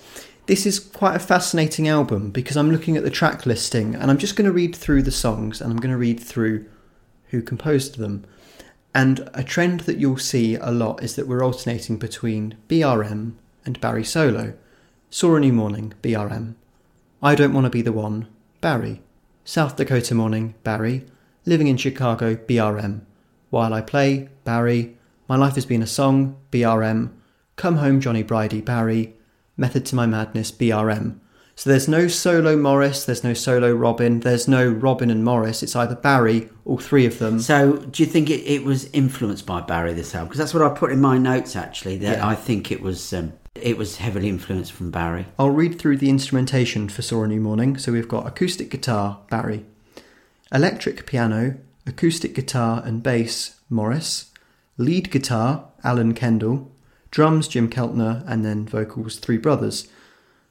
This 0.49 0.67
is 0.67 0.79
quite 0.79 1.17
a 1.17 1.21
fascinating 1.21 1.89
album 1.89 2.31
because 2.31 2.59
I'm 2.59 2.71
looking 2.71 2.99
at 2.99 3.05
the 3.05 3.11
track 3.11 3.47
listing 3.47 3.95
and 3.95 4.11
I'm 4.11 4.19
just 4.19 4.37
going 4.37 4.45
to 4.45 4.53
read 4.53 4.77
through 4.77 5.05
the 5.05 5.11
songs 5.11 5.63
and 5.63 5.73
I'm 5.73 5.79
going 5.79 5.93
to 5.93 5.97
read 5.97 6.21
through 6.21 6.67
who 7.31 7.41
composed 7.41 7.97
them. 7.97 8.27
And 8.95 9.31
a 9.33 9.43
trend 9.43 9.81
that 9.81 9.97
you'll 9.97 10.19
see 10.19 10.57
a 10.57 10.71
lot 10.71 11.03
is 11.03 11.17
that 11.17 11.27
we're 11.27 11.43
alternating 11.43 11.97
between 11.97 12.59
BRM 12.69 13.33
and 13.65 13.81
Barry 13.81 14.05
Solo. 14.05 14.53
Saw 15.15 15.37
a 15.37 15.39
New 15.39 15.53
Morning, 15.53 15.95
BRM. 16.03 16.57
I 17.23 17.37
Don't 17.37 17.53
Want 17.53 17.67
to 17.67 17.71
Be 17.71 17.83
the 17.83 17.93
One, 17.93 18.27
Barry. 18.61 19.01
South 19.45 19.77
Dakota 19.77 20.13
Morning, 20.13 20.57
Barry. 20.65 21.07
Living 21.47 21.69
in 21.69 21.77
Chicago, 21.77 22.35
BRM. 22.35 23.03
While 23.49 23.73
I 23.73 23.81
Play, 23.81 24.29
Barry. 24.43 24.97
My 25.29 25.37
Life 25.37 25.55
Has 25.55 25.67
Been 25.67 25.83
a 25.83 25.87
Song, 25.87 26.37
BRM. 26.51 27.13
Come 27.55 27.77
Home 27.77 28.01
Johnny 28.01 28.25
Bridie, 28.25 28.61
Barry. 28.61 29.15
Method 29.57 29.87
to 29.87 29.95
My 29.95 30.05
Madness, 30.05 30.51
BRM. 30.51 31.21
So 31.55 31.71
there's 31.71 31.87
no 31.87 32.09
solo 32.09 32.57
Maurice, 32.57 33.05
there's 33.05 33.23
no 33.23 33.35
solo 33.35 33.73
Robin, 33.73 34.19
there's 34.19 34.49
no 34.49 34.69
Robin 34.69 35.13
and 35.13 35.25
Maurice, 35.25 35.63
it's 35.63 35.77
either 35.77 35.95
Barry, 35.95 36.51
all 36.65 36.79
three 36.79 37.07
of 37.07 37.21
them. 37.21 37.39
so, 37.39 37.77
do 37.77 38.03
you 38.03 38.09
think 38.09 38.31
it, 38.31 38.41
it 38.41 38.65
was 38.65 38.87
influenced 38.87 39.47
by 39.47 39.61
Barry 39.61 39.95
this 39.95 40.13
album? 40.13 40.31
Because 40.31 40.39
that's 40.39 40.55
what 40.55 40.65
I 40.65 40.75
put 40.75 40.91
in 40.91 41.01
my 41.01 41.19
notes 41.19 41.55
actually. 41.55 41.99
That 41.99 42.19
Yeah. 42.19 42.27
I 42.27 42.35
think 42.35 42.73
it 42.73 42.81
was 42.83 43.13
um, 43.15 43.35
it 43.55 43.79
was 43.79 43.97
heavily 43.99 44.29
influenced 44.29 44.73
from 44.73 44.91
Barry. 44.91 45.27
I'll 45.39 45.51
read 45.51 45.79
through 45.79 45.99
the 45.99 46.11
instrumentation 46.11 46.89
for 46.89 47.03
Saw 47.03 47.23
a 47.25 47.29
New 47.29 47.41
Morning. 47.41 47.77
So 47.77 47.93
we've 47.93 48.09
got 48.09 48.27
acoustic 48.27 48.71
guitar, 48.71 49.21
Barry. 49.31 49.65
Electric 50.53 51.07
piano, 51.07 51.59
acoustic 51.87 52.35
guitar 52.35 52.83
and 52.85 53.03
bass, 53.03 53.61
Maurice. 53.71 54.31
Lead 54.77 55.11
guitar, 55.11 55.69
Alan 55.83 56.15
Kendall. 56.15 56.71
Drums, 57.11 57.47
Jim 57.47 57.71
Keltner. 57.71 58.25
And 58.27 58.45
then 58.45 58.67
vocals, 58.67 59.17
Three 59.17 59.39
Brothers. 59.39 59.89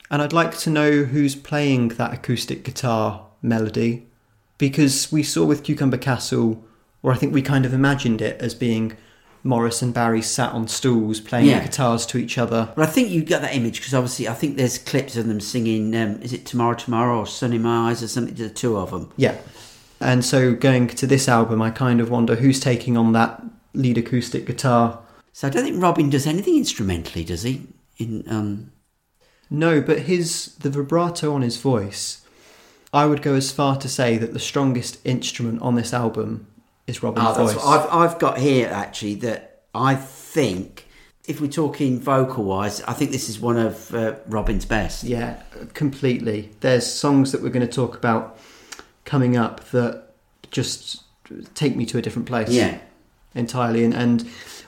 And 0.10 0.22
I'd 0.22 0.34
like 0.34 0.58
to 0.60 0.70
know 0.70 1.04
who's 1.04 1.36
playing 1.36 1.90
that 1.90 2.14
acoustic 2.14 2.64
guitar 2.64 3.28
melody 3.42 4.08
because 4.58 5.12
we 5.12 5.24
saw 5.24 5.46
with 5.46 5.64
Cucumber 5.64 5.98
Castle, 5.98 6.64
or 7.02 7.12
I 7.12 7.18
think 7.18 7.34
we 7.34 7.42
kind 7.42 7.66
of 7.66 7.74
imagined 7.74 8.22
it 8.22 8.40
as 8.40 8.56
being 8.56 8.96
Maurice 9.44 9.82
and 9.82 9.94
Barry 9.94 10.22
sat 10.22 10.54
on 10.54 10.68
stools 10.68 11.20
playing 11.20 11.48
Yeah. 11.48 11.64
guitars 11.64 12.06
to 12.08 12.18
each 12.18 12.38
other. 12.38 12.70
But 12.76 12.88
I 12.88 12.92
think 12.92 13.10
you 13.10 13.24
got 13.24 13.42
that 13.42 13.56
image 13.56 13.80
because 13.80 13.94
obviously 13.94 14.28
I 14.28 14.34
think 14.34 14.56
there's 14.56 14.78
clips 14.78 15.18
of 15.18 15.28
them 15.28 15.42
singing. 15.42 15.94
Um, 15.96 16.22
is 16.22 16.32
it 16.32 16.46
Tomorrow 16.46 16.76
Tomorrow 16.76 17.20
or 17.20 17.28
Sun 17.28 17.52
in 17.54 17.62
My 17.62 17.90
Eyes 17.90 18.02
or 18.02 18.08
something? 18.08 18.36
To 18.36 18.44
the 18.44 18.50
two 18.50 18.78
of 18.78 18.92
them. 18.92 19.12
Yeah. 19.18 19.36
And 20.00 20.24
so 20.24 20.54
going 20.54 20.88
to 20.88 21.08
this 21.08 21.28
album, 21.28 21.62
I 21.62 21.70
kind 21.72 22.00
of 22.02 22.10
wonder 22.10 22.36
who's 22.36 22.60
taking 22.60 22.98
on 22.98 23.12
that 23.14 23.44
lead 23.74 23.98
acoustic 23.98 24.46
guitar. 24.46 25.00
So 25.34 25.48
I 25.48 25.52
don't 25.52 25.64
think 25.64 25.82
Robin 25.82 26.10
does 26.10 26.28
anything 26.28 26.58
instrumentally, 26.58 27.24
does 27.24 27.44
he? 27.44 27.68
In 27.98 28.24
um, 28.30 28.72
No, 29.50 29.82
but 29.82 30.00
his 30.00 30.56
the 30.60 30.70
vibrato 30.70 31.34
on 31.34 31.42
his 31.42 31.58
voice. 31.58 32.22
I 32.94 33.06
would 33.08 33.22
go 33.24 33.34
as 33.34 33.52
far 33.52 33.76
to 33.78 33.90
say 33.90 34.18
that 34.20 34.34
the 34.34 34.40
strongest 34.40 35.00
instrument 35.04 35.62
on 35.64 35.76
this 35.76 35.94
album 35.94 36.46
is 36.88 37.02
Robin's 37.04 37.28
Oh, 37.38 37.46
voice. 37.48 37.58
I've, 37.64 37.88
I've 37.92 38.20
got 38.20 38.38
here 38.38 38.70
actually 38.70 39.16
that 39.16 39.62
I 39.74 39.96
think 39.96 40.88
if 41.28 41.40
we're 41.40 41.48
talking 41.50 42.00
vocal 42.00 42.44
wise, 42.44 42.82
I 42.84 42.94
think 42.94 43.12
this 43.12 43.30
is 43.30 43.40
one 43.40 43.58
of 43.58 43.94
uh, 43.94 44.16
Robin's 44.28 44.66
best. 44.66 45.04
Yeah, 45.04 45.42
completely. 45.74 46.52
There's 46.60 46.86
songs 46.86 47.32
that 47.32 47.42
we're 47.42 47.50
going 47.50 47.66
to 47.66 47.74
talk 47.74 47.96
about 47.96 48.38
coming 49.06 49.38
up 49.38 49.64
that 49.72 50.04
just 50.52 51.04
take 51.56 51.76
me 51.76 51.86
to 51.88 51.98
a 51.98 52.02
different 52.02 52.28
place. 52.28 52.50
Yeah. 52.50 52.78
entirely. 53.34 53.84
And, 53.86 53.94
and 53.94 54.22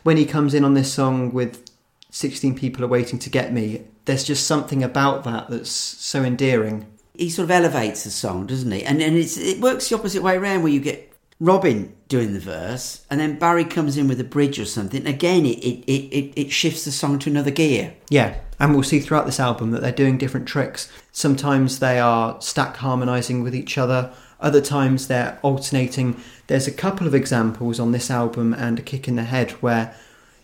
when 0.03 0.17
he 0.17 0.25
comes 0.25 0.53
in 0.53 0.63
on 0.63 0.73
this 0.73 0.91
song 0.91 1.33
with 1.33 1.63
16 2.11 2.55
people 2.55 2.83
are 2.85 2.87
waiting 2.87 3.19
to 3.19 3.29
get 3.29 3.51
me, 3.53 3.83
there's 4.05 4.23
just 4.23 4.47
something 4.47 4.81
about 4.83 5.23
that 5.25 5.49
that's 5.49 5.69
so 5.69 6.23
endearing. 6.23 6.85
He 7.13 7.29
sort 7.29 7.45
of 7.45 7.51
elevates 7.51 8.03
the 8.05 8.11
song, 8.11 8.45
doesn't 8.45 8.71
he? 8.71 8.83
And 8.83 9.01
and 9.01 9.15
it's, 9.17 9.37
it 9.37 9.59
works 9.61 9.89
the 9.89 9.95
opposite 9.95 10.21
way 10.21 10.35
around 10.35 10.63
where 10.63 10.71
you 10.71 10.79
get 10.81 11.11
Robin 11.39 11.93
doing 12.07 12.33
the 12.33 12.39
verse 12.39 13.05
and 13.09 13.19
then 13.19 13.37
Barry 13.37 13.65
comes 13.65 13.97
in 13.97 14.07
with 14.07 14.19
a 14.19 14.23
bridge 14.23 14.59
or 14.59 14.65
something. 14.65 15.05
Again, 15.05 15.45
it, 15.45 15.59
it, 15.59 15.83
it, 15.89 16.33
it, 16.35 16.51
shifts 16.51 16.85
the 16.85 16.91
song 16.91 17.19
to 17.19 17.29
another 17.29 17.51
gear. 17.51 17.93
Yeah, 18.09 18.35
and 18.59 18.73
we'll 18.73 18.83
see 18.83 18.99
throughout 18.99 19.25
this 19.25 19.39
album 19.39 19.71
that 19.71 19.81
they're 19.81 19.91
doing 19.91 20.17
different 20.17 20.47
tricks. 20.47 20.89
Sometimes 21.11 21.79
they 21.79 21.99
are 21.99 22.39
stack 22.41 22.77
harmonizing 22.77 23.43
with 23.43 23.55
each 23.55 23.77
other, 23.77 24.13
other 24.39 24.61
times 24.61 25.07
they're 25.07 25.39
alternating. 25.41 26.21
There's 26.47 26.67
a 26.67 26.71
couple 26.71 27.07
of 27.07 27.15
examples 27.15 27.79
on 27.79 27.91
this 27.91 28.11
album 28.11 28.53
and 28.53 28.79
A 28.79 28.81
Kick 28.81 29.07
in 29.07 29.15
the 29.15 29.23
Head 29.23 29.51
where 29.53 29.95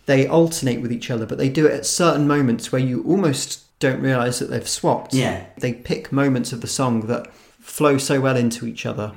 they 0.06 0.26
alternate 0.26 0.82
with 0.82 0.92
each 0.92 1.10
other, 1.10 1.26
but 1.26 1.38
they 1.38 1.48
do 1.48 1.66
it 1.66 1.72
at 1.72 1.86
certain 1.86 2.26
moments 2.26 2.72
where 2.72 2.82
you 2.82 3.02
almost 3.04 3.64
don't 3.78 4.00
realize 4.00 4.38
that 4.38 4.50
they've 4.50 4.68
swapped. 4.68 5.14
Yeah. 5.14 5.46
They 5.58 5.72
pick 5.72 6.12
moments 6.12 6.52
of 6.52 6.60
the 6.60 6.66
song 6.66 7.06
that 7.06 7.32
flow 7.34 7.98
so 7.98 8.20
well 8.20 8.36
into 8.36 8.66
each 8.66 8.86
other. 8.86 9.12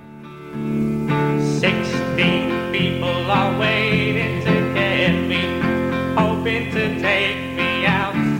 Sixteen 2.16 2.72
people 2.72 3.30
are 3.30 3.60
waiting 3.60 4.40
to 4.46 4.74
get 4.74 5.12
me, 5.28 5.60
hoping 6.16 6.72
to 6.72 6.98
take 7.02 7.54
me 7.58 7.86
outside. 7.86 8.40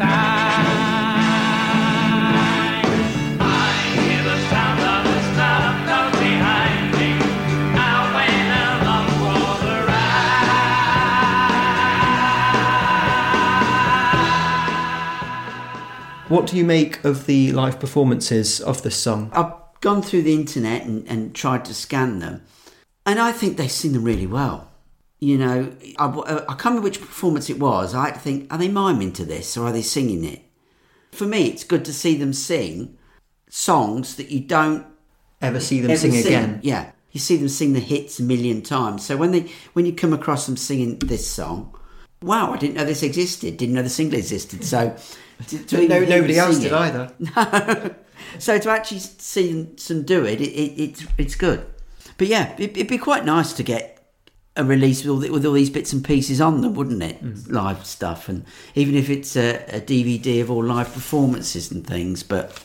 I 3.38 3.44
hear 4.00 4.24
the 4.24 4.40
sound 4.48 4.80
of 4.80 5.04
the 5.04 5.20
stuff 5.34 5.76
down 5.88 6.12
behind 6.14 6.94
me. 6.94 7.20
I 7.76 8.16
went 8.16 8.50
along 8.80 9.08
for 9.20 9.44
the 9.66 9.76
ride. 16.16 16.30
What 16.30 16.48
do 16.48 16.56
you 16.56 16.64
make 16.64 17.04
of 17.04 17.26
the 17.26 17.52
live 17.52 17.78
performances 17.82 18.62
of 18.62 18.84
this 18.84 18.96
song? 18.96 19.32
I've 19.34 19.52
gone 19.82 20.02
through 20.02 20.22
the 20.22 20.34
internet 20.34 20.84
and, 20.86 21.06
and 21.10 21.36
tried 21.36 21.66
to 21.66 21.74
scan 21.74 22.20
them, 22.20 22.42
and 23.06 23.20
I 23.20 23.32
think 23.32 23.58
they 23.58 23.68
sing 23.68 23.94
them 23.94 24.04
really 24.04 24.28
well. 24.28 24.72
You 25.20 25.38
know, 25.38 25.72
I, 25.98 26.06
uh, 26.06 26.44
I 26.48 26.54
can't 26.54 26.66
remember 26.66 26.82
which 26.82 27.00
performance 27.00 27.50
it 27.50 27.60
was. 27.60 27.96
I 27.96 28.06
had 28.06 28.14
to 28.16 28.20
think, 28.20 28.52
are 28.52 28.58
they 28.58 28.68
miming 28.68 29.14
to 29.14 29.26
this 29.26 29.56
or 29.58 29.68
are 29.68 29.72
they 29.72 29.82
singing 29.82 30.24
it? 30.24 30.42
For 31.14 31.26
me, 31.26 31.48
it's 31.48 31.64
good 31.64 31.86
to 31.86 31.94
see 31.94 32.16
them 32.18 32.34
sing 32.34 32.98
songs 33.50 34.16
that 34.18 34.30
you 34.30 34.42
don't 34.42 34.86
Ever 35.42 35.60
see 35.60 35.80
them 35.82 35.92
ever 35.92 36.00
sing 36.00 36.12
sing. 36.12 36.26
again? 36.26 36.60
Yeah, 36.64 36.92
you 37.12 37.20
see 37.20 37.38
them 37.38 37.50
sing 37.50 37.74
the 37.74 37.80
hits 37.80 38.20
a 38.20 38.24
million 38.24 38.62
times. 38.62 39.06
So 39.06 39.16
when 39.18 39.32
they 39.32 39.52
when 39.74 39.86
you 39.86 39.94
come 39.94 40.12
across 40.14 40.46
them 40.46 40.58
singing 40.58 41.00
this 41.00 41.26
song, 41.28 41.76
wow, 42.22 42.52
I 42.54 42.58
didn't 42.58 42.76
know 42.76 42.86
this 42.86 43.04
existed. 43.04 43.58
Didn't 43.58 43.76
know 43.76 43.84
the 43.84 43.90
single 43.90 44.18
existed. 44.20 44.64
So 44.64 44.96
to, 45.48 45.58
to 45.66 45.88
No, 45.88 46.00
nobody 46.00 46.38
else 46.38 46.58
did 46.60 46.72
it- 46.72 46.74
either. 46.74 47.96
so 48.40 48.58
to 48.58 48.70
actually 48.70 49.00
see 49.00 49.52
them, 49.54 49.78
some 49.78 50.04
do 50.04 50.26
it, 50.26 50.42
it, 50.42 50.50
it 50.52 50.82
it's 50.82 51.06
it's 51.18 51.36
good. 51.36 51.66
But 52.18 52.28
yeah, 52.28 52.54
it, 52.58 52.72
it'd 52.72 52.88
be 52.88 52.98
quite 52.98 53.26
nice 53.26 53.54
to 53.54 53.64
get 53.64 53.96
a 54.56 54.64
release 54.64 55.04
with 55.04 55.12
all, 55.12 55.18
the, 55.18 55.30
with 55.30 55.46
all 55.46 55.54
these 55.54 55.70
bits 55.70 55.92
and 55.92 56.04
pieces 56.04 56.40
on 56.40 56.62
them, 56.62 56.76
wouldn't 56.76 57.04
it? 57.04 57.24
Mm. 57.24 57.52
Live 57.52 57.86
stuff, 57.86 58.30
and 58.30 58.46
even 58.74 58.96
if 58.96 59.10
it's 59.10 59.36
a, 59.36 59.58
a 59.68 59.82
DVD 59.82 60.42
of 60.42 60.50
all 60.50 60.64
live 60.64 60.94
performances 60.94 61.72
and 61.72 61.86
things. 61.86 62.24
But 62.24 62.58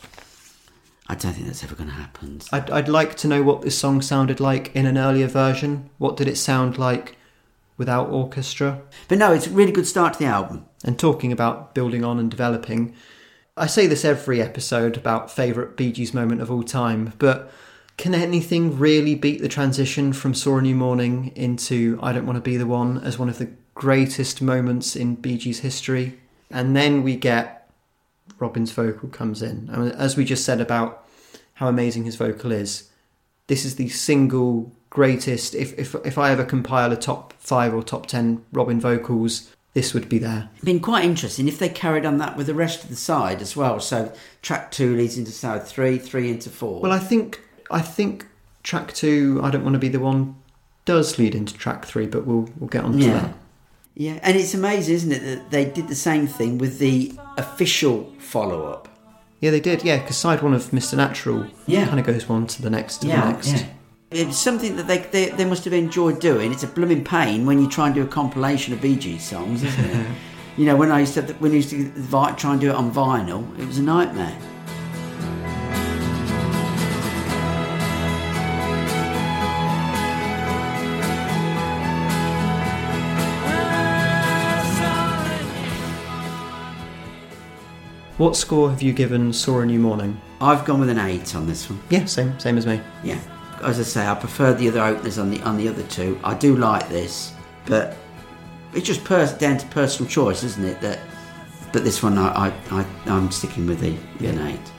I 1.07 1.15
don't 1.15 1.33
think 1.33 1.47
that's 1.47 1.63
ever 1.63 1.75
going 1.75 1.89
to 1.89 1.95
happen. 1.95 2.41
I'd, 2.53 2.69
I'd 2.69 2.87
like 2.87 3.15
to 3.17 3.27
know 3.27 3.43
what 3.43 3.61
this 3.61 3.77
song 3.77 4.01
sounded 4.01 4.39
like 4.39 4.73
in 4.73 4.85
an 4.85 4.97
earlier 4.97 5.27
version. 5.27 5.89
What 5.97 6.15
did 6.15 6.27
it 6.29 6.37
sound 6.37 6.77
like 6.77 7.17
without 7.77 8.09
orchestra? 8.09 8.81
But 9.09 9.17
no, 9.17 9.33
it's 9.33 9.47
a 9.47 9.51
really 9.51 9.73
good 9.73 9.87
start 9.87 10.13
to 10.13 10.19
the 10.19 10.25
album. 10.25 10.65
And 10.85 10.97
talking 10.97 11.33
about 11.33 11.75
building 11.75 12.05
on 12.05 12.17
and 12.17 12.31
developing, 12.31 12.95
I 13.57 13.67
say 13.67 13.87
this 13.87 14.05
every 14.05 14.41
episode 14.41 14.95
about 14.95 15.29
favourite 15.29 15.75
Bee 15.75 15.91
Gees 15.91 16.13
moment 16.13 16.41
of 16.41 16.49
all 16.49 16.63
time, 16.63 17.13
but 17.19 17.51
can 18.01 18.15
anything 18.15 18.79
really 18.79 19.13
beat 19.13 19.43
the 19.43 19.47
transition 19.47 20.11
from 20.11 20.33
Saw 20.33 20.57
a 20.57 20.61
New 20.63 20.75
Morning 20.75 21.31
into 21.35 21.99
I 22.01 22.11
Don't 22.13 22.25
Want 22.25 22.35
to 22.35 22.41
Be 22.41 22.57
the 22.57 22.65
One 22.65 22.97
as 22.97 23.19
one 23.19 23.29
of 23.29 23.37
the 23.37 23.51
greatest 23.75 24.41
moments 24.41 24.95
in 24.95 25.13
Bee 25.13 25.37
Gees 25.37 25.59
history? 25.59 26.19
And 26.49 26.75
then 26.75 27.03
we 27.03 27.15
get 27.15 27.69
Robin's 28.39 28.71
vocal 28.71 29.07
comes 29.09 29.43
in. 29.43 29.69
I 29.71 29.77
mean, 29.77 29.91
as 29.91 30.17
we 30.17 30.25
just 30.25 30.43
said 30.43 30.59
about 30.59 31.07
how 31.53 31.67
amazing 31.67 32.05
his 32.05 32.15
vocal 32.15 32.51
is, 32.51 32.89
this 33.45 33.65
is 33.65 33.75
the 33.75 33.89
single 33.89 34.71
greatest. 34.89 35.53
If, 35.53 35.77
if, 35.77 35.93
if 36.03 36.17
I 36.17 36.31
ever 36.31 36.43
compile 36.43 36.91
a 36.91 36.97
top 36.97 37.33
five 37.33 37.71
or 37.71 37.83
top 37.83 38.07
ten 38.07 38.43
Robin 38.51 38.79
vocals, 38.79 39.53
this 39.75 39.93
would 39.93 40.09
be 40.09 40.17
there. 40.17 40.49
Been 40.63 40.79
quite 40.79 41.05
interesting 41.05 41.47
if 41.47 41.59
they 41.59 41.69
carried 41.69 42.07
on 42.07 42.17
that 42.17 42.35
with 42.35 42.47
the 42.47 42.55
rest 42.55 42.83
of 42.83 42.89
the 42.89 42.95
side 42.95 43.43
as 43.43 43.55
well. 43.55 43.79
So 43.79 44.11
track 44.41 44.71
two 44.71 44.95
leads 44.95 45.19
into 45.19 45.31
side 45.31 45.67
three, 45.67 45.99
three 45.99 46.31
into 46.31 46.49
four. 46.49 46.81
Well, 46.81 46.91
I 46.91 46.97
think 46.97 47.39
I 47.73 47.81
think 47.81 48.27
track 48.63 48.93
two, 48.93 49.39
I 49.43 49.49
don't 49.51 49.63
want 49.63 49.73
to 49.73 49.79
be 49.79 49.89
the 49.89 49.99
one, 49.99 50.35
does 50.85 51.17
lead 51.19 51.35
into 51.35 51.53
track 51.53 51.85
three, 51.85 52.07
but 52.07 52.25
we'll 52.25 52.49
we'll 52.59 52.69
get 52.69 52.83
on 52.83 52.93
to 52.93 52.97
Yeah. 52.99 53.13
that. 53.19 53.33
Yeah, 53.93 54.19
and 54.23 54.37
it's 54.37 54.53
amazing, 54.53 54.95
isn't 54.95 55.11
it, 55.11 55.23
that 55.25 55.51
they 55.51 55.65
did 55.65 55.87
the 55.89 55.95
same 55.95 56.25
thing 56.25 56.57
with 56.57 56.79
the 56.79 57.13
official 57.37 58.11
follow 58.19 58.65
up. 58.67 58.87
Yeah, 59.41 59.51
they 59.51 59.59
did. 59.59 59.83
Yeah, 59.83 59.97
because 59.97 60.15
side 60.17 60.41
one 60.41 60.53
of 60.53 60.71
Mr. 60.71 60.95
Natural 60.95 61.47
Yeah. 61.67 61.87
kind 61.87 61.99
of 61.99 62.05
goes 62.05 62.29
one 62.29 62.47
to 62.47 62.61
the 62.61 62.69
next 62.69 62.99
to 62.99 63.07
the 63.07 63.13
next. 63.17 63.47
yeah. 63.53 63.65
It's 64.11 64.37
something 64.37 64.75
that 64.75 64.87
they, 64.87 64.97
they 64.99 65.29
they 65.29 65.45
must 65.45 65.63
have 65.65 65.73
enjoyed 65.73 66.19
doing. 66.19 66.51
It's 66.51 66.63
a 66.63 66.67
blooming 66.67 67.03
pain 67.03 67.45
when 67.45 67.59
you 67.61 67.69
try 67.69 67.85
and 67.87 67.95
do 67.95 68.01
a 68.03 68.07
compilation 68.07 68.73
of 68.73 68.81
Bee 68.81 68.95
Gees 68.97 69.23
songs, 69.23 69.63
isn't 69.63 69.85
it? 69.85 70.07
you 70.57 70.65
know, 70.65 70.75
when 70.75 70.91
I 70.91 70.99
used 70.99 71.13
to 71.15 71.21
when 71.39 71.51
I 71.51 71.55
used 71.55 71.69
to 71.71 71.89
try 72.37 72.51
and 72.51 72.59
do 72.61 72.69
it 72.69 72.75
on 72.75 72.91
vinyl, 72.93 73.43
it 73.59 73.65
was 73.65 73.77
a 73.77 73.83
nightmare. 73.83 74.35
What 88.21 88.35
score 88.35 88.69
have 88.69 88.83
you 88.83 88.93
given 88.93 89.33
Saw 89.33 89.61
a 89.61 89.65
New 89.65 89.79
Morning? 89.79 90.21
I've 90.39 90.63
gone 90.63 90.79
with 90.79 90.89
an 90.89 90.99
eight 90.99 91.33
on 91.33 91.47
this 91.47 91.67
one. 91.67 91.81
Yeah, 91.89 92.05
same 92.05 92.39
same 92.39 92.55
as 92.55 92.67
me. 92.67 92.79
Yeah, 93.03 93.19
as 93.63 93.79
I 93.79 93.81
say, 93.81 94.05
I 94.05 94.13
prefer 94.13 94.53
the 94.53 94.67
other 94.67 94.79
openers 94.79 95.17
on 95.17 95.31
the 95.31 95.41
on 95.41 95.57
the 95.57 95.67
other 95.67 95.81
two. 95.87 96.19
I 96.23 96.35
do 96.35 96.55
like 96.55 96.87
this, 96.87 97.33
but 97.65 97.97
it's 98.75 98.85
just 98.85 99.03
pers- 99.03 99.33
down 99.33 99.57
to 99.57 99.65
personal 99.69 100.07
choice, 100.07 100.43
isn't 100.43 100.63
it? 100.63 100.79
That, 100.81 100.99
but 101.73 101.83
this 101.83 102.03
one, 102.03 102.19
I, 102.19 102.49
I, 102.49 102.53
I 102.69 102.85
I'm 103.07 103.31
sticking 103.31 103.65
with 103.65 103.79
the 103.79 103.97
with 104.19 104.37
an 104.37 104.47
eight. 104.49 104.71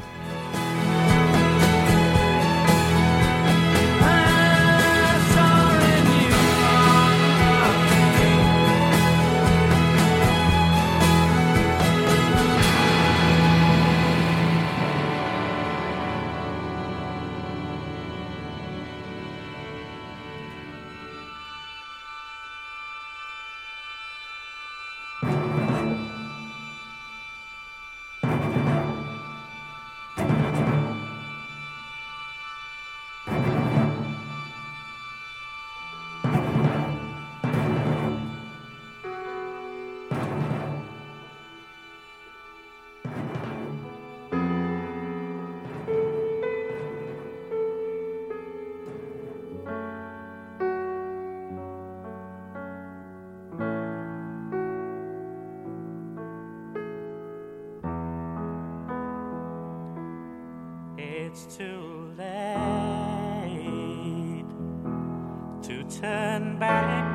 It's 61.32 61.56
too 61.56 62.12
late 62.18 62.44
to 65.62 65.82
turn 65.84 66.58
back 66.58 67.11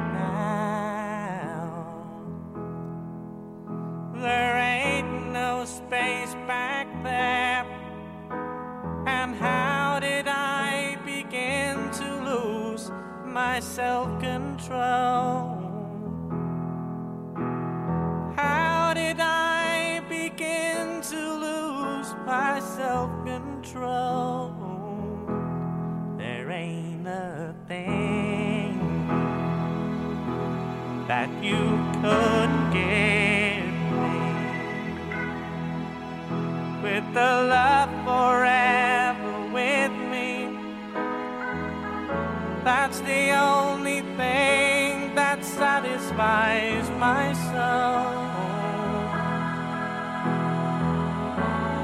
satisfies 46.18 46.90
my 47.00 47.34
soul. 47.34 48.18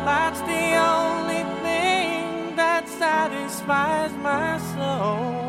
That's 0.05 0.39
the 0.41 0.75
only 0.75 1.43
thing 1.61 2.55
that 2.55 2.89
satisfies 2.89 4.11
my 4.13 4.57
soul. 4.73 5.43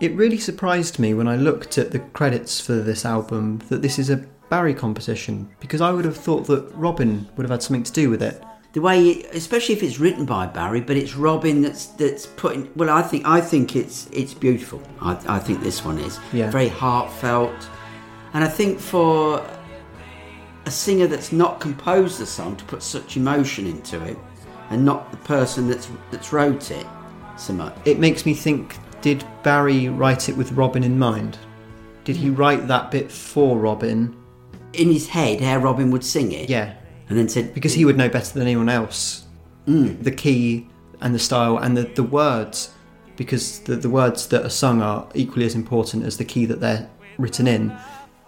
It 0.00 0.14
really 0.14 0.38
surprised 0.38 1.00
me 1.00 1.14
when 1.14 1.26
I 1.26 1.34
looked 1.34 1.78
at 1.78 1.90
the 1.90 1.98
credits 1.98 2.60
for 2.60 2.74
this 2.74 3.04
album 3.04 3.60
that 3.70 3.82
this 3.82 3.98
is 3.98 4.08
a 4.08 4.24
Barry 4.50 4.72
composition 4.72 5.48
because 5.58 5.80
I 5.80 5.90
would 5.90 6.04
have 6.04 6.16
thought 6.16 6.46
that 6.46 6.72
Robin 6.74 7.28
would 7.36 7.42
have 7.42 7.50
had 7.50 7.62
something 7.64 7.82
to 7.82 7.92
do 7.92 8.08
with 8.08 8.22
it. 8.22 8.40
The 8.74 8.80
way, 8.82 9.22
especially 9.32 9.74
if 9.74 9.82
it's 9.82 9.98
written 9.98 10.24
by 10.26 10.46
Barry, 10.46 10.80
but 10.80 10.96
it's 10.96 11.14
Robin 11.16 11.62
that's 11.62 11.86
that's 11.86 12.26
putting. 12.26 12.70
Well, 12.76 12.90
I 12.90 13.02
think 13.02 13.26
I 13.26 13.40
think 13.40 13.74
it's 13.74 14.08
it's 14.12 14.34
beautiful. 14.34 14.82
I, 15.00 15.18
I 15.26 15.38
think 15.38 15.62
this 15.62 15.84
one 15.84 15.98
is 15.98 16.18
Yeah. 16.32 16.50
very 16.50 16.68
heartfelt, 16.68 17.68
and 18.34 18.44
I 18.44 18.48
think 18.48 18.78
for 18.78 19.44
a 20.66 20.70
singer 20.70 21.06
that's 21.06 21.32
not 21.32 21.60
composed 21.60 22.18
the 22.20 22.26
song 22.26 22.56
to 22.56 22.64
put 22.66 22.82
such 22.82 23.16
emotion 23.16 23.66
into 23.66 24.02
it, 24.04 24.18
and 24.70 24.84
not 24.84 25.10
the 25.10 25.16
person 25.18 25.66
that's 25.66 25.88
that's 26.10 26.30
wrote 26.32 26.70
it 26.70 26.86
so 27.38 27.54
much. 27.54 27.74
It 27.86 27.98
makes 27.98 28.26
me 28.26 28.34
think 28.34 28.76
did 29.00 29.24
Barry 29.42 29.88
write 29.88 30.28
it 30.28 30.36
with 30.36 30.52
Robin 30.52 30.84
in 30.84 30.98
mind? 30.98 31.38
Did 32.04 32.16
he 32.16 32.30
write 32.30 32.66
that 32.68 32.90
bit 32.90 33.10
for 33.10 33.56
Robin? 33.58 34.14
In 34.74 34.90
his 34.92 35.08
head, 35.08 35.40
how 35.40 35.56
Robin 35.58 35.90
would 35.90 36.04
sing 36.04 36.32
it, 36.32 36.50
Yeah, 36.50 36.74
and 37.08 37.18
then 37.18 37.28
said 37.28 37.54
because 37.54 37.74
he 37.74 37.84
would 37.84 37.96
know 37.96 38.08
better 38.08 38.32
than 38.32 38.42
anyone 38.42 38.68
else 38.68 39.26
mm. 39.66 40.02
the 40.02 40.10
key 40.10 40.68
and 41.00 41.14
the 41.14 41.18
style 41.18 41.58
and 41.58 41.76
the, 41.76 41.82
the 41.82 42.02
words 42.02 42.70
because 43.16 43.60
the, 43.60 43.76
the 43.76 43.90
words 43.90 44.28
that 44.28 44.44
are 44.44 44.50
sung 44.50 44.80
are 44.80 45.08
equally 45.14 45.44
as 45.44 45.54
important 45.54 46.04
as 46.04 46.16
the 46.16 46.24
key 46.24 46.46
that 46.46 46.60
they're 46.60 46.88
written 47.18 47.48
in. 47.48 47.76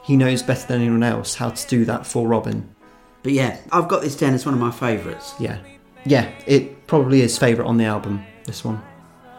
He 0.05 0.17
knows 0.17 0.43
better 0.43 0.67
than 0.67 0.81
anyone 0.81 1.05
else 1.05 1.37
how 1.37 1.51
to 1.51 1.69
do 1.69 1.85
that 1.85 2.07
for 2.07 2.27
robin. 2.27 2.75
But 3.23 3.33
yeah, 3.33 3.59
I've 3.71 3.87
got 3.87 4.03
this 4.03 4.17
down 4.17 4.35
as 4.35 4.45
one 4.45 4.55
of 4.55 4.61
my 4.61 4.71
favourites. 4.71 5.35
yeah. 5.39 5.59
Yeah 6.05 6.31
it 6.47 6.87
probably 6.87 7.21
is 7.21 7.39
favourite 7.39 7.69
on 7.69 7.77
the 7.77 7.85
album 7.85 8.25
this 8.45 8.65
one 8.65 8.83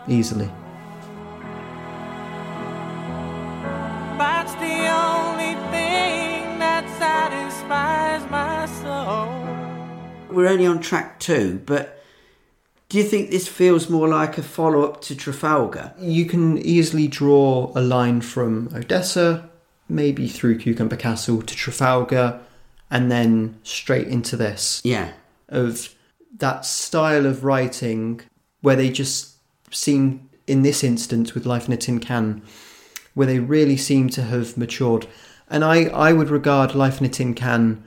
easily 0.07 0.49
we're 10.33 10.47
only 10.47 10.65
on 10.65 10.79
track 10.79 11.19
two, 11.19 11.61
but 11.65 12.03
do 12.89 12.97
you 12.97 13.03
think 13.03 13.29
this 13.29 13.47
feels 13.47 13.89
more 13.89 14.07
like 14.07 14.37
a 14.37 14.43
follow 14.43 14.83
up 14.83 15.01
to 15.01 15.15
Trafalgar? 15.15 15.93
You 15.97 16.25
can 16.25 16.57
easily 16.57 17.07
draw 17.07 17.71
a 17.75 17.81
line 17.81 18.19
from 18.21 18.69
Odessa, 18.75 19.49
maybe 19.87 20.27
through 20.27 20.57
Cucumber 20.59 20.97
Castle 20.97 21.41
to 21.41 21.55
Trafalgar, 21.55 22.41
and 22.89 23.09
then 23.09 23.57
straight 23.63 24.07
into 24.07 24.35
this. 24.35 24.81
Yeah. 24.83 25.11
of 25.47 25.95
that 26.37 26.65
style 26.65 27.25
of 27.25 27.43
writing 27.43 28.21
where 28.61 28.75
they 28.75 28.89
just 28.89 29.35
seem 29.69 30.29
in 30.47 30.63
this 30.63 30.83
instance 30.83 31.33
with 31.33 31.45
life 31.45 31.67
in 31.67 31.73
a 31.73 31.77
tin 31.77 31.99
can 31.99 32.41
where 33.13 33.27
they 33.27 33.39
really 33.39 33.77
seem 33.77 34.09
to 34.09 34.23
have 34.23 34.57
matured 34.57 35.07
and 35.49 35.63
i 35.63 35.83
i 35.85 36.11
would 36.11 36.29
regard 36.29 36.73
life 36.73 36.99
in 36.99 37.05
a 37.05 37.09
tin 37.09 37.33
can 37.33 37.83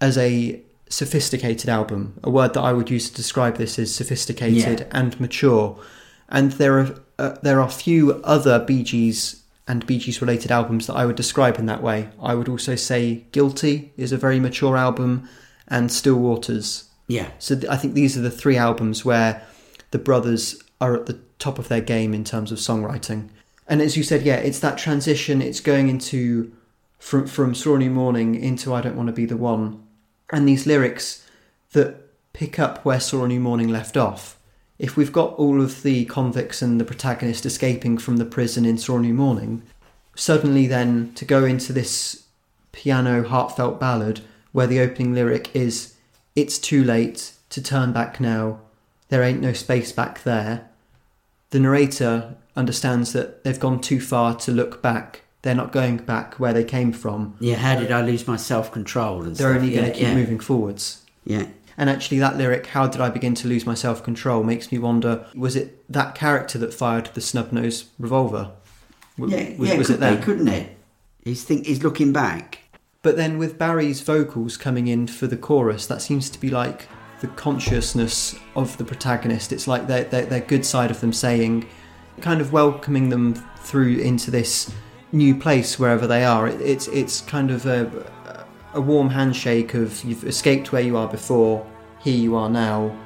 as 0.00 0.16
a 0.16 0.60
sophisticated 0.90 1.68
album 1.70 2.14
a 2.24 2.30
word 2.30 2.52
that 2.54 2.60
i 2.60 2.72
would 2.72 2.90
use 2.90 3.08
to 3.08 3.14
describe 3.16 3.56
this 3.56 3.78
is 3.78 3.94
sophisticated 3.94 4.80
Yeah. 4.80 4.86
and 4.92 5.18
mature 5.20 5.78
and 6.28 6.52
there 6.52 6.78
are 6.80 6.94
uh, 7.18 7.36
there 7.42 7.60
are 7.60 7.70
few 7.70 8.12
other 8.24 8.58
Bee 8.60 8.82
Gees 8.82 9.42
and 9.68 9.86
Bee 9.86 9.98
Gees 9.98 10.20
related 10.22 10.50
albums 10.50 10.86
that 10.86 10.94
I 10.94 11.04
would 11.04 11.16
describe 11.16 11.58
in 11.58 11.66
that 11.66 11.82
way. 11.82 12.08
I 12.22 12.34
would 12.34 12.48
also 12.48 12.76
say 12.76 13.24
Guilty 13.32 13.92
is 13.98 14.10
a 14.10 14.16
very 14.16 14.40
mature 14.40 14.76
album, 14.76 15.28
and 15.68 15.92
Still 15.92 16.14
Waters 16.18 16.84
Yeah. 17.08 17.28
so 17.38 17.56
th- 17.56 17.70
I 17.70 17.76
think 17.76 17.92
these 17.94 18.16
are 18.16 18.22
the 18.22 18.30
three 18.30 18.56
albums 18.56 19.04
where 19.04 19.42
the 19.90 19.98
brothers 19.98 20.62
are 20.80 20.94
at 20.94 21.06
the 21.06 21.18
top 21.38 21.58
of 21.58 21.68
their 21.68 21.82
game 21.82 22.14
in 22.14 22.24
terms 22.24 22.50
of 22.52 22.58
songwriting. 22.58 23.28
And 23.68 23.82
as 23.82 23.96
you 23.98 24.02
said, 24.02 24.22
yeah, 24.22 24.36
it's 24.36 24.60
that 24.60 24.78
transition. 24.78 25.42
It's 25.42 25.60
going 25.60 25.88
into 25.90 26.52
from 26.98 27.26
from 27.26 27.54
Saw 27.54 27.76
Morning 27.76 28.34
into 28.34 28.72
I 28.72 28.80
Don't 28.80 28.96
Want 28.96 29.08
to 29.08 29.12
Be 29.12 29.26
the 29.26 29.36
One, 29.36 29.82
and 30.32 30.48
these 30.48 30.66
lyrics 30.66 31.26
that 31.72 31.96
pick 32.32 32.58
up 32.58 32.84
where 32.84 33.00
Saw 33.00 33.26
New 33.26 33.40
Morning 33.40 33.68
left 33.68 33.96
off. 33.96 34.38
If 34.78 34.96
we've 34.96 35.12
got 35.12 35.34
all 35.34 35.60
of 35.60 35.82
the 35.82 36.04
convicts 36.06 36.62
and 36.62 36.80
the 36.80 36.84
protagonist 36.84 37.44
escaping 37.44 37.98
from 37.98 38.16
the 38.16 38.24
prison 38.24 38.64
in 38.64 38.78
Saw 38.78 38.98
New 38.98 39.14
Morning, 39.14 39.62
suddenly 40.14 40.66
then 40.66 41.12
to 41.14 41.24
go 41.24 41.44
into 41.44 41.72
this 41.72 42.24
piano 42.72 43.22
heartfelt 43.22 43.78
ballad 43.78 44.20
where 44.52 44.66
the 44.66 44.80
opening 44.80 45.14
lyric 45.14 45.54
is 45.54 45.94
it's 46.36 46.58
too 46.58 46.82
late 46.84 47.32
to 47.50 47.62
turn 47.62 47.92
back 47.92 48.20
now. 48.20 48.60
There 49.08 49.22
ain't 49.22 49.40
no 49.40 49.52
space 49.52 49.92
back 49.92 50.22
there. 50.22 50.68
The 51.50 51.60
narrator 51.60 52.36
understands 52.56 53.12
that 53.12 53.42
they've 53.42 53.58
gone 53.58 53.80
too 53.80 54.00
far 54.00 54.36
to 54.36 54.52
look 54.52 54.80
back 54.80 55.22
they're 55.42 55.54
not 55.54 55.72
going 55.72 55.96
back 55.98 56.34
where 56.40 56.52
they 56.52 56.64
came 56.64 56.92
from 56.92 57.34
Yeah. 57.40 57.56
How 57.56 57.74
did 57.78 57.90
uh, 57.90 57.98
I 57.98 58.02
lose 58.02 58.26
my 58.26 58.36
self 58.36 58.70
control? 58.72 59.22
They're 59.22 59.34
stuff? 59.34 59.46
only 59.56 59.70
going 59.72 59.86
Yeah, 59.86 59.92
to 59.92 59.98
keep 59.98 60.02
yeah. 60.08 60.14
moving 60.14 60.40
forwards 60.40 61.02
Yeah. 61.24 61.46
and 61.78 61.88
actually 61.88 62.18
that 62.18 62.36
lyric 62.36 62.66
how 62.66 62.86
did 62.86 63.00
i 63.00 63.08
begin 63.08 63.34
to 63.34 63.48
lose 63.48 63.64
my 63.64 63.74
self-control 63.74 64.42
makes 64.44 64.70
me 64.72 64.78
wonder 64.78 65.24
was 65.34 65.56
it 65.56 65.68
that 65.92 66.14
character 66.14 66.58
that 66.58 66.74
fired 66.74 67.06
the 67.14 67.20
snub-nosed 67.20 67.86
revolver 67.98 68.50
W- 69.18 69.34
Yeah. 69.36 69.56
was, 69.58 69.68
yeah. 69.70 69.76
was 69.78 69.86
could 69.86 69.96
it 69.96 70.00
them 70.00 70.16
be, 70.16 70.22
couldn't 70.22 70.48
it? 70.48 70.76
He's 71.24 71.44
think 71.44 71.66
he's 71.66 71.82
looking 71.82 72.12
back. 72.12 72.58
But 73.02 73.16
then 73.16 73.38
with 73.38 73.56
Barry's 73.58 74.00
vocals 74.00 74.56
coming 74.56 74.86
in 74.88 75.06
for 75.06 75.26
the 75.26 75.36
chorus, 75.36 75.86
that 75.86 76.00
seems 76.02 76.28
to 76.30 76.40
be 76.40 76.48
like 76.50 76.86
the 77.20 77.28
consciousness 77.28 78.34
of 78.56 78.76
the 78.78 78.84
protagonist. 78.84 79.52
It's 79.52 79.68
like 79.68 79.86
their, 79.86 80.04
their, 80.04 80.24
their 80.26 80.40
good 80.40 80.64
side 80.64 80.90
of 80.90 81.00
them 81.00 81.12
saying, 81.12 81.66
kind 82.22 82.40
of 82.40 82.52
welcoming 82.52 83.10
them 83.10 83.34
through 83.58 83.98
into 83.98 84.30
this 84.30 84.72
new 85.12 85.34
place 85.34 85.78
wherever 85.78 86.06
they 86.06 86.24
are. 86.24 86.48
It, 86.48 86.60
it's, 86.60 86.88
it's 86.88 87.20
kind 87.20 87.50
of 87.50 87.66
a, 87.66 88.10
a 88.74 88.80
warm 88.80 89.10
handshake 89.10 89.74
of 89.74 90.02
you've 90.04 90.24
escaped 90.24 90.72
where 90.72 90.82
you 90.82 90.96
are 90.96 91.08
before, 91.08 91.66
here 92.00 92.16
you 92.16 92.36
are 92.36 92.48
now. 92.48 92.96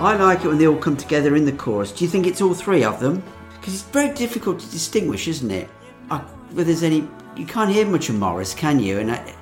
I 0.00 0.16
like 0.16 0.44
it 0.44 0.48
when 0.48 0.58
they 0.58 0.66
all 0.66 0.76
come 0.76 0.96
together 0.96 1.34
in 1.34 1.44
the 1.44 1.52
chorus. 1.52 1.90
Do 1.90 2.04
you 2.04 2.10
think 2.10 2.26
it's 2.26 2.40
all 2.40 2.54
three 2.54 2.84
of 2.84 3.00
them? 3.00 3.22
Because 3.68 3.82
it's 3.82 3.90
very 3.90 4.14
difficult 4.14 4.60
to 4.60 4.70
distinguish, 4.70 5.28
isn't 5.28 5.50
it? 5.50 5.68
I, 6.10 6.20
whether 6.52 6.64
there's 6.64 6.82
any, 6.82 7.06
you 7.36 7.44
can't 7.44 7.70
hear 7.70 7.86
much 7.86 8.08
of 8.08 8.14
Maurice, 8.14 8.54
can 8.54 8.78
you? 8.78 8.98
And 8.98 9.10
I, 9.10 9.34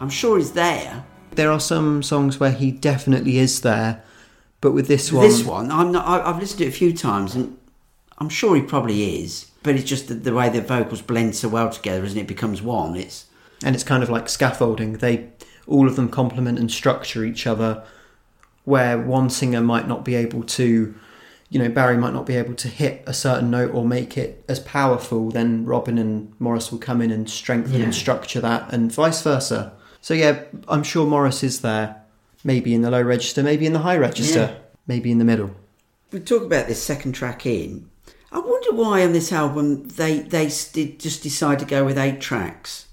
I'm 0.00 0.10
sure 0.10 0.36
he's 0.36 0.50
there. 0.50 1.04
There 1.30 1.52
are 1.52 1.60
some 1.60 2.02
songs 2.02 2.40
where 2.40 2.50
he 2.50 2.72
definitely 2.72 3.38
is 3.38 3.60
there, 3.60 4.02
but 4.60 4.72
with 4.72 4.88
this 4.88 5.12
one, 5.12 5.28
This 5.28 5.44
one, 5.44 5.70
I'm 5.70 5.92
not. 5.92 6.04
I, 6.08 6.28
I've 6.28 6.40
listened 6.40 6.58
to 6.58 6.64
it 6.64 6.70
a 6.70 6.72
few 6.72 6.92
times, 6.92 7.36
and 7.36 7.56
I'm 8.18 8.28
sure 8.28 8.56
he 8.56 8.62
probably 8.62 9.22
is. 9.22 9.48
But 9.62 9.76
it's 9.76 9.88
just 9.88 10.08
the, 10.08 10.14
the 10.14 10.34
way 10.34 10.48
the 10.48 10.60
vocals 10.60 11.00
blend 11.00 11.36
so 11.36 11.48
well 11.48 11.70
together, 11.70 12.04
isn't 12.04 12.18
it? 12.18 12.22
it 12.22 12.26
becomes 12.26 12.60
one. 12.60 12.96
It's 12.96 13.26
and 13.62 13.76
it's 13.76 13.84
kind 13.84 14.02
of 14.02 14.10
like 14.10 14.28
scaffolding. 14.28 14.94
They 14.94 15.28
all 15.68 15.86
of 15.86 15.94
them 15.94 16.08
complement 16.08 16.58
and 16.58 16.68
structure 16.68 17.24
each 17.24 17.46
other. 17.46 17.84
Where 18.64 18.98
one 19.00 19.30
singer 19.30 19.60
might 19.60 19.86
not 19.86 20.04
be 20.04 20.16
able 20.16 20.42
to, 20.42 20.96
you 21.50 21.58
know, 21.58 21.68
Barry 21.68 21.96
might 21.96 22.12
not 22.12 22.26
be 22.26 22.36
able 22.36 22.54
to 22.54 22.68
hit 22.68 23.02
a 23.06 23.14
certain 23.14 23.50
note 23.50 23.72
or 23.74 23.84
make 23.86 24.18
it 24.18 24.44
as 24.48 24.60
powerful, 24.60 25.30
then 25.30 25.64
Robin 25.64 25.96
and 25.98 26.32
Maurice 26.38 26.70
will 26.70 26.78
come 26.78 27.00
in 27.00 27.10
and 27.10 27.28
strengthen 27.28 27.78
Yeah. 27.78 27.84
and 27.84 27.94
structure 27.94 28.40
that, 28.40 28.72
and 28.72 28.92
vice 28.92 29.22
versa. 29.22 29.72
So 30.00 30.14
yeah, 30.14 30.40
I'm 30.68 30.82
sure 30.82 31.06
Maurice 31.06 31.42
is 31.42 31.60
there, 31.60 31.96
maybe 32.44 32.74
in 32.74 32.82
the 32.82 32.90
low 32.90 33.02
register, 33.02 33.42
maybe 33.42 33.66
in 33.66 33.72
the 33.72 33.78
high 33.80 33.96
register, 33.96 34.38
Yeah. 34.38 34.54
maybe 34.86 35.10
in 35.10 35.18
the 35.18 35.24
middle. 35.24 35.50
we 36.12 36.20
talk 36.20 36.42
about 36.42 36.66
this 36.68 36.82
second 36.82 37.12
track 37.12 37.44
in. 37.46 37.88
I 38.32 38.38
wonder 38.40 38.72
why 38.72 39.02
on 39.04 39.12
this 39.12 39.32
album 39.32 39.88
they 39.88 40.20
they 40.20 40.50
did 40.72 41.00
just 41.00 41.22
decide 41.22 41.58
to 41.60 41.64
go 41.64 41.84
with 41.84 41.98
eight 41.98 42.20
tracks. 42.20 42.86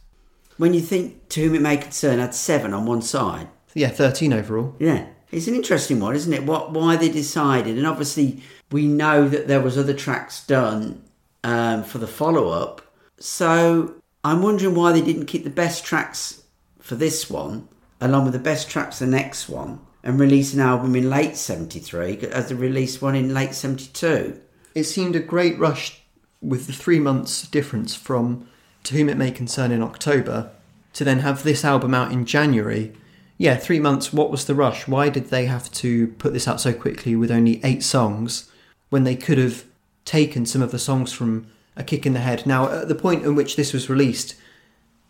When 0.58 0.74
you 0.74 0.80
think 0.82 1.28
To 1.30 1.42
Whom 1.44 1.56
It 1.56 1.62
May 1.62 1.76
Concern 1.78 2.20
had 2.20 2.34
seven 2.34 2.74
on 2.74 2.86
one 2.86 3.02
side. 3.02 3.48
Yeah, 3.74 3.90
13 3.90 4.32
overall. 4.32 4.76
Yeah, 4.80 5.06
it's 5.36 5.48
an 5.50 5.56
interesting 5.56 6.00
one, 6.00 6.16
isn't 6.16 6.32
it? 6.32 6.44
What 6.44 6.72
why 6.72 6.96
they 6.96 7.10
decided, 7.10 7.78
and 7.78 7.86
obviously 7.86 8.42
we 8.72 8.88
know 8.88 9.28
that 9.28 9.48
there 9.48 9.60
was 9.60 9.78
other 9.78 9.94
tracks 9.94 10.46
done 10.46 11.04
um, 11.44 11.84
for 11.84 11.98
the 11.98 12.08
follow 12.08 12.50
up. 12.50 12.82
So 13.20 13.96
I'm 14.24 14.42
wondering 14.42 14.76
why 14.76 14.94
they 14.94 15.02
didn't 15.02 15.26
keep 15.26 15.44
the 15.44 15.50
best 15.50 15.84
tracks 15.84 16.44
for 16.80 16.96
this 16.96 17.30
one, 17.30 17.68
along 18.00 18.24
with 18.24 18.34
the 18.34 18.40
best 18.40 18.70
tracks 18.70 19.00
the 19.00 19.08
next 19.08 19.50
one, 19.50 19.82
and 20.04 20.20
release 20.20 20.54
an 20.54 20.62
album 20.62 20.96
in 20.96 21.10
late 21.10 21.36
'73 21.36 22.20
as 22.32 22.48
they 22.48 22.56
released 22.56 23.02
one 23.02 23.16
in 23.16 23.34
late 23.34 23.54
'72. 23.54 24.40
It 24.74 24.86
seemed 24.86 25.18
a 25.18 25.20
great 25.20 25.60
rush 25.60 26.02
with 26.42 26.68
the 26.68 26.74
three 26.74 27.00
months 27.00 27.46
difference 27.48 27.94
from 27.94 28.48
To 28.84 28.96
Whom 28.96 29.10
It 29.10 29.18
May 29.18 29.32
Concern 29.32 29.72
in 29.72 29.82
October 29.82 30.52
to 30.94 31.04
then 31.04 31.20
have 31.20 31.44
this 31.44 31.66
album 31.66 31.94
out 31.94 32.14
in 32.14 32.26
January. 32.26 32.94
Yeah, 33.38 33.58
three 33.58 33.80
months. 33.80 34.14
What 34.14 34.32
was 34.32 34.46
the 34.46 34.56
rush? 34.56 34.88
Why 34.88 35.10
did 35.10 35.26
they 35.30 35.46
have 35.46 35.70
to 35.74 36.08
put 36.20 36.34
this 36.34 36.48
out 36.48 36.62
so 36.62 36.74
quickly 36.74 37.16
with 37.16 37.32
only 37.32 37.60
eight 37.64 37.84
songs 37.84 38.50
when 38.90 39.04
they 39.04 39.16
could 39.16 39.38
have 39.38 39.66
taken 40.06 40.46
some 40.46 40.62
of 40.62 40.72
the 40.72 40.80
songs 40.80 41.12
from 41.12 41.48
A 41.76 41.84
Kick 41.84 42.06
in 42.06 42.14
the 42.14 42.20
Head? 42.22 42.46
Now, 42.46 42.70
at 42.70 42.88
the 42.88 42.96
point 42.96 43.24
in 43.26 43.36
which 43.36 43.56
this 43.58 43.74
was 43.74 43.90
released, 43.90 44.36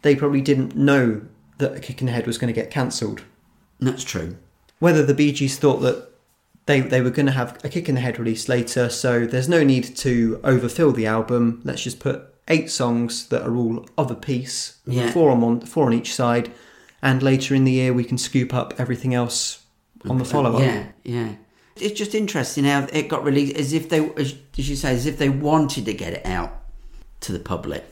they 0.01 0.15
probably 0.15 0.41
didn't 0.41 0.75
know 0.75 1.21
that 1.59 1.75
A 1.75 1.79
Kick 1.79 2.01
in 2.01 2.07
the 2.07 2.13
Head 2.13 2.25
was 2.25 2.37
going 2.39 2.51
to 2.53 2.59
get 2.61 2.71
cancelled. 2.71 3.21
That's 3.79 4.03
true. 4.03 4.37
whether 4.79 5.05
the 5.05 5.13
Bee 5.13 5.31
Gees 5.31 5.57
thought 5.57 5.77
that 5.81 6.09
they 6.65 6.79
they 6.81 7.01
were 7.01 7.09
going 7.11 7.25
to 7.27 7.31
have 7.31 7.59
a 7.63 7.69
kick 7.69 7.87
in 7.87 7.95
the 7.95 8.01
head 8.01 8.17
release 8.17 8.49
later, 8.49 8.89
so 8.89 9.25
there's 9.27 9.47
no 9.47 9.63
need 9.63 9.95
to 9.97 10.39
overfill 10.43 10.91
the 10.91 11.05
album. 11.05 11.61
Let's 11.63 11.83
just 11.83 11.99
put 11.99 12.23
eight 12.47 12.71
songs 12.71 13.27
that 13.27 13.43
are 13.43 13.55
all 13.55 13.85
of 13.97 14.09
a 14.09 14.15
piece, 14.15 14.77
Yeah. 14.85 15.11
four 15.11 15.29
on 15.29 15.41
one, 15.41 15.59
four 15.61 15.85
on 15.85 15.93
each 15.93 16.13
side, 16.15 16.51
and 17.05 17.21
later 17.21 17.53
in 17.53 17.65
the 17.65 17.71
year 17.71 17.93
we 17.93 18.03
can 18.03 18.17
scoop 18.17 18.51
up 18.51 18.73
everything 18.79 19.13
else 19.13 19.63
on 20.09 20.17
the 20.17 20.25
follow 20.25 20.55
up. 20.55 20.61
Yeah, 20.61 20.87
yeah. 21.03 21.35
It's 21.75 21.97
just 21.97 22.15
interesting 22.15 22.63
how 22.63 22.87
it 22.91 23.09
got 23.09 23.23
released 23.23 23.55
as 23.57 23.73
if 23.73 23.89
they, 23.89 24.09
as 24.15 24.35
you 24.55 24.75
say, 24.75 24.95
as 24.95 25.05
if 25.05 25.19
they 25.19 25.29
wanted 25.29 25.85
to 25.85 25.93
get 25.93 26.13
it 26.13 26.25
out 26.25 26.63
to 27.21 27.31
the 27.31 27.39
public. 27.39 27.85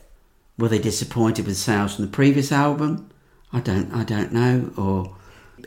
Were 0.58 0.68
they 0.68 0.80
disappointed 0.80 1.46
with 1.46 1.58
sales 1.58 1.96
from 1.96 2.06
the 2.06 2.12
previous 2.12 2.52
album? 2.52 3.12
I 3.52 3.60
don't, 3.60 3.94
I 3.94 4.04
don't 4.04 4.34
know. 4.34 4.72
Or 4.78 5.16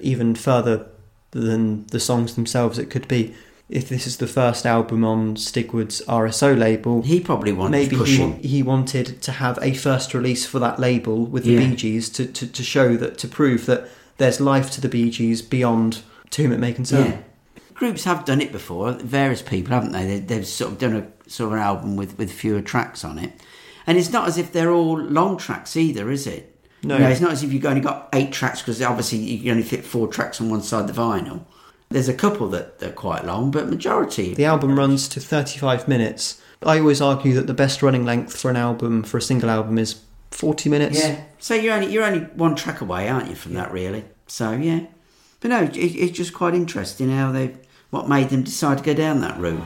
Even 0.00 0.34
further 0.34 0.88
than 1.30 1.86
the 1.86 2.00
songs 2.00 2.34
themselves, 2.34 2.80
it 2.80 2.90
could 2.90 3.06
be 3.06 3.32
if 3.68 3.88
this 3.88 4.06
is 4.06 4.18
the 4.18 4.26
first 4.28 4.64
album 4.64 5.04
on 5.04 5.34
Stigwood's 5.36 6.00
RSO 6.06 6.56
label. 6.56 7.02
he 7.02 7.18
probably 7.20 7.52
wanted 7.52 7.72
maybe 7.72 7.96
he, 7.96 7.96
pushing. 7.96 8.30
wa- 8.34 8.38
he 8.42 8.62
wanted 8.62 9.20
to 9.22 9.32
have 9.32 9.58
a 9.60 9.74
first 9.74 10.14
release 10.14 10.46
for 10.46 10.58
that 10.60 10.78
label 10.78 11.26
with 11.26 11.44
the 11.44 11.52
Yeah. 11.52 11.70
Bee 11.70 11.76
Gees 11.76 12.08
to, 12.10 12.26
to, 12.26 12.46
to 12.46 12.62
show 12.62 12.96
that 12.96 13.18
to 13.18 13.28
prove 13.28 13.66
that 13.66 13.88
there's 14.18 14.40
life 14.40 14.70
to 14.72 14.80
the 14.80 14.88
Bee 14.88 15.10
Gees 15.10 15.42
beyond 15.42 16.02
to 16.30 16.42
whom 16.42 16.52
it 16.52 16.58
may 16.58 16.72
concern. 16.72 17.06
Yeah. 17.10 17.18
Groups 17.74 18.04
have 18.04 18.24
done 18.24 18.40
it 18.40 18.52
before. 18.52 18.92
Various 18.92 19.42
people, 19.42 19.74
haven't 19.74 19.92
they? 19.92 20.06
they? 20.06 20.18
They've 20.20 20.46
sort 20.46 20.72
of 20.72 20.78
done 20.78 20.94
a 20.96 21.28
sort 21.30 21.48
of 21.48 21.58
an 21.58 21.62
album 21.64 21.96
with 21.96 22.16
with 22.18 22.32
fewer 22.32 22.62
tracks 22.62 23.04
on 23.04 23.18
it, 23.18 23.32
and 23.86 23.98
it's 23.98 24.10
not 24.12 24.26
as 24.28 24.38
if 24.38 24.52
they're 24.52 24.70
all 24.72 24.98
long 24.98 25.36
tracks 25.36 25.76
either, 25.76 26.10
is 26.10 26.26
it? 26.26 26.56
No. 26.82 26.94
You 26.96 27.02
know, 27.02 27.08
it's 27.10 27.20
not 27.20 27.32
as 27.32 27.42
if 27.42 27.52
you've 27.52 27.66
only 27.66 27.80
got 27.82 28.08
eight 28.14 28.32
tracks 28.32 28.62
because 28.62 28.80
obviously 28.80 29.18
you 29.18 29.40
can 29.40 29.50
only 29.50 29.62
fit 29.62 29.84
four 29.84 30.08
tracks 30.08 30.40
on 30.40 30.48
one 30.48 30.62
side 30.62 30.88
of 30.88 30.94
the 30.94 31.02
vinyl. 31.02 31.44
There's 31.88 32.08
a 32.08 32.14
couple 32.14 32.48
that 32.48 32.78
that 32.80 32.90
are 32.90 32.94
quite 32.94 33.24
long, 33.24 33.50
but 33.50 33.68
majority. 33.68 34.34
The 34.34 34.44
album 34.44 34.78
runs 34.78 35.08
to 35.08 35.20
35 35.20 35.86
minutes. 35.86 36.40
I 36.62 36.78
always 36.80 37.00
argue 37.00 37.34
that 37.34 37.46
the 37.46 37.54
best 37.54 37.82
running 37.82 38.04
length 38.04 38.36
for 38.36 38.50
an 38.50 38.56
album, 38.56 39.02
for 39.02 39.18
a 39.18 39.22
single 39.22 39.50
album, 39.50 39.78
is 39.78 40.00
40 40.30 40.68
minutes. 40.68 40.98
Yeah. 40.98 41.22
So 41.38 41.54
you're 41.54 41.74
only 41.74 41.92
you're 41.92 42.04
only 42.04 42.20
one 42.34 42.56
track 42.56 42.80
away, 42.80 43.08
aren't 43.08 43.28
you, 43.28 43.36
from 43.36 43.54
that 43.54 43.70
really? 43.70 44.04
So 44.26 44.52
yeah. 44.52 44.86
But 45.40 45.50
no, 45.50 45.62
it, 45.62 45.76
it's 45.76 46.16
just 46.16 46.34
quite 46.34 46.54
interesting 46.54 47.10
how 47.10 47.30
they 47.32 47.56
what 47.90 48.08
made 48.08 48.30
them 48.30 48.42
decide 48.42 48.78
to 48.78 48.84
go 48.84 48.94
down 48.94 49.20
that 49.20 49.38
route. 49.38 49.62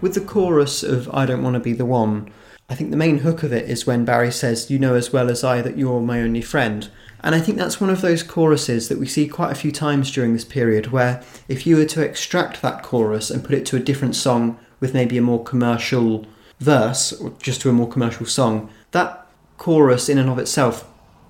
With 0.00 0.14
the 0.14 0.20
chorus 0.20 0.82
of 0.82 1.08
I 1.14 1.24
Don't 1.24 1.42
Want 1.42 1.54
to 1.54 1.60
Be 1.60 1.72
the 1.72 1.86
One, 1.86 2.30
I 2.68 2.74
think 2.74 2.90
the 2.90 2.96
main 2.96 3.18
hook 3.18 3.42
of 3.42 3.52
it 3.52 3.68
is 3.68 3.86
when 3.86 4.04
Barry 4.04 4.30
says, 4.30 4.70
You 4.70 4.78
know 4.78 4.94
as 4.94 5.12
well 5.12 5.30
as 5.30 5.42
I 5.42 5.62
that 5.62 5.78
you're 5.78 6.00
my 6.00 6.20
only 6.20 6.42
friend. 6.42 6.88
And 7.22 7.34
I 7.34 7.40
think 7.40 7.56
that's 7.56 7.80
one 7.80 7.90
of 7.90 8.02
those 8.02 8.22
choruses 8.22 8.88
that 8.88 8.98
we 8.98 9.06
see 9.06 9.26
quite 9.26 9.52
a 9.52 9.56
few 9.56 9.72
times 9.72 10.12
during 10.12 10.32
this 10.32 10.44
period 10.44 10.88
where 10.88 11.22
if 11.48 11.66
you 11.66 11.76
were 11.76 11.86
to 11.86 12.02
extract 12.02 12.60
that 12.62 12.82
chorus 12.82 13.30
and 13.30 13.42
put 13.42 13.54
it 13.54 13.64
to 13.66 13.76
a 13.76 13.80
different 13.80 14.14
song 14.16 14.58
with 14.80 14.94
maybe 14.94 15.16
a 15.16 15.22
more 15.22 15.42
commercial 15.42 16.26
verse, 16.60 17.12
or 17.12 17.32
just 17.40 17.62
to 17.62 17.70
a 17.70 17.72
more 17.72 17.88
commercial 17.88 18.26
song, 18.26 18.70
that 18.90 19.26
chorus 19.56 20.08
in 20.08 20.18
and 20.18 20.28
of 20.28 20.38
itself 20.38 20.86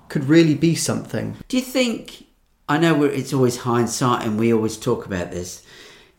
could 0.09 0.25
really 0.25 0.55
be 0.55 0.75
something. 0.75 1.37
Do 1.47 1.57
you 1.57 1.63
think? 1.63 2.25
I 2.67 2.77
know 2.77 3.03
it's 3.03 3.33
always 3.33 3.57
hindsight, 3.59 4.25
and 4.25 4.37
we 4.37 4.53
always 4.53 4.77
talk 4.77 5.05
about 5.05 5.31
this. 5.31 5.63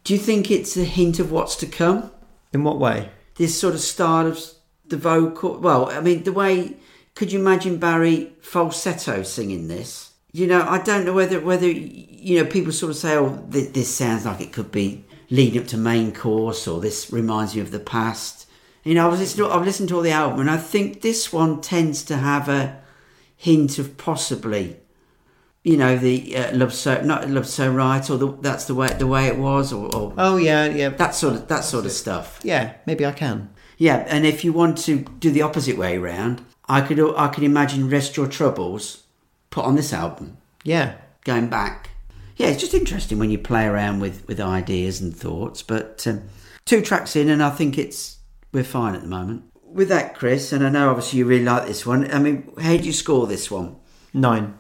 Do 0.05 0.15
you 0.15 0.19
think 0.19 0.51
it's 0.51 0.77
a 0.79 0.85
hint 0.85 1.19
of 1.19 1.31
what's 1.31 1.57
to 1.57 1.67
come? 1.67 2.11
In 2.53 2.65
what 2.65 2.79
way? 2.79 3.11
This 3.37 3.59
sort 3.59 3.75
of 3.75 3.81
style 3.81 4.27
of 4.27 4.41
the 4.87 4.97
vocal. 4.97 5.59
Well, 5.59 5.91
I 5.91 6.01
mean, 6.01 6.23
the 6.25 6.33
way. 6.33 6.77
Could 7.15 7.33
you 7.33 7.41
imagine 7.41 7.79
Barry 7.79 8.33
falsetto 8.41 9.23
singing 9.25 9.67
this? 9.69 10.13
You 10.33 10.47
know, 10.47 10.63
I 10.63 10.79
don't 10.79 11.05
know 11.05 11.13
whether 11.13 11.41
whether 11.41 11.69
you 11.69 12.39
know 12.39 12.49
people 12.49 12.73
sort 12.73 12.91
of 12.91 12.97
say, 12.97 13.17
"Oh, 13.17 13.45
th- 13.51 13.73
this 13.73 13.95
sounds 13.95 14.25
like 14.25 14.41
it 14.41 14.53
could 14.53 14.71
be 14.71 15.05
leading 15.31 15.61
up 15.61 15.69
to 15.69 15.77
main 15.77 16.13
course," 16.13 16.67
or 16.69 16.81
"This 16.81 17.13
reminds 17.13 17.55
me 17.55 17.61
of 17.61 17.71
the 17.71 17.81
past." 17.81 18.47
You 18.85 18.95
know, 18.95 19.07
I 19.07 19.09
was 19.09 19.21
listening. 19.21 19.49
To, 19.49 19.55
I've 19.55 19.65
listened 19.65 19.89
to 19.91 19.97
all 19.97 20.03
the 20.03 20.11
album, 20.11 20.41
and 20.41 20.51
I 20.51 20.57
think 20.57 21.01
this 21.01 21.33
one 21.33 21.61
tends 21.61 22.03
to 22.05 22.17
have 22.17 22.49
a 22.49 22.79
hint 23.37 23.79
of 23.79 23.97
possibly 23.97 24.77
you 25.71 25.77
know 25.77 25.95
the 25.99 26.37
uh, 26.41 26.57
love 26.57 26.73
so 26.73 27.01
not 27.03 27.29
love 27.29 27.47
so 27.47 27.71
right 27.71 28.05
or 28.11 28.17
the, 28.23 28.29
that's 28.47 28.65
the 28.65 28.75
way 28.75 28.89
the 28.99 29.07
way 29.15 29.27
it 29.27 29.37
was 29.39 29.73
or, 29.73 29.85
or 29.97 30.15
Oh, 30.17 30.37
yeah, 30.37 30.65
yeah. 30.81 30.89
that 31.03 31.15
sort 31.15 31.35
of 31.35 31.49
that 31.49 31.65
sort 31.65 31.85
of 31.85 31.93
stuff 31.93 32.41
yeah, 32.43 32.65
maybe 32.87 33.05
I 33.05 33.13
can. 33.13 33.51
yeah 33.77 33.99
and 34.09 34.25
if 34.25 34.45
you 34.45 34.53
want 34.53 34.79
to 34.87 34.93
do 35.25 35.31
the 35.31 35.43
opposite 35.49 35.77
way 35.77 35.99
round 35.99 36.37
i 36.77 36.81
could 36.87 36.99
i 37.25 37.29
could 37.29 37.45
imagine 37.45 37.91
rest 37.97 38.17
your 38.17 38.29
troubles 38.39 39.05
put 39.51 39.65
on 39.65 39.75
this 39.77 39.93
album 39.93 40.27
Yeah. 40.65 40.89
going 41.25 41.49
back 41.49 41.91
yeah 42.37 42.49
it's 42.51 42.61
just 42.65 42.75
interesting 42.83 43.19
when 43.19 43.31
you 43.31 43.39
play 43.39 43.65
around 43.67 44.01
with 44.01 44.27
with 44.29 44.41
ideas 44.41 45.01
and 45.03 45.15
thoughts 45.25 45.63
but 45.63 46.07
um, 46.07 46.19
two 46.65 46.81
tracks 46.89 47.15
in 47.17 47.29
and 47.29 47.43
i 47.43 47.51
think 47.59 47.77
it's 47.79 48.19
we're 48.53 48.65
fine 48.79 48.95
at 48.95 49.03
the 49.03 49.15
moment 49.19 49.43
with 49.81 49.89
that 49.95 50.15
chris 50.19 50.53
and 50.53 50.65
i 50.67 50.71
know 50.71 50.89
obviously 50.91 51.19
you 51.19 51.27
really 51.27 51.45
like 51.53 51.67
this 51.67 51.85
one 51.87 52.01
i 52.13 52.19
mean 52.19 52.37
how 52.67 52.75
do 52.77 52.85
you 52.85 52.93
score 52.93 53.27
this 53.27 53.51
one 53.51 53.77
Nine. 54.15 54.55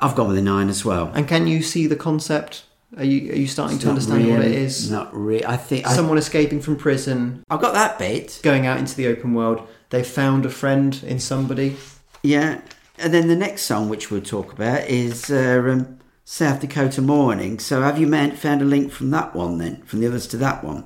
I've 0.00 0.14
gone 0.14 0.28
with 0.28 0.38
a 0.38 0.42
nine 0.42 0.68
as 0.68 0.84
well 0.84 1.10
And 1.14 1.26
can 1.28 1.46
you 1.46 1.62
see 1.62 1.86
the 1.86 1.96
concept? 1.96 2.64
Are 2.96 3.04
you 3.04 3.32
are 3.32 3.36
you 3.36 3.46
starting 3.46 3.78
to 3.78 3.86
Not 3.86 3.90
understand 3.92 4.28
what 4.30 4.40
it 4.44 4.50
is? 4.52 4.90
Not 4.90 5.14
really. 5.14 5.46
I 5.46 5.56
think 5.56 5.86
I, 5.86 5.92
Someone 5.94 6.18
escaping 6.18 6.60
from 6.60 6.76
prison, 6.76 7.44
I've 7.48 7.60
got 7.60 7.74
that 7.74 7.98
bit. 7.98 8.40
going 8.42 8.66
out 8.66 8.78
into 8.78 8.96
the 8.96 9.06
open 9.06 9.32
world. 9.34 9.66
They've 9.90 10.06
found 10.06 10.44
a 10.44 10.50
friend 10.50 11.00
in 11.06 11.20
somebody. 11.20 11.76
Yeah. 12.22 12.60
And 12.98 13.14
then 13.14 13.28
the 13.28 13.36
next 13.36 13.62
song, 13.62 13.88
which 13.88 14.10
we'll 14.10 14.20
talk 14.22 14.52
about, 14.52 14.88
is 14.88 15.30
uh, 15.30 15.62
um, 15.70 15.98
South 16.24 16.60
Dakota 16.60 17.00
Morning. 17.00 17.58
So 17.60 17.82
have 17.82 17.98
you 17.98 18.10
found 18.36 18.60
a 18.60 18.64
link 18.64 18.90
from 18.92 19.10
that 19.10 19.34
one 19.34 19.58
then, 19.58 19.82
from 19.82 20.00
the 20.00 20.06
others 20.08 20.26
to 20.28 20.36
that 20.38 20.62
one? 20.64 20.84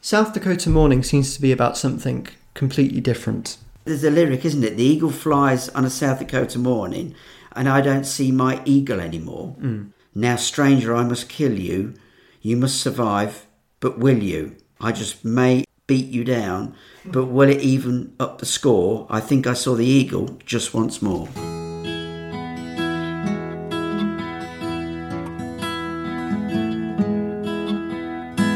South 0.00 0.32
Dakota 0.34 0.68
Morning 0.70 1.02
seems 1.02 1.34
to 1.34 1.40
be 1.40 1.52
about 1.52 1.76
something 1.78 2.26
completely 2.54 3.00
different. 3.00 3.56
There's 3.84 4.04
a 4.04 4.10
lyric, 4.10 4.44
isn't 4.44 4.64
it? 4.64 4.76
The 4.76 4.82
eagle 4.82 5.10
flies 5.10 5.68
on 5.70 5.84
a 5.84 5.90
South 5.90 6.18
Dakota 6.18 6.58
morning, 6.58 7.14
and 7.54 7.68
I 7.68 7.80
don't 7.80 8.04
see 8.04 8.32
my 8.32 8.60
eagle 8.64 9.00
anymore. 9.00 9.56
Hmm. 9.60 9.82
Now, 10.14 10.36
stranger, 10.36 10.94
I 10.94 11.04
must 11.04 11.28
kill 11.28 11.58
you. 11.58 11.94
You 12.40 12.56
must 12.56 12.80
survive, 12.80 13.46
but 13.80 13.98
will 13.98 14.22
you? 14.22 14.56
I 14.80 14.92
just 14.92 15.24
may 15.24 15.64
beat 15.86 16.06
you 16.06 16.24
down, 16.24 16.74
but 17.04 17.26
will 17.26 17.48
it 17.48 17.60
even 17.60 18.14
up 18.18 18.38
the 18.38 18.46
score? 18.46 19.06
I 19.10 19.20
think 19.20 19.46
I 19.46 19.54
saw 19.54 19.74
the 19.74 19.84
eagle 19.84 20.38
just 20.44 20.72
once 20.72 21.02
more. 21.02 21.28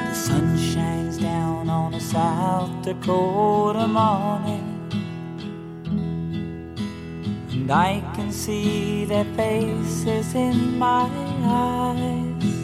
The 0.08 0.14
sun 0.14 0.56
shines 0.58 1.18
down 1.18 1.68
on 1.68 1.94
a 1.94 2.00
South 2.00 2.82
Dakota 2.82 3.86
morning. 3.86 4.57
And 7.68 7.76
I 7.76 8.00
can 8.14 8.32
see 8.32 9.04
their 9.04 9.26
faces 9.36 10.34
in 10.34 10.78
my 10.78 11.06
eyes. 11.44 12.54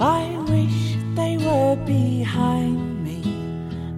I 0.00 0.36
wish 0.50 0.96
they 1.14 1.38
were 1.38 1.76
behind 1.86 3.04
me. 3.04 3.22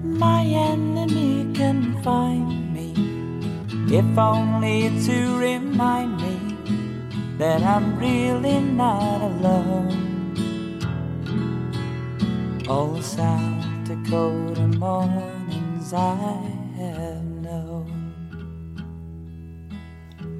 My 0.03 0.45
enemy 0.45 1.55
can 1.55 2.03
find 2.03 2.75
me. 2.75 2.93
If 3.97 4.19
only 4.19 4.91
to 5.07 5.39
remind 5.39 6.21
me 6.21 6.39
that 7.39 7.63
I'm 7.63 7.99
really 7.99 8.61
not 8.61 9.23
alone. 9.23 10.83
All 12.69 13.01
South 13.01 13.65
Dakota 13.87 14.69
mornings 14.69 15.95
I 15.95 16.62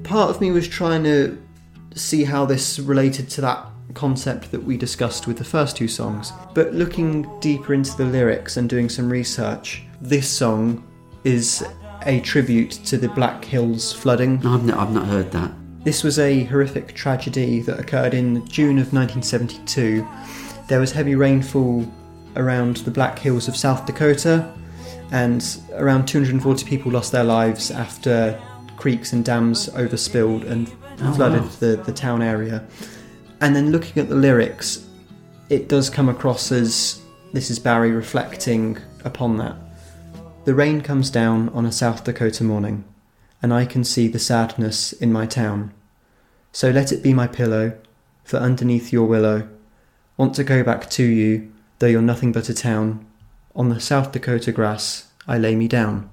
Part 0.03 0.29
of 0.29 0.41
me 0.41 0.51
was 0.51 0.67
trying 0.67 1.03
to 1.03 1.41
see 1.95 2.23
how 2.23 2.45
this 2.45 2.79
related 2.79 3.29
to 3.31 3.41
that 3.41 3.65
concept 3.93 4.51
that 4.51 4.63
we 4.63 4.77
discussed 4.77 5.27
with 5.27 5.37
the 5.37 5.43
first 5.43 5.77
two 5.77 5.87
songs. 5.87 6.31
But 6.53 6.73
looking 6.73 7.39
deeper 7.39 7.73
into 7.73 7.95
the 7.95 8.05
lyrics 8.05 8.57
and 8.57 8.69
doing 8.69 8.89
some 8.89 9.09
research, 9.09 9.83
this 10.01 10.27
song 10.27 10.83
is 11.23 11.65
a 12.05 12.19
tribute 12.21 12.71
to 12.71 12.97
the 12.97 13.09
Black 13.09 13.45
Hills 13.45 13.93
flooding. 13.93 14.45
I've 14.45 14.65
not, 14.65 14.77
I've 14.77 14.93
not 14.93 15.07
heard 15.07 15.31
that. 15.31 15.51
This 15.83 16.03
was 16.03 16.19
a 16.19 16.43
horrific 16.45 16.93
tragedy 16.93 17.61
that 17.61 17.79
occurred 17.79 18.13
in 18.13 18.45
June 18.47 18.79
of 18.79 18.93
1972. 18.93 20.07
There 20.67 20.79
was 20.79 20.91
heavy 20.91 21.15
rainfall 21.15 21.85
around 22.35 22.77
the 22.77 22.91
Black 22.91 23.19
Hills 23.19 23.47
of 23.47 23.55
South 23.55 23.85
Dakota, 23.85 24.51
and 25.11 25.45
around 25.73 26.07
240 26.07 26.65
people 26.65 26.91
lost 26.91 27.11
their 27.11 27.23
lives 27.23 27.69
after 27.69 28.41
creeks 28.83 29.13
and 29.13 29.23
dams 29.23 29.69
overspilled 29.69 30.43
and 30.43 30.69
oh, 30.99 31.13
flooded 31.13 31.49
the, 31.61 31.81
the 31.85 31.93
town 31.93 32.21
area. 32.21 32.61
And 33.39 33.55
then 33.55 33.71
looking 33.71 34.03
at 34.03 34.09
the 34.09 34.15
lyrics, 34.15 34.85
it 35.47 35.69
does 35.69 35.89
come 35.89 36.09
across 36.09 36.51
as 36.51 37.01
this 37.31 37.49
is 37.49 37.59
Barry 37.59 37.91
reflecting 37.91 38.77
upon 39.05 39.37
that. 39.37 39.55
The 40.43 40.53
rain 40.53 40.81
comes 40.81 41.09
down 41.09 41.47
on 41.53 41.65
a 41.65 41.71
South 41.71 42.03
Dakota 42.03 42.43
morning 42.43 42.83
and 43.41 43.53
I 43.53 43.63
can 43.63 43.85
see 43.85 44.09
the 44.09 44.19
sadness 44.19 44.91
in 44.91 45.13
my 45.13 45.27
town. 45.27 45.71
So 46.51 46.69
let 46.69 46.91
it 46.91 47.01
be 47.01 47.13
my 47.13 47.27
pillow, 47.27 47.79
for 48.25 48.35
underneath 48.35 48.91
your 48.91 49.05
willow, 49.05 49.47
want 50.17 50.35
to 50.35 50.43
go 50.43 50.61
back 50.61 50.89
to 50.89 51.05
you, 51.05 51.53
though 51.79 51.87
you're 51.87 52.01
nothing 52.01 52.33
but 52.33 52.49
a 52.49 52.53
town. 52.53 53.05
On 53.55 53.69
the 53.69 53.79
South 53.79 54.11
Dakota 54.11 54.51
grass, 54.51 55.07
I 55.25 55.37
lay 55.37 55.55
me 55.55 55.69
down. 55.69 56.09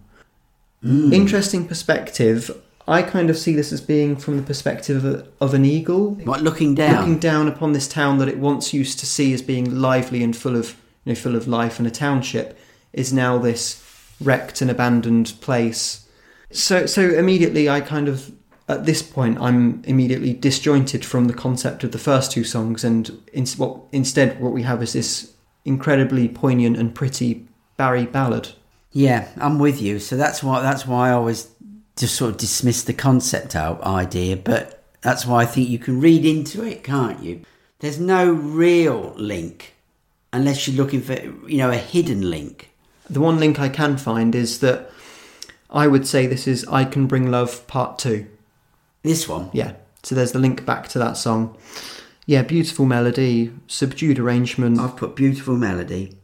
Mm. 0.84 1.12
Interesting 1.12 1.66
perspective. 1.66 2.50
I 2.88 3.02
kind 3.02 3.30
of 3.30 3.38
see 3.38 3.54
this 3.54 3.72
as 3.72 3.80
being 3.80 4.16
from 4.16 4.36
the 4.36 4.42
perspective 4.42 5.04
of, 5.04 5.14
a, 5.14 5.26
of 5.40 5.54
an 5.54 5.64
eagle, 5.64 6.14
What, 6.24 6.42
looking 6.42 6.74
down? 6.74 6.96
looking 6.96 7.18
down 7.18 7.46
upon 7.46 7.72
this 7.72 7.86
town 7.86 8.18
that 8.18 8.28
it 8.28 8.38
once 8.38 8.72
used 8.74 8.98
to 9.00 9.06
see 9.06 9.32
as 9.32 9.42
being 9.42 9.80
lively 9.80 10.22
and 10.22 10.36
full 10.36 10.56
of 10.56 10.76
you 11.04 11.12
know 11.12 11.14
full 11.14 11.36
of 11.36 11.46
life 11.46 11.78
and 11.78 11.86
a 11.86 11.90
township 11.90 12.58
is 12.92 13.12
now 13.12 13.38
this 13.38 13.84
wrecked 14.20 14.60
and 14.60 14.70
abandoned 14.70 15.32
place 15.40 16.06
so 16.50 16.84
so 16.84 17.08
immediately 17.10 17.70
i 17.70 17.80
kind 17.80 18.08
of 18.08 18.32
at 18.68 18.84
this 18.84 19.02
point 19.02 19.38
i'm 19.40 19.82
immediately 19.84 20.34
disjointed 20.34 21.04
from 21.04 21.26
the 21.26 21.32
concept 21.32 21.84
of 21.84 21.92
the 21.92 21.98
first 21.98 22.30
two 22.32 22.44
songs 22.44 22.84
and 22.84 23.10
in, 23.32 23.46
what, 23.56 23.80
instead 23.92 24.38
what 24.40 24.52
we 24.52 24.62
have 24.62 24.82
is 24.82 24.92
this 24.92 25.32
incredibly 25.64 26.28
poignant 26.28 26.76
and 26.76 26.94
pretty 26.94 27.46
barry 27.76 28.04
ballad 28.04 28.50
Yeah, 28.92 29.28
I'm 29.36 29.58
with 29.58 29.80
you. 29.80 29.98
So 29.98 30.16
that's 30.16 30.42
why 30.42 30.60
that's 30.62 30.86
why 30.86 31.10
I 31.10 31.12
always 31.12 31.48
just 31.96 32.16
sort 32.16 32.30
of 32.32 32.36
dismiss 32.38 32.82
the 32.82 32.94
concept 32.94 33.54
out 33.54 33.82
idea. 33.82 34.36
But 34.36 34.82
That's 35.02 35.24
why 35.24 35.42
I 35.42 35.46
think 35.46 35.68
you 35.68 35.78
can 35.78 36.00
read 36.00 36.24
into 36.26 36.62
it, 36.62 36.84
can't 36.84 37.22
you? 37.22 37.42
There's 37.78 37.98
no 37.98 38.30
real 38.32 39.14
link 39.16 39.74
unless 40.32 40.68
you're 40.68 40.76
looking 40.76 41.00
for, 41.00 41.14
you 41.48 41.58
know, 41.58 41.70
a 41.70 41.76
hidden 41.76 42.28
link. 42.28 42.70
The 43.08 43.20
one 43.20 43.40
link 43.40 43.58
I 43.58 43.68
can 43.68 43.96
find 43.96 44.34
is 44.34 44.60
that 44.60 44.90
I 45.70 45.86
would 45.86 46.06
say 46.06 46.26
this 46.26 46.46
is 46.46 46.66
I 46.68 46.84
Can 46.84 47.06
Bring 47.06 47.30
Love 47.30 47.66
Part 47.66 47.98
2. 47.98 48.26
This 49.02 49.26
one, 49.28 49.50
Yeah. 49.52 49.72
So 50.02 50.14
there's 50.14 50.32
the 50.32 50.38
link 50.38 50.64
back 50.64 50.88
to 50.88 50.98
that 50.98 51.16
song. 51.16 51.56
Yeah, 52.26 52.42
beautiful 52.42 52.86
melody, 52.86 53.52
subdued 53.66 54.18
arrangement. 54.18 54.78
I've 54.78 54.96
put 54.96 55.16
beautiful 55.16 55.56
melody, 55.56 56.16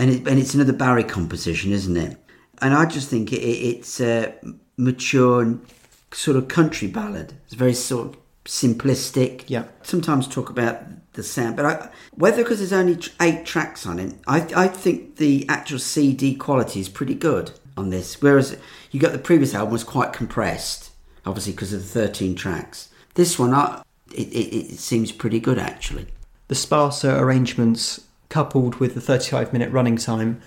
and 0.00 0.10
it, 0.10 0.26
and 0.26 0.38
it's 0.38 0.54
another 0.54 0.72
Barry 0.72 1.04
composition, 1.04 1.72
isn't 1.72 1.96
it? 1.96 2.16
And 2.62 2.72
I 2.72 2.86
just 2.86 3.10
think 3.10 3.34
it, 3.34 3.42
it, 3.42 3.76
it's 3.76 4.00
a 4.00 4.34
mature 4.78 5.58
sort 6.10 6.38
of 6.38 6.48
country 6.48 6.88
ballad. 6.88 7.34
It's 7.44 7.54
very 7.54 7.74
sort 7.74 8.08
of 8.08 8.16
simplistic. 8.46 9.44
Yeah. 9.48 9.64
Sometimes 9.82 10.26
talk 10.26 10.48
about 10.48 10.82
the 11.12 11.22
sound, 11.22 11.56
but 11.56 11.66
I, 11.66 11.90
whether 12.14 12.42
because 12.42 12.58
there's 12.58 12.72
only 12.72 12.98
eight 13.20 13.44
tracks 13.44 13.84
on 13.84 13.98
it, 13.98 14.14
I 14.26 14.46
I 14.56 14.68
think 14.68 15.16
the 15.16 15.44
actual 15.50 15.78
CD 15.78 16.34
quality 16.34 16.80
is 16.80 16.88
pretty 16.88 17.14
good 17.14 17.50
on 17.76 17.90
this. 17.90 18.22
Whereas 18.22 18.56
you 18.90 19.00
got 19.00 19.12
the 19.12 19.18
previous 19.18 19.54
album 19.54 19.72
was 19.72 19.84
quite 19.84 20.14
compressed, 20.14 20.92
obviously 21.26 21.52
because 21.52 21.74
of 21.74 21.82
the 21.82 21.88
thirteen 21.88 22.34
tracks. 22.34 22.88
This 23.14 23.38
one, 23.38 23.52
I, 23.52 23.82
it, 24.14 24.28
it, 24.28 24.72
it 24.72 24.78
seems 24.78 25.12
pretty 25.12 25.40
good 25.40 25.58
actually. 25.58 26.06
The 26.48 26.54
sparser 26.54 27.16
arrangements 27.16 28.00
coupled 28.30 28.76
with 28.76 28.94
the 28.94 29.00
35 29.00 29.52
minute 29.52 29.70
running 29.70 29.96
time, 29.96 30.40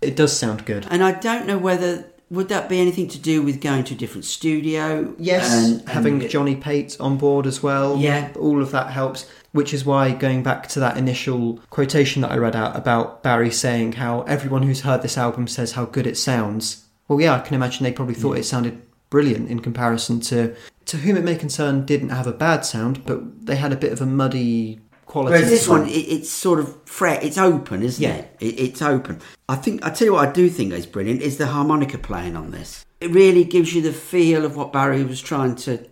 it 0.00 0.16
does 0.16 0.36
sound 0.36 0.66
good. 0.66 0.86
And 0.90 1.04
I 1.04 1.12
don't 1.12 1.46
know 1.46 1.58
whether 1.58 2.06
would 2.28 2.48
that 2.48 2.68
be 2.68 2.80
anything 2.80 3.06
to 3.06 3.18
do 3.20 3.40
with 3.40 3.60
going 3.60 3.84
to 3.84 3.94
a 3.94 3.96
different 3.96 4.24
studio. 4.24 5.14
and, 5.52 5.80
and- 5.80 5.88
having 5.88 6.28
Johnny 6.28 6.56
Pate 6.56 6.96
on 6.98 7.16
board 7.16 7.46
as 7.46 7.62
well. 7.62 7.96
Yeah. 7.98 8.32
All 8.36 8.60
of 8.60 8.72
that 8.72 8.90
helps, 8.90 9.30
which 9.52 9.72
is 9.72 9.84
why 9.84 10.10
going 10.10 10.42
back 10.42 10.68
to 10.70 10.80
that 10.80 10.96
initial 10.96 11.60
quotation 11.70 12.22
that 12.22 12.32
I 12.32 12.36
read 12.36 12.56
out 12.56 12.74
about 12.74 13.22
Barry 13.22 13.52
saying 13.52 13.92
how 13.92 14.22
everyone 14.22 14.64
who's 14.64 14.80
heard 14.80 15.02
this 15.02 15.16
album 15.16 15.46
says 15.46 15.72
how 15.72 15.84
good 15.84 16.06
it 16.06 16.16
sounds. 16.16 16.84
Well, 17.06 17.20
yeah, 17.20 17.34
I 17.34 17.38
can 17.38 17.54
imagine 17.54 17.84
they 17.84 17.92
probably 17.92 18.14
thought 18.16 18.38
it 18.38 18.44
sounded 18.44 18.82
brilliant 19.08 19.48
in 19.48 19.60
comparison 19.60 20.18
to 20.20 20.54
to 20.86 20.98
whom 20.98 21.16
it 21.16 21.24
may 21.24 21.34
concern 21.34 21.84
didn't 21.84 22.10
have 22.10 22.28
a 22.28 22.32
bad 22.32 22.64
sound, 22.64 23.04
but 23.04 23.46
they 23.46 23.56
had 23.56 23.72
a 23.72 23.76
bit 23.76 23.92
of 23.92 24.00
a 24.00 24.06
muddy 24.06 24.80
quality. 25.16 25.34
Whereas 25.34 25.50
this 25.50 25.66
one, 25.66 25.86
it, 25.88 25.92
it's 25.92 26.30
sort 26.30 26.58
of 26.58 26.76
fret. 26.84 27.24
It's 27.24 27.38
open, 27.38 27.82
isn't 27.82 28.02
Yeah. 28.02 28.16
it? 28.16 28.36
it? 28.40 28.60
It's 28.60 28.82
open. 28.82 29.20
I 29.48 29.56
think. 29.56 29.84
I 29.84 29.90
tell 29.90 30.06
you 30.06 30.12
what, 30.12 30.28
I 30.28 30.32
do 30.32 30.50
think 30.50 30.72
is 30.74 30.84
brilliant 30.86 31.22
is 31.22 31.38
the 31.38 31.46
harmonica 31.46 31.96
playing 31.96 32.36
on 32.36 32.50
this. 32.50 32.84
It 33.00 33.10
really 33.10 33.44
gives 33.44 33.74
you 33.74 33.80
the 33.80 33.92
feel 33.92 34.44
of 34.44 34.56
what 34.56 34.72
Barry 34.72 35.04
was 35.04 35.20
trying 35.22 35.56
to 35.56 35.86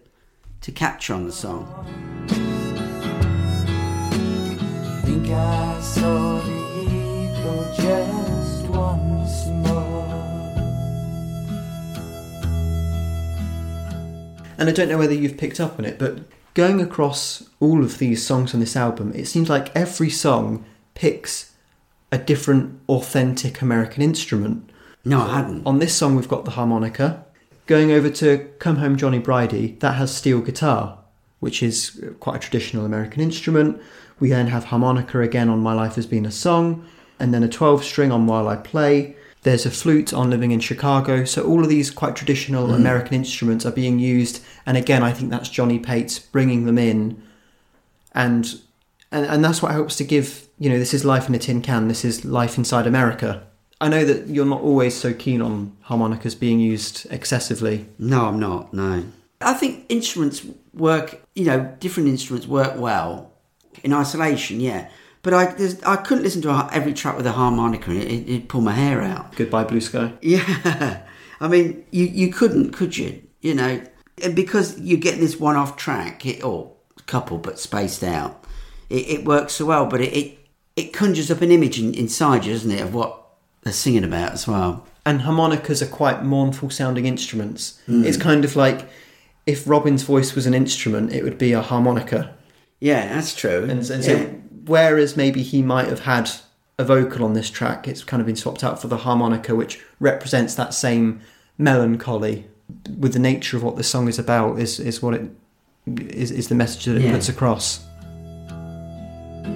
to 0.60 0.72
capture 0.72 1.14
on 1.14 1.24
the 1.24 1.32
song. 1.32 1.66
Think 5.06 5.28
I 5.30 5.80
saw 5.80 6.40
the 6.40 6.82
eagle 6.82 7.64
just 7.76 8.66
once 8.66 9.46
more. 9.46 10.04
And 14.58 14.68
I 14.68 14.72
don't 14.72 14.88
know 14.88 14.98
whether 14.98 15.14
you've 15.14 15.38
picked 15.38 15.60
up 15.60 15.78
on 15.78 15.84
it, 15.86 15.98
but 15.98 16.18
going 16.54 16.80
across 16.80 17.48
all 17.60 17.84
of 17.84 17.98
these 17.98 18.24
songs 18.24 18.54
on 18.54 18.60
this 18.60 18.76
album, 18.76 19.12
it 19.14 19.26
seems 19.26 19.48
like 19.48 19.74
every 19.76 20.10
song 20.10 20.64
picks 20.94 21.52
a 22.10 22.18
different 22.18 22.80
authentic 22.88 23.60
American 23.60 24.02
instrument. 24.02 24.70
No, 25.04 25.20
I 25.20 25.34
hadn't. 25.34 25.66
On 25.66 25.80
this 25.80 25.94
song, 25.94 26.14
we've 26.14 26.28
got 26.28 26.44
the 26.44 26.52
harmonica. 26.52 27.24
Going 27.66 27.90
over 27.90 28.08
to 28.10 28.50
Come 28.58 28.76
Home 28.76 28.96
Johnny 28.96 29.18
Bridie, 29.18 29.76
that 29.80 29.96
has 29.96 30.14
steel 30.14 30.40
guitar, 30.40 30.98
which 31.40 31.62
is 31.62 32.02
quite 32.20 32.36
a 32.36 32.38
traditional 32.38 32.84
American 32.84 33.20
instrument. 33.20 33.82
We 34.20 34.28
then 34.28 34.46
have 34.46 34.66
harmonica 34.66 35.20
again 35.20 35.48
on 35.48 35.60
My 35.60 35.74
Life 35.74 35.96
Has 35.96 36.06
Been 36.06 36.24
a 36.24 36.30
Song, 36.30 36.86
and 37.18 37.34
then 37.34 37.42
a 37.42 37.48
12 37.48 37.82
string 37.82 38.12
on 38.12 38.26
While 38.26 38.48
I 38.48 38.56
Play. 38.56 39.16
There's 39.44 39.66
a 39.66 39.70
flute 39.70 40.12
on 40.12 40.30
Living 40.30 40.52
in 40.52 40.60
Chicago. 40.60 41.24
So 41.24 41.44
all 41.44 41.62
of 41.62 41.68
these 41.68 41.90
quite 41.90 42.16
traditional 42.16 42.68
mm. 42.68 42.74
American 42.74 43.14
instruments 43.14 43.64
are 43.64 43.70
being 43.72 43.98
used. 43.98 44.42
And 44.66 44.76
again, 44.76 45.02
I 45.02 45.12
think 45.12 45.30
that's 45.30 45.48
Johnny 45.48 45.78
Pate's 45.78 46.18
bringing 46.18 46.64
them 46.64 46.78
in. 46.78 47.22
And, 48.12 48.60
and 49.12 49.26
and 49.26 49.44
that's 49.44 49.60
what 49.60 49.72
helps 49.72 49.96
to 49.96 50.04
give, 50.04 50.48
you 50.58 50.70
know, 50.70 50.78
this 50.78 50.94
is 50.94 51.04
life 51.04 51.28
in 51.28 51.34
a 51.34 51.38
tin 51.38 51.60
can. 51.60 51.88
This 51.88 52.04
is 52.04 52.24
life 52.24 52.56
inside 52.56 52.86
America. 52.86 53.46
I 53.80 53.88
know 53.88 54.04
that 54.04 54.28
you're 54.28 54.46
not 54.46 54.62
always 54.62 54.94
so 54.94 55.12
keen 55.12 55.42
on 55.42 55.76
harmonicas 55.82 56.34
being 56.34 56.58
used 56.58 57.06
excessively. 57.10 57.86
No, 57.98 58.26
I'm 58.26 58.40
not. 58.40 58.72
No. 58.72 59.04
I 59.42 59.52
think 59.52 59.84
instruments 59.90 60.46
work. 60.72 61.20
You 61.34 61.44
know, 61.44 61.76
different 61.80 62.08
instruments 62.08 62.46
work 62.46 62.78
well 62.78 63.30
in 63.82 63.92
isolation. 63.92 64.60
Yeah. 64.60 64.88
But 65.24 65.32
I, 65.34 65.54
I 65.86 65.96
couldn't 65.96 66.22
listen 66.22 66.42
to 66.42 66.50
a- 66.50 66.68
every 66.70 66.92
track 66.92 67.16
with 67.16 67.26
a 67.26 67.32
harmonica 67.32 67.90
and 67.90 68.00
it, 68.00 68.06
it, 68.06 68.28
it'd 68.28 68.48
pull 68.48 68.60
my 68.60 68.72
hair 68.72 69.00
out. 69.00 69.34
Goodbye, 69.34 69.64
Blue 69.64 69.80
Sky. 69.80 70.12
Yeah, 70.20 71.02
I 71.40 71.48
mean, 71.48 71.84
you 71.90 72.04
you 72.04 72.30
couldn't, 72.30 72.72
could 72.72 72.96
you? 72.96 73.22
You 73.40 73.54
know, 73.54 73.82
and 74.22 74.36
because 74.36 74.78
you're 74.78 75.00
getting 75.00 75.20
this 75.20 75.40
one-off 75.40 75.76
track, 75.76 76.24
it, 76.26 76.44
or 76.44 76.72
couple 77.06 77.38
but 77.38 77.58
spaced 77.58 78.04
out, 78.04 78.44
it, 78.90 79.08
it 79.08 79.24
works 79.24 79.54
so 79.54 79.64
well. 79.64 79.86
But 79.86 80.02
it, 80.02 80.12
it 80.12 80.38
it 80.76 80.92
conjures 80.92 81.30
up 81.30 81.40
an 81.40 81.50
image 81.50 81.80
in, 81.80 81.94
inside 81.94 82.44
you, 82.44 82.52
doesn't 82.52 82.70
it, 82.70 82.82
of 82.82 82.94
what 82.94 83.18
they're 83.62 83.72
singing 83.72 84.04
about 84.04 84.32
as 84.32 84.46
well. 84.46 84.86
And 85.06 85.22
harmonicas 85.22 85.82
are 85.82 85.86
quite 85.86 86.22
mournful 86.22 86.70
sounding 86.70 87.06
instruments. 87.06 87.80
Hmm. 87.86 88.04
It's 88.04 88.16
kind 88.18 88.44
of 88.44 88.56
like 88.56 88.88
if 89.46 89.66
Robin's 89.66 90.02
voice 90.02 90.34
was 90.34 90.46
an 90.46 90.54
instrument, 90.54 91.12
it 91.12 91.24
would 91.24 91.38
be 91.38 91.52
a 91.52 91.62
harmonica. 91.62 92.34
Yeah, 92.80 93.14
that's 93.14 93.34
true. 93.34 93.64
And, 93.64 93.90
and 93.90 94.04
yeah. 94.04 94.26
So, 94.64 94.70
whereas 94.72 95.16
maybe 95.16 95.42
he 95.42 95.62
might 95.62 95.88
have 95.88 96.00
had 96.00 96.30
a 96.78 96.84
vocal 96.84 97.24
on 97.24 97.34
this 97.34 97.50
track, 97.50 97.86
it's 97.88 98.04
kind 98.04 98.20
of 98.20 98.26
been 98.26 98.36
swapped 98.36 98.64
out 98.64 98.80
for 98.80 98.88
the 98.88 98.98
harmonica, 98.98 99.54
which 99.54 99.80
represents 100.00 100.54
that 100.56 100.74
same 100.74 101.20
melancholy 101.58 102.46
with 102.98 103.12
the 103.12 103.18
nature 103.18 103.56
of 103.56 103.62
what 103.62 103.76
the 103.76 103.84
song 103.84 104.08
is 104.08 104.18
about. 104.18 104.58
Is 104.58 104.80
is 104.80 105.02
what 105.02 105.14
it 105.14 105.30
is, 105.86 106.30
is 106.30 106.48
the 106.48 106.54
message 106.54 106.84
that 106.86 106.96
it 106.96 107.02
Yeah. 107.02 107.12
puts 107.12 107.28
across. 107.28 107.84
The 109.42 109.50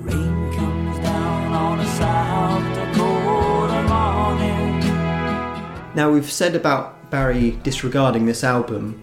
rain 0.00 0.52
comes 0.54 0.98
down 0.98 1.52
on 1.52 1.80
a 1.80 1.86
South 1.96 2.74
Dakota 2.74 3.82
morning. 3.88 4.80
Now 5.94 6.10
we've 6.12 6.30
said 6.30 6.54
about 6.56 7.10
Barry 7.10 7.52
disregarding 7.62 8.26
this 8.26 8.42
album, 8.44 9.02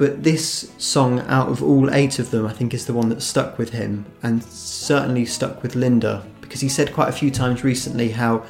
but 0.00 0.22
this 0.22 0.72
song 0.78 1.20
out 1.28 1.50
of 1.50 1.62
all 1.62 1.92
eight 1.94 2.18
of 2.18 2.30
them, 2.30 2.46
I 2.46 2.54
think 2.54 2.72
is 2.72 2.86
the 2.86 2.94
one 2.94 3.10
that 3.10 3.20
stuck 3.20 3.58
with 3.58 3.68
him, 3.68 4.06
and 4.22 4.42
certainly 4.42 5.26
stuck 5.26 5.62
with 5.62 5.76
Linda, 5.76 6.26
because 6.40 6.62
he 6.62 6.70
said 6.70 6.94
quite 6.94 7.10
a 7.10 7.12
few 7.12 7.30
times 7.30 7.62
recently 7.64 8.08
how 8.08 8.46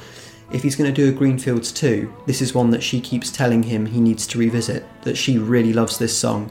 if 0.53 0.63
he's 0.63 0.77
going 0.77 0.89
to 0.89 0.95
do 0.95 1.09
a 1.09 1.11
Greenfields 1.11 1.73
2, 1.73 2.23
this 2.25 2.41
is 2.41 2.55
one 2.55 2.69
that 2.69 2.81
she 2.81 3.01
keeps 3.01 3.29
telling 3.29 3.63
him 3.63 3.85
he 3.85 3.99
needs 3.99 4.25
to 4.27 4.37
revisit, 4.37 4.85
that 5.01 5.17
she 5.17 5.37
really 5.39 5.73
loves 5.73 5.97
this 5.97 6.17
song, 6.17 6.49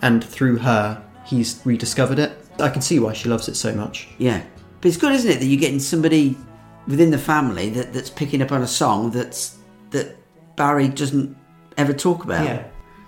and 0.00 0.24
through 0.24 0.56
her, 0.56 1.04
he's 1.26 1.60
rediscovered 1.66 2.18
it. 2.18 2.32
I 2.58 2.70
can 2.70 2.80
see 2.80 2.98
why 3.00 3.12
she 3.12 3.28
loves 3.28 3.48
it 3.50 3.54
so 3.54 3.74
much. 3.74 4.08
Yeah, 4.16 4.42
but 4.80 4.88
it's 4.88 4.96
good, 4.96 5.12
isn't 5.12 5.30
it, 5.30 5.40
that 5.40 5.44
you're 5.44 5.60
getting 5.60 5.78
somebody 5.78 6.38
within 6.86 7.10
the 7.10 7.18
family 7.18 7.68
that, 7.68 7.92
that's 7.92 8.08
picking 8.08 8.40
up 8.40 8.50
on 8.50 8.62
a 8.62 8.66
song 8.66 9.10
that's 9.10 9.58
that 9.90 10.16
Barry 10.56 10.88
doesn't 10.88 11.36
ever 11.76 11.92
talk 11.92 12.24
about. 12.24 12.46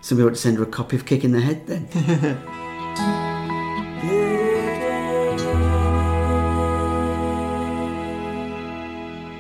Somebody 0.03 0.27
ought 0.27 0.31
to 0.31 0.37
send 0.37 0.57
her 0.59 0.63
a 0.63 0.67
copy 0.67 0.97
of 0.97 1.07
Kick 1.07 1.25
in 1.25 1.33
the 1.33 1.41
Head 1.41 1.67
then. 1.67 1.87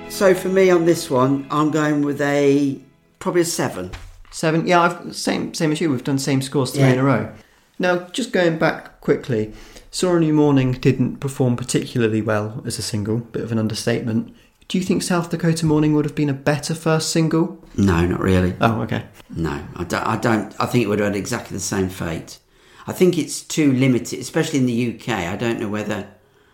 so 0.10 0.34
for 0.34 0.48
me 0.48 0.70
on 0.70 0.84
this 0.84 1.10
one, 1.10 1.46
I'm 1.50 1.70
going 1.70 2.02
with 2.02 2.20
a 2.20 2.78
probably 3.20 3.42
a 3.42 3.44
seven. 3.44 3.90
Seven. 4.30 4.66
Yeah, 4.66 4.80
I've 4.82 5.16
same 5.16 5.54
same 5.54 5.72
as 5.72 5.80
you. 5.80 5.90
We've 5.90 6.04
done 6.04 6.18
same 6.18 6.42
scores 6.42 6.72
three 6.72 6.82
Yeah. 6.82 6.92
in 6.92 6.98
a 6.98 7.04
row. 7.04 7.32
Now, 7.78 8.00
just 8.08 8.32
going 8.32 8.58
back 8.58 9.00
quickly, 9.00 9.54
Saw 9.90 10.16
a 10.16 10.20
New 10.20 10.34
Morning 10.34 10.72
didn't 10.72 11.16
perform 11.16 11.56
particularly 11.56 12.20
well 12.20 12.62
as 12.66 12.78
a 12.78 12.82
single. 12.82 13.18
Bit 13.18 13.42
of 13.42 13.52
an 13.52 13.58
understatement. 13.58 14.34
Do 14.70 14.78
you 14.78 14.84
think 14.84 15.02
South 15.02 15.30
Dakota 15.30 15.66
Morning 15.66 15.94
would 15.94 16.04
have 16.04 16.14
been 16.14 16.28
a 16.28 16.32
better 16.32 16.76
first 16.76 17.10
single? 17.10 17.60
No, 17.76 18.06
not 18.06 18.20
really. 18.20 18.54
Oh, 18.60 18.82
okay. 18.82 19.04
No, 19.28 19.66
I 19.74 19.82
don't. 19.82 20.06
I 20.06 20.16
don't. 20.16 20.54
I 20.60 20.66
think 20.66 20.84
it 20.84 20.86
would 20.86 21.00
have 21.00 21.08
had 21.08 21.16
exactly 21.16 21.56
the 21.56 21.60
same 21.60 21.88
fate. 21.88 22.38
I 22.86 22.92
think 22.92 23.18
it's 23.18 23.42
too 23.42 23.72
limited, 23.72 24.20
especially 24.20 24.60
in 24.60 24.66
the 24.66 24.94
UK. 24.94 25.08
I 25.08 25.34
don't 25.34 25.58
know 25.58 25.68
whether. 25.68 26.06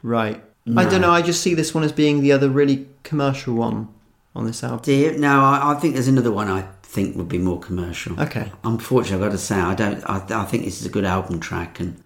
Right. 0.03 0.43
I 0.75 0.87
don't 0.87 1.03
know. 1.03 1.11
I 1.11 1.21
just 1.21 1.43
see 1.43 1.53
this 1.53 1.75
one 1.75 1.85
as 1.85 1.93
being 1.93 2.23
the 2.23 2.33
other 2.33 2.49
really 2.49 2.89
commercial 3.03 3.53
one 3.53 3.89
on 4.35 4.47
this 4.47 4.65
album. 4.65 4.81
Do 4.83 4.95
you? 4.95 5.19
No, 5.19 5.45
I, 5.45 5.73
I 5.73 5.79
think 5.79 5.93
there's 5.93 6.09
another 6.09 6.33
one. 6.33 6.49
I 6.49 6.63
think 6.85 7.17
would 7.17 7.29
be 7.29 7.37
more 7.37 7.61
commercial. 7.61 8.19
Okay. 8.19 8.51
Unfortunately, 8.65 9.23
I've 9.23 9.31
got 9.31 9.37
to 9.37 9.45
say, 9.45 9.57
I 9.57 9.75
don't. 9.75 10.03
I, 10.09 10.25
I 10.41 10.47
think 10.47 10.65
this 10.65 10.81
is 10.81 10.87
a 10.87 10.91
good 10.91 11.05
album 11.05 11.39
track, 11.39 11.81
and 11.81 12.03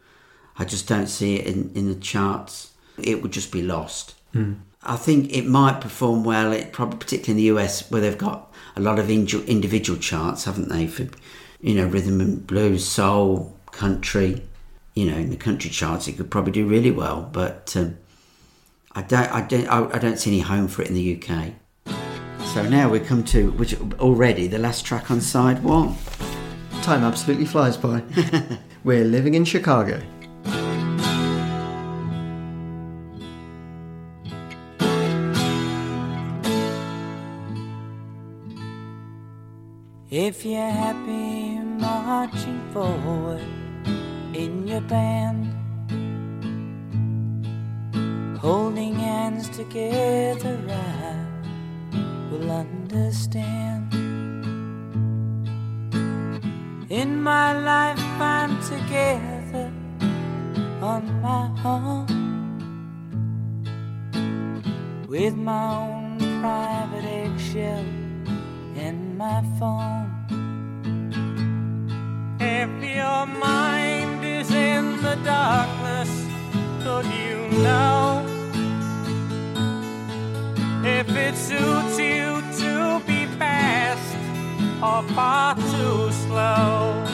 I 0.58 0.64
just 0.64 0.88
don't 0.88 1.06
see 1.06 1.36
it 1.36 1.46
in, 1.46 1.70
in 1.76 1.86
the 1.86 1.94
charts. 1.94 2.72
It 3.00 3.22
would 3.22 3.30
just 3.30 3.52
be 3.52 3.62
lost. 3.62 4.16
Hmm. 4.32 4.54
I 4.82 4.96
think 4.96 5.32
it 5.32 5.46
might 5.46 5.80
perform 5.80 6.24
well, 6.24 6.52
it 6.52 6.72
probably 6.72 6.98
particularly 6.98 7.48
in 7.48 7.54
the 7.54 7.60
US, 7.60 7.90
where 7.90 8.00
they've 8.00 8.16
got 8.16 8.52
a 8.76 8.80
lot 8.80 8.98
of 8.98 9.10
individual 9.10 9.98
charts, 9.98 10.44
haven't 10.44 10.70
they? 10.70 10.86
For 10.86 11.06
you 11.60 11.74
know, 11.74 11.86
rhythm 11.86 12.20
and 12.20 12.46
blues, 12.46 12.86
soul, 12.86 13.56
country. 13.72 14.42
you 14.94 15.10
know, 15.10 15.16
in 15.16 15.30
the 15.30 15.36
country 15.36 15.70
charts, 15.70 16.08
it 16.08 16.16
could 16.16 16.30
probably 16.30 16.52
do 16.52 16.66
really 16.66 16.90
well. 16.90 17.28
But 17.30 17.74
um, 17.76 17.98
I 18.92 19.02
don't, 19.02 19.30
I 19.30 19.42
don't, 19.42 19.66
I, 19.66 19.96
I 19.96 19.98
don't 19.98 20.18
see 20.18 20.30
any 20.30 20.40
home 20.40 20.68
for 20.68 20.82
it 20.82 20.88
in 20.88 20.94
the 20.94 21.22
UK. 21.22 21.52
So 22.54 22.62
now 22.68 22.88
we 22.88 22.98
come 22.98 23.22
to 23.24 23.52
which 23.52 23.78
already 24.00 24.48
the 24.48 24.58
last 24.58 24.84
track 24.84 25.10
on 25.10 25.20
side 25.20 25.62
one. 25.62 25.96
Time 26.82 27.04
absolutely 27.04 27.44
flies 27.44 27.76
by. 27.76 28.02
We're 28.84 29.04
living 29.04 29.34
in 29.34 29.44
Chicago. 29.44 30.00
If 40.30 40.44
you're 40.44 40.70
happy 40.84 41.58
marching 41.58 42.60
forward 42.72 43.44
in 44.32 44.64
your 44.64 44.80
band, 44.82 45.50
holding 48.38 48.94
hands 48.94 49.48
together, 49.48 50.56
I 50.68 51.16
will 52.30 52.48
understand. 52.48 53.92
In 56.88 57.20
my 57.20 57.48
life, 57.58 57.98
I'm 58.20 58.54
together 58.62 59.72
on 60.80 61.02
my 61.20 61.50
own 61.64 62.06
with 65.08 65.34
my 65.34 65.74
own 65.74 66.18
private 66.40 67.04
eggshell 67.04 67.84
and 68.76 69.18
my 69.18 69.42
phone. 69.58 70.19
If 72.42 72.70
your 72.82 73.26
mind 73.26 74.24
is 74.24 74.50
in 74.50 75.02
the 75.02 75.14
darkness, 75.16 76.08
could 76.82 77.04
you 77.04 77.46
know 77.62 78.24
if 80.82 81.06
it 81.10 81.36
suits 81.36 81.98
you 82.00 82.40
to 82.60 83.02
be 83.06 83.26
fast 83.36 84.16
or 84.82 85.02
far 85.14 85.54
too 85.54 86.10
slow? 86.12 87.04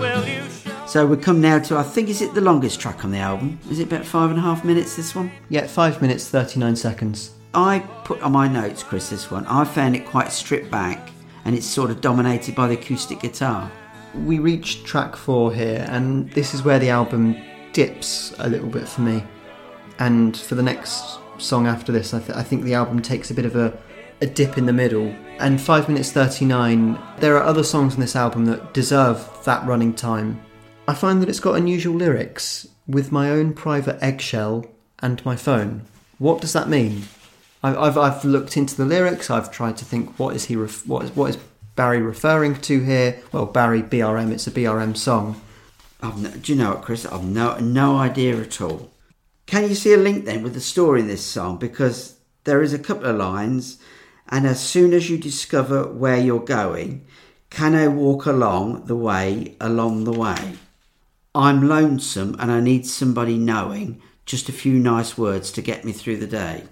Will 0.00 0.26
you? 0.26 0.48
So 0.86 1.06
we 1.06 1.18
come 1.18 1.42
now 1.42 1.58
to 1.58 1.76
I 1.76 1.82
think 1.82 2.08
is 2.08 2.22
it 2.22 2.32
the 2.32 2.40
longest 2.40 2.80
track 2.80 3.04
on 3.04 3.10
the 3.10 3.18
album? 3.18 3.58
Is 3.70 3.80
it 3.80 3.92
about 3.92 4.06
five 4.06 4.30
and 4.30 4.38
a 4.38 4.42
half 4.42 4.64
minutes? 4.64 4.96
This 4.96 5.14
one. 5.14 5.30
Yeah, 5.50 5.66
5 5.66 6.00
minutes 6.00 6.26
39 6.26 6.74
seconds. 6.76 7.32
I 7.52 7.80
put 8.04 8.22
on 8.22 8.32
my 8.32 8.48
notes, 8.48 8.82
Chris, 8.82 9.10
this 9.10 9.30
one. 9.30 9.44
I 9.44 9.64
found 9.64 9.94
it 9.94 10.06
quite 10.06 10.32
stripped 10.32 10.70
back 10.70 11.11
and 11.44 11.54
it's 11.54 11.66
sort 11.66 11.90
of 11.90 12.00
dominated 12.00 12.54
by 12.54 12.68
the 12.68 12.74
acoustic 12.74 13.20
guitar. 13.20 13.70
We 14.24 14.38
reached 14.38 14.84
track 14.84 15.16
4 15.16 15.52
here, 15.52 15.86
and 15.88 16.30
this 16.32 16.54
is 16.54 16.62
where 16.62 16.78
the 16.78 16.90
album 16.90 17.36
dips 17.72 18.34
a 18.38 18.48
little 18.48 18.68
bit 18.68 18.86
for 18.86 19.00
me. 19.00 19.24
And 19.98 20.36
for 20.36 20.54
the 20.54 20.62
next 20.62 21.18
song 21.38 21.66
after 21.66 21.92
this, 21.92 22.14
I, 22.14 22.20
th- 22.20 22.36
I 22.36 22.42
think 22.42 22.64
the 22.64 22.74
album 22.74 23.00
takes 23.00 23.30
a 23.30 23.34
bit 23.34 23.46
of 23.46 23.56
a, 23.56 23.76
a 24.20 24.26
dip 24.26 24.58
in 24.58 24.66
the 24.66 24.72
middle. 24.72 25.14
And 25.38 25.60
5 25.60 25.88
minutes 25.88 26.12
39, 26.12 26.98
there 27.18 27.36
are 27.36 27.42
other 27.42 27.64
songs 27.64 27.94
on 27.94 28.00
this 28.00 28.16
album 28.16 28.44
that 28.46 28.74
deserve 28.74 29.26
that 29.44 29.66
running 29.66 29.94
time. 29.94 30.40
I 30.86 30.94
find 30.94 31.22
that 31.22 31.28
it's 31.28 31.40
got 31.40 31.56
unusual 31.56 31.94
lyrics 31.94 32.68
with 32.86 33.12
my 33.12 33.30
own 33.30 33.54
private 33.54 34.02
eggshell 34.02 34.66
and 34.98 35.24
my 35.24 35.36
phone. 35.36 35.86
What 36.18 36.40
does 36.40 36.52
that 36.52 36.68
mean? 36.68 37.04
I- 37.62 37.76
I've, 37.76 37.98
I've 37.98 38.24
looked 38.24 38.56
into 38.56 38.76
the 38.76 38.84
lyrics. 38.84 39.30
I've 39.30 39.50
tried 39.52 39.76
to 39.78 39.84
think 39.84 40.18
what 40.18 40.34
is 40.34 40.46
he 40.46 40.56
ref- 40.56 40.86
what 40.86 41.04
is 41.04 41.16
what 41.16 41.30
is 41.30 41.38
Barry 41.76 42.00
referring 42.02 42.56
to 42.62 42.80
here? 42.80 43.20
Well, 43.32 43.46
Barry 43.46 43.82
BRM. 43.82 44.30
It's 44.32 44.46
a 44.46 44.50
BRM 44.50 44.96
song. 44.96 45.40
I've 46.02 46.20
no, 46.20 46.30
do 46.30 46.52
you 46.52 46.58
know 46.58 46.70
what, 46.70 46.82
Chris? 46.82 47.06
I've 47.06 47.24
no 47.24 47.56
no 47.58 47.96
idea 47.98 48.36
at 48.40 48.60
all. 48.60 48.90
Can 49.46 49.68
you 49.68 49.74
see 49.74 49.92
a 49.92 49.96
link 49.98 50.24
then 50.24 50.42
with 50.42 50.54
the 50.54 50.60
story 50.60 51.00
in 51.00 51.08
this 51.08 51.24
song? 51.24 51.58
Because 51.58 52.16
there 52.44 52.62
is 52.62 52.72
a 52.72 52.78
couple 52.78 53.06
of 53.06 53.16
lines, 53.16 53.78
and 54.28 54.46
as 54.46 54.60
soon 54.60 54.92
as 54.92 55.08
you 55.10 55.18
discover 55.18 55.84
where 55.84 56.18
you're 56.18 56.40
going, 56.40 57.04
can 57.50 57.74
I 57.74 57.86
walk 57.88 58.26
along 58.26 58.86
the 58.86 58.96
way, 58.96 59.56
along 59.60 60.04
the 60.04 60.12
way? 60.12 60.54
I'm 61.34 61.68
lonesome 61.68 62.36
and 62.38 62.50
I 62.50 62.60
need 62.60 62.86
somebody 62.86 63.38
knowing 63.38 64.02
just 64.26 64.48
a 64.48 64.52
few 64.52 64.74
nice 64.74 65.16
words 65.16 65.50
to 65.52 65.62
get 65.62 65.84
me 65.84 65.92
through 65.92 66.18
the 66.18 66.26
day. 66.26 66.64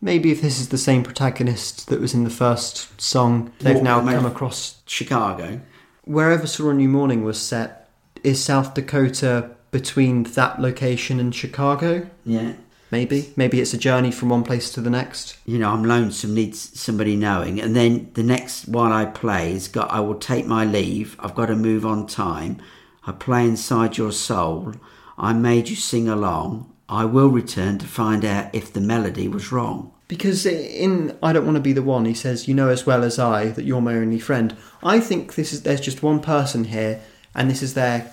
Maybe 0.00 0.30
if 0.30 0.40
this 0.40 0.60
is 0.60 0.68
the 0.68 0.78
same 0.78 1.02
protagonist 1.02 1.88
that 1.88 2.00
was 2.00 2.14
in 2.14 2.24
the 2.24 2.30
first 2.30 3.00
song, 3.00 3.52
they've 3.58 3.74
Walk 3.76 3.84
now 3.84 4.00
come 4.00 4.26
across 4.26 4.80
Chicago. 4.86 5.60
wherever 6.04 6.46
Saw 6.46 6.70
a 6.70 6.74
New 6.74 6.88
Morning 6.88 7.24
was 7.24 7.40
set. 7.40 7.90
Is 8.24 8.42
South 8.42 8.74
Dakota 8.74 9.50
between 9.70 10.22
that 10.24 10.60
location 10.60 11.20
and 11.20 11.34
Chicago? 11.34 12.08
Yeah. 12.24 12.54
Maybe. 12.90 13.32
Maybe 13.36 13.60
it's 13.60 13.74
a 13.74 13.78
journey 13.78 14.10
from 14.10 14.30
one 14.30 14.44
place 14.44 14.72
to 14.72 14.80
the 14.80 14.88
next. 14.90 15.36
you 15.44 15.58
know, 15.58 15.70
I'm 15.70 15.84
lonesome, 15.84 16.34
needs 16.34 16.78
somebody 16.80 17.16
knowing. 17.16 17.60
And 17.60 17.76
then 17.76 18.10
the 18.14 18.22
next 18.22 18.66
one 18.66 18.92
I 18.92 19.04
play 19.04 19.52
is 19.52 19.68
got, 19.68 19.90
I 19.90 20.00
will 20.00 20.14
take 20.14 20.46
my 20.46 20.64
leave. 20.64 21.14
I've 21.18 21.34
got 21.34 21.46
to 21.46 21.56
move 21.56 21.84
on 21.84 22.06
time. 22.06 22.62
I 23.06 23.12
play 23.12 23.44
inside 23.44 23.98
your 23.98 24.12
soul. 24.12 24.74
I 25.18 25.32
made 25.34 25.68
you 25.68 25.76
sing 25.76 26.08
along. 26.08 26.72
I 26.88 27.04
will 27.04 27.28
return 27.28 27.78
to 27.78 27.86
find 27.86 28.24
out 28.24 28.54
if 28.54 28.72
the 28.72 28.80
melody 28.80 29.28
was 29.28 29.52
wrong. 29.52 29.92
Because 30.08 30.46
in 30.46 31.16
I 31.22 31.34
Don't 31.34 31.44
Want 31.44 31.56
to 31.56 31.60
Be 31.60 31.74
the 31.74 31.82
One, 31.82 32.06
he 32.06 32.14
says, 32.14 32.48
You 32.48 32.54
know 32.54 32.70
as 32.70 32.86
well 32.86 33.04
as 33.04 33.18
I 33.18 33.48
that 33.50 33.66
you're 33.66 33.82
my 33.82 33.94
only 33.94 34.18
friend. 34.18 34.56
I 34.82 35.00
think 35.00 35.34
this 35.34 35.52
is 35.52 35.64
there's 35.64 35.82
just 35.82 36.02
one 36.02 36.20
person 36.20 36.64
here, 36.64 37.02
and 37.34 37.50
this 37.50 37.62
is 37.62 37.74
their 37.74 38.10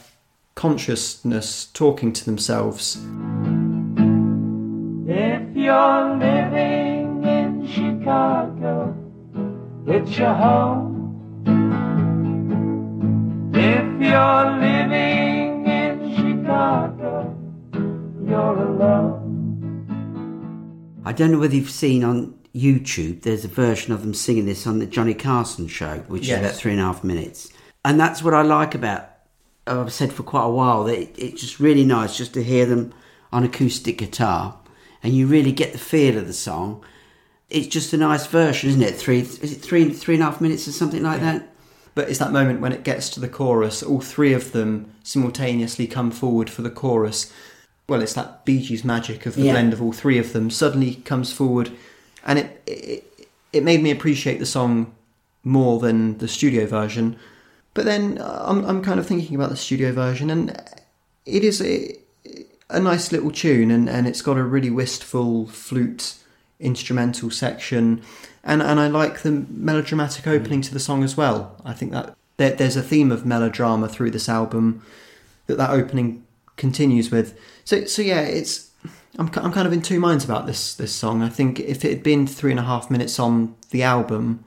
consciousness 0.55 1.67
talking 1.73 2.11
to 2.11 2.25
themselves. 2.25 2.97
If 5.07 5.55
you're 5.55 6.17
living 6.17 7.23
in 7.23 7.65
Chicago, 7.65 8.93
it's 9.87 10.17
your 10.17 10.33
home. 10.33 10.93
If 13.53 14.01
you're 14.01 14.51
living 14.59 15.65
in 15.65 16.15
Chicago, 16.17 16.94
you're 18.35 18.63
alone. 18.67 19.21
I 21.05 21.13
don't 21.13 21.31
know 21.31 21.39
whether 21.39 21.55
you've 21.55 21.69
seen 21.69 22.03
on 22.03 22.37
YouTube, 22.53 23.21
there's 23.21 23.45
a 23.45 23.49
version 23.49 23.93
of 23.93 24.01
them 24.01 24.13
singing 24.13 24.45
this 24.45 24.67
on 24.67 24.79
the 24.79 24.85
Johnny 24.85 25.13
Carson 25.13 25.67
show, 25.67 25.99
which 26.07 26.27
Yes. 26.27 26.39
is 26.39 26.45
about 26.45 26.55
three 26.57 26.71
and 26.73 26.81
a 26.81 26.83
half 26.83 27.03
minutes. 27.03 27.49
And 27.83 27.99
that's 27.99 28.23
what 28.23 28.33
I 28.33 28.41
like 28.41 28.75
about, 28.75 29.07
I've 29.67 29.93
said 29.93 30.11
for 30.11 30.23
quite 30.23 30.45
a 30.45 30.49
while, 30.49 30.83
that 30.85 30.97
it, 30.99 31.15
it's 31.17 31.41
just 31.41 31.59
really 31.59 31.85
nice 31.85 32.17
just 32.17 32.33
to 32.33 32.43
hear 32.43 32.65
them 32.65 32.93
on 33.31 33.43
acoustic 33.43 33.97
guitar 33.97 34.57
and 35.03 35.13
you 35.13 35.27
really 35.27 35.51
get 35.51 35.71
the 35.71 35.77
feel 35.77 36.17
of 36.17 36.27
the 36.27 36.33
song. 36.33 36.83
It's 37.49 37.67
just 37.67 37.93
a 37.93 37.97
nice 37.97 38.25
version, 38.25 38.69
isn't 38.69 38.81
it? 38.81 38.95
Three, 38.95 39.19
is 39.19 39.51
it 39.53 39.61
three, 39.61 39.89
three 39.91 40.15
and 40.15 40.23
a 40.23 40.25
half 40.25 40.41
minutes 40.41 40.67
or 40.67 40.71
something 40.71 41.03
like 41.03 41.21
that? 41.21 41.53
But 41.93 42.09
it's 42.09 42.19
that 42.19 42.31
moment 42.31 42.59
when 42.61 42.71
it 42.73 42.83
gets 42.83 43.09
to 43.11 43.19
the 43.19 43.29
chorus, 43.29 43.83
all 43.83 44.01
three 44.01 44.33
of 44.33 44.51
them 44.51 44.91
simultaneously 45.03 45.87
come 45.87 46.09
forward 46.11 46.49
for 46.49 46.61
the 46.63 46.69
chorus. 46.71 47.31
Well, 47.87 48.01
it's 48.01 48.13
that 48.13 48.45
Bee 48.45 48.61
Gees 48.61 48.83
magic 48.83 49.25
of 49.25 49.35
the 49.35 49.43
Yeah. 49.43 49.53
blend 49.53 49.73
of 49.73 49.81
all 49.81 49.91
three 49.91 50.17
of 50.17 50.33
them 50.33 50.49
suddenly 50.49 50.95
comes 50.95 51.31
forward, 51.31 51.71
and 52.25 52.39
it, 52.39 52.61
it 52.65 53.27
it 53.53 53.63
made 53.63 53.81
me 53.81 53.91
appreciate 53.91 54.39
the 54.39 54.45
song 54.45 54.91
more 55.43 55.79
than 55.79 56.17
the 56.17 56.27
studio 56.27 56.65
version. 56.65 57.15
But 57.73 57.85
then 57.85 58.17
uh, 58.17 58.43
I'm 58.45 58.65
I'm 58.65 58.81
kind 58.81 58.99
of 58.99 59.05
thinking 59.05 59.35
about 59.35 59.49
the 59.49 59.57
studio 59.57 59.91
version, 59.91 60.29
and 60.29 60.49
it 61.25 61.43
is 61.43 61.61
a, 61.61 61.95
a 62.69 62.79
nice 62.79 63.11
little 63.11 63.31
tune, 63.31 63.69
and, 63.71 63.87
and 63.89 64.07
it's 64.07 64.21
got 64.21 64.37
a 64.37 64.43
really 64.43 64.71
wistful 64.71 65.47
flute 65.47 66.15
instrumental 66.59 67.29
section, 67.29 68.01
and 68.43 68.63
and 68.63 68.79
I 68.79 68.87
like 68.87 69.21
the 69.21 69.45
melodramatic 69.49 70.25
opening 70.25 70.61
to 70.61 70.73
the 70.73 70.79
song 70.79 71.03
as 71.03 71.15
well. 71.15 71.61
I 71.63 71.73
think 71.73 71.91
that 71.91 72.15
there, 72.37 72.51
there's 72.51 72.75
a 72.75 72.81
theme 72.81 73.11
of 73.11 73.25
melodrama 73.25 73.87
through 73.89 74.11
this 74.11 74.27
album 74.27 74.81
that 75.45 75.57
that 75.57 75.69
opening 75.69 76.23
continues 76.57 77.11
with. 77.11 77.37
So 77.65 77.85
so 77.85 78.01
yeah, 78.01 78.21
it's 78.21 78.71
I'm 79.17 79.29
I'm 79.35 79.51
kind 79.51 79.67
of 79.67 79.73
in 79.73 79.81
two 79.81 79.99
minds 79.99 80.23
about 80.23 80.45
this 80.45 80.73
this 80.73 80.93
song. 80.93 81.21
I 81.21 81.29
think 81.29 81.59
if 81.59 81.83
it 81.83 81.89
had 81.89 82.03
been 82.03 82.25
three 82.25 82.51
and 82.51 82.59
a 82.59 82.63
half 82.63 82.89
minutes 82.89 83.19
on 83.19 83.55
the 83.71 83.83
album, 83.83 84.45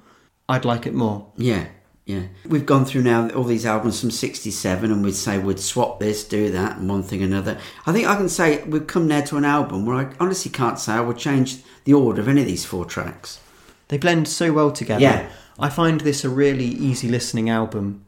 I'd 0.48 0.64
like 0.64 0.86
it 0.86 0.94
more. 0.94 1.26
Yeah, 1.36 1.66
yeah. 2.06 2.22
We've 2.46 2.64
gone 2.64 2.84
through 2.84 3.02
now 3.02 3.28
all 3.30 3.44
these 3.44 3.66
albums 3.66 4.00
from 4.00 4.10
67 4.10 4.90
and 4.90 5.04
we'd 5.04 5.14
say 5.14 5.38
we'd 5.38 5.60
swap 5.60 6.00
this, 6.00 6.24
do 6.24 6.50
that, 6.52 6.78
and 6.78 6.88
one 6.88 7.02
thing 7.02 7.22
another. 7.22 7.58
I 7.86 7.92
think 7.92 8.06
I 8.06 8.16
can 8.16 8.30
say 8.30 8.62
we've 8.64 8.86
come 8.86 9.06
now 9.06 9.20
to 9.22 9.36
an 9.36 9.44
album 9.44 9.84
where 9.84 9.96
I 9.96 10.14
honestly 10.18 10.50
can't 10.50 10.78
say 10.78 10.92
I 10.94 11.00
would 11.00 11.18
change 11.18 11.58
the 11.84 11.92
order 11.92 12.22
of 12.22 12.28
any 12.28 12.40
of 12.40 12.46
these 12.46 12.64
four 12.64 12.86
tracks. 12.86 13.40
They 13.88 13.98
blend 13.98 14.28
so 14.28 14.52
well 14.52 14.70
together. 14.70 15.02
Yeah. 15.02 15.28
I 15.58 15.68
find 15.68 16.00
this 16.00 16.24
a 16.24 16.30
really 16.30 16.66
easy 16.66 17.08
listening 17.08 17.50
album. 17.50 18.04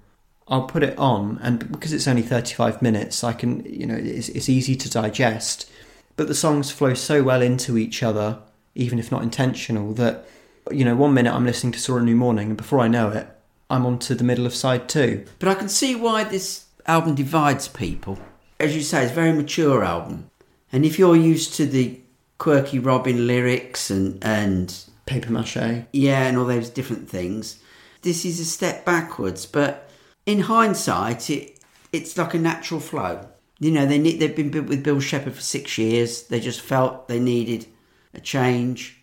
I'll 0.50 0.66
put 0.66 0.82
it 0.82 0.98
on, 0.98 1.38
and 1.42 1.70
because 1.70 1.92
it's 1.92 2.08
only 2.08 2.22
35 2.22 2.82
minutes, 2.82 3.22
I 3.22 3.32
can, 3.32 3.64
you 3.64 3.86
know, 3.86 3.94
it's, 3.94 4.28
it's 4.30 4.48
easy 4.48 4.74
to 4.74 4.90
digest. 4.90 5.70
But 6.16 6.26
the 6.26 6.34
songs 6.34 6.72
flow 6.72 6.94
so 6.94 7.22
well 7.22 7.40
into 7.40 7.78
each 7.78 8.02
other, 8.02 8.40
even 8.74 8.98
if 8.98 9.12
not 9.12 9.22
intentional, 9.22 9.94
that, 9.94 10.26
you 10.70 10.84
know, 10.84 10.96
one 10.96 11.14
minute 11.14 11.32
I'm 11.32 11.46
listening 11.46 11.72
to 11.74 11.78
Saw 11.78 11.98
a 11.98 12.02
New 12.02 12.16
Morning, 12.16 12.48
and 12.48 12.56
before 12.56 12.80
I 12.80 12.88
know 12.88 13.10
it, 13.10 13.28
I'm 13.70 13.86
on 13.86 14.00
to 14.00 14.16
the 14.16 14.24
middle 14.24 14.44
of 14.44 14.54
side 14.54 14.88
two. 14.88 15.24
But 15.38 15.48
I 15.48 15.54
can 15.54 15.68
see 15.68 15.94
why 15.94 16.24
this 16.24 16.66
album 16.84 17.14
divides 17.14 17.68
people. 17.68 18.18
As 18.58 18.74
you 18.74 18.82
say, 18.82 19.04
it's 19.04 19.12
a 19.12 19.14
very 19.14 19.32
mature 19.32 19.84
album. 19.84 20.30
And 20.72 20.84
if 20.84 20.98
you're 20.98 21.16
used 21.16 21.54
to 21.54 21.66
the 21.66 22.00
quirky 22.38 22.80
Robin 22.80 23.28
lyrics 23.28 23.90
and, 23.90 24.22
and 24.24 24.76
Paper 25.06 25.32
mache. 25.32 25.84
yeah, 25.92 26.26
and 26.26 26.36
all 26.36 26.44
those 26.44 26.70
different 26.70 27.08
things, 27.08 27.62
this 28.02 28.24
is 28.24 28.40
a 28.40 28.44
step 28.44 28.84
backwards. 28.84 29.46
But 29.46 29.89
in 30.26 30.40
hindsight, 30.40 31.30
it 31.30 31.58
it's 31.92 32.16
like 32.16 32.34
a 32.34 32.38
natural 32.38 32.80
flow. 32.80 33.28
You 33.58 33.70
know, 33.70 33.84
they 33.84 33.98
need, 33.98 34.20
they've 34.20 34.34
been 34.34 34.66
with 34.66 34.82
Bill 34.82 35.00
Shepherd 35.00 35.34
for 35.34 35.40
six 35.40 35.76
years. 35.76 36.22
They 36.28 36.40
just 36.40 36.60
felt 36.60 37.08
they 37.08 37.20
needed 37.20 37.66
a 38.14 38.20
change, 38.20 39.02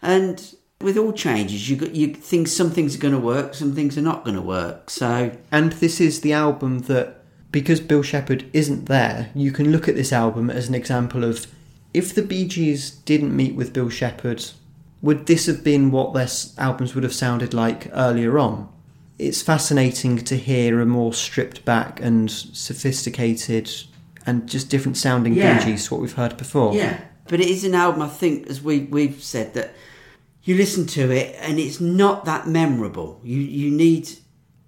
and 0.00 0.54
with 0.80 0.96
all 0.96 1.12
changes, 1.12 1.68
you 1.68 1.76
you 1.92 2.14
think 2.14 2.48
some 2.48 2.70
things 2.70 2.96
are 2.96 3.00
going 3.00 3.14
to 3.14 3.20
work, 3.20 3.54
some 3.54 3.74
things 3.74 3.98
are 3.98 4.02
not 4.02 4.24
going 4.24 4.36
to 4.36 4.42
work. 4.42 4.90
So 4.90 5.32
And 5.52 5.72
this 5.72 6.00
is 6.00 6.20
the 6.20 6.32
album 6.32 6.80
that, 6.80 7.22
because 7.52 7.80
Bill 7.80 8.02
Shepherd 8.02 8.48
isn't 8.52 8.86
there, 8.86 9.30
you 9.34 9.52
can 9.52 9.70
look 9.70 9.88
at 9.88 9.96
this 9.96 10.12
album 10.12 10.48
as 10.50 10.68
an 10.68 10.74
example 10.74 11.24
of 11.24 11.46
if 11.92 12.14
the 12.14 12.22
Bee 12.22 12.46
Gees 12.46 12.90
didn't 12.90 13.36
meet 13.36 13.54
with 13.54 13.72
Bill 13.72 13.90
Shepherd, 13.90 14.44
would 15.02 15.26
this 15.26 15.46
have 15.46 15.62
been 15.64 15.90
what 15.90 16.14
their 16.14 16.28
albums 16.56 16.94
would 16.94 17.04
have 17.04 17.14
sounded 17.14 17.52
like 17.52 17.90
earlier 17.92 18.38
on? 18.38 18.68
It's 19.20 19.42
fascinating 19.42 20.18
to 20.24 20.36
hear 20.36 20.80
a 20.80 20.86
more 20.86 21.12
stripped 21.12 21.64
back 21.66 22.00
and 22.00 22.30
sophisticated 22.30 23.70
and 24.24 24.48
just 24.48 24.70
different 24.70 24.96
sounding 24.96 25.34
Yeah. 25.34 25.58
To 25.58 25.94
what 25.94 26.00
we've 26.00 26.14
heard 26.14 26.36
before. 26.38 26.74
Yeah, 26.74 26.98
but 27.28 27.40
it 27.40 27.48
is 27.48 27.64
an 27.64 27.74
album. 27.74 28.00
I 28.00 28.08
think, 28.08 28.48
as 28.48 28.62
we 28.62 28.80
we've 28.80 29.22
said, 29.22 29.52
that 29.54 29.74
you 30.42 30.56
listen 30.56 30.86
to 30.86 31.10
it 31.10 31.36
and 31.40 31.58
it's 31.58 31.80
not 31.80 32.24
that 32.24 32.48
memorable. 32.48 33.20
You 33.22 33.40
you 33.40 33.70
need 33.70 34.08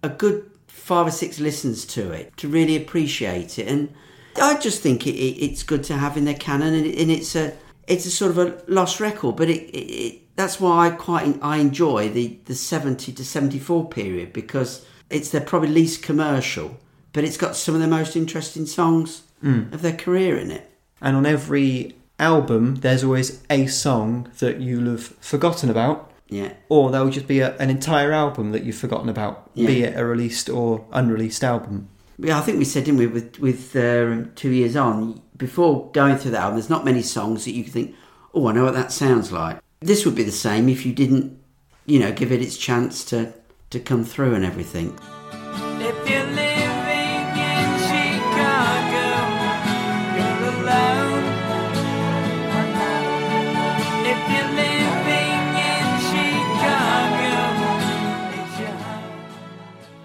a 0.02 0.10
good 0.10 0.50
five 0.66 1.06
or 1.06 1.10
six 1.10 1.40
listens 1.40 1.86
to 1.86 2.12
it 2.12 2.36
to 2.36 2.48
really 2.48 2.76
appreciate 2.76 3.58
it. 3.58 3.68
And 3.68 3.94
I 4.36 4.58
just 4.58 4.82
think 4.82 5.06
it, 5.06 5.14
it, 5.14 5.44
it's 5.44 5.62
good 5.62 5.84
to 5.84 5.94
have 5.96 6.16
in 6.16 6.24
their 6.24 6.34
canon, 6.34 6.74
and, 6.74 6.86
it, 6.86 6.98
and 7.00 7.10
it's 7.10 7.34
a 7.36 7.52
it's 7.92 8.06
a 8.06 8.10
sort 8.10 8.30
of 8.30 8.38
a 8.38 8.62
lost 8.66 9.00
record. 9.00 9.36
But 9.36 9.48
it, 9.48 9.62
it, 9.70 9.88
it 10.06 10.36
that's 10.36 10.58
why 10.60 10.86
I 10.86 10.90
quite 10.90 11.38
I 11.42 11.58
enjoy 11.58 12.08
the 12.08 12.38
the 12.46 12.54
seventy 12.54 13.12
to 13.12 13.24
seventy 13.24 13.58
four 13.58 13.88
period 13.88 14.32
because 14.32 14.84
it's 15.10 15.30
their 15.30 15.42
probably 15.42 15.68
least 15.68 16.02
commercial, 16.02 16.76
but 17.12 17.24
it's 17.24 17.36
got 17.36 17.54
some 17.56 17.74
of 17.74 17.80
the 17.80 17.86
most 17.98 18.16
interesting 18.16 18.66
songs 18.66 19.22
mm. 19.44 19.72
of 19.72 19.82
their 19.82 19.96
career 19.96 20.38
in 20.38 20.50
it. 20.50 20.70
And 21.00 21.16
on 21.16 21.26
every 21.26 21.96
album, 22.18 22.76
there's 22.76 23.04
always 23.04 23.42
a 23.50 23.66
song 23.66 24.30
that 24.38 24.60
you'll 24.60 24.90
have 24.90 25.06
forgotten 25.20 25.68
about, 25.68 26.10
Yeah. 26.28 26.52
or 26.68 26.90
there'll 26.90 27.10
just 27.10 27.26
be 27.26 27.40
a, 27.40 27.56
an 27.58 27.68
entire 27.68 28.12
album 28.12 28.52
that 28.52 28.62
you've 28.64 28.76
forgotten 28.76 29.08
about, 29.08 29.54
be 29.54 29.82
it 29.82 29.98
a 29.98 30.04
released 30.04 30.48
or 30.48 30.84
unreleased 30.92 31.44
album. 31.44 31.88
Yeah, 32.18 32.38
I 32.38 32.42
think 32.42 32.58
we 32.58 32.64
said, 32.64 32.84
didn't 32.84 32.98
we, 32.98 33.06
with 33.06 33.38
with 33.38 33.74
uh, 33.74 34.24
two 34.34 34.50
years 34.50 34.76
on, 34.76 35.22
before 35.36 35.90
going 35.92 36.16
through 36.16 36.32
that 36.32 36.42
album, 36.42 36.56
there's 36.58 36.70
not 36.70 36.84
many 36.84 37.02
songs 37.02 37.44
that 37.44 37.52
you 37.52 37.64
think, 37.64 37.94
oh, 38.34 38.48
I 38.48 38.52
know 38.52 38.64
what 38.64 38.74
that 38.74 38.92
sounds 38.92 39.32
like. 39.32 39.60
This 39.80 40.04
would 40.04 40.14
be 40.14 40.22
the 40.22 40.30
same 40.30 40.68
if 40.68 40.86
you 40.86 40.92
didn't, 40.92 41.38
you 41.86 41.98
know, 41.98 42.12
give 42.12 42.30
it 42.30 42.42
its 42.42 42.56
chance 42.56 43.04
to 43.06 43.32
to 43.70 43.80
come 43.80 44.04
through 44.04 44.34
and 44.34 44.44
everything. 44.44 44.98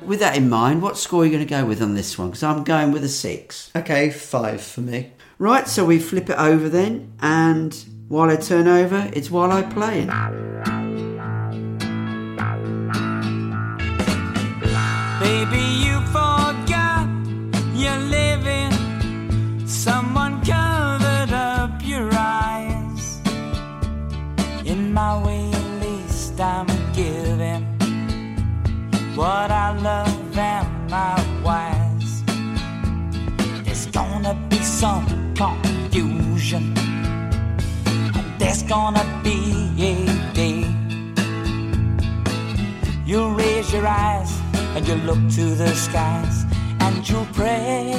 With 0.08 0.22
that 0.22 0.38
in 0.38 0.48
mind, 0.48 0.82
what 0.82 0.98
score 0.98 1.24
are 1.24 1.26
you 1.26 1.32
going 1.32 1.46
to 1.46 1.50
go 1.50 1.66
with 1.66 1.82
on 1.82 1.94
this 1.94 2.18
one? 2.18 2.30
Because 2.30 2.42
I'm 2.42 2.64
going 2.64 2.94
with 2.94 3.04
a 3.04 3.10
six. 3.10 3.70
Okay, 3.76 4.10
five 4.10 4.62
for 4.62 4.80
me. 4.80 5.12
Right, 5.38 5.68
so 5.68 5.84
we 5.84 6.00
flip 6.00 6.30
it 6.30 6.38
over 6.38 6.70
then, 6.70 7.12
and 7.22 7.78
while 8.08 8.30
I 8.30 8.38
turn 8.38 8.70
over, 8.70 9.10
it's 9.12 9.30
while 9.30 9.52
I 9.52 9.64
play 9.64 10.04
it. 10.04 10.08
Baby, 15.20 15.62
you 15.84 16.00
forgot 16.08 17.10
you're 17.76 18.00
living. 18.00 18.72
Someone 19.68 20.42
covered 20.46 21.34
up 21.34 21.82
your 21.84 22.10
eyes. 22.14 23.20
In 24.66 24.94
my 24.94 25.22
way, 25.22 25.52
at 25.52 25.82
least 25.84 26.40
I'm 26.40 26.66
giving 26.66 26.77
what 29.18 29.50
I 29.50 29.76
love 29.80 30.38
and 30.38 30.92
my 30.92 31.42
wise. 31.44 32.24
There's 33.66 33.88
gonna 33.88 34.36
be 34.48 34.58
some 34.58 35.34
confusion, 35.34 36.78
and 37.88 38.40
there's 38.40 38.62
gonna 38.62 39.04
be 39.24 39.74
a 39.82 40.06
day. 40.34 40.66
You'll 43.08 43.32
raise 43.32 43.74
your 43.74 43.88
eyes 43.88 44.32
and 44.76 44.88
you'll 44.88 44.98
look 45.10 45.32
to 45.32 45.56
the 45.56 45.74
skies 45.74 46.46
and 46.80 47.10
you'll 47.10 47.26
pray. 47.34 47.96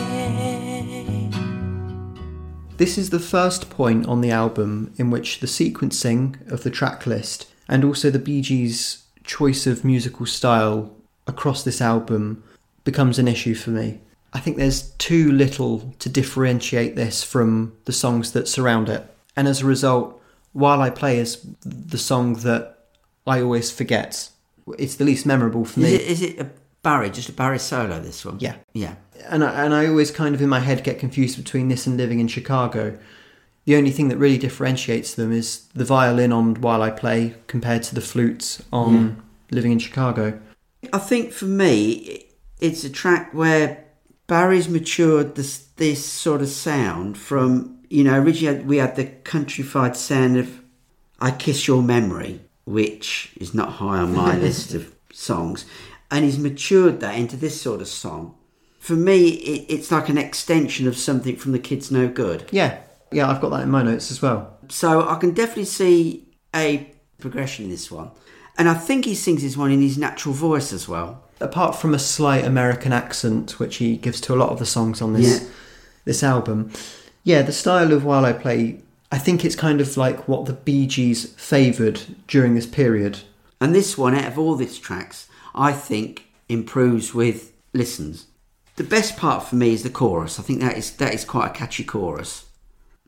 This 2.77 2.97
is 2.97 3.11
the 3.11 3.19
first 3.19 3.71
point 3.71 4.07
on 4.07 4.21
the 4.21 4.31
album 4.31 4.95
in 4.99 5.11
which 5.11 5.41
the 5.41 5.49
sequencing 5.49 6.49
of 6.53 6.63
the 6.63 6.71
track 6.71 7.07
list 7.07 7.47
and 7.67 7.85
also 7.85 8.09
the 8.09 8.21
Bee 8.21 8.41
Gees' 8.41 9.03
choice 9.25 9.67
of 9.67 9.85
musical 9.85 10.25
style 10.25 10.95
across 11.29 11.63
this 11.63 11.81
album 11.81 12.43
becomes 12.85 13.19
an 13.19 13.29
issue 13.29 13.55
for 13.55 13.71
me. 13.71 14.01
I 14.33 14.41
think 14.41 14.57
there's 14.57 14.91
too 14.93 15.31
little 15.33 15.95
to 16.01 16.09
differentiate 16.09 16.97
this 16.97 17.23
from 17.23 17.75
the 17.85 17.93
songs 17.93 18.33
that 18.33 18.49
surround 18.49 18.89
it. 18.89 19.05
And 19.37 19.47
as 19.47 19.63
a 19.63 19.67
result, 19.67 20.21
While 20.53 20.83
I 20.83 20.91
Play 20.91 21.19
is 21.19 21.47
the 21.65 21.99
song 21.99 22.35
that 22.37 22.79
I 23.27 23.41
always 23.41 23.71
forget. 23.71 24.31
It's 24.79 24.97
the 24.97 25.05
least 25.05 25.25
memorable 25.27 25.65
for 25.65 25.81
Is 25.81 25.87
me. 25.87 25.95
it, 25.95 26.01
is 26.03 26.23
it 26.23 26.39
a 26.41 26.51
Barry, 26.83 27.11
just 27.11 27.29
a 27.29 27.33
Barry 27.33 27.59
solo, 27.59 28.01
this 28.01 28.25
one? 28.25 28.37
Yeah. 28.41 28.57
Yeah. 28.73 28.95
and 29.29 29.45
I, 29.45 29.65
and 29.65 29.75
I 29.75 29.87
always 29.87 30.11
kind 30.11 30.35
of 30.35 30.41
in 30.43 30.49
my 30.49 30.61
head 30.61 30.85
get 30.85 30.99
confused 30.99 31.37
between 31.37 31.69
this 31.69 31.87
and 31.87 31.97
living 31.97 32.21
in 32.21 32.29
Chicago. 32.29 32.99
The 33.65 33.77
only 33.77 33.91
thing 33.91 34.09
that 34.09 34.17
really 34.17 34.39
differentiates 34.39 35.15
them 35.15 35.31
is 35.33 35.67
the 35.75 35.85
violin 35.85 36.33
on 36.33 36.55
While 36.61 36.83
I 36.83 36.91
Play 36.91 37.35
compared 37.47 37.83
to 37.85 37.95
the 37.95 38.01
flute 38.01 38.59
on 38.73 39.23
Living 39.51 39.73
in 39.73 39.79
Chicago. 39.79 40.39
I 40.93 40.99
think 40.99 41.33
for 41.33 41.47
me, 41.47 42.27
it's 42.61 42.85
a 42.85 42.91
track 42.91 43.33
where 43.35 43.85
Barry's 44.27 44.69
matured 44.69 45.35
this 45.35 45.59
this 45.77 46.05
sort 46.05 46.43
of 46.43 46.49
sound 46.49 47.17
from 47.17 47.79
you 47.89 48.05
know 48.05 48.21
originally 48.21 48.63
we 48.65 48.77
had 48.77 48.97
the 48.97 49.07
countrified 49.07 49.97
sound 49.97 50.37
of 50.37 50.61
"I 51.21 51.31
Kiss 51.31 51.67
Your 51.67 51.83
Memory," 51.83 52.41
which 52.65 53.33
is 53.41 53.55
not 53.55 53.75
high 53.75 53.99
on 53.99 54.15
my 54.15 54.37
list 54.39 54.75
of 54.75 54.95
songs, 55.13 55.65
and 56.11 56.25
he's 56.25 56.39
matured 56.39 57.01
that 57.01 57.17
into 57.17 57.37
this 57.37 57.61
sort 57.61 57.81
of 57.81 57.89
song. 57.89 58.35
For 58.79 58.95
me, 58.95 59.31
it, 59.31 59.67
it's 59.69 59.91
like 59.91 60.09
an 60.09 60.19
extension 60.19 60.87
of 60.87 60.97
something 60.97 61.37
from 61.37 61.53
"The 61.53 61.59
Kids 61.59 61.91
No 61.91 62.07
Good." 62.09 62.49
Yeah, 62.53 62.79
yeah, 63.11 63.29
I've 63.29 63.41
got 63.41 63.51
that 63.51 63.63
in 63.63 63.71
my 63.71 63.83
notes 63.83 64.11
as 64.11 64.21
well. 64.21 64.59
So 64.69 65.09
I 65.09 65.17
can 65.17 65.33
definitely 65.33 65.65
see 65.65 66.29
a 66.55 66.93
progression 67.19 67.65
in 67.65 67.71
this 67.71 67.91
one, 67.91 68.11
and 68.59 68.69
I 68.69 68.75
think 68.75 69.05
he 69.05 69.15
sings 69.15 69.43
this 69.43 69.57
one 69.57 69.71
in 69.71 69.81
his 69.81 69.97
natural 69.97 70.35
voice 70.35 70.73
as 70.73 70.89
well. 70.89 71.23
Apart 71.41 71.77
from 71.77 71.95
a 71.95 71.99
slight 71.99 72.45
American 72.45 72.93
accent, 72.93 73.59
which 73.61 73.77
he 73.77 73.97
gives 73.97 74.21
to 74.23 74.35
a 74.35 74.37
lot 74.37 74.51
of 74.51 74.59
the 74.59 74.67
songs 74.67 75.01
on 75.01 75.13
this 75.15 75.41
Yeah. 75.43 75.49
this 76.05 76.23
album, 76.23 76.71
yeah, 77.23 77.43
the 77.43 77.53
style 77.53 77.93
of 77.93 78.05
While 78.05 78.25
I 78.25 78.33
Play, 78.33 78.81
I 79.13 79.19
think 79.19 79.45
it's 79.45 79.55
kind 79.57 79.81
of 79.81 79.97
like 79.97 80.27
what 80.29 80.47
the 80.47 80.53
Bee 80.53 80.87
Gees 80.87 81.27
favoured 81.37 82.01
during 82.27 82.55
this 82.55 82.67
period. 82.67 83.21
And 83.61 83.75
this 83.75 83.97
one, 83.97 84.15
out 84.15 84.27
of 84.27 84.39
all 84.39 84.55
these 84.57 84.79
tracks, 84.79 85.29
I 85.55 85.73
think 85.73 86.25
improves 86.49 87.15
with 87.15 87.53
listens. 87.73 88.27
The 88.77 88.85
best 88.85 89.17
part 89.17 89.43
for 89.45 89.57
me 89.57 89.73
is 89.73 89.83
the 89.83 89.91
chorus. 89.91 90.39
I 90.39 90.43
think 90.43 90.61
that 90.61 90.77
is 90.77 90.91
that 90.93 91.15
is 91.15 91.25
quite 91.25 91.49
a 91.49 91.55
catchy 91.55 91.85
chorus, 91.85 92.45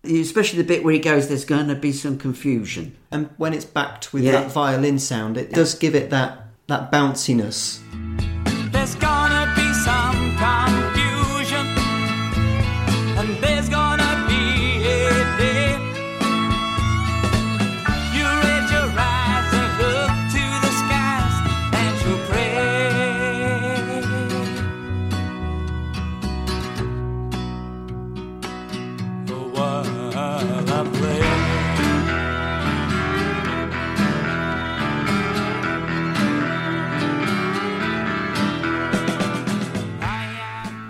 especially 0.04 0.58
the 0.62 0.64
bit 0.68 0.82
where 0.84 0.92
he 0.94 0.98
goes. 1.00 1.28
There's 1.28 1.44
going 1.44 1.68
to 1.68 1.74
be 1.74 1.92
some 1.92 2.18
confusion. 2.18 2.96
And 3.10 3.30
when 3.36 3.52
it's 3.52 3.64
backed 3.64 4.12
with 4.12 4.24
Yeah. 4.24 4.32
that 4.32 4.52
violin 4.52 4.98
sound, 4.98 5.36
it 5.36 5.52
does 5.52 5.74
give 5.74 5.94
it 5.94 6.10
that 6.10 6.46
that 6.68 6.92
bounciness. 6.92 7.80
There's 8.70 8.94
gonna 8.94 9.52
be 9.56 9.72
some 9.74 10.36
confusion, 10.38 11.66
and 13.18 13.28
there's 13.42 13.68
gonna 13.68 13.79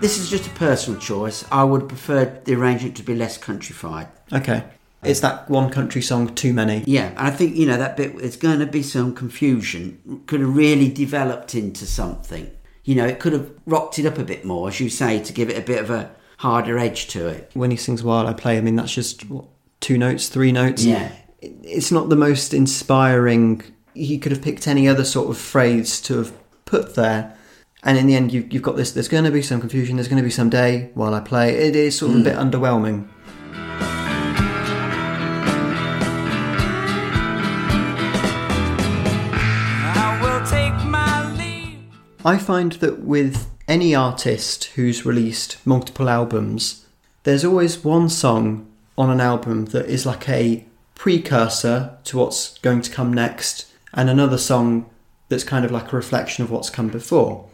This 0.01 0.17
is 0.17 0.31
just 0.31 0.47
a 0.47 0.49
personal 0.51 0.99
choice. 0.99 1.45
I 1.51 1.63
would 1.63 1.87
prefer 1.87 2.25
the 2.43 2.55
arrangement 2.55 2.97
to 2.97 3.03
be 3.03 3.13
less 3.15 3.37
countrified. 3.37 4.07
Okay. 4.33 4.63
It's 5.03 5.19
that 5.19 5.49
one 5.49 5.69
country 5.69 6.01
song 6.01 6.33
too 6.33 6.53
many? 6.53 6.83
Yeah, 6.85 7.09
and 7.09 7.19
I 7.19 7.29
think 7.31 7.55
you 7.55 7.65
know 7.65 7.77
that 7.77 7.97
bit. 7.97 8.17
There's 8.17 8.35
going 8.35 8.59
to 8.59 8.65
be 8.65 8.83
some 8.83 9.15
confusion. 9.15 10.23
Could 10.25 10.41
have 10.41 10.55
really 10.55 10.91
developed 10.91 11.55
into 11.55 11.85
something. 11.85 12.51
You 12.83 12.95
know, 12.95 13.05
it 13.05 13.19
could 13.19 13.33
have 13.33 13.51
rocked 13.65 13.99
it 13.99 14.05
up 14.05 14.17
a 14.17 14.23
bit 14.23 14.43
more, 14.43 14.67
as 14.67 14.79
you 14.79 14.89
say, 14.89 15.19
to 15.19 15.33
give 15.33 15.49
it 15.49 15.57
a 15.57 15.61
bit 15.61 15.81
of 15.81 15.89
a 15.89 16.11
harder 16.37 16.77
edge 16.79 17.07
to 17.09 17.27
it. 17.27 17.51
When 17.53 17.69
he 17.69 17.77
sings 17.77 18.03
While 18.03 18.27
I 18.27 18.33
Play, 18.33 18.57
I 18.57 18.61
mean, 18.61 18.75
that's 18.75 18.93
just 18.93 19.29
what, 19.29 19.45
two 19.79 19.97
notes, 19.97 20.29
three 20.29 20.51
notes. 20.51 20.83
Yeah. 20.83 21.11
It's 21.41 21.91
not 21.91 22.09
the 22.09 22.15
most 22.15 22.53
inspiring. 22.53 23.63
He 23.93 24.17
could 24.17 24.31
have 24.31 24.41
picked 24.41 24.67
any 24.67 24.87
other 24.87 25.05
sort 25.05 25.29
of 25.29 25.37
phrase 25.37 26.01
to 26.01 26.17
have 26.17 26.33
put 26.65 26.95
there. 26.95 27.37
And 27.83 27.97
in 27.97 28.05
the 28.05 28.15
end, 28.15 28.31
you've, 28.31 28.53
you've 28.53 28.61
got 28.61 28.75
this 28.75 28.91
there's 28.91 29.07
going 29.07 29.23
to 29.23 29.31
be 29.31 29.41
some 29.41 29.59
confusion, 29.59 29.95
there's 29.95 30.07
going 30.07 30.21
to 30.21 30.23
be 30.23 30.29
some 30.29 30.49
day 30.49 30.91
while 30.93 31.15
I 31.15 31.19
play. 31.19 31.55
It 31.55 31.75
is 31.75 31.97
sort 31.97 32.11
of 32.11 32.17
a 32.17 32.19
hmm. 32.19 32.25
bit 32.25 32.35
underwhelming. 32.35 33.07
I 39.95 40.19
will 40.21 40.45
take 40.45 40.75
my 40.87 41.31
leave. 41.35 41.79
I 42.23 42.37
find 42.37 42.73
that 42.73 42.99
with 42.99 43.49
any 43.67 43.95
artist 43.95 44.65
who's 44.75 45.03
released 45.05 45.57
multiple 45.65 46.07
albums, 46.07 46.85
there's 47.23 47.43
always 47.43 47.83
one 47.83 48.09
song 48.09 48.71
on 48.95 49.09
an 49.09 49.21
album 49.21 49.65
that 49.65 49.87
is 49.87 50.05
like 50.05 50.29
a 50.29 50.65
precursor 50.93 51.97
to 52.03 52.17
what's 52.17 52.59
going 52.59 52.83
to 52.83 52.91
come 52.91 53.11
next, 53.11 53.71
and 53.91 54.07
another 54.07 54.37
song 54.37 54.87
that's 55.29 55.43
kind 55.43 55.65
of 55.65 55.71
like 55.71 55.91
a 55.91 55.95
reflection 55.95 56.43
of 56.43 56.51
what's 56.51 56.69
come 56.69 56.89
before. 56.89 57.50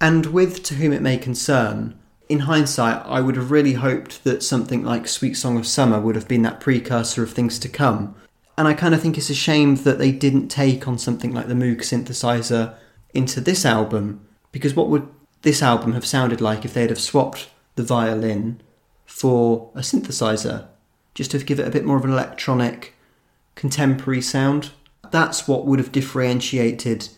And 0.00 0.26
with 0.26 0.62
To 0.64 0.76
Whom 0.76 0.92
It 0.92 1.02
May 1.02 1.18
Concern, 1.18 1.98
in 2.28 2.40
hindsight, 2.40 3.04
I 3.04 3.20
would 3.20 3.36
have 3.36 3.50
really 3.50 3.74
hoped 3.74 4.24
that 4.24 4.42
something 4.42 4.82
like 4.82 5.06
Sweet 5.06 5.34
Song 5.34 5.58
of 5.58 5.66
Summer 5.66 6.00
would 6.00 6.14
have 6.14 6.28
been 6.28 6.42
that 6.42 6.60
precursor 6.60 7.22
of 7.22 7.32
things 7.32 7.58
to 7.58 7.68
come. 7.68 8.14
And 8.56 8.66
I 8.66 8.74
kind 8.74 8.94
of 8.94 9.02
think 9.02 9.18
it's 9.18 9.30
a 9.30 9.34
shame 9.34 9.76
that 9.76 9.98
they 9.98 10.12
didn't 10.12 10.48
take 10.48 10.86
on 10.88 10.96
something 10.96 11.34
like 11.34 11.48
the 11.48 11.54
Moog 11.54 11.78
synthesizer 11.78 12.74
into 13.12 13.40
this 13.40 13.66
album, 13.66 14.26
because 14.52 14.74
what 14.74 14.88
would 14.88 15.08
this 15.42 15.62
album 15.62 15.92
have 15.92 16.06
sounded 16.06 16.40
like 16.40 16.64
if 16.64 16.72
they'd 16.72 16.90
have 16.90 17.00
swapped 17.00 17.48
the 17.74 17.82
violin 17.82 18.60
for 19.04 19.70
a 19.74 19.80
synthesizer? 19.80 20.68
Just 21.14 21.32
to 21.32 21.38
give 21.38 21.58
it 21.58 21.66
a 21.66 21.70
bit 21.70 21.84
more 21.84 21.96
of 21.96 22.04
an 22.04 22.12
electronic, 22.12 22.94
contemporary 23.54 24.22
sound. 24.22 24.70
That's 25.10 25.48
what 25.48 25.66
would 25.66 25.78
have 25.78 25.92
differentiated 25.92 27.08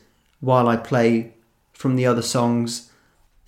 While 0.41 0.67
I 0.69 0.77
Play 0.77 1.35
from 1.83 1.97
the 1.97 2.07
other 2.07 2.23
songs. 2.23 2.91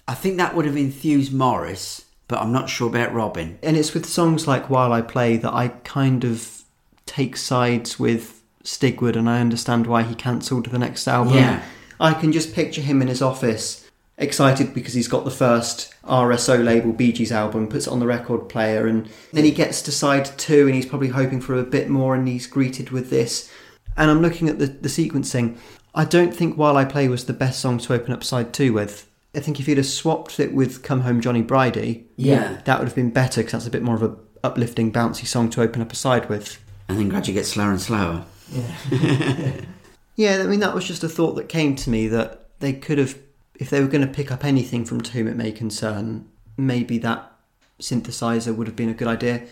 I 0.06 0.15
think 0.15 0.36
that 0.36 0.55
would 0.55 0.66
have 0.66 0.77
enthused 0.77 1.32
Maurice, 1.32 2.05
but 2.28 2.40
I'm 2.40 2.52
not 2.52 2.69
sure 2.69 2.89
about 2.89 3.15
Robin. 3.15 3.59
And 3.62 3.77
it's 3.77 3.94
with 3.94 4.05
songs 4.05 4.47
like 4.47 4.69
While 4.69 4.93
I 4.93 5.01
Play 5.01 5.39
that 5.39 5.55
I 5.55 5.69
kind 5.69 6.24
of 6.24 6.65
take 7.06 7.36
sides 7.36 7.98
with 7.98 8.43
Stigwood 8.65 9.16
and 9.16 9.31
I 9.31 9.40
understand 9.40 9.86
why 9.86 10.02
he 10.02 10.15
cancelled 10.15 10.66
the 10.66 10.78
next 10.78 11.06
album. 11.06 11.35
Yeah. 11.35 11.62
I 12.01 12.12
can 12.12 12.32
just 12.32 12.55
picture 12.55 12.82
him 12.82 13.01
in 13.01 13.09
his 13.09 13.23
office, 13.23 13.89
excited 14.19 14.74
because 14.74 14.94
he's 14.94 15.09
got 15.09 15.24
the 15.24 15.31
first 15.31 15.94
RSO 16.02 16.62
label 16.62 16.93
Bee 16.93 17.12
Gees 17.12 17.31
album, 17.31 17.69
puts 17.69 17.86
it 17.86 17.93
on 17.93 18.01
the 18.01 18.06
record 18.06 18.48
player, 18.48 18.86
and 18.86 19.09
then 19.32 19.44
he 19.44 19.52
gets 19.52 19.81
to 19.82 19.93
side 19.93 20.27
two 20.36 20.66
and 20.66 20.74
he's 20.74 20.86
probably 20.86 21.09
hoping 21.09 21.40
for 21.40 21.55
a 21.55 21.62
bit 21.62 21.89
more 21.89 22.15
and 22.16 22.27
he's 22.27 22.48
greeted 22.48 22.90
with 22.90 23.11
this. 23.11 23.51
And 23.97 24.11
I'm 24.11 24.23
looking 24.23 24.48
at 24.48 24.59
the, 24.59 24.66
the 24.66 24.89
sequencing. 24.89 25.56
I 25.95 26.05
don't 26.05 26.35
think 26.35 26.57
While 26.57 26.77
I 26.77 26.85
Play 26.85 27.09
was 27.09 27.25
the 27.27 27.33
best 27.33 27.61
song 27.61 27.79
to 27.79 27.95
open 27.95 28.12
up 28.12 28.25
side 28.25 28.53
two 28.53 28.73
with. 28.73 29.09
I 29.35 29.41
think 29.41 29.59
if 29.61 29.66
you'd 29.69 29.79
have 29.79 29.87
swapped 29.87 30.39
it 30.41 30.53
with 30.55 30.83
Come 30.83 31.01
Home 31.03 31.21
Johnny 31.21 31.43
Bridie, 31.43 32.07
Yeah. 32.16 32.61
that 32.65 32.79
would 32.79 32.89
have 32.89 32.95
been 32.95 33.11
better 33.11 33.41
because 33.41 33.53
that's 33.53 33.66
a 33.66 33.71
bit 33.71 33.83
more 33.83 33.95
of 33.97 34.03
a 34.03 34.15
uplifting, 34.45 34.93
bouncy 34.93 35.27
song 35.27 35.51
to 35.51 35.62
open 35.62 35.83
up 35.83 35.93
a 35.93 35.97
side 35.97 36.29
with. 36.29 36.59
And 36.89 36.99
then 36.99 37.09
gradually 37.09 37.35
get 37.35 37.47
slower 37.47 37.71
and 37.71 37.81
slower. 37.81 38.25
Yeah. 38.53 38.73
yeah, 40.16 40.39
I 40.43 40.47
mean 40.47 40.61
that 40.61 40.75
was 40.75 40.85
just 40.87 41.03
a 41.05 41.09
thought 41.09 41.33
that 41.37 41.49
came 41.49 41.75
to 41.77 41.91
me 41.91 42.09
that 42.09 42.47
they 42.61 42.73
could 42.73 42.99
have, 42.99 43.16
if 43.59 43.71
they 43.71 43.81
were 43.81 43.89
going 43.89 44.07
to 44.07 44.12
pick 44.12 44.31
up 44.31 44.45
anything 44.45 44.85
from 44.85 45.01
To 45.01 45.12
Whom 45.12 45.27
It 45.29 45.37
May 45.37 45.51
Concern, 45.53 46.27
maybe 46.57 46.99
that 46.99 47.33
synthesizer 47.81 48.55
would 48.55 48.66
have 48.66 48.77
been 48.77 48.91
a 48.91 48.95
good 48.95 49.09
idea. 49.09 49.43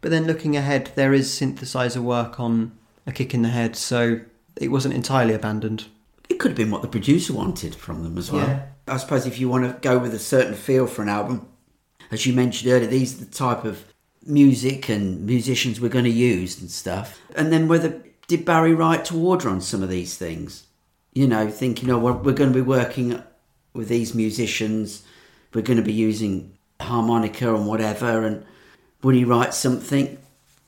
But 0.00 0.10
then 0.10 0.26
looking 0.26 0.56
ahead, 0.56 0.90
there 0.94 1.12
is 1.12 1.28
synthesizer 1.30 2.02
work 2.02 2.38
on 2.40 2.72
A 3.06 3.12
Kick 3.12 3.32
in 3.34 3.42
the 3.42 3.48
Head, 3.50 3.76
so 3.76 4.20
it 4.60 4.68
wasn't 4.68 4.94
entirely 4.94 5.34
abandoned. 5.34 5.86
It 6.28 6.38
could 6.38 6.52
have 6.52 6.56
been 6.56 6.70
what 6.70 6.82
the 6.82 6.88
producer 6.88 7.32
wanted 7.32 7.74
from 7.74 8.04
them 8.04 8.16
as 8.16 8.30
well. 8.30 8.46
Yeah. 8.46 8.66
I 8.86 8.98
suppose 8.98 9.26
if 9.26 9.40
you 9.40 9.48
want 9.48 9.64
to 9.64 9.80
go 9.80 9.98
with 9.98 10.14
a 10.14 10.18
certain 10.18 10.54
feel 10.54 10.86
for 10.86 11.02
an 11.02 11.08
album, 11.08 11.48
as 12.10 12.26
you 12.26 12.32
mentioned 12.32 12.70
earlier, 12.70 12.88
these 12.88 13.20
are 13.20 13.24
the 13.24 13.30
type 13.30 13.64
of 13.64 13.84
music 14.24 14.88
and 14.88 15.26
musicians 15.26 15.80
we're 15.80 15.88
going 15.88 16.04
to 16.04 16.10
use 16.10 16.60
and 16.60 16.70
stuff. 16.70 17.20
And 17.34 17.52
then 17.52 17.66
whether 17.66 18.02
did 18.28 18.44
Barry 18.44 18.74
write 18.74 19.04
to 19.06 19.18
order 19.18 19.48
on 19.48 19.60
some 19.60 19.82
of 19.82 19.88
these 19.88 20.16
things? 20.16 20.66
You 21.14 21.26
know, 21.26 21.50
thinking, 21.50 21.90
oh, 21.90 21.98
we're 21.98 22.32
going 22.32 22.52
to 22.52 22.54
be 22.54 22.60
working 22.60 23.20
with 23.72 23.88
these 23.88 24.14
musicians, 24.14 25.02
we're 25.54 25.62
going 25.62 25.78
to 25.78 25.84
be 25.84 25.92
using 25.92 26.56
harmonica 26.80 27.54
and 27.54 27.66
whatever, 27.66 28.24
and 28.24 28.44
would 29.02 29.14
he 29.14 29.24
write 29.24 29.54
something 29.54 30.18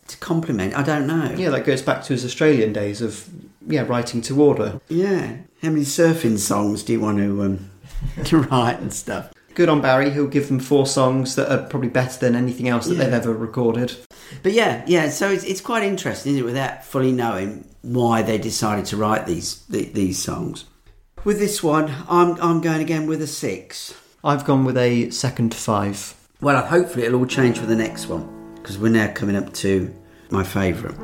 to 0.09 0.17
complement? 0.19 0.75
I 0.75 0.83
don't 0.83 1.07
know. 1.07 1.35
Yeah, 1.37 1.51
that 1.51 1.65
goes 1.65 1.83
back 1.83 2.03
to 2.05 2.13
his 2.13 2.25
Australian 2.25 2.73
days 2.73 3.01
of 3.03 3.29
yeah 3.67 3.83
writing 3.83 4.21
to 4.23 4.43
order. 4.43 4.81
Yeah. 4.89 5.37
How 5.63 5.69
many 5.71 5.83
surfing 5.83 6.39
songs 6.39 6.83
do 6.83 6.93
you 6.93 7.01
want 7.01 7.19
to 7.19 7.43
um, 7.43 7.71
to 8.25 8.39
write 8.39 8.81
and 8.81 8.93
stuff? 8.93 9.33
Good 9.55 9.69
on 9.69 9.83
Barry, 9.83 10.11
he'll 10.11 10.29
give 10.29 10.49
them 10.49 10.59
four 10.61 10.87
songs 10.87 11.35
that 11.37 11.53
are 11.53 11.67
probably 11.69 11.91
better 11.91 12.19
than 12.19 12.35
anything 12.35 12.69
else 12.69 12.87
that 12.87 12.95
Yeah. 12.95 13.05
they've 13.05 13.13
ever 13.13 13.35
recorded. 13.35 13.95
But 14.43 14.53
yeah, 14.53 14.83
yeah. 14.87 15.11
So 15.11 15.31
it's, 15.31 15.45
it's 15.45 15.61
quite 15.61 15.83
interesting, 15.83 16.33
isn't 16.33 16.43
it, 16.43 16.47
without 16.47 16.85
fully 16.87 17.13
knowing 17.13 17.69
why 17.83 18.23
they 18.23 18.39
decided 18.39 18.87
to 18.87 18.97
write 18.97 19.27
these 19.27 19.63
the, 19.67 19.85
these 19.85 20.19
songs. 20.23 20.65
With 21.25 21.39
this 21.39 21.63
one, 21.63 21.95
I'm 22.09 22.41
I'm 22.41 22.61
going 22.63 22.81
again 22.81 23.07
with 23.07 23.21
a 23.23 23.27
six. 23.27 23.95
I've 24.25 24.45
gone 24.45 24.65
with 24.65 24.77
a 24.79 25.11
second 25.11 25.55
five. 25.55 26.15
Well, 26.41 26.65
hopefully 26.67 27.05
it'll 27.05 27.21
all 27.21 27.27
change 27.27 27.59
for 27.59 27.67
the 27.67 27.77
next 27.77 28.07
one 28.09 28.55
because 28.57 28.79
we're 28.79 28.89
now 28.91 29.13
coming 29.13 29.37
up 29.37 29.53
to 29.55 29.95
my 30.31 30.43
favourite. 30.45 30.97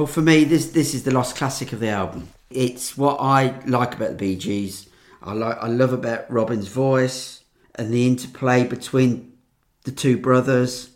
Well, 0.00 0.06
for 0.06 0.22
me, 0.22 0.44
this 0.44 0.70
this 0.70 0.94
is 0.94 1.02
the 1.02 1.10
lost 1.10 1.36
classic 1.36 1.74
of 1.74 1.80
the 1.80 1.90
album. 1.90 2.30
It's 2.48 2.96
what 2.96 3.18
I 3.20 3.60
like 3.66 3.94
about 3.94 4.08
the 4.08 4.14
Bee 4.14 4.34
Gees. 4.34 4.88
I 5.22 5.34
like 5.34 5.58
I 5.58 5.66
love 5.66 5.92
about 5.92 6.32
Robin's 6.32 6.68
voice 6.68 7.44
and 7.74 7.92
the 7.92 8.06
interplay 8.06 8.64
between 8.64 9.34
the 9.84 9.90
two 9.90 10.16
brothers, 10.16 10.88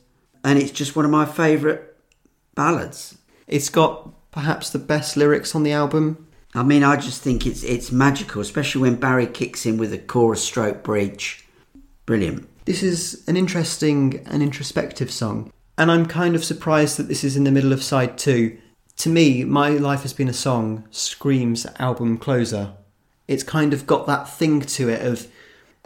and 0.43 0.59
it's 0.59 0.71
just 0.71 0.97
one 0.97 1.05
of 1.05 1.11
my 1.11 1.27
favourite 1.27 1.83
ballads. 2.55 3.19
It's 3.47 3.69
got 3.69 4.11
perhaps 4.31 4.71
the 4.71 4.79
best 4.79 5.19
lyrics 5.19 5.55
on 5.55 5.65
the 5.65 5.73
album. 5.73 6.27
I 6.55 6.63
mean, 6.63 6.83
I 6.83 6.97
just 6.97 7.21
think 7.21 7.47
it's 7.47 7.63
it's 7.63 7.93
magical, 7.93 8.41
especially 8.41 8.81
when 8.81 8.95
Barry 8.95 9.27
kicks 9.27 9.67
in 9.67 9.77
with 9.77 9.93
a 9.93 9.99
chorus 9.99 10.43
stroke 10.43 10.83
bridge. 10.83 11.47
Brilliant. 12.07 12.49
This 12.65 12.83
is 12.83 13.23
an 13.29 13.37
interesting 13.37 14.27
and 14.31 14.43
introspective 14.43 15.11
song, 15.11 15.53
and 15.77 15.93
I'm 15.93 16.07
kind 16.07 16.35
of 16.35 16.43
surprised 16.43 16.97
that 16.97 17.09
this 17.09 17.23
is 17.23 17.37
in 17.37 17.45
the 17.45 17.53
middle 17.53 17.75
of 17.75 17.83
side 17.83 18.17
two. 18.17 18.57
To 18.99 19.09
me, 19.09 19.45
My 19.45 19.71
Life 19.71 20.03
Has 20.03 20.13
Been 20.13 20.29
a 20.29 20.35
Song 20.35 20.87
screams 20.91 21.67
album 21.79 22.19
closer. 22.19 22.73
It's 23.27 23.43
kind 23.43 23.73
of 23.73 23.87
got 23.87 24.07
that 24.07 24.29
thing 24.29 24.61
to 24.61 24.89
it 24.89 25.05
of. 25.05 25.27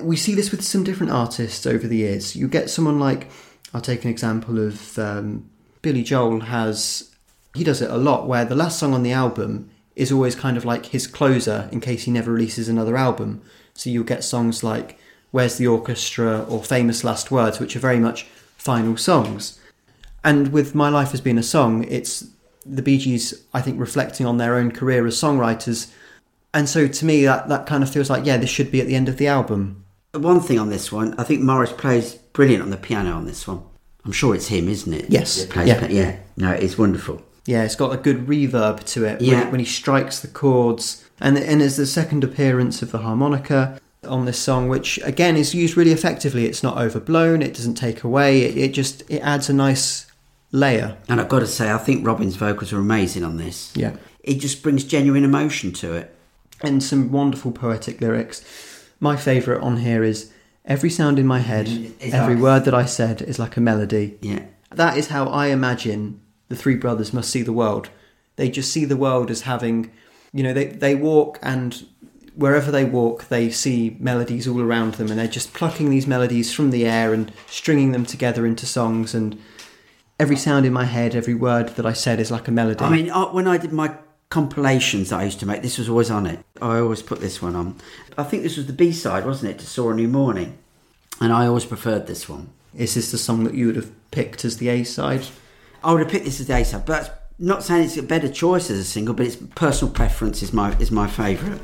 We 0.00 0.16
see 0.16 0.34
this 0.34 0.50
with 0.50 0.62
some 0.62 0.84
different 0.84 1.12
artists 1.12 1.66
over 1.66 1.88
the 1.88 1.96
years. 1.96 2.36
You 2.36 2.46
get 2.46 2.70
someone 2.70 3.00
like, 3.00 3.28
I'll 3.74 3.80
take 3.80 4.04
an 4.04 4.10
example 4.10 4.64
of 4.64 4.98
um, 4.98 5.50
Billy 5.82 6.02
Joel 6.02 6.40
has. 6.40 7.12
He 7.54 7.64
does 7.64 7.82
it 7.82 7.90
a 7.90 7.96
lot 7.96 8.28
where 8.28 8.44
the 8.44 8.54
last 8.54 8.78
song 8.78 8.94
on 8.94 9.02
the 9.02 9.12
album 9.12 9.70
is 9.96 10.12
always 10.12 10.36
kind 10.36 10.56
of 10.56 10.64
like 10.64 10.86
his 10.86 11.08
closer 11.08 11.68
in 11.72 11.80
case 11.80 12.04
he 12.04 12.12
never 12.12 12.32
releases 12.32 12.68
another 12.68 12.96
album. 12.96 13.42
So 13.74 13.90
you'll 13.90 14.04
get 14.04 14.22
songs 14.22 14.62
like 14.62 14.98
Where's 15.32 15.56
the 15.56 15.66
Orchestra 15.66 16.44
or 16.44 16.62
Famous 16.62 17.02
Last 17.02 17.30
Words, 17.30 17.58
which 17.58 17.74
are 17.74 17.80
very 17.80 17.98
much 17.98 18.24
final 18.56 18.96
songs. 18.96 19.58
And 20.22 20.52
with 20.52 20.74
My 20.74 20.88
Life 20.88 21.10
Has 21.10 21.20
Been 21.20 21.38
a 21.38 21.42
Song, 21.42 21.84
it's 21.84 22.28
the 22.68 22.82
Bee 22.82 22.98
Gees, 22.98 23.34
I 23.54 23.60
think, 23.60 23.80
reflecting 23.80 24.26
on 24.26 24.38
their 24.38 24.56
own 24.56 24.70
career 24.70 25.06
as 25.06 25.16
songwriters. 25.16 25.90
And 26.54 26.68
so 26.68 26.86
to 26.88 27.04
me, 27.04 27.24
that, 27.24 27.48
that 27.48 27.66
kind 27.66 27.82
of 27.82 27.90
feels 27.90 28.10
like, 28.10 28.24
yeah, 28.24 28.36
this 28.36 28.50
should 28.50 28.70
be 28.70 28.80
at 28.80 28.86
the 28.86 28.94
end 28.94 29.08
of 29.08 29.16
the 29.16 29.26
album. 29.26 29.84
One 30.12 30.40
thing 30.40 30.58
on 30.58 30.70
this 30.70 30.90
one, 30.90 31.14
I 31.18 31.24
think 31.24 31.42
Maurice 31.42 31.72
plays 31.72 32.14
brilliant 32.14 32.62
on 32.62 32.70
the 32.70 32.76
piano 32.76 33.12
on 33.12 33.26
this 33.26 33.46
one. 33.46 33.62
I'm 34.04 34.12
sure 34.12 34.34
it's 34.34 34.48
him, 34.48 34.68
isn't 34.68 34.92
it? 34.92 35.06
Yes. 35.10 35.44
Plays 35.46 35.68
Yeah. 35.68 35.86
yeah. 35.88 36.16
No, 36.36 36.52
it's 36.52 36.78
wonderful. 36.78 37.22
Yeah, 37.44 37.64
it's 37.64 37.76
got 37.76 37.92
a 37.92 37.96
good 37.98 38.26
reverb 38.26 38.84
to 38.84 39.04
it 39.04 39.20
when, 39.20 39.28
Yeah. 39.30 39.50
when 39.50 39.60
he 39.60 39.66
strikes 39.66 40.20
the 40.20 40.28
chords. 40.28 41.04
And, 41.20 41.36
and 41.36 41.60
there's 41.60 41.76
the 41.76 41.86
second 41.86 42.24
appearance 42.24 42.80
of 42.82 42.90
the 42.92 42.98
harmonica 42.98 43.80
on 44.06 44.24
this 44.24 44.38
song, 44.38 44.68
which 44.68 44.98
again 45.02 45.36
is 45.36 45.54
used 45.54 45.76
really 45.76 45.92
effectively. 45.92 46.46
It's 46.46 46.62
not 46.62 46.78
overblown, 46.78 47.42
it 47.42 47.54
doesn't 47.54 47.74
take 47.74 48.04
away, 48.04 48.42
it, 48.42 48.56
it 48.56 48.72
just 48.72 49.02
it 49.10 49.18
adds 49.20 49.48
a 49.50 49.52
nice 49.52 50.06
layer. 50.52 50.96
And 51.08 51.20
I've 51.20 51.28
got 51.28 51.40
to 51.40 51.46
say, 51.46 51.70
I 51.70 51.78
think 51.78 52.06
Robin's 52.06 52.36
vocals 52.36 52.72
are 52.72 52.78
amazing 52.78 53.24
on 53.24 53.36
this. 53.36 53.72
Yeah. 53.76 53.96
It 54.22 54.34
just 54.40 54.62
brings 54.62 54.84
genuine 54.84 55.24
emotion 55.24 55.72
to 55.74 55.94
it. 55.94 56.14
and 56.60 56.82
some 56.82 57.12
wonderful 57.12 57.52
poetic 57.52 58.00
lyrics. 58.00 58.44
My 59.00 59.16
favourite 59.16 59.62
on 59.62 59.78
here 59.78 60.02
is 60.02 60.32
Every 60.64 60.90
sound 60.90 61.18
in 61.18 61.26
my 61.26 61.38
head, 61.38 61.66
It's 61.98 62.12
every 62.12 62.34
like- 62.34 62.42
word 62.42 62.64
that 62.66 62.74
I 62.74 62.84
said 62.84 63.22
is 63.22 63.38
like 63.38 63.56
a 63.56 63.60
melody. 63.60 64.18
Yeah. 64.20 64.42
That 64.74 64.98
is 64.98 65.08
how 65.08 65.26
I 65.28 65.46
imagine 65.46 66.20
the 66.50 66.56
three 66.56 66.74
brothers 66.76 67.14
must 67.14 67.30
see 67.30 67.40
the 67.42 67.54
world. 67.54 67.88
They 68.36 68.50
just 68.50 68.70
see 68.70 68.84
the 68.84 68.96
world 68.96 69.30
as 69.30 69.42
having, 69.42 69.90
you 70.30 70.42
know, 70.42 70.52
they, 70.52 70.66
they 70.66 70.94
walk 70.94 71.38
and 71.42 71.86
wherever 72.34 72.70
they 72.70 72.84
walk, 72.84 73.28
they 73.28 73.48
see 73.50 73.96
melodies 73.98 74.46
all 74.46 74.60
around 74.60 74.94
them 74.94 75.08
and 75.10 75.18
they're 75.18 75.26
just 75.26 75.54
plucking 75.54 75.88
these 75.88 76.06
melodies 76.06 76.52
from 76.52 76.70
the 76.70 76.84
air 76.86 77.14
and 77.14 77.32
stringing 77.46 77.92
them 77.92 78.04
together 78.04 78.44
into 78.44 78.66
songs. 78.66 79.14
And 79.14 79.40
every 80.18 80.36
sound 80.36 80.66
in 80.66 80.72
my 80.72 80.84
head, 80.84 81.14
every 81.14 81.34
word 81.34 81.70
that 81.70 81.86
I 81.86 81.92
said 81.92 82.20
is 82.20 82.30
like 82.30 82.48
a 82.48 82.50
melody. 82.50 82.84
I 82.84 82.90
mean, 82.90 83.10
uh, 83.10 83.26
when 83.26 83.46
I 83.46 83.56
did 83.58 83.72
my 83.72 83.94
compilations 84.30 85.10
that 85.10 85.20
I 85.20 85.24
used 85.24 85.40
to 85.40 85.46
make, 85.46 85.62
this 85.62 85.78
was 85.78 85.88
always 85.88 86.10
on 86.10 86.26
it. 86.26 86.40
I 86.60 86.78
always 86.78 87.02
put 87.02 87.20
this 87.20 87.40
one 87.40 87.54
on. 87.54 87.76
I 88.16 88.24
think 88.24 88.42
this 88.42 88.56
was 88.56 88.66
the 88.66 88.72
B 88.72 88.92
side, 88.92 89.24
wasn't 89.24 89.52
it, 89.52 89.58
to 89.60 89.66
Saw 89.66 89.90
a 89.90 89.94
New 89.94 90.08
Morning? 90.08 90.58
And 91.20 91.32
I 91.32 91.46
always 91.46 91.64
preferred 91.64 92.06
this 92.06 92.28
one. 92.28 92.50
is 92.76 92.94
this 92.94 93.10
the 93.10 93.18
song 93.18 93.44
that 93.44 93.54
you 93.54 93.66
would 93.66 93.76
have 93.76 94.10
picked 94.10 94.44
as 94.44 94.58
the 94.58 94.68
A 94.68 94.84
side? 94.84 95.26
I 95.82 95.92
would 95.92 96.00
have 96.00 96.10
picked 96.10 96.24
this 96.24 96.40
as 96.40 96.46
the 96.46 96.56
A 96.56 96.64
side, 96.64 96.84
but 96.84 97.00
that's 97.00 97.10
not 97.38 97.62
saying 97.62 97.84
it's 97.84 97.96
a 97.96 98.02
better 98.02 98.28
choice 98.28 98.70
as 98.70 98.78
a 98.78 98.84
single, 98.84 99.14
but 99.14 99.26
it's 99.26 99.36
personal 99.36 99.92
preference 99.94 100.42
is 100.42 100.52
my 100.52 100.76
is 100.78 100.90
my 100.90 101.06
favourite. 101.06 101.60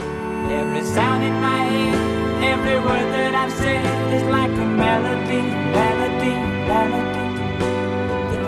Every 0.00 0.84
sound 0.84 1.24
in 1.24 1.34
my 1.40 1.64
head, 1.64 2.58
every 2.58 2.76
word 2.76 3.12
that 3.12 3.34
I've 3.34 3.52
said 3.52 4.14
is 4.14 4.22
like 4.24 4.50
a 4.50 4.66
melody, 4.66 5.42
melody, 5.42 6.34
melody. 6.68 7.13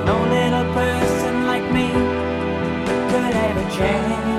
No 0.07 0.17
little 0.37 0.73
person 0.73 1.47
like 1.47 1.67
me 1.73 1.89
could 3.11 3.35
ever 3.47 3.67
change. 3.79 4.37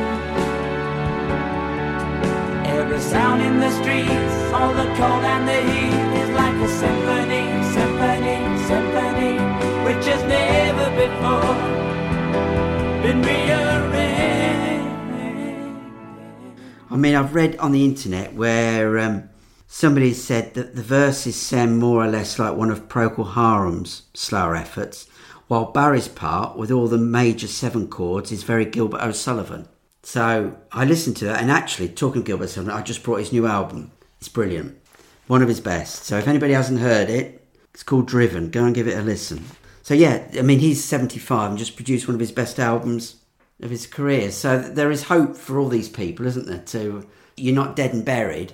Every 2.65 2.99
sound 2.99 3.41
in 3.41 3.59
the 3.59 3.71
streets, 3.79 4.35
all 4.53 4.73
the 4.73 4.87
cold 4.97 5.23
and 5.33 5.47
the 5.47 5.59
heat 5.71 6.21
is 6.21 6.29
like 6.41 6.55
a 6.55 6.69
symphony, 6.81 7.43
symphony, 7.75 8.37
symphony, 8.69 9.33
which 9.85 10.05
has 10.05 10.23
never 10.23 10.87
before 11.01 11.55
been 13.03 13.21
rearranged. 13.21 14.07
I 16.89 16.95
mean, 16.95 17.15
I've 17.15 17.35
read 17.35 17.57
on 17.57 17.73
the 17.73 17.83
internet 17.83 18.33
where 18.33 18.97
um, 18.99 19.29
somebody 19.67 20.13
said 20.13 20.53
that 20.53 20.75
the 20.75 20.81
verses 20.81 21.35
sound 21.35 21.79
more 21.79 22.03
or 22.03 22.07
less 22.07 22.39
like 22.39 22.55
one 22.55 22.71
of 22.71 22.87
Procol 22.87 23.33
Harum's 23.33 24.03
slower 24.13 24.55
efforts, 24.55 25.06
while 25.47 25.71
Barry's 25.71 26.07
part, 26.07 26.57
with 26.57 26.71
all 26.71 26.87
the 26.87 26.97
major 26.97 27.47
seven 27.47 27.87
chords, 27.87 28.31
is 28.31 28.43
very 28.43 28.65
Gilbert 28.65 29.01
O'Sullivan. 29.01 29.67
So 30.03 30.57
I 30.71 30.85
listened 30.85 31.17
to 31.17 31.25
that, 31.25 31.41
and 31.41 31.51
actually, 31.51 31.89
talking 31.89 32.21
Gilbert 32.21 32.45
O'Sullivan, 32.45 32.73
I 32.73 32.81
just 32.81 33.03
brought 33.03 33.19
his 33.19 33.31
new 33.31 33.47
album. 33.47 33.91
It's 34.19 34.29
brilliant, 34.29 34.77
one 35.27 35.41
of 35.41 35.47
his 35.47 35.59
best. 35.59 36.03
So 36.03 36.17
if 36.17 36.27
anybody 36.27 36.53
hasn't 36.53 36.79
heard 36.79 37.09
it, 37.09 37.45
it's 37.73 37.83
called 37.83 38.07
Driven. 38.07 38.49
Go 38.49 38.65
and 38.65 38.73
give 38.75 38.87
it 38.87 38.97
a 38.97 39.01
listen. 39.01 39.43
So 39.83 39.93
yeah, 39.93 40.27
I 40.37 40.41
mean, 40.41 40.59
he's 40.59 40.83
75 40.83 41.51
and 41.51 41.59
just 41.59 41.75
produced 41.75 42.07
one 42.07 42.15
of 42.15 42.19
his 42.19 42.31
best 42.31 42.59
albums 42.59 43.17
of 43.61 43.69
his 43.69 43.87
career. 43.87 44.31
So 44.31 44.59
there 44.59 44.91
is 44.91 45.03
hope 45.03 45.35
for 45.35 45.59
all 45.59 45.69
these 45.69 45.89
people, 45.89 46.25
isn't 46.27 46.47
there? 46.47 46.59
To 46.59 47.07
you're 47.37 47.55
not 47.55 47.75
dead 47.75 47.93
and 47.93 48.03
buried 48.03 48.53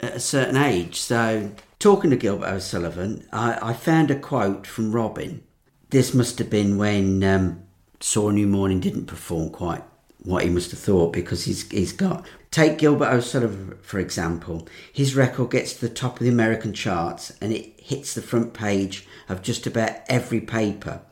at 0.00 0.14
a 0.14 0.20
certain 0.20 0.56
age. 0.56 1.00
So 1.00 1.52
talking 1.78 2.10
to 2.10 2.16
Gilbert 2.16 2.48
O'Sullivan, 2.48 3.26
I, 3.32 3.70
I 3.70 3.72
found 3.72 4.10
a 4.10 4.18
quote 4.18 4.66
from 4.66 4.92
Robin. 4.92 5.42
This 5.90 6.14
must 6.14 6.38
have 6.38 6.50
been 6.50 6.76
when 6.76 7.22
um, 7.22 7.62
Saw 8.00 8.30
New 8.30 8.46
Morning 8.46 8.80
didn't 8.80 9.06
perform 9.06 9.50
quite 9.50 9.82
what 10.24 10.42
he 10.42 10.48
must 10.50 10.70
have 10.70 10.80
thought 10.80 11.12
because 11.12 11.44
he's 11.44 11.70
he's 11.70 11.92
got 11.92 12.24
take 12.50 12.78
Gilbert 12.78 13.12
O'Sullivan 13.12 13.76
for 13.82 13.98
example. 13.98 14.66
His 14.92 15.14
record 15.14 15.50
gets 15.50 15.74
to 15.74 15.86
the 15.86 15.94
top 15.94 16.18
of 16.18 16.24
the 16.24 16.32
American 16.32 16.72
charts 16.72 17.32
and 17.40 17.52
it 17.52 17.78
hits 17.78 18.14
the 18.14 18.22
front 18.22 18.54
page 18.54 19.06
of 19.28 19.42
just 19.42 19.66
about 19.66 19.96
every 20.08 20.40
paper. 20.40 21.02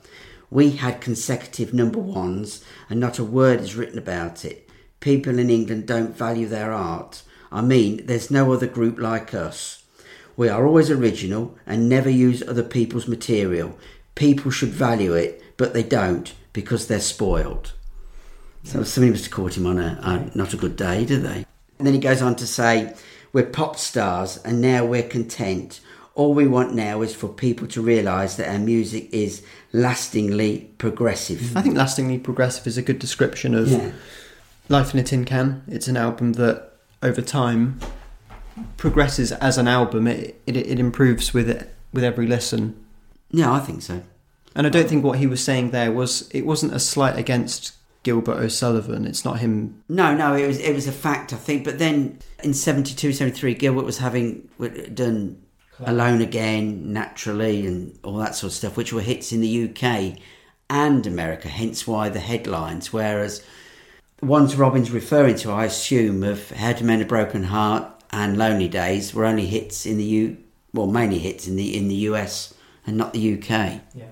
We 0.50 0.72
had 0.72 1.00
consecutive 1.00 1.74
number 1.74 1.98
ones 1.98 2.64
and 2.88 2.98
not 2.98 3.18
a 3.18 3.24
word 3.24 3.60
is 3.60 3.76
written 3.76 3.98
about 3.98 4.44
it. 4.44 4.68
People 5.00 5.38
in 5.38 5.50
England 5.50 5.86
don't 5.86 6.16
value 6.16 6.46
their 6.46 6.72
art. 6.72 7.22
I 7.50 7.60
mean, 7.60 8.06
there's 8.06 8.30
no 8.30 8.52
other 8.52 8.66
group 8.66 8.98
like 8.98 9.34
us. 9.34 9.84
We 10.36 10.48
are 10.48 10.66
always 10.66 10.90
original 10.90 11.58
and 11.66 11.88
never 11.88 12.08
use 12.08 12.42
other 12.42 12.62
people's 12.62 13.06
material. 13.06 13.78
People 14.14 14.50
should 14.50 14.68
value 14.70 15.14
it, 15.14 15.42
but 15.56 15.72
they 15.74 15.82
don't 15.82 16.34
because 16.52 16.86
they're 16.86 17.00
spoiled. 17.00 17.72
So 18.64 18.82
somebody 18.84 19.10
must 19.10 19.24
have 19.24 19.32
caught 19.32 19.56
him 19.56 19.66
on 19.66 19.78
a, 19.78 19.98
a 20.02 20.36
not 20.36 20.54
a 20.54 20.56
good 20.56 20.76
day, 20.76 21.04
did 21.04 21.22
they? 21.22 21.46
And 21.78 21.86
then 21.86 21.94
he 21.94 22.00
goes 22.00 22.22
on 22.22 22.36
to 22.36 22.46
say, 22.46 22.94
"We're 23.32 23.46
pop 23.46 23.76
stars, 23.76 24.36
and 24.44 24.60
now 24.60 24.84
we're 24.84 25.02
content. 25.02 25.80
All 26.14 26.34
we 26.34 26.46
want 26.46 26.74
now 26.74 27.00
is 27.02 27.14
for 27.14 27.26
people 27.26 27.66
to 27.68 27.80
realise 27.80 28.34
that 28.36 28.48
our 28.48 28.58
music 28.58 29.08
is 29.12 29.42
lastingly 29.72 30.70
progressive." 30.78 31.56
I 31.56 31.62
think 31.62 31.76
Lastingly 31.76 32.18
Progressive 32.18 32.66
is 32.66 32.76
a 32.78 32.82
good 32.82 32.98
description 32.98 33.54
of 33.54 33.68
Yeah. 33.68 33.90
Life 34.68 34.94
in 34.94 35.00
a 35.00 35.02
Tin 35.02 35.24
Can. 35.24 35.62
It's 35.66 35.88
an 35.88 35.96
album 35.96 36.34
that 36.34 36.72
over 37.02 37.20
time 37.22 37.80
progresses 38.76 39.32
as 39.32 39.58
an 39.58 39.66
album. 39.66 40.06
It, 40.06 40.40
it, 40.46 40.56
it 40.56 40.78
improves 40.78 41.34
with 41.34 41.48
it, 41.48 41.74
with 41.92 42.04
every 42.04 42.26
listen. 42.26 42.76
Yeah, 43.32 43.52
I 43.52 43.60
think 43.60 43.82
so. 43.82 44.02
And 44.54 44.66
I 44.66 44.70
don't 44.70 44.88
think 44.88 45.02
what 45.02 45.18
he 45.18 45.26
was 45.26 45.42
saying 45.42 45.70
there 45.70 45.90
was 45.90 46.28
it 46.30 46.46
wasn't 46.46 46.74
a 46.74 46.78
slight 46.78 47.18
against 47.18 47.72
Gilbert 48.02 48.38
O'Sullivan. 48.38 49.06
It's 49.06 49.24
not 49.24 49.38
him. 49.38 49.82
No, 49.88 50.14
no, 50.14 50.34
it 50.34 50.46
was 50.46 50.58
it 50.60 50.74
was 50.74 50.86
a 50.86 50.92
fact, 50.92 51.32
I 51.32 51.36
think. 51.36 51.64
But 51.64 51.78
then 51.78 52.18
in 52.42 52.54
72, 52.54 53.12
73, 53.12 53.54
Gilbert 53.54 53.84
was 53.84 53.98
having 53.98 54.48
done 54.92 55.42
Alone 55.80 56.20
Again, 56.20 56.92
Naturally, 56.92 57.66
and 57.66 57.98
all 58.04 58.16
that 58.18 58.34
sort 58.34 58.52
of 58.52 58.56
stuff, 58.56 58.76
which 58.76 58.92
were 58.92 59.00
hits 59.00 59.32
in 59.32 59.40
the 59.40 59.68
UK 59.68 60.18
and 60.68 61.06
America. 61.06 61.48
Hence 61.48 61.86
why 61.86 62.08
the 62.08 62.20
headlines. 62.20 62.92
Whereas 62.92 63.44
the 64.18 64.26
ones 64.26 64.56
Robin's 64.56 64.90
referring 64.90 65.36
to, 65.36 65.50
I 65.50 65.64
assume, 65.64 66.22
of 66.22 66.50
How 66.50 66.72
to 66.72 66.84
Mend 66.84 67.02
a 67.02 67.06
Broken 67.06 67.44
Heart 67.44 67.88
and 68.10 68.36
Lonely 68.36 68.68
Days 68.68 69.14
were 69.14 69.24
only 69.24 69.46
hits 69.46 69.86
in 69.86 69.96
the 69.96 70.04
U, 70.04 70.36
well, 70.74 70.86
mainly 70.86 71.18
hits 71.18 71.46
in 71.46 71.56
the 71.56 71.76
in 71.76 71.88
the 71.88 71.94
US 71.94 72.52
and 72.86 72.96
not 72.96 73.12
the 73.12 73.34
UK. 73.34 73.80
Yeah. 73.94 74.06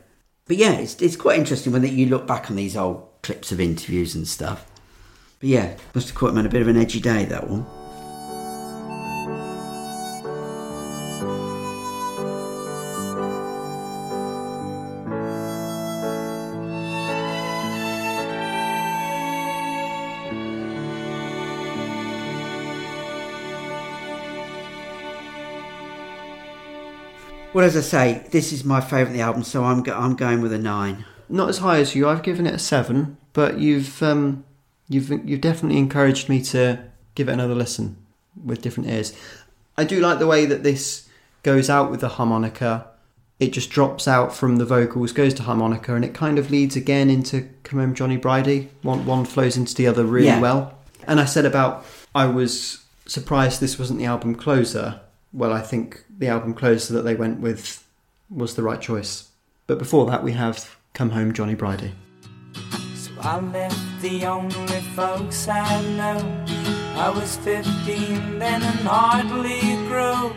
But 0.47 0.57
yeah, 0.57 0.73
it's, 0.73 1.01
it's 1.01 1.17
quite 1.17 1.39
interesting 1.39 1.73
when 1.73 1.85
you 1.85 2.07
look 2.07 2.27
back 2.27 2.51
on 2.51 2.57
these 2.57 2.77
old 2.77 3.09
clips 3.23 3.53
of 3.53 3.61
interviews 3.61 4.15
and 4.15 4.27
stuff. 4.27 4.67
But 5.39 5.49
yeah, 5.49 5.77
must 5.95 6.09
have 6.09 6.17
caught 6.17 6.31
him 6.31 6.39
on 6.39 6.47
a 6.47 6.51
bit 6.51 6.63
of 6.63 6.69
an 6.69 6.77
edgy 6.77 7.01
day, 7.01 7.25
that 7.27 7.49
one. 7.49 7.67
Well, 27.53 27.65
as 27.65 27.77
I 27.77 27.81
say, 27.81 28.27
this 28.31 28.53
is 28.53 28.65
my 28.65 28.81
favourite 28.81 29.09
of 29.09 29.13
the 29.15 29.21
album, 29.23 29.43
so 29.43 29.65
I'm 29.65 29.83
go- 29.83 29.97
I'm 29.97 30.15
going 30.15 30.41
with 30.41 30.53
a 30.53 30.59
nine. 30.59 31.05
Not 31.29 31.49
as 31.49 31.59
high 31.59 31.79
as 31.81 31.95
you. 31.97 32.09
I've 32.09 32.23
given 32.23 32.47
it 32.47 32.55
a 32.55 32.59
seven, 32.61 33.17
but 33.33 33.59
you've 33.59 34.01
um, 34.03 34.45
you've 34.89 35.11
you've 35.29 35.41
definitely 35.41 35.79
encouraged 35.79 36.29
me 36.29 36.41
to 36.45 36.79
give 37.17 37.29
it 37.29 37.33
another 37.33 37.55
listen 37.57 37.97
with 38.45 38.63
different 38.63 38.89
ears. 38.89 39.13
I 39.77 39.83
do 39.85 39.99
like 40.01 40.19
the 40.21 40.27
way 40.29 40.47
that 40.47 40.63
this 40.63 41.09
goes 41.43 41.69
out 41.69 41.91
with 41.91 42.01
the 42.01 42.09
harmonica. 42.11 42.87
It 43.41 43.53
just 43.53 43.71
drops 43.71 44.07
out 44.07 44.35
from 44.35 44.57
the 44.57 44.65
vocals, 44.67 45.13
goes 45.13 45.35
to 45.35 45.43
harmonica, 45.43 45.95
and 45.95 46.05
it 46.05 46.15
kind 46.15 46.39
of 46.39 46.51
leads 46.53 46.77
again 46.77 47.11
into 47.11 47.49
"Come 47.65 47.81
Home, 47.81 47.95
Johnny 47.95 48.17
Bridie." 48.17 48.69
One 48.83 49.05
one 49.07 49.25
flows 49.25 49.57
into 49.57 49.75
the 49.75 49.89
other 49.89 50.05
really 50.05 50.27
Yeah. 50.29 50.41
well. 50.41 50.79
And 51.05 51.19
I 51.19 51.25
said 51.25 51.47
about 51.47 51.85
I 52.15 52.27
was 52.27 52.85
surprised 53.07 53.61
this 53.61 53.77
wasn't 53.79 53.99
the 53.99 54.05
album 54.07 54.37
closer. 54.37 55.01
Well, 55.33 55.53
I 55.53 55.61
think 55.61 56.05
the 56.19 56.27
album 56.27 56.55
closer 56.55 56.93
that 56.95 57.03
they 57.03 57.15
went 57.15 57.41
with 57.41 57.87
was 58.29 58.57
the 58.57 58.63
right 58.63 58.81
choice. 58.81 59.29
But 59.69 59.79
before 59.79 60.07
that, 60.07 60.25
we 60.25 60.33
have 60.33 60.77
"Come 60.93 61.11
Home, 61.11 61.33
Johnny 61.33 61.55
Bridie." 61.55 61.95
So 62.95 63.13
I 63.21 63.39
left 63.39 64.03
the 64.03 64.27
only 64.27 64.81
folks 64.97 65.47
I 65.47 65.83
know. 65.97 66.19
I 66.97 67.11
was 67.11 67.37
15 67.37 68.39
then 68.41 68.63
and 68.63 68.81
hardly 68.81 69.61
grew. 69.87 70.33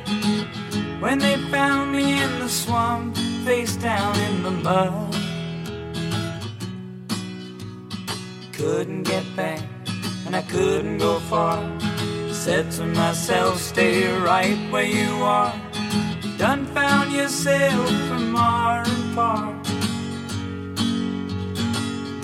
When 1.02 1.18
they 1.18 1.38
found 1.50 1.92
me 1.92 2.22
in 2.22 2.40
the 2.40 2.48
swamp, 2.48 3.18
face 3.44 3.76
down 3.76 4.16
in 4.20 4.44
the 4.44 4.52
mud. 4.52 5.16
Couldn't 8.54 9.04
get 9.04 9.26
back, 9.36 9.62
and 10.26 10.36
I 10.36 10.44
couldn't 10.44 11.00
go 11.00 11.20
far. 11.20 11.58
Said 12.44 12.72
to 12.72 12.84
myself, 12.84 13.58
stay 13.58 14.06
right 14.18 14.58
where 14.70 14.84
you 14.84 15.24
are. 15.24 15.56
Done 16.38 16.66
found 16.66 17.14
yourself 17.14 17.90
from 18.10 18.36
far 18.36 18.84
and 18.86 19.16
far. 19.16 19.54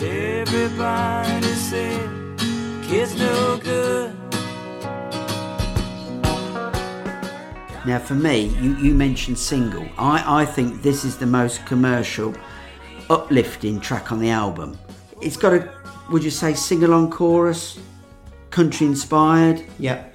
Everybody 0.05 1.47
said, 1.53 2.37
kids 2.83 3.17
no 3.17 3.59
good. 3.63 4.13
Now, 7.85 7.99
for 7.99 8.15
me, 8.15 8.47
you, 8.59 8.75
you 8.75 8.93
mentioned 8.93 9.39
single. 9.39 9.87
I, 9.97 10.41
I 10.41 10.45
think 10.45 10.81
this 10.81 11.05
is 11.05 11.17
the 11.17 11.27
most 11.27 11.65
commercial, 11.65 12.35
uplifting 13.09 13.79
track 13.79 14.11
on 14.11 14.19
the 14.19 14.31
album. 14.31 14.77
It's 15.21 15.37
got 15.37 15.53
a, 15.53 15.73
would 16.11 16.25
you 16.25 16.29
say, 16.29 16.55
sing 16.55 16.83
along 16.83 17.11
chorus, 17.11 17.79
country 18.51 18.87
inspired. 18.87 19.63
Yeah, 19.77 20.05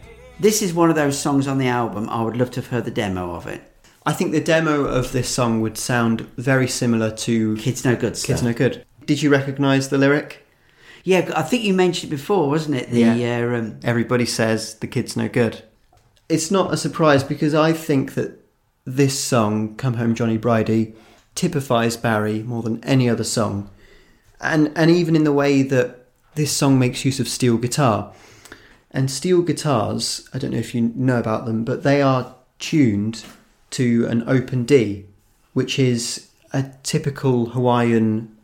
This 0.41 0.63
is 0.63 0.75
one 0.75 0.91
of 0.91 0.97
those 0.97 1.19
songs 1.19 1.47
on 1.47 1.59
the 1.59 1.69
album. 1.69 2.09
I 2.11 2.23
would 2.23 2.37
love 2.37 2.51
to 2.53 2.61
have 2.61 2.71
heard 2.71 2.85
the 2.85 2.91
demo 2.91 3.35
of 3.35 3.47
it. 3.47 3.63
I 4.07 4.13
think 4.13 4.33
the 4.33 4.41
demo 4.41 4.85
of 4.85 5.13
this 5.13 5.29
song 5.29 5.61
would 5.63 5.79
sound 5.79 6.23
very 6.37 6.69
similar 6.69 7.11
to 7.11 7.57
Kids 7.57 7.85
No 7.85 7.97
Good 7.97 8.17
stuff. 8.17 8.27
Kids 8.29 8.43
No 8.43 8.53
Good. 8.53 8.85
Did 9.07 9.23
you 9.23 9.31
recognise 9.31 9.89
the 9.89 9.99
lyric? 9.99 10.45
Yeah, 11.05 11.31
I 11.37 11.43
think 11.43 11.63
you 11.65 11.75
mentioned 11.75 12.13
it 12.13 12.17
before, 12.17 12.49
wasn't 12.49 12.77
it? 12.77 12.91
The 12.91 13.01
Yeah. 13.01 13.47
uh, 13.53 13.59
um, 13.59 13.79
Everybody 13.85 14.25
says 14.27 14.75
the 14.77 14.87
kid's 14.87 15.17
no 15.17 15.29
good. 15.29 15.63
It's 16.29 16.51
not 16.51 16.73
a 16.73 16.77
surprise 16.79 17.23
because 17.23 17.55
I 17.55 17.73
think 17.75 18.15
that 18.15 18.41
this 18.87 19.19
song, 19.19 19.77
Come 19.77 19.95
Home 19.95 20.15
Johnny 20.15 20.39
Bridie, 20.39 20.95
typifies 21.35 21.97
Barry 21.99 22.43
more 22.43 22.63
than 22.63 22.83
any 22.85 23.09
other 23.09 23.25
song. 23.25 23.69
And 24.41 24.73
and 24.75 24.91
even 24.91 25.15
in 25.17 25.25
the 25.25 25.33
way 25.33 25.63
that 25.63 26.07
this 26.35 26.53
song 26.53 26.79
makes 26.79 27.05
use 27.05 27.21
of 27.21 27.29
steel 27.29 27.57
guitar. 27.59 28.13
And 28.95 29.11
steel 29.11 29.43
guitars, 29.43 30.29
I 30.33 30.39
don't 30.39 30.53
know 30.53 30.59
if 30.59 30.75
you 30.75 30.93
know 30.95 31.19
about 31.19 31.45
them, 31.47 31.65
but 31.65 31.83
they 31.83 32.01
are 32.01 32.35
tuned 32.59 33.25
to 33.71 34.07
an 34.07 34.23
open 34.29 34.65
D, 34.65 35.05
which 35.53 35.79
is 35.79 36.29
a 36.53 36.65
typical 36.85 37.47
Hawaiian 37.47 38.35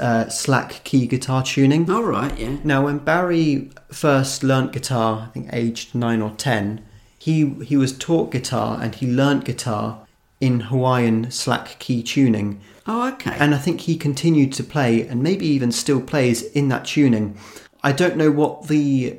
uh, 0.00 0.28
slack 0.28 0.82
key 0.84 1.06
guitar 1.06 1.42
tuning. 1.44 1.88
all 1.88 2.02
right, 2.02 2.36
yeah. 2.36 2.56
Now, 2.64 2.84
when 2.84 2.98
Barry 2.98 3.70
first 3.92 4.42
learnt 4.42 4.72
guitar, 4.72 5.28
I 5.28 5.30
think 5.32 5.48
aged 5.52 5.94
nine 5.94 6.20
or 6.20 6.30
ten, 6.32 6.84
he 7.18 7.50
he 7.64 7.76
was 7.76 7.96
taught 7.96 8.32
guitar 8.32 8.78
and 8.82 8.94
he 8.96 9.06
learnt 9.06 9.44
guitar 9.44 10.06
in 10.40 10.58
Hawaiian 10.60 11.30
slack 11.30 11.78
key 11.78 12.02
tuning, 12.02 12.60
Oh, 12.86 13.08
okay. 13.12 13.36
and 13.38 13.54
I 13.54 13.58
think 13.58 13.82
he 13.82 13.96
continued 13.96 14.52
to 14.54 14.64
play 14.64 15.06
and 15.06 15.22
maybe 15.22 15.46
even 15.46 15.70
still 15.70 16.00
plays 16.00 16.42
in 16.42 16.68
that 16.68 16.86
tuning. 16.86 17.36
I 17.82 17.92
don't 17.92 18.16
know 18.16 18.30
what 18.32 18.66
the 18.68 19.18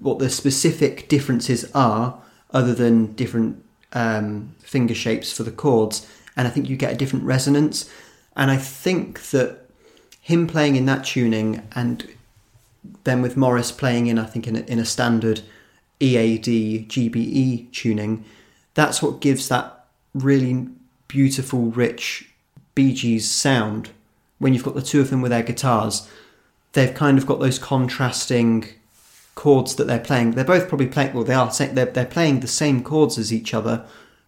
what 0.00 0.18
the 0.18 0.30
specific 0.30 1.08
differences 1.08 1.70
are, 1.74 2.18
other 2.50 2.74
than 2.74 3.12
different 3.14 3.62
um, 3.92 4.54
finger 4.60 4.94
shapes 4.94 5.32
for 5.32 5.42
the 5.42 5.52
chords, 5.52 6.06
and 6.36 6.46
I 6.46 6.50
think 6.50 6.68
you 6.68 6.76
get 6.76 6.92
a 6.92 6.96
different 6.96 7.24
resonance. 7.24 7.90
And 8.36 8.50
I 8.50 8.56
think 8.56 9.30
that 9.30 9.68
him 10.20 10.46
playing 10.46 10.76
in 10.76 10.86
that 10.86 11.04
tuning 11.04 11.62
and 11.74 12.08
then 13.04 13.22
with 13.22 13.36
Maurice 13.36 13.72
playing 13.72 14.06
in, 14.06 14.18
I 14.18 14.24
think, 14.24 14.46
in 14.46 14.56
a, 14.56 14.60
in 14.60 14.78
a 14.78 14.84
standard 14.84 15.42
EAD 16.00 16.88
GBE 16.88 17.72
tuning, 17.72 18.24
that's 18.74 19.02
what 19.02 19.20
gives 19.20 19.48
that 19.48 19.86
really 20.12 20.68
beautiful, 21.08 21.66
rich 21.66 22.30
Bee 22.74 22.92
Gees 22.92 23.30
sound. 23.30 23.90
When 24.38 24.52
you've 24.52 24.64
got 24.64 24.74
the 24.74 24.82
two 24.82 25.00
of 25.00 25.10
them 25.10 25.22
with 25.22 25.30
their 25.30 25.42
guitars, 25.42 26.08
they've 26.72 26.94
kind 26.94 27.16
of 27.18 27.26
got 27.26 27.40
those 27.40 27.58
contrasting 27.58 28.66
chords 29.34 29.76
that 29.76 29.86
they're 29.86 29.98
playing. 29.98 30.32
They're 30.32 30.44
both 30.44 30.68
probably 30.68 30.86
playing, 30.86 31.14
well, 31.14 31.24
they 31.24 31.34
are. 31.34 31.50
They're, 31.50 31.86
they're 31.86 32.06
playing 32.06 32.40
the 32.40 32.46
same 32.46 32.82
chords 32.82 33.18
as 33.18 33.32
each 33.32 33.54
other, 33.54 33.84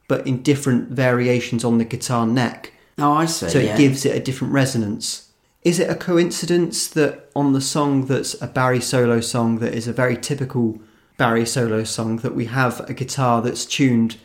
but 0.09 0.27
in 0.27 0.43
different 0.43 0.91
variations 0.91 1.65
on 1.65 1.79
the 1.79 1.85
guitar 1.85 2.27
neck. 2.27 2.73
oh, 2.99 3.13
I 3.13 3.27
see. 3.27 3.49
So 3.49 3.59
yeah. 3.59 3.75
it 3.75 3.79
gives 3.79 4.05
it 4.05 4.17
a 4.17 4.21
different 4.21 4.53
resonance. 4.53 5.31
Is 5.63 5.81
it 5.81 5.91
a 5.91 5.97
coincidence 5.97 6.87
that 6.89 7.29
on 7.35 7.53
the 7.53 7.61
song 7.61 8.07
that's 8.07 8.41
a 8.41 8.47
Barry 8.47 8.81
solo 8.81 9.21
song 9.21 9.59
that 9.59 9.75
is 9.75 9.89
a 9.89 9.93
very 9.93 10.17
typical 10.17 10.81
Barry 11.17 11.47
solo 11.47 11.83
song 11.83 12.19
that 12.19 12.35
we 12.35 12.47
have 12.47 12.89
a 12.89 12.95
guitar 12.95 13.43
that's 13.43 13.65
tuned 13.65 14.17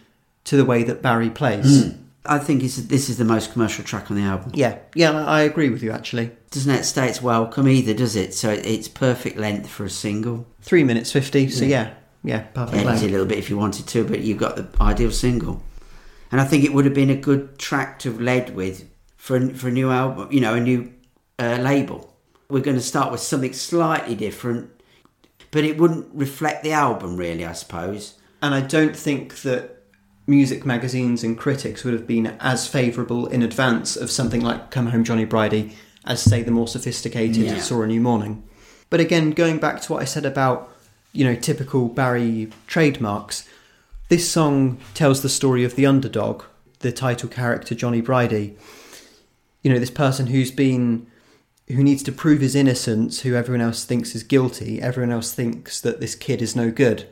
to 0.44 0.58
the 0.58 0.66
way 0.66 0.84
that 0.84 1.02
Barry 1.02 1.30
plays? 1.30 1.84
Hmm. 1.84 2.01
I 2.26 2.38
think 2.38 2.64
it's, 2.64 2.76
this 2.78 3.10
is 3.10 3.18
the 3.18 3.26
most 3.26 3.52
commercial 3.52 3.84
track 3.84 4.12
on 4.12 4.18
the 4.18 4.24
album. 4.24 4.52
Yeah, 4.54 4.78
yeah, 4.94 5.26
I 5.26 5.42
agree 5.42 5.70
with 5.70 5.82
you 5.82 5.92
actually. 5.92 6.32
Doesn't 6.52 6.72
outstay 6.72 7.10
its 7.10 7.22
welcome 7.22 7.68
either, 7.68 7.94
does 7.94 8.16
it? 8.16 8.34
So 8.34 8.52
it's 8.52 8.88
perfect 8.88 9.38
length 9.38 9.70
for 9.70 9.86
a 9.86 9.90
single. 9.90 10.46
Three 10.62 10.84
minutes 10.84 11.12
fifty, 11.12 11.50
so 11.50 11.66
yeah, 11.66 11.94
yeah, 12.24 12.42
perfect. 12.42 12.76
Edit 12.78 12.86
length. 12.86 13.04
a 13.04 13.08
little 13.08 13.26
bit 13.26 13.40
if 13.40 13.50
you 13.50 13.58
wanted 13.58 13.88
to, 13.88 14.04
but 14.06 14.20
you've 14.20 14.38
got 14.38 14.56
the 14.56 14.68
ideal 14.80 15.12
single. 15.12 15.64
And 16.32 16.40
I 16.40 16.46
think 16.46 16.64
it 16.64 16.74
would 16.74 16.86
have 16.86 16.94
been 16.94 17.10
a 17.10 17.16
good 17.16 17.58
track 17.58 18.00
to 18.00 18.12
have 18.12 18.22
led 18.22 18.56
with 18.56 18.90
for 19.18 19.38
a, 19.38 19.50
for 19.54 19.70
a 19.70 19.72
new 19.72 19.90
album, 19.90 20.32
you 20.32 20.40
know, 20.40 20.54
a 20.54 20.60
new 20.60 20.94
uh, 21.40 21.58
label. 21.60 22.16
We're 22.50 22.62
going 22.62 22.78
to 22.78 22.84
start 22.84 23.12
with 23.12 23.22
something 23.22 23.54
slightly 23.54 24.14
different, 24.16 24.70
but 25.50 25.64
it 25.64 25.78
wouldn't 25.78 26.08
reflect 26.14 26.64
the 26.64 26.74
album 26.74 27.18
really, 27.18 27.46
I 27.46 27.54
suppose. 27.54 28.18
And 28.42 28.54
I 28.54 28.62
don't 28.62 28.96
think 28.96 29.42
that 29.42 29.81
music 30.32 30.66
magazines 30.66 31.24
and 31.24 31.38
critics 31.38 31.84
would 31.84 31.94
have 31.94 32.08
been 32.08 32.36
as 32.40 32.68
favourable 32.68 33.28
in 33.28 33.44
advance 33.44 33.96
of 33.96 34.10
something 34.10 34.42
like 34.42 34.72
Come 34.72 34.88
Home 34.88 35.04
Johnny 35.04 35.26
Bridie 35.26 35.76
as, 36.06 36.22
say, 36.22 36.42
the 36.42 36.50
more 36.50 36.68
sophisticated 36.68 37.36
Yeah. 37.36 37.60
Saw 37.60 37.84
a 37.84 37.88
New 37.88 38.02
Morning. 38.02 38.44
But 38.90 39.00
again, 39.00 39.32
going 39.32 39.60
back 39.60 39.82
to 39.82 39.94
what 39.94 40.02
I 40.02 40.06
said 40.06 40.26
about, 40.26 40.72
you 41.14 41.24
know, 41.24 41.36
typical 41.36 41.88
Barry 41.88 42.50
trademarks, 42.66 43.48
this 44.10 44.30
song 44.30 44.80
tells 44.94 45.22
the 45.22 45.30
story 45.30 45.64
of 45.64 45.76
the 45.76 45.86
underdog, 45.86 46.44
the 46.80 46.92
title 46.92 47.30
character 47.30 47.76
Johnny 47.76 48.02
Bridie. 48.02 48.58
You 49.62 49.72
know, 49.72 49.80
this 49.80 49.92
person 49.92 50.28
who's 50.28 50.52
been 50.52 51.08
who 51.68 51.84
needs 51.84 52.04
to 52.04 52.12
prove 52.12 52.42
his 52.42 52.56
innocence, 52.56 53.22
who 53.22 53.36
everyone 53.36 53.62
else 53.62 53.86
thinks 53.86 54.16
is 54.16 54.24
guilty, 54.24 54.82
everyone 54.82 55.12
else 55.12 55.32
thinks 55.32 55.80
that 55.80 56.02
this 56.02 56.16
kid 56.16 56.42
is 56.42 56.56
no 56.56 56.72
good. 56.72 57.08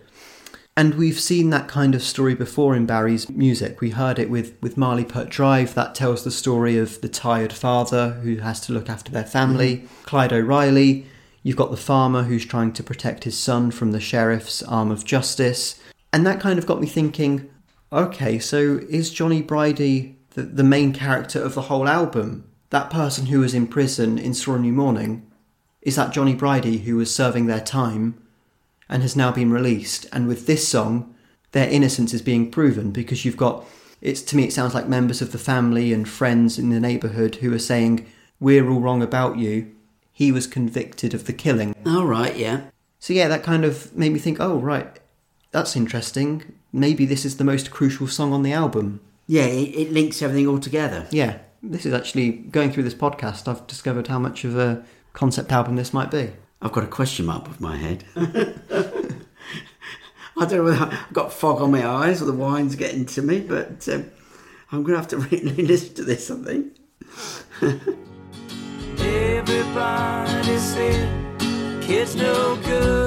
And 0.79 0.95
we've 0.95 1.19
seen 1.19 1.49
that 1.49 1.67
kind 1.67 1.93
of 1.93 2.01
story 2.01 2.35
before 2.35 2.73
in 2.73 2.85
Barry's 2.85 3.29
music. 3.29 3.81
We 3.81 3.89
heard 3.89 4.17
it 4.17 4.29
with, 4.29 4.53
with 4.61 4.77
Marley 4.77 5.03
Purt 5.03 5.27
Drive, 5.27 5.73
that 5.73 5.93
tells 5.93 6.23
the 6.23 6.31
story 6.31 6.77
of 6.77 7.01
the 7.01 7.09
tired 7.09 7.51
father 7.51 8.11
who 8.23 8.37
has 8.37 8.61
to 8.61 8.71
look 8.71 8.89
after 8.89 9.11
their 9.11 9.25
family. 9.25 9.75
Mm-hmm. 9.75 10.03
Clyde 10.05 10.31
O'Reilly, 10.31 11.05
you've 11.43 11.57
got 11.57 11.71
the 11.71 11.75
farmer 11.75 12.23
who's 12.23 12.45
trying 12.45 12.71
to 12.71 12.81
protect 12.81 13.25
his 13.25 13.37
son 13.37 13.71
from 13.71 13.91
the 13.91 13.99
sheriff's 13.99 14.63
arm 14.63 14.89
of 14.89 15.03
justice. 15.03 15.81
And 16.13 16.25
that 16.25 16.39
kind 16.39 16.57
of 16.57 16.65
got 16.65 16.79
me 16.79 16.87
thinking 16.87 17.49
okay, 17.91 18.39
so 18.39 18.79
is 18.89 19.11
Johnny 19.11 19.41
Bridie 19.41 20.15
the, 20.35 20.43
the 20.43 20.63
main 20.63 20.93
character 20.93 21.43
of 21.43 21.55
the 21.55 21.63
whole 21.63 21.89
album? 21.89 22.49
That 22.69 22.89
person 22.89 23.25
who 23.25 23.41
was 23.41 23.53
in 23.53 23.67
prison 23.67 24.17
in 24.17 24.33
a 24.33 24.57
New 24.57 24.71
Morning? 24.71 25.29
Is 25.81 25.97
that 25.97 26.13
Johnny 26.13 26.35
Bridie 26.35 26.77
who 26.77 26.95
was 26.95 27.13
serving 27.13 27.47
their 27.47 27.59
time? 27.59 28.23
And 28.89 29.01
has 29.01 29.15
now 29.15 29.31
been 29.31 29.51
released. 29.51 30.07
And 30.11 30.27
with 30.27 30.47
this 30.47 30.67
song, 30.67 31.13
their 31.51 31.69
innocence 31.69 32.13
is 32.13 32.21
being 32.21 32.51
proven 32.51 32.91
because 32.91 33.23
you've 33.23 33.37
got 33.37 33.65
it's 34.01 34.21
to 34.21 34.35
me 34.35 34.45
it 34.45 34.53
sounds 34.53 34.73
like 34.73 34.87
members 34.87 35.21
of 35.21 35.31
the 35.31 35.37
family 35.37 35.91
and 35.91 36.07
friends 36.07 36.57
in 36.57 36.69
the 36.69 36.79
neighbourhood 36.79 37.35
who 37.35 37.53
are 37.53 37.59
saying, 37.59 38.05
We're 38.39 38.69
all 38.69 38.79
wrong 38.79 39.01
about 39.01 39.37
you. 39.37 39.73
He 40.11 40.31
was 40.31 40.47
convicted 40.47 41.13
of 41.13 41.25
the 41.25 41.33
killing. 41.33 41.75
All 41.85 42.05
right, 42.05 42.35
yeah. 42.35 42.61
So 42.99 43.13
yeah, 43.13 43.27
that 43.29 43.43
kind 43.43 43.63
of 43.63 43.95
made 43.95 44.11
me 44.11 44.19
think, 44.19 44.39
oh 44.39 44.57
right, 44.57 44.99
that's 45.51 45.75
interesting. 45.75 46.53
Maybe 46.71 47.05
this 47.05 47.25
is 47.25 47.37
the 47.37 47.43
most 47.43 47.71
crucial 47.71 48.07
song 48.07 48.33
on 48.33 48.43
the 48.43 48.53
album. 48.53 49.01
Yeah, 49.27 49.45
it, 49.45 49.75
it 49.75 49.91
links 49.91 50.21
everything 50.21 50.47
all 50.47 50.59
together. 50.59 51.07
Yeah. 51.11 51.39
This 51.61 51.85
is 51.85 51.93
actually 51.93 52.31
going 52.31 52.71
through 52.71 52.83
this 52.83 52.93
podcast, 52.93 53.47
I've 53.47 53.67
discovered 53.67 54.07
how 54.07 54.19
much 54.19 54.45
of 54.45 54.57
a 54.57 54.83
concept 55.13 55.51
album 55.51 55.75
this 55.75 55.93
might 55.93 56.09
be. 56.09 56.31
I've 56.61 56.73
got 56.73 56.83
a 56.83 56.87
question 56.87 57.25
mark 57.25 57.47
with 57.47 57.61
my 57.61 57.77
head. 57.77 58.03
I 58.15 58.53
don't 60.45 60.51
know 60.51 60.63
whether 60.63 60.85
I've 60.85 61.13
got 61.13 61.33
fog 61.33 61.61
on 61.61 61.71
my 61.71 61.87
eyes 61.87 62.21
or 62.21 62.25
the 62.25 62.33
wine's 62.33 62.75
getting 62.75 63.05
to 63.07 63.21
me, 63.21 63.39
but 63.39 63.87
um, 63.89 64.11
I'm 64.71 64.83
going 64.83 64.93
to 64.93 64.97
have 64.97 65.07
to 65.09 65.17
really 65.17 65.65
listen 65.65 65.95
to 65.95 66.03
this, 66.03 66.29
I 66.29 66.35
think. 66.35 66.75
Everybody 68.99 70.57
said 70.57 71.41
kids 71.81 72.15
no 72.15 72.57
good. 72.63 72.98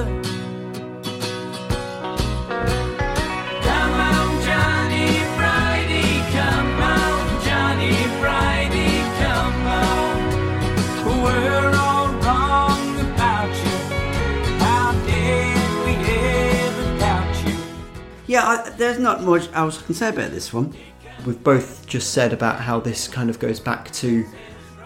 Yeah, 18.33 18.47
I, 18.47 18.69
there's 18.71 18.97
not 18.97 19.21
much 19.21 19.47
else 19.53 19.79
I 19.79 19.85
can 19.85 19.93
say 19.93 20.09
about 20.09 20.31
this 20.31 20.51
one. 20.51 20.73
We've 21.23 21.43
both 21.43 21.85
just 21.85 22.15
said 22.15 22.33
about 22.33 22.59
how 22.59 22.79
this 22.79 23.07
kind 23.07 23.29
of 23.29 23.37
goes 23.37 23.59
back 23.59 23.91
to 23.91 24.25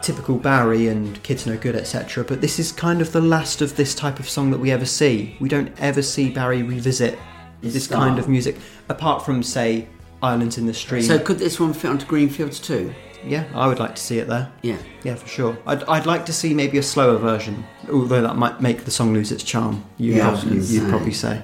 typical 0.02 0.38
Barry 0.38 0.90
and 0.90 1.24
Kids 1.24 1.48
No 1.48 1.56
Good, 1.56 1.74
etc. 1.74 2.26
But 2.26 2.42
this 2.42 2.60
is 2.60 2.74
kind 2.74 3.00
of 3.00 3.14
the 3.14 3.22
last 3.22 3.62
of 3.62 3.78
this 3.78 3.96
type 3.96 4.20
of 4.20 4.28
song 4.28 4.52
that 4.52 4.58
we 4.60 4.70
ever 4.70 4.86
see. 4.86 5.38
We 5.40 5.48
don't 5.48 5.72
ever 5.80 6.02
see 6.02 6.30
Barry 6.30 6.62
revisit 6.62 7.18
His 7.62 7.74
this 7.74 7.86
style. 7.86 8.00
kind 8.00 8.20
of 8.20 8.28
music, 8.28 8.58
apart 8.90 9.24
from, 9.24 9.42
say, 9.42 9.88
Islands 10.22 10.58
in 10.58 10.66
the 10.66 10.74
Stream. 10.74 11.04
So 11.04 11.18
could 11.18 11.40
this 11.40 11.58
one 11.58 11.72
fit 11.72 11.90
onto 11.90 12.06
Greenfields 12.06 12.60
too? 12.60 12.94
yeah, 13.26 13.46
I 13.56 13.68
would 13.68 13.80
like 13.80 13.96
to 13.96 14.02
see 14.02 14.20
it 14.20 14.28
there. 14.28 14.52
Yeah. 14.62 14.78
Yeah, 15.04 15.16
for 15.16 15.28
sure. 15.28 15.58
I'd, 15.66 15.86
I'd 15.86 16.06
like 16.06 16.26
to 16.26 16.34
see 16.34 16.54
maybe 16.54 16.80
a 16.80 16.84
slower 16.84 17.18
version, 17.18 17.66
although 17.90 18.22
that 18.22 18.36
might 18.36 18.60
make 18.62 18.84
the 18.84 18.92
song 18.92 19.14
lose 19.14 19.32
its 19.32 19.44
charm. 19.44 19.86
You 19.98 20.16
Yeah, 20.16 20.28
I 20.28 20.32
was 20.32 20.42
probably, 20.42 20.60
gonna 20.60 20.70
you'd 20.70 20.90
probably 20.90 21.14
say. 21.14 21.42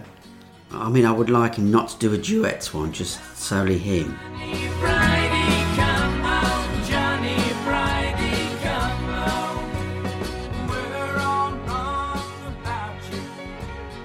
I 0.73 0.89
mean, 0.89 1.05
I 1.05 1.11
would 1.11 1.29
like 1.29 1.55
him 1.55 1.69
not 1.71 1.89
to 1.89 1.97
do 1.99 2.13
a 2.13 2.17
duets 2.17 2.73
one, 2.73 2.91
just 2.91 3.19
solely 3.37 3.77
him. 3.77 4.17
Johnny 4.31 4.67
Bridie, 4.79 5.63
come 5.75 6.25
on, 6.25 6.83
Johnny 6.85 7.37
Bridie, 7.63 8.57
come 8.61 9.05
on. 9.09 10.67
We're 10.67 11.17
all 11.19 11.51
wrong 11.67 12.57
about 12.57 12.97
you. 13.11 13.21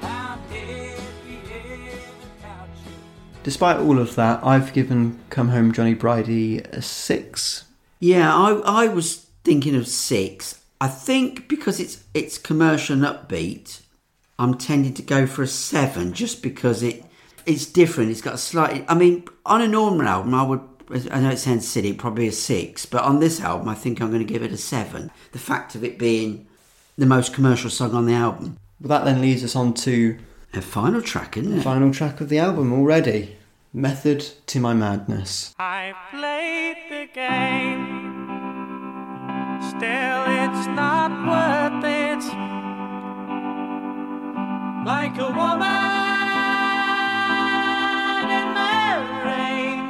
How 0.02 0.38
did 0.50 1.00
we 1.26 1.36
ever 1.50 2.42
doubt 2.42 2.68
you? 2.84 2.92
Despite 3.42 3.78
all 3.78 3.98
of 3.98 4.14
that, 4.16 4.44
I've 4.44 4.72
given 4.74 5.18
Come 5.30 5.48
Home 5.48 5.72
Johnny 5.72 5.94
Bridie 5.94 6.58
a 6.58 6.82
six. 6.82 7.64
Yeah, 7.98 8.34
I, 8.34 8.84
I 8.84 8.88
was 8.88 9.26
thinking 9.42 9.74
of 9.74 9.88
six. 9.88 10.62
I 10.80 10.86
think 10.88 11.48
because 11.48 11.80
it's 11.80 12.04
it's 12.14 12.38
commercial 12.38 12.94
and 12.94 13.04
upbeat, 13.04 13.80
I'm 14.39 14.55
tending 14.55 14.94
to 14.94 15.02
go 15.02 15.27
for 15.27 15.43
a 15.43 15.47
seven 15.48 16.12
just 16.12 16.43
because 16.43 16.82
it 16.82 17.05
it's 17.47 17.66
different. 17.66 18.10
It's 18.10 18.20
got 18.20 18.35
a 18.35 18.39
slightly. 18.39 18.85
I 18.89 18.94
mean, 18.94 19.24
on 19.47 19.62
a 19.62 19.69
normal 19.69 20.06
album, 20.06 20.35
I 20.35 20.43
would. 20.43 20.60
I 21.10 21.20
know 21.20 21.31
it 21.31 21.39
sounds 21.39 21.69
silly, 21.69 21.93
probably 21.93 22.28
a 22.28 22.32
six, 22.32 22.86
but 22.86 23.02
on 23.05 23.20
this 23.20 23.40
album, 23.40 23.69
I 23.69 23.74
think 23.74 24.01
I'm 24.01 24.09
going 24.10 24.27
to 24.27 24.32
give 24.32 24.43
it 24.43 24.52
a 24.52 24.56
seven. 24.56 25.10
The 25.32 25.39
fact 25.39 25.74
of 25.74 25.85
it 25.85 25.98
being 25.98 26.47
the 26.97 27.05
most 27.06 27.35
commercial 27.35 27.69
song 27.69 27.94
on 27.94 28.06
the 28.06 28.15
album. 28.15 28.59
Well, 28.81 28.89
that 28.98 29.05
then 29.05 29.20
leads 29.20 29.44
us 29.44 29.55
on 29.56 29.74
to 29.74 30.16
A 30.55 30.62
final 30.62 31.02
track, 31.02 31.36
isn't 31.36 31.51
the 31.52 31.59
it? 31.59 31.62
final 31.65 31.93
track 31.93 32.20
of 32.23 32.28
the 32.31 32.39
album 32.39 32.73
already 32.73 33.36
Method 33.74 34.20
to 34.47 34.60
My 34.60 34.73
Madness. 34.73 35.55
I 35.59 35.93
played 36.10 36.77
the 36.89 37.06
game. 37.12 38.06
Still, 39.60 40.24
it's 40.27 40.66
not 40.69 41.10
worth 41.28 41.85
it. 41.85 42.67
Like 44.89 45.19
a 45.19 45.28
woman 45.28 45.69
in 48.39 48.47
the 48.59 48.81
rain. 49.28 49.81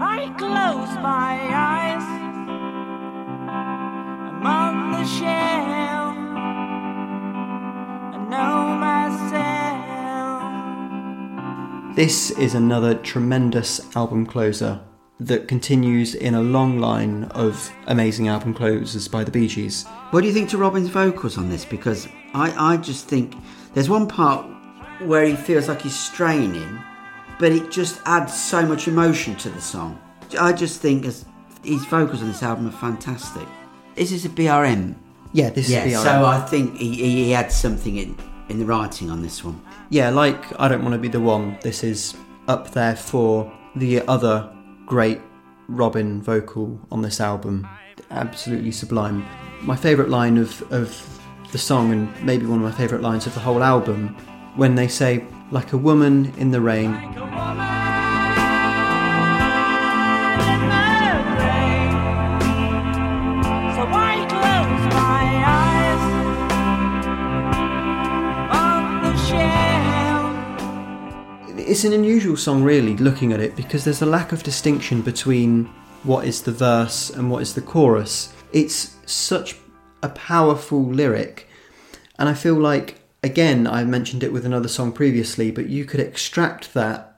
I 0.00 0.32
close 0.38 0.92
my 0.96 1.34
eyes. 1.52 2.06
I'm 4.30 4.46
on 4.46 4.92
the 4.92 5.04
shelf. 5.04 6.16
I 8.14 8.18
know 8.30 8.76
myself. 8.88 10.42
This 11.94 12.30
is 12.30 12.54
another 12.54 12.94
tremendous 12.94 13.94
album 13.94 14.24
closer 14.24 14.80
that 15.26 15.48
continues 15.48 16.14
in 16.14 16.34
a 16.34 16.40
long 16.40 16.78
line 16.78 17.24
of 17.34 17.70
amazing 17.86 18.28
album 18.28 18.54
closers 18.54 19.08
by 19.08 19.24
the 19.24 19.30
Bee 19.30 19.48
Gees. 19.48 19.84
What 20.10 20.22
do 20.22 20.26
you 20.26 20.32
think 20.32 20.50
to 20.50 20.58
Robin's 20.58 20.88
vocals 20.88 21.38
on 21.38 21.48
this? 21.48 21.64
Because 21.64 22.08
I, 22.34 22.74
I 22.74 22.76
just 22.76 23.06
think 23.06 23.34
there's 23.74 23.88
one 23.88 24.08
part 24.08 24.44
where 25.00 25.24
he 25.24 25.34
feels 25.36 25.68
like 25.68 25.82
he's 25.82 25.98
straining, 25.98 26.78
but 27.38 27.52
it 27.52 27.70
just 27.70 28.00
adds 28.06 28.34
so 28.40 28.64
much 28.66 28.88
emotion 28.88 29.36
to 29.36 29.50
the 29.50 29.60
song. 29.60 30.00
I 30.38 30.52
just 30.52 30.80
think 30.80 31.04
as 31.06 31.24
his 31.62 31.84
vocals 31.86 32.22
on 32.22 32.28
this 32.28 32.42
album 32.42 32.68
are 32.68 32.72
fantastic. 32.72 33.46
Is 33.96 34.10
this 34.10 34.24
a 34.24 34.28
BRM? 34.28 34.94
Yeah, 35.32 35.50
this 35.50 35.68
Yeah, 35.68 35.84
is 35.84 35.94
the 35.94 36.02
so 36.02 36.24
I 36.24 36.40
think 36.40 36.76
he, 36.76 36.94
he, 36.94 37.24
he 37.24 37.34
adds 37.34 37.54
something 37.54 37.96
in, 37.96 38.16
in 38.48 38.58
the 38.58 38.64
writing 38.64 39.10
on 39.10 39.22
this 39.22 39.44
one. 39.44 39.60
Yeah, 39.90 40.10
like 40.10 40.58
I 40.60 40.68
Don't 40.68 40.82
Want 40.82 40.94
to 40.94 40.98
Be 40.98 41.08
the 41.08 41.20
One, 41.20 41.58
this 41.62 41.84
is 41.84 42.14
up 42.48 42.72
there 42.72 42.96
for 42.96 43.50
the 43.76 44.00
other 44.08 44.50
great 44.92 45.22
Robin 45.68 46.20
vocal 46.20 46.78
on 46.90 47.00
this 47.00 47.18
album. 47.18 47.66
Absolutely 48.10 48.70
sublime. 48.70 49.24
My 49.62 49.74
favourite 49.74 50.10
line 50.10 50.36
of, 50.36 50.60
of 50.70 50.88
the 51.50 51.56
song, 51.56 51.92
and 51.92 52.22
maybe 52.22 52.44
one 52.44 52.58
of 52.58 52.64
my 52.70 52.76
favourite 52.76 53.02
lines 53.02 53.26
of 53.26 53.32
the 53.32 53.40
whole 53.40 53.62
album, 53.62 54.08
when 54.54 54.74
they 54.74 54.88
say, 54.88 55.24
like 55.50 55.72
a 55.72 55.78
woman 55.78 56.30
in 56.36 56.50
the 56.50 56.60
rain, 56.60 56.92
it's 71.66 71.84
an 71.84 71.92
unusual 71.92 72.36
song, 72.36 72.62
really, 72.62 72.96
looking 72.96 73.32
at 73.32 73.40
it, 73.40 73.56
because 73.56 73.84
there's 73.84 74.02
a 74.02 74.06
lack 74.06 74.32
of 74.32 74.42
distinction 74.42 75.02
between 75.02 75.66
what 76.02 76.26
is 76.26 76.42
the 76.42 76.52
verse 76.52 77.10
and 77.10 77.30
what 77.30 77.42
is 77.42 77.54
the 77.54 77.62
chorus. 77.62 78.32
It's 78.52 78.96
such 79.06 79.56
a 80.02 80.08
powerful 80.08 80.84
lyric, 80.84 81.48
and 82.18 82.28
I 82.28 82.34
feel 82.34 82.54
like, 82.54 83.00
again, 83.22 83.66
I 83.66 83.84
mentioned 83.84 84.22
it 84.22 84.32
with 84.32 84.44
another 84.46 84.68
song 84.68 84.92
previously, 84.92 85.50
but 85.50 85.68
you 85.68 85.84
could 85.84 86.00
extract 86.00 86.74
that. 86.74 87.08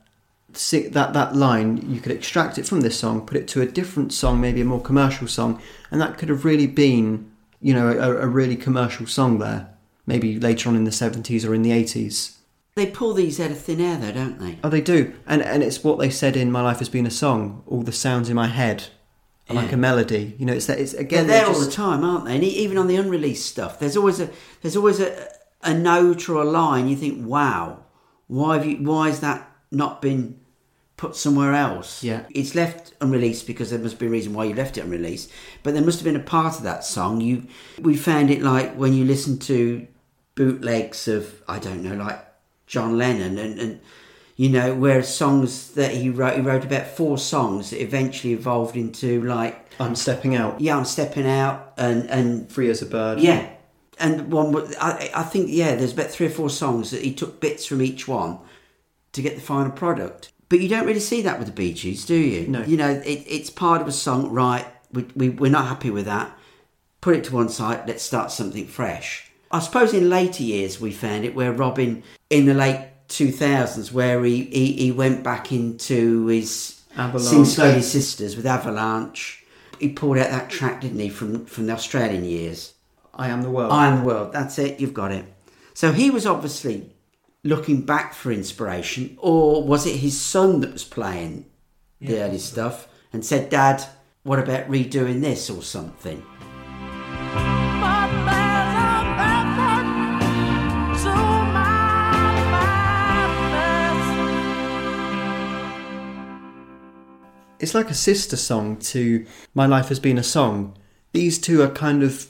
That 0.70 1.14
that 1.14 1.34
line, 1.34 1.90
you 1.90 2.00
could 2.00 2.12
extract 2.12 2.58
it 2.58 2.66
from 2.68 2.82
this 2.82 2.96
song, 2.96 3.26
put 3.26 3.36
it 3.36 3.48
to 3.48 3.60
a 3.60 3.66
different 3.66 4.12
song, 4.12 4.40
maybe 4.40 4.60
a 4.60 4.64
more 4.64 4.80
commercial 4.80 5.26
song, 5.26 5.60
and 5.90 6.00
that 6.00 6.16
could 6.16 6.28
have 6.28 6.44
really 6.44 6.68
been, 6.68 7.28
you 7.60 7.74
know, 7.74 7.88
a, 7.88 8.22
a 8.22 8.28
really 8.28 8.54
commercial 8.54 9.04
song 9.04 9.40
there. 9.40 9.68
Maybe 10.06 10.38
later 10.38 10.68
on 10.68 10.76
in 10.76 10.84
the 10.84 10.92
seventies 10.92 11.44
or 11.44 11.56
in 11.56 11.62
the 11.62 11.72
eighties. 11.72 12.33
They 12.76 12.86
pull 12.86 13.14
these 13.14 13.38
out 13.38 13.52
of 13.52 13.58
thin 13.60 13.80
air, 13.80 13.96
though, 13.98 14.10
don't 14.12 14.38
they? 14.40 14.58
Oh, 14.64 14.68
they 14.68 14.80
do, 14.80 15.14
and 15.26 15.42
and 15.42 15.62
it's 15.62 15.84
what 15.84 15.98
they 15.98 16.10
said 16.10 16.36
in 16.36 16.50
"My 16.50 16.60
Life 16.60 16.80
Has 16.80 16.88
Been 16.88 17.06
a 17.06 17.10
Song." 17.10 17.62
All 17.66 17.82
the 17.82 17.92
sounds 17.92 18.28
in 18.28 18.34
my 18.34 18.48
head 18.48 18.86
are 19.48 19.54
like 19.54 19.72
a 19.72 19.76
melody. 19.76 20.34
You 20.38 20.46
know, 20.46 20.52
it's 20.54 20.66
that. 20.66 20.80
It's 20.80 20.92
They're 20.92 21.02
again. 21.02 21.26
there 21.28 21.44
they're 21.44 21.54
all 21.54 21.60
the 21.60 21.70
time, 21.70 22.02
aren't 22.02 22.24
they? 22.24 22.34
And 22.34 22.42
even 22.44 22.76
on 22.76 22.88
the 22.88 22.96
unreleased 22.96 23.46
stuff, 23.46 23.78
there's 23.78 23.96
always 23.96 24.18
a 24.20 24.28
there's 24.62 24.76
always 24.76 24.98
a 25.00 25.28
a 25.62 25.72
note 25.72 26.28
or 26.28 26.42
a 26.42 26.44
line. 26.44 26.88
You 26.88 26.96
think, 26.96 27.24
wow, 27.24 27.84
why 28.26 28.56
have 28.56 28.66
you? 28.66 28.76
Why 28.78 29.06
has 29.08 29.20
that 29.20 29.48
not 29.70 30.02
been 30.02 30.40
put 30.96 31.14
somewhere 31.14 31.52
else? 31.54 32.02
Yeah. 32.02 32.24
it's 32.30 32.54
left 32.56 32.92
unreleased 33.00 33.46
because 33.46 33.70
there 33.70 33.78
must 33.78 33.98
be 34.00 34.06
a 34.06 34.10
reason 34.10 34.32
why 34.34 34.44
you 34.46 34.54
left 34.54 34.78
it 34.78 34.84
unreleased. 34.84 35.30
But 35.62 35.74
there 35.74 35.82
must 35.84 35.98
have 36.00 36.04
been 36.04 36.16
a 36.20 36.24
part 36.24 36.56
of 36.56 36.64
that 36.64 36.82
song. 36.84 37.20
You 37.20 37.46
we 37.80 37.96
found 37.96 38.30
it 38.32 38.42
like 38.42 38.74
when 38.74 38.94
you 38.94 39.04
listen 39.04 39.38
to 39.40 39.86
bootlegs 40.34 41.06
of 41.06 41.40
I 41.46 41.60
don't 41.60 41.82
know, 41.84 41.94
like 41.94 42.18
John 42.74 42.98
Lennon 42.98 43.38
and 43.38 43.58
and. 43.58 43.80
You 44.36 44.48
know, 44.48 44.74
where 44.74 45.00
songs 45.04 45.74
that 45.74 45.92
he 45.92 46.10
wrote, 46.10 46.34
he 46.34 46.40
wrote 46.40 46.64
about 46.64 46.88
four 46.88 47.18
songs 47.18 47.70
that 47.70 47.80
eventually 47.80 48.32
evolved 48.32 48.74
into 48.74 49.22
like 49.22 49.54
I'm 49.78 49.94
stepping 49.94 50.34
out, 50.34 50.60
yeah, 50.60 50.76
I'm 50.76 50.84
stepping 50.84 51.24
out 51.24 51.72
and 51.76 52.10
and 52.10 52.50
free 52.50 52.68
as 52.68 52.82
a 52.82 52.86
bird. 52.86 53.20
yeah, 53.20 53.48
and 54.00 54.32
one 54.32 54.74
I 54.80 55.10
I 55.14 55.22
think 55.22 55.46
yeah, 55.50 55.76
there's 55.76 55.92
about 55.92 56.10
three 56.10 56.26
or 56.26 56.30
four 56.30 56.50
songs 56.50 56.90
that 56.90 57.02
he 57.02 57.14
took 57.14 57.40
bits 57.40 57.64
from 57.64 57.80
each 57.80 58.08
one 58.08 58.38
to 59.12 59.22
get 59.22 59.36
the 59.36 59.40
final 59.40 59.70
product. 59.70 60.32
But 60.48 60.58
you 60.58 60.68
don't 60.68 60.86
really 60.86 61.06
see 61.12 61.22
that 61.22 61.38
with 61.38 61.46
the 61.46 61.54
Bee 61.54 61.72
Gees, 61.72 62.04
do 62.04 62.16
you? 62.16 62.48
No. 62.48 62.62
You 62.62 62.76
know, 62.76 62.90
it, 62.90 63.24
it's 63.28 63.50
part 63.50 63.80
of 63.80 63.86
a 63.86 63.92
song. 63.92 64.32
Right, 64.32 64.66
we, 64.90 65.04
we 65.14 65.28
we're 65.28 65.50
not 65.50 65.68
happy 65.68 65.90
with 65.90 66.06
that. 66.06 66.36
Put 67.00 67.14
it 67.14 67.24
to 67.24 67.34
one 67.34 67.48
side. 67.48 67.86
Let's 67.86 68.02
start 68.02 68.32
something 68.32 68.66
fresh. 68.66 69.30
I 69.54 69.60
suppose 69.60 69.94
in 69.94 70.10
later 70.10 70.42
years 70.42 70.80
we 70.80 70.90
found 70.90 71.24
it 71.24 71.36
where 71.36 71.52
Robin 71.52 72.02
in 72.28 72.46
the 72.46 72.54
late 72.54 72.88
2000s 73.08 73.92
where 73.92 74.24
he 74.24 74.46
he, 74.46 74.72
he 74.72 74.90
went 74.90 75.22
back 75.22 75.52
into 75.52 76.26
his 76.26 76.82
Avalanche. 76.96 77.28
Sing 77.28 77.44
Slowly 77.44 77.82
Sisters 77.82 78.34
with 78.36 78.46
Avalanche. 78.46 79.44
he 79.78 79.90
pulled 79.90 80.18
out 80.18 80.30
that 80.30 80.50
track, 80.50 80.80
didn't 80.80 80.98
he, 80.98 81.08
from 81.08 81.46
from 81.46 81.66
the 81.66 81.72
Australian 81.72 82.24
years? 82.24 82.74
I 83.14 83.28
am 83.28 83.42
the 83.42 83.50
world. 83.50 83.70
I 83.70 83.86
am 83.86 84.00
the 84.00 84.04
world. 84.04 84.32
That's 84.32 84.58
it. 84.58 84.80
You've 84.80 84.92
got 84.92 85.12
it. 85.12 85.24
So 85.72 85.92
he 85.92 86.10
was 86.10 86.26
obviously 86.26 86.90
looking 87.44 87.82
back 87.82 88.12
for 88.12 88.32
inspiration, 88.32 89.16
or 89.20 89.62
was 89.62 89.86
it 89.86 89.98
his 89.98 90.20
son 90.20 90.62
that 90.62 90.72
was 90.72 90.82
playing 90.82 91.46
the 92.00 92.20
early 92.20 92.38
stuff 92.38 92.88
and 93.12 93.24
said, 93.24 93.50
"Dad, 93.50 93.84
what 94.24 94.40
about 94.40 94.68
redoing 94.68 95.20
this 95.20 95.48
or 95.48 95.62
something?" 95.62 96.24
It's 107.60 107.74
like 107.74 107.90
a 107.90 107.94
sister 107.94 108.36
song 108.36 108.76
to 108.78 109.24
My 109.54 109.66
Life 109.66 109.88
Has 109.88 110.00
Been 110.00 110.18
a 110.18 110.22
Song. 110.22 110.76
These 111.12 111.38
two 111.38 111.62
are 111.62 111.68
kind 111.70 112.02
of 112.02 112.26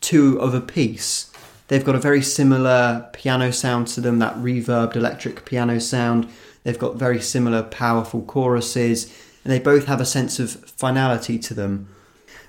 two 0.00 0.40
of 0.40 0.54
a 0.54 0.60
piece. 0.60 1.30
They've 1.68 1.84
got 1.84 1.94
a 1.94 2.00
very 2.00 2.22
similar 2.22 3.08
piano 3.12 3.52
sound 3.52 3.88
to 3.88 4.00
them, 4.00 4.18
that 4.18 4.34
reverbed 4.36 4.96
electric 4.96 5.44
piano 5.44 5.80
sound. 5.80 6.28
They've 6.62 6.78
got 6.78 6.96
very 6.96 7.20
similar 7.20 7.62
powerful 7.62 8.22
choruses, 8.22 9.04
and 9.44 9.52
they 9.52 9.58
both 9.58 9.86
have 9.86 10.00
a 10.00 10.06
sense 10.06 10.38
of 10.40 10.50
finality 10.70 11.38
to 11.40 11.54
them. 11.54 11.88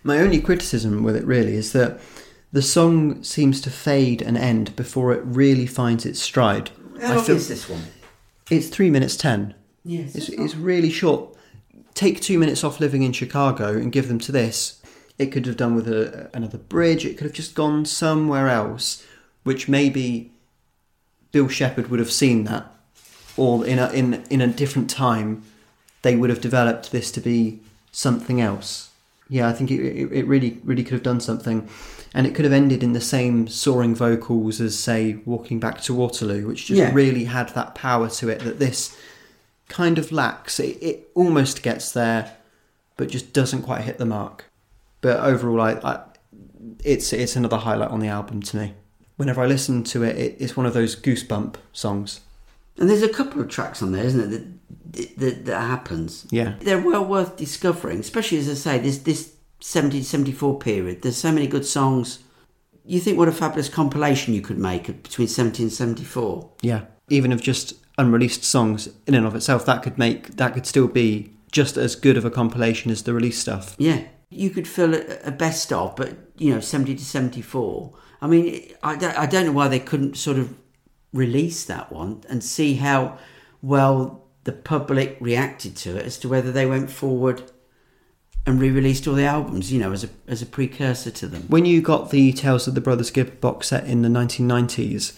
My 0.03 0.19
only 0.19 0.39
criticism 0.39 1.03
with 1.03 1.15
it 1.15 1.25
really 1.25 1.55
is 1.55 1.73
that 1.73 1.99
the 2.51 2.61
song 2.61 3.23
seems 3.23 3.59
to 3.61 3.69
fade 3.69 4.21
and 4.21 4.37
end 4.37 4.75
before 4.75 5.11
it 5.13 5.21
really 5.25 5.65
finds 5.65 6.05
its 6.05 6.21
stride. 6.21 6.71
How 7.01 7.13
I 7.13 7.15
long 7.17 7.25
feel- 7.25 7.35
is 7.35 7.49
this 7.49 7.69
one? 7.69 7.83
It's 8.49 8.69
three 8.69 8.89
minutes 8.89 9.17
ten. 9.17 9.55
Yes, 9.83 10.15
It's, 10.15 10.29
it's 10.29 10.55
really 10.55 10.89
short. 10.89 11.34
Take 11.95 12.19
two 12.21 12.37
minutes 12.37 12.63
off 12.63 12.79
living 12.79 13.01
in 13.03 13.11
Chicago 13.13 13.69
and 13.69 13.91
give 13.91 14.07
them 14.07 14.19
to 14.19 14.31
this. 14.31 14.81
It 15.17 15.27
could 15.31 15.45
have 15.47 15.57
done 15.57 15.75
with 15.75 15.87
a, 15.87 16.29
another 16.33 16.57
bridge. 16.57 17.05
It 17.05 17.17
could 17.17 17.23
have 17.25 17.33
just 17.33 17.55
gone 17.55 17.85
somewhere 17.85 18.47
else, 18.49 19.03
which 19.43 19.67
maybe 19.67 20.31
Bill 21.31 21.47
Shepherd 21.47 21.89
would 21.89 21.99
have 21.99 22.11
seen 22.11 22.43
that, 22.43 22.71
or 23.37 23.65
in 23.65 23.79
a 23.79 23.89
in 23.91 24.23
in 24.29 24.41
a 24.41 24.47
different 24.47 24.89
time, 24.89 25.43
they 26.01 26.15
would 26.15 26.29
have 26.29 26.41
developed 26.41 26.91
this 26.91 27.11
to 27.11 27.21
be 27.21 27.59
something 27.91 28.39
else. 28.41 28.89
Yeah, 29.29 29.47
I 29.47 29.53
think 29.53 29.71
it, 29.71 29.81
it, 29.81 30.11
it 30.11 30.27
really 30.27 30.59
really 30.65 30.83
could 30.83 30.93
have 30.93 31.03
done 31.03 31.21
something, 31.21 31.67
and 32.13 32.27
it 32.27 32.35
could 32.35 32.45
have 32.45 32.53
ended 32.53 32.83
in 32.83 32.91
the 32.93 33.01
same 33.01 33.47
soaring 33.47 33.95
vocals 33.95 34.59
as 34.59 34.77
say 34.77 35.19
"Walking 35.25 35.59
Back 35.61 35.81
to 35.83 35.93
Waterloo," 35.93 36.45
which 36.45 36.65
just 36.65 36.77
Yeah. 36.77 36.93
really 36.93 37.23
had 37.23 37.49
that 37.55 37.73
power 37.73 38.09
to 38.09 38.27
it 38.29 38.39
that 38.41 38.59
this 38.59 38.95
kind 39.67 39.97
of 39.97 40.11
lacks. 40.11 40.59
It, 40.59 40.77
it 40.81 41.09
almost 41.15 41.63
gets 41.63 41.91
there, 41.91 42.35
but 42.97 43.09
just 43.09 43.33
doesn't 43.33 43.63
quite 43.63 43.81
hit 43.81 43.97
the 43.97 44.05
mark. 44.05 44.45
But 45.01 45.19
overall, 45.19 45.61
I, 45.61 45.73
I 45.83 46.03
it's 46.83 47.13
it's 47.13 47.35
another 47.35 47.57
highlight 47.57 47.91
on 47.91 47.99
the 47.99 48.07
album 48.07 48.41
to 48.43 48.57
me. 48.57 48.73
Whenever 49.17 49.41
I 49.41 49.45
listen 49.45 49.83
to 49.85 50.03
it, 50.03 50.17
it 50.17 50.37
it's 50.39 50.57
one 50.57 50.65
of 50.65 50.73
those 50.73 50.95
goosebump 50.95 51.55
songs. 51.73 52.21
And 52.77 52.89
there's 52.89 53.03
a 53.03 53.09
couple 53.09 53.41
of 53.41 53.49
tracks 53.49 53.81
on 53.81 53.93
there, 53.93 54.03
isn't 54.03 54.33
it, 54.33 54.93
that, 54.93 55.17
that, 55.17 55.45
that 55.45 55.61
happens. 55.61 56.27
Yeah. 56.29 56.55
They're 56.59 56.81
well 56.81 57.05
worth 57.05 57.37
discovering, 57.37 57.99
especially 57.99 58.37
as 58.37 58.49
I 58.49 58.53
say, 58.53 58.79
this, 58.79 58.97
this 58.99 59.33
70 59.61 60.03
74 60.03 60.59
period. 60.59 61.01
There's 61.01 61.17
so 61.17 61.31
many 61.31 61.47
good 61.47 61.65
songs. 61.65 62.19
You 62.83 62.99
think 62.99 63.17
what 63.17 63.27
a 63.27 63.31
fabulous 63.31 63.69
compilation 63.69 64.33
you 64.33 64.41
could 64.41 64.57
make 64.59 64.87
between 64.87 65.27
70 65.27 65.63
and 65.63 65.71
74. 65.71 66.49
Yeah, 66.61 66.85
even 67.09 67.31
of 67.31 67.41
just 67.41 67.75
unreleased 67.97 68.43
songs 68.43 68.89
in 69.07 69.13
and 69.15 69.25
of 69.25 69.35
itself, 69.35 69.65
that 69.65 69.83
could 69.83 69.97
make 69.97 70.35
that 70.37 70.53
could 70.53 70.65
still 70.65 70.87
be 70.87 71.31
just 71.51 71.77
as 71.77 71.95
good 71.95 72.17
of 72.17 72.25
a 72.25 72.29
compilation 72.31 72.91
as 72.91 73.03
the 73.03 73.13
release 73.13 73.39
stuff. 73.39 73.75
Yeah. 73.77 74.03
You 74.29 74.49
could 74.49 74.67
fill 74.67 74.93
a, 74.93 75.31
best 75.31 75.71
of, 75.71 75.95
but, 75.95 76.17
you 76.35 76.53
know, 76.53 76.59
70 76.59 76.95
to 76.95 77.05
74. 77.05 77.93
I 78.21 78.27
mean, 78.27 78.73
I 78.83 78.97
don't, 78.97 79.17
I 79.17 79.25
don't 79.25 79.45
know 79.45 79.51
why 79.53 79.69
they 79.69 79.79
couldn't 79.79 80.17
sort 80.17 80.37
of 80.37 80.53
release 81.13 81.63
that 81.65 81.93
one 81.93 82.23
and 82.27 82.43
see 82.43 82.73
how 82.73 83.17
well 83.61 84.25
the 84.43 84.51
public 84.51 85.15
reacted 85.21 85.77
to 85.77 85.95
it 85.95 86.05
as 86.05 86.17
to 86.19 86.27
whether 86.27 86.51
they 86.51 86.65
went 86.65 86.89
forward 86.89 87.49
and 88.45 88.59
re-released 88.59 89.07
all 89.07 89.15
the 89.15 89.25
albums, 89.25 89.71
you 89.71 89.79
know, 89.79 89.91
as 89.91 90.03
a 90.03 90.09
as 90.27 90.41
a 90.41 90.45
precursor 90.45 91.09
to 91.11 91.27
them. 91.27 91.43
When 91.47 91.65
you 91.65 91.81
got 91.81 92.11
the 92.11 92.33
Tales 92.33 92.67
of 92.67 92.75
the 92.75 92.81
Brothers 92.81 93.11
Gibb 93.11 93.39
box 93.39 93.69
set 93.69 93.85
in 93.85 94.01
the 94.01 94.09
1990s, 94.09 95.17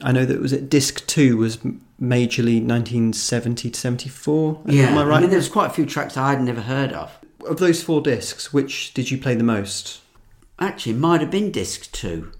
I 0.00 0.12
know 0.12 0.24
that 0.24 0.34
it 0.34 0.40
was 0.40 0.52
at 0.52 0.70
Disc 0.70 1.06
two 1.06 1.36
was 1.36 1.58
majorly 2.02 2.60
1970 2.60 3.70
to 3.70 3.80
74. 3.80 4.62
Yeah, 4.66 4.84
am 4.86 4.98
I 4.98 5.04
right? 5.04 5.20
mean, 5.20 5.30
there's 5.30 5.48
quite 5.48 5.66
a 5.70 5.72
few 5.72 5.86
tracks 5.86 6.16
I 6.16 6.30
had 6.30 6.42
never 6.42 6.60
heard 6.60 6.92
of. 6.92 7.16
of 7.48 7.58
those 7.58 7.82
four 7.82 8.00
discs, 8.00 8.52
which 8.52 8.92
did 8.92 9.10
you 9.10 9.18
play 9.18 9.36
the 9.36 9.44
most? 9.44 10.00
Actually, 10.58 10.92
it 10.92 10.98
might 10.98 11.20
have 11.20 11.30
been 11.30 11.52
disc 11.52 11.92
two. 11.92 12.32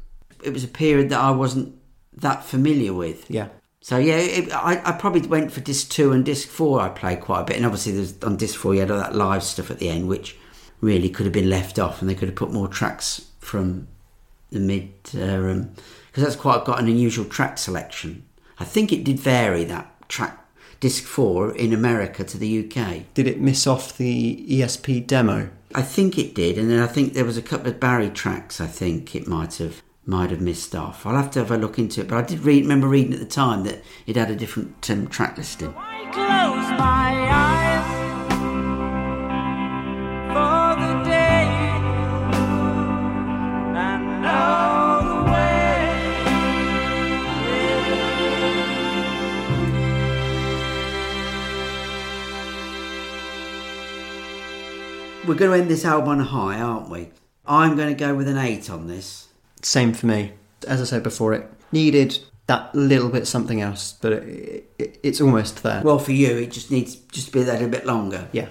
It 0.43 0.52
was 0.52 0.64
a 0.64 0.68
period 0.68 1.10
that 1.10 1.20
I 1.20 1.30
wasn't 1.30 1.74
that 2.12 2.44
familiar 2.44 2.93
with. 2.93 3.30
Yeah, 3.30 3.48
So 3.80 3.98
yeah, 3.98 4.16
it, 4.16 4.52
I, 4.52 4.82
I 4.84 4.93
probably 4.93 5.26
went 5.26 5.52
for 5.52 5.60
disc 5.60 5.90
two 5.90 6.10
and 6.10 6.24
disc 6.24 6.48
four. 6.48 6.80
I 6.80 6.89
played 6.89 7.20
quite 7.20 7.43
a 7.43 7.44
bit, 7.44 7.56
and 7.56 7.64
obviously 7.64 7.93
there's 7.93 8.20
on 8.22 8.36
disc 8.36 8.59
four 8.59 8.74
you 8.74 8.80
had 8.80 8.90
all 8.90 8.98
that 8.98 9.14
live 9.14 9.44
stuff 9.44 9.70
at 9.70 9.78
the 9.78 9.89
end, 9.89 10.09
which 10.09 10.36
really 10.80 11.09
could 11.09 11.26
have 11.26 11.32
been 11.32 11.48
left 11.48 11.78
off, 11.78 12.01
and 12.01 12.10
they 12.10 12.14
could 12.16 12.28
have 12.28 12.36
put 12.36 12.52
more 12.52 12.68
tracks 12.68 13.26
from 13.39 13.86
the 14.51 14.60
mid 14.60 14.93
uh, 15.14 15.64
because 16.10 16.24
that's 16.24 16.36
quite 16.36 16.64
got 16.64 16.80
an 16.80 16.89
unusual 16.89 17.24
track 17.24 17.59
selection. 17.59 18.24
I 18.62 18.64
think 18.64 18.93
it 18.93 19.02
did 19.02 19.18
vary 19.18 19.64
that 19.64 20.09
track 20.09 20.39
disc 20.78 21.02
four 21.02 21.52
in 21.56 21.72
America 21.72 22.22
to 22.22 22.39
the 22.39 22.60
UK. 22.60 23.12
did 23.12 23.26
it 23.26 23.40
miss 23.40 23.66
off 23.66 23.98
the 23.98 24.47
ESP 24.48 25.05
demo? 25.05 25.51
I 25.74 25.82
think 25.82 26.16
it 26.16 26.32
did, 26.32 26.59
and 26.59 26.70
then 26.70 26.78
I 26.78 26.86
think 26.86 27.12
there 27.12 27.24
was 27.24 27.36
a 27.36 27.43
couple 27.43 27.68
of 27.68 27.80
Barry 27.80 28.09
tracks. 28.09 28.60
I 28.60 28.68
think 28.68 29.16
it 29.16 29.26
might 29.26 29.56
have 29.56 29.82
might 30.06 30.30
have 30.30 30.40
missed 30.40 30.76
off. 30.76 31.05
I'll 31.05 31.16
have 31.16 31.32
to 31.32 31.40
have 31.40 31.51
a 31.51 31.56
look 31.56 31.76
into 31.76 32.02
it, 32.02 32.09
but 32.09 32.18
I 32.18 32.22
did 32.22 32.40
read, 32.40 32.62
remember 32.62 32.86
reading 32.86 33.14
at 33.14 33.20
the 33.20 33.26
time 33.26 33.64
that 33.64 33.82
it 34.06 34.14
had 34.14 34.30
a 34.30 34.36
different 34.36 34.89
um, 34.90 35.09
track 35.09 35.36
listing. 35.36 35.74
We're 55.32 55.38
going 55.38 55.50
to 55.52 55.62
end 55.62 55.70
this 55.70 55.86
album 55.86 56.10
on 56.10 56.20
a 56.20 56.24
high, 56.24 56.60
aren't 56.60 56.90
we? 56.90 57.09
I'm 57.46 57.74
going 57.74 57.88
to 57.88 57.94
go 57.94 58.14
with 58.14 58.28
an 58.28 58.36
eight 58.36 58.68
on 58.68 58.86
this. 58.86 59.28
Same 59.62 59.94
for 59.94 60.04
me. 60.04 60.32
As 60.68 60.82
I 60.82 60.84
said 60.84 61.02
before, 61.02 61.32
it 61.32 61.50
needed 61.72 62.18
that 62.48 62.74
little 62.74 63.09
bit 63.09 63.26
something 63.26 63.62
else, 63.62 63.94
but 63.94 64.12
it, 64.12 64.70
it, 64.78 65.00
it's 65.02 65.22
almost 65.22 65.62
there. 65.62 65.80
Well, 65.82 65.98
for 65.98 66.12
you, 66.12 66.36
it 66.36 66.50
just 66.50 66.70
needs 66.70 66.96
just 66.96 67.28
to 67.28 67.32
be 67.32 67.44
that 67.44 67.62
a 67.62 67.66
bit 67.66 67.86
longer. 67.86 68.28
yeah, 68.32 68.50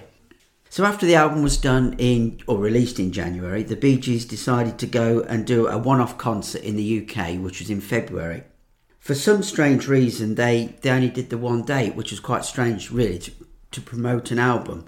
So 0.70 0.84
after 0.84 1.06
the 1.06 1.14
album 1.14 1.44
was 1.44 1.56
done 1.56 1.94
in 1.98 2.40
or 2.48 2.58
released 2.58 2.98
in 2.98 3.12
January, 3.12 3.62
the 3.62 3.76
Bee 3.76 3.96
Gees 3.96 4.24
decided 4.24 4.76
to 4.78 4.86
go 4.88 5.20
and 5.20 5.46
do 5.46 5.68
a 5.68 5.78
one-off 5.78 6.18
concert 6.18 6.62
in 6.64 6.74
the 6.74 7.06
UK, 7.06 7.36
which 7.36 7.60
was 7.60 7.70
in 7.70 7.80
February. 7.80 8.42
For 8.98 9.14
some 9.14 9.44
strange 9.44 9.86
reason, 9.86 10.34
they, 10.34 10.74
they 10.80 10.90
only 10.90 11.10
did 11.10 11.30
the 11.30 11.38
one 11.38 11.62
date, 11.62 11.94
which 11.94 12.10
was 12.10 12.18
quite 12.18 12.44
strange, 12.44 12.90
really, 12.90 13.20
to, 13.20 13.30
to 13.70 13.80
promote 13.80 14.32
an 14.32 14.40
album. 14.40 14.84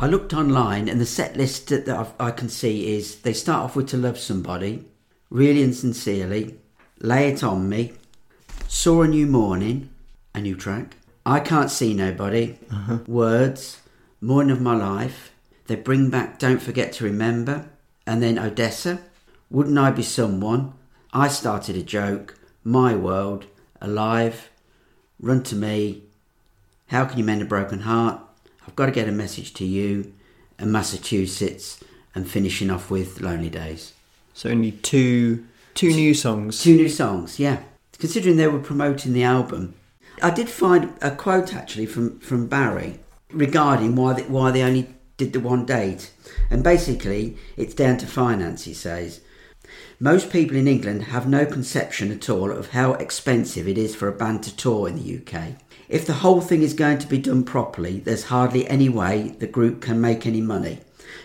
I 0.00 0.08
looked 0.08 0.34
online, 0.34 0.88
and 0.88 1.00
the 1.00 1.06
set 1.06 1.36
list 1.36 1.68
that 1.68 1.88
I've, 1.88 2.12
I 2.18 2.32
can 2.32 2.48
see 2.48 2.96
is 2.96 3.20
they 3.20 3.32
start 3.32 3.62
off 3.62 3.76
with 3.76 3.88
"To 3.90 3.96
Love 3.96 4.18
Somebody," 4.18 4.84
"Really 5.30 5.62
and 5.62 5.72
Sincerely," 5.72 6.56
"Lay 6.98 7.28
It 7.28 7.44
on 7.44 7.68
Me," 7.68 7.92
"Saw 8.66 9.02
a 9.02 9.08
New 9.08 9.26
Morning," 9.26 9.90
a 10.34 10.40
new 10.40 10.56
track. 10.56 10.96
"I 11.24 11.38
Can't 11.38 11.70
See 11.70 11.94
Nobody," 11.94 12.58
uh-huh. 12.72 12.98
"Words," 13.06 13.78
"Morning 14.20 14.50
of 14.50 14.60
My 14.60 14.74
Life." 14.74 15.30
They 15.68 15.76
bring 15.76 16.10
back 16.10 16.40
"Don't 16.40 16.60
Forget 16.60 16.92
to 16.94 17.04
Remember," 17.04 17.66
and 18.04 18.20
then 18.20 18.36
"Odessa," 18.36 18.98
"Wouldn't 19.48 19.78
I 19.78 19.92
Be 19.92 20.02
Someone," 20.02 20.72
"I 21.12 21.28
Started 21.28 21.76
a 21.76 21.84
Joke," 21.84 22.34
"My 22.64 22.96
World," 22.96 23.44
"Alive," 23.80 24.50
"Run 25.20 25.44
to 25.44 25.54
Me," 25.54 26.02
How 26.88 27.04
Can 27.04 27.18
You 27.18 27.24
Mend 27.24 27.42
a 27.42 27.44
Broken 27.44 27.82
Heart? 27.82 28.23
I've 28.66 28.76
Got 28.76 28.86
to 28.86 28.92
Get 28.92 29.08
a 29.08 29.12
Message 29.12 29.54
to 29.54 29.64
You, 29.64 30.12
and 30.58 30.72
Massachusetts, 30.72 31.82
and 32.14 32.28
finishing 32.28 32.70
off 32.70 32.90
with 32.90 33.20
Lonely 33.20 33.50
Days. 33.50 33.92
so 34.32 34.50
only 34.50 34.72
two 34.72 35.46
two 35.74 35.90
new 35.90 36.14
songs. 36.14 36.62
Two 36.62 36.76
new 36.76 36.88
songs, 36.88 37.38
yeah. 37.38 37.62
Considering 37.98 38.36
they 38.36 38.46
were 38.46 38.60
promoting 38.60 39.12
the 39.12 39.24
album, 39.24 39.74
I 40.22 40.30
did 40.30 40.48
find 40.48 40.92
a 41.02 41.10
quote 41.10 41.54
actually 41.54 41.86
from, 41.86 42.18
from 42.20 42.46
Barry 42.46 43.00
regarding 43.30 43.96
why 43.96 44.14
they, 44.14 44.22
why 44.22 44.50
they 44.50 44.62
only 44.62 44.94
did 45.16 45.32
the 45.32 45.40
one 45.40 45.66
date. 45.66 46.12
And 46.50 46.62
basically, 46.62 47.36
it's 47.56 47.74
down 47.74 47.98
to 47.98 48.06
finance, 48.06 48.64
he 48.64 48.74
says. 48.74 49.20
Most 49.98 50.30
people 50.30 50.56
in 50.56 50.68
England 50.68 51.04
have 51.04 51.28
no 51.28 51.46
conception 51.46 52.10
at 52.12 52.28
all 52.28 52.50
of 52.50 52.70
how 52.70 52.94
expensive 52.94 53.66
it 53.66 53.78
is 53.78 53.94
for 53.94 54.08
a 54.08 54.12
band 54.12 54.42
to 54.44 54.56
tour 54.56 54.88
in 54.88 54.96
the 54.96 55.18
UK. 55.18 55.52
If 55.88 56.06
the 56.06 56.14
whole 56.14 56.40
thing 56.40 56.62
is 56.62 56.74
going 56.74 56.98
to 56.98 57.06
be 57.06 57.18
done 57.18 57.44
properly, 57.44 58.00
there's 58.00 58.24
hardly 58.24 58.66
any 58.68 58.88
way 58.88 59.34
the 59.38 59.46
group 59.46 59.80
can 59.80 60.00
make 60.00 60.26
any 60.26 60.40
money. 60.40 60.80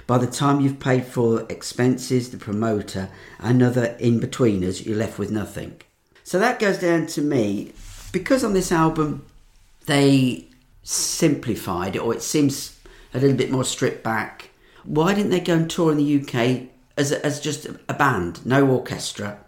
By 0.06 0.18
the 0.18 0.28
time 0.28 0.60
you've 0.60 0.80
paid 0.80 1.06
for 1.06 1.46
expenses, 1.50 2.32
the 2.32 2.38
promoter, 2.38 3.10
and 3.40 3.64
other 3.64 3.96
in 4.00 4.20
betweeners, 4.20 4.86
you're 4.86 4.98
left 4.98 5.20
with 5.20 5.32
nothing. 5.32 5.82
So 6.24 6.40
that 6.40 6.60
goes 6.60 6.80
down 6.80 7.08
to 7.08 7.22
me 7.22 7.74
because 8.12 8.44
on 8.44 8.54
this 8.54 8.72
album 8.72 9.26
they 9.86 10.48
simplified 10.84 11.96
it, 11.96 12.00
or 12.00 12.14
it 12.14 12.22
seems 12.22 12.78
a 13.14 13.20
little 13.20 13.38
bit 13.38 13.52
more 13.52 13.64
stripped 13.64 14.04
back. 14.04 14.50
Why 14.84 15.14
didn't 15.14 15.32
they 15.32 15.40
go 15.40 15.56
and 15.56 15.70
tour 15.70 15.92
in 15.92 15.98
the 15.98 16.22
UK 16.22 16.70
as 16.98 17.12
a, 17.12 17.26
as 17.26 17.40
just 17.40 17.68
a 17.88 17.94
band, 17.94 18.46
no 18.46 18.68
orchestra? 18.68 19.40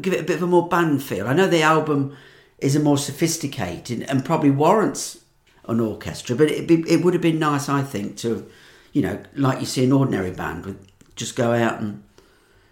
Give 0.00 0.12
it 0.12 0.20
a 0.20 0.24
bit 0.24 0.36
of 0.36 0.42
a 0.42 0.46
more 0.46 0.68
band 0.68 1.02
feel. 1.02 1.26
I 1.26 1.32
know 1.32 1.46
the 1.46 1.62
album 1.62 2.16
is 2.58 2.76
a 2.76 2.80
more 2.80 2.98
sophisticated 2.98 4.02
and 4.02 4.24
probably 4.24 4.50
warrants 4.50 5.24
an 5.68 5.80
orchestra, 5.80 6.36
but 6.36 6.50
it 6.50 6.66
be, 6.66 6.84
it 6.88 7.04
would 7.04 7.14
have 7.14 7.22
been 7.22 7.38
nice, 7.38 7.68
I 7.68 7.82
think, 7.82 8.16
to 8.18 8.48
you 8.96 9.02
know, 9.02 9.22
like 9.34 9.60
you 9.60 9.66
see 9.66 9.84
an 9.84 9.92
ordinary 9.92 10.30
band 10.30 10.64
with 10.64 10.78
just 11.16 11.36
go 11.36 11.52
out 11.52 11.82
and 11.82 12.02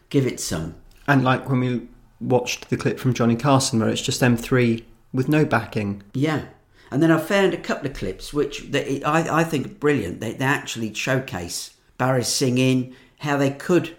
give 0.09 0.27
it 0.27 0.40
some. 0.40 0.74
And 1.06 1.23
like 1.23 1.51
when 1.51 1.61
we 1.61 1.86
watched 2.19 2.70
the 2.70 2.78
clip 2.78 2.98
from 2.98 3.12
Johnny 3.12 3.36
Carson, 3.36 3.78
where 3.78 3.90
it's 3.90 4.01
just 4.01 4.20
them 4.20 4.35
three 4.35 4.86
with 5.12 5.28
no 5.28 5.44
backing. 5.44 6.02
Yeah. 6.15 6.47
And 6.90 7.02
then 7.02 7.11
I 7.11 7.19
found 7.19 7.52
a 7.52 7.59
couple 7.59 7.89
of 7.89 7.94
clips 7.94 8.32
which 8.32 8.70
they, 8.70 9.02
I, 9.02 9.40
I 9.40 9.44
think 9.44 9.66
are 9.66 9.70
brilliant. 9.70 10.20
They, 10.20 10.32
they 10.32 10.47
actually 10.47 10.94
showcase 10.94 11.77
Barry 11.98 12.24
singing, 12.24 12.94
how 13.19 13.36
they 13.36 13.51
could 13.51 13.94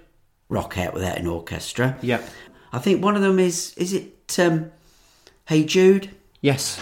rock 0.49 0.79
out 0.79 0.95
without 0.95 1.19
an 1.19 1.27
orchestra. 1.27 1.95
Yeah. 2.01 2.21
I 2.73 2.79
think 2.79 3.03
one 3.03 3.15
of 3.15 3.21
them 3.21 3.37
is, 3.37 3.75
is 3.77 3.93
it 3.93 4.39
um, 4.39 4.71
Hey 5.47 5.63
Jude? 5.63 6.09
Yes. 6.41 6.79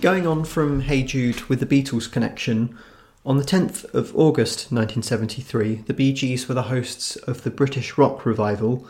Going 0.00 0.26
on 0.26 0.44
from 0.44 0.80
Hey 0.80 1.02
Jude 1.02 1.42
with 1.42 1.60
the 1.60 1.66
Beatles 1.66 2.10
connection, 2.10 2.76
on 3.26 3.36
the 3.36 3.44
10th 3.44 3.84
of 3.92 4.16
August 4.16 4.72
1973, 4.72 5.82
the 5.86 5.92
Bee 5.92 6.12
Gees 6.14 6.48
were 6.48 6.54
the 6.54 6.62
hosts 6.64 7.16
of 7.16 7.42
the 7.42 7.50
British 7.50 7.98
Rock 7.98 8.24
Revival, 8.24 8.86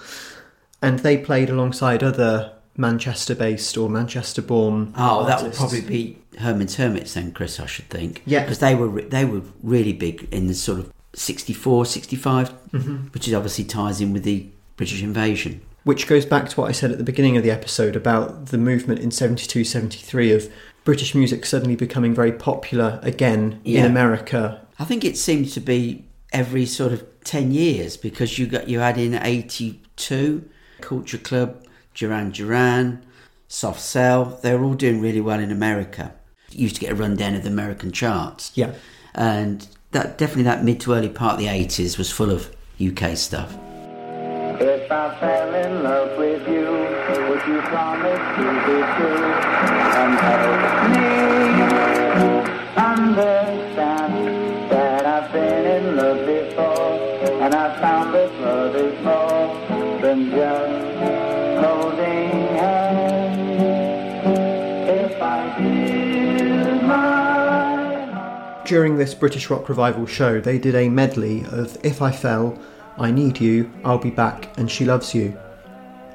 and 0.81 1.01
they 1.01 1.19
played 1.19 1.51
alongside 1.51 2.05
other 2.05 2.53
Manchester 2.77 3.35
based 3.35 3.77
or 3.77 3.91
Manchester 3.91 4.41
born. 4.41 4.95
Oh, 4.97 5.27
that 5.27 5.43
would 5.43 5.55
probably 5.55 5.81
be 5.81 6.19
Herman's 6.39 6.77
Hermits 6.77 7.15
then, 7.15 7.33
Chris, 7.33 7.59
I 7.59 7.67
should 7.67 7.91
think. 7.91 8.23
Yeah. 8.25 8.43
Because 8.45 8.61
they 8.61 8.77
were, 8.77 8.89
re- 8.89 9.05
they 9.05 9.25
were 9.25 9.43
really 9.65 9.93
big 9.93 10.29
in 10.31 10.47
the 10.47 10.55
sort 10.55 10.79
of 10.79 10.93
64, 11.15 11.87
65, 11.87 12.51
Mm-hmm. 12.71 12.97
which 13.09 13.27
is 13.27 13.35
obviously 13.35 13.65
ties 13.65 14.01
in 14.01 14.13
with 14.13 14.23
the 14.23 14.47
British 14.77 15.03
invasion. 15.03 15.61
Which 15.83 16.07
goes 16.07 16.25
back 16.25 16.49
to 16.51 16.61
what 16.61 16.69
I 16.69 16.73
said 16.73 16.93
at 16.93 16.99
the 16.99 17.05
beginning 17.05 17.37
of 17.37 17.43
the 17.43 17.51
episode 17.51 17.97
about 17.97 18.47
the 18.47 18.59
movement 18.59 19.01
in 19.01 19.11
72 19.11 19.65
73 19.65 20.33
of 20.33 20.53
British 20.85 21.15
music 21.15 21.45
suddenly 21.47 21.77
becoming 21.77 22.15
very 22.15 22.33
popular 22.33 22.99
again 23.03 23.61
Yeah. 23.65 23.81
in 23.81 23.87
America. 23.91 24.67
I 24.79 24.85
think 24.85 25.05
it 25.05 25.17
seems 25.19 25.53
to 25.55 25.61
be 25.61 26.05
every 26.33 26.65
sort 26.67 26.93
of 26.93 27.05
10 27.25 27.51
years 27.53 27.97
because 27.97 28.39
you 28.39 28.47
got 28.47 28.69
you 28.69 28.79
had 28.81 28.97
in 28.97 29.15
82 29.15 30.45
Culture 30.81 31.19
Club, 31.19 31.63
Duran 31.95 32.31
Duran, 32.31 33.03
Soft 33.49 33.81
Cell, 33.81 34.39
they 34.43 34.55
were 34.55 34.65
all 34.65 34.75
doing 34.75 35.01
really 35.01 35.21
well 35.21 35.41
in 35.41 35.51
America. 35.51 36.15
You 36.51 36.63
used 36.63 36.77
to 36.77 36.81
get 36.81 36.93
a 36.93 36.95
rundown 36.95 37.35
of 37.35 37.43
the 37.43 37.49
American 37.51 37.93
charts. 37.93 38.53
Yeah. 38.55 38.73
And 39.15 39.67
that 39.93 40.17
definitely 40.19 40.45
that 40.45 40.65
mid 40.65 40.81
to 40.81 40.95
early 40.95 41.09
part 41.09 41.35
of 41.35 41.39
the 41.41 41.47
80s 41.47 41.99
was 41.99 42.11
full 42.11 42.31
of 42.31 42.51
UK 42.81 43.17
stuff. 43.17 43.55
I 44.93 45.15
fell 45.21 45.55
in 45.55 45.85
love 45.85 46.19
with 46.19 46.49
you, 46.49 46.67
would 47.29 47.47
you 47.47 47.61
promise 47.71 48.19
to 48.37 48.43
be 48.67 48.83
true 48.97 49.31
and 50.01 50.19
help 50.19 50.91
me 50.91 51.07
understand 52.77 54.13
that 54.69 55.07
I've 55.07 55.33
been 55.33 55.67
in 55.67 55.97
love 55.97 56.27
before 56.27 56.99
and 57.41 57.55
I 57.55 57.81
found 57.81 58.15
that 58.15 58.33
love 58.41 58.75
is 58.75 59.01
more 59.05 60.01
than 60.01 60.31
just 60.31 61.65
holding 61.65 62.31
hands. 62.59 63.61
If 64.91 65.23
I 65.23 65.57
give 65.57 66.83
my. 66.83 68.63
During 68.67 68.97
this 68.99 69.15
British 69.15 69.49
Rock 69.51 69.69
Revival 69.69 70.07
show, 70.07 70.41
they 70.41 70.59
did 70.59 70.75
a 70.75 70.89
medley 70.89 71.45
of 71.45 71.79
If 71.85 72.03
I 72.03 72.11
Fell, 72.11 72.59
I 73.01 73.11
Need 73.11 73.41
You, 73.41 73.73
I'll 73.83 73.99
Be 73.99 74.11
Back, 74.11 74.57
and 74.59 74.71
She 74.71 74.85
Loves 74.85 75.15
You. 75.15 75.37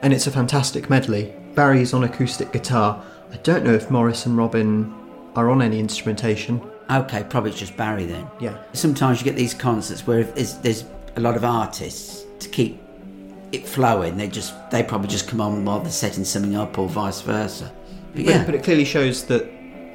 And 0.04 0.14
it's 0.14 0.28
a 0.28 0.32
fantastic 0.32 0.90
medley. 0.90 1.34
Barry's 1.56 1.94
on 1.94 2.04
acoustic 2.04 2.54
guitar. 2.54 3.04
I 3.32 3.38
don't 3.38 3.64
know 3.64 3.74
if 3.74 3.90
Maurice 3.90 4.28
and 4.28 4.38
Robin 4.38 4.94
are 5.36 5.50
on 5.50 5.64
any 5.64 5.80
instrumentation. 5.80 6.62
Okay, 6.90 7.26
probably 7.28 7.50
it's 7.50 7.60
just 7.60 7.76
Barry 7.76 8.06
then. 8.06 8.28
Yeah. 8.40 8.56
Sometimes 8.74 9.20
you 9.20 9.26
get 9.26 9.36
these 9.36 9.56
concerts 9.56 10.06
where 10.06 10.20
if 10.20 10.36
there's, 10.36 10.58
there's 10.60 10.86
a 11.16 11.20
lot 11.20 11.36
of 11.36 11.44
artists 11.44 12.26
to 12.40 12.50
keep 12.50 12.80
it 13.52 13.68
flowing. 13.68 14.18
They 14.18 14.28
just 14.28 14.54
they 14.70 14.84
probably 14.84 15.08
just 15.08 15.28
come 15.28 15.42
on 15.42 15.66
while 15.66 15.80
they're 15.80 15.92
setting 15.92 16.24
something 16.24 16.56
up, 16.56 16.78
or 16.78 16.88
vice 16.88 17.22
versa. 17.22 17.72
But 18.14 18.16
But, 18.16 18.26
yeah, 18.26 18.46
but 18.46 18.54
it 18.54 18.64
clearly 18.64 18.86
shows 18.86 19.24
that 19.26 19.50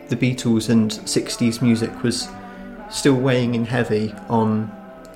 the 0.09 0.17
Beatles 0.17 0.69
and 0.69 0.91
60s 0.91 1.63
music 1.63 2.03
was 2.03 2.29
still 2.91 3.15
weighing 3.15 3.55
in 3.55 3.65
heavy 3.65 4.13
on 4.29 4.73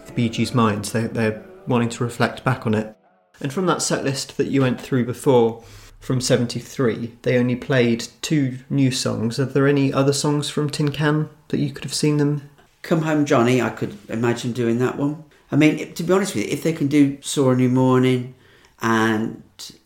the 0.06 0.12
Bee 0.12 0.28
Gees' 0.28 0.54
minds. 0.54 0.92
They, 0.92 1.08
they're 1.08 1.42
wanting 1.66 1.88
to 1.90 2.04
reflect 2.04 2.44
back 2.44 2.66
on 2.66 2.74
it. 2.74 2.96
And 3.40 3.52
from 3.52 3.66
that 3.66 3.82
set 3.82 4.04
list 4.04 4.36
that 4.36 4.48
you 4.48 4.62
went 4.62 4.80
through 4.80 5.06
before, 5.06 5.62
from 6.04 6.20
73, 6.20 7.16
they 7.22 7.38
only 7.38 7.56
played 7.56 8.06
two 8.20 8.58
new 8.68 8.90
songs. 8.90 9.40
Are 9.40 9.46
there 9.46 9.66
any 9.66 9.92
other 9.92 10.12
songs 10.12 10.50
from 10.50 10.68
Tin 10.68 10.90
Can 10.90 11.30
that 11.48 11.58
you 11.58 11.72
could 11.72 11.84
have 11.84 11.94
seen 11.94 12.18
them? 12.18 12.50
Come 12.82 13.02
Home 13.02 13.24
Johnny, 13.24 13.62
I 13.62 13.70
could 13.70 13.96
imagine 14.10 14.52
doing 14.52 14.78
that 14.80 14.98
one. 14.98 15.24
I 15.50 15.56
mean, 15.56 15.94
to 15.94 16.02
be 16.02 16.12
honest 16.12 16.34
with 16.34 16.44
you, 16.44 16.52
if 16.52 16.62
they 16.62 16.74
can 16.74 16.88
do 16.88 17.18
Saw 17.22 17.52
a 17.52 17.56
New 17.56 17.70
Morning 17.70 18.34
and 18.82 19.42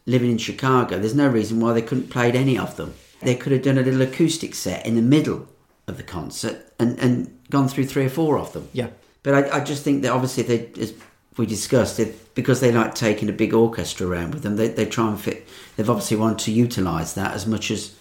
Living 0.07 0.33
in 0.33 0.39
Chicago, 0.39 0.99
there's 0.99 1.15
no 1.15 1.29
reason 1.29 1.61
why 1.61 1.73
they 1.73 1.83
couldn't 1.83 2.11
played 2.11 2.35
any 2.35 2.59
of 2.59 2.77
them. 2.77 2.95
They 3.23 3.37
could 3.37 3.53
have 3.53 3.63
done 3.63 3.79
a 3.79 3.83
little 3.83 4.03
acoustic 4.03 4.55
set 4.55 4.85
in 4.85 4.97
the 4.97 5.03
middle 5.03 5.49
of 5.87 5.97
the 5.97 6.03
concert 6.03 6.73
and, 6.81 6.99
and 6.99 7.39
gone 7.51 7.69
through 7.69 7.87
three 7.87 8.07
or 8.07 8.11
four 8.11 8.39
of 8.39 8.53
them. 8.53 8.69
Yeah. 8.73 8.89
But 9.23 9.35
I, 9.35 9.59
I 9.59 9.61
just 9.61 9.85
think 9.85 10.03
that 10.03 10.13
obviously 10.13 10.43
they, 10.43 10.81
as 10.81 10.95
we 11.39 11.47
discussed, 11.47 11.99
it 12.01 12.35
because 12.35 12.61
they 12.61 12.73
like 12.73 12.95
taking 12.95 13.29
a 13.29 13.33
big 13.33 13.55
orchestra 13.55 14.07
around 14.07 14.35
with 14.35 14.43
them, 14.43 14.57
they, 14.57 14.69
they 14.69 14.85
try 14.85 15.09
and 15.09 15.21
fit. 15.21 15.47
They've 15.77 15.89
obviously 15.89 16.17
wanted 16.17 16.39
to 16.41 16.53
utilise 16.53 17.15
that 17.15 17.35
as 17.35 17.47
much 17.47 17.71
as, 17.71 17.95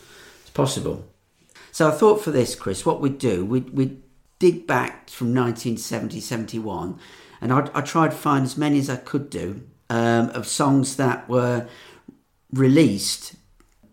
as 0.43 0.49
possible. 0.51 1.07
So 1.71 1.87
I 1.87 1.91
thought 1.91 2.23
for 2.23 2.31
this, 2.31 2.55
Chris, 2.55 2.85
what 2.85 2.99
we'd 2.99 3.19
do, 3.19 3.45
we'd, 3.45 3.69
we'd 3.69 4.01
dig 4.39 4.67
back 4.67 5.09
from 5.09 5.27
1970, 5.27 6.19
71, 6.19 6.99
and 7.39 7.53
I'd, 7.53 7.69
I 7.75 7.81
tried 7.81 8.11
to 8.11 8.17
find 8.17 8.43
as 8.43 8.57
many 8.57 8.79
as 8.79 8.89
I 8.89 8.95
could 8.95 9.29
do 9.29 9.61
um, 9.89 10.29
of 10.31 10.47
songs 10.47 10.95
that 10.95 11.29
were 11.29 11.67
released 12.51 13.35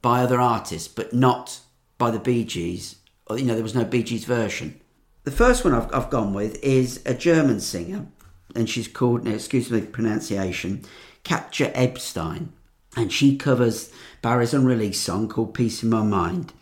by 0.01 0.21
other 0.21 0.41
artists, 0.41 0.89
but 0.89 1.13
not 1.13 1.61
by 1.99 2.11
the 2.11 2.19
Bee 2.19 2.45
Gees. 2.45 2.97
Or, 3.27 3.39
you 3.39 3.45
know, 3.45 3.55
there 3.55 3.63
was 3.63 3.75
no 3.75 3.85
Bee 3.85 4.03
Gees 4.03 4.25
version. 4.25 4.81
The 5.25 5.31
first 5.31 5.65
one 5.65 5.75
I've, 5.75 5.93
I've 5.95 6.11
gone 6.11 6.35
with 6.35 6.63
is 6.63 7.03
a 7.07 7.15
German 7.15 7.61
singer, 7.61 8.07
and 8.55 8.69
she's 8.69 8.89
called, 8.89 9.27
excuse 9.27 9.71
me 9.71 9.81
pronunciation, 9.83 10.85
Katja 11.25 11.71
Ebstein. 11.73 12.49
And 12.97 13.13
she 13.13 13.37
covers 13.37 13.91
Barry's 14.23 14.55
unreleased 14.55 15.03
song 15.03 15.29
called 15.29 15.55
Peace 15.55 15.83
in 15.83 15.91
My 15.91 16.03
Mind. 16.03 16.53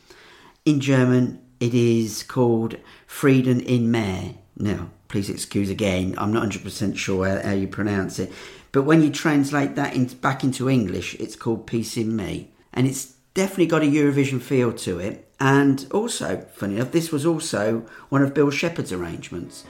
In 0.65 0.81
German, 0.81 1.43
it 1.61 1.75
is 1.75 2.23
called 2.23 2.77
Frieden 3.07 3.61
in 3.61 3.91
mir. 3.91 4.35
Now, 4.57 4.91
please 5.09 5.29
excuse 5.29 5.69
again, 5.69 6.15
I'm 6.17 6.33
not 6.33 6.49
100% 6.49 6.97
sure 6.97 7.29
how, 7.29 7.49
how 7.49 7.55
you 7.55 7.69
pronounce 7.69 8.19
it. 8.19 8.33
But 8.73 8.85
when 8.85 9.03
you 9.03 9.11
translate 9.11 9.75
that 9.75 9.95
in, 9.95 10.07
back 10.07 10.43
into 10.43 10.71
English, 10.71 11.15
it's 11.17 11.37
called 11.37 11.67
Peace 11.67 11.97
in 11.99 12.17
Me. 12.17 12.51
And 12.73 12.87
it's 12.87 13.15
definitely 13.35 13.67
got 13.67 13.83
a 13.83 13.87
Eurovision 13.87 14.41
feel 14.41 14.73
to 14.73 14.99
it. 14.99 15.29
And 15.39 15.87
also, 15.91 16.47
funny 16.55 16.77
enough, 16.77 16.93
this 16.93 17.13
was 17.13 17.27
also 17.27 17.85
one 18.09 18.23
of 18.23 18.33
Bill 18.33 18.51
Shepherd's 18.51 18.93
arrangements. 18.93 19.65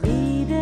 Frieden 0.00 0.57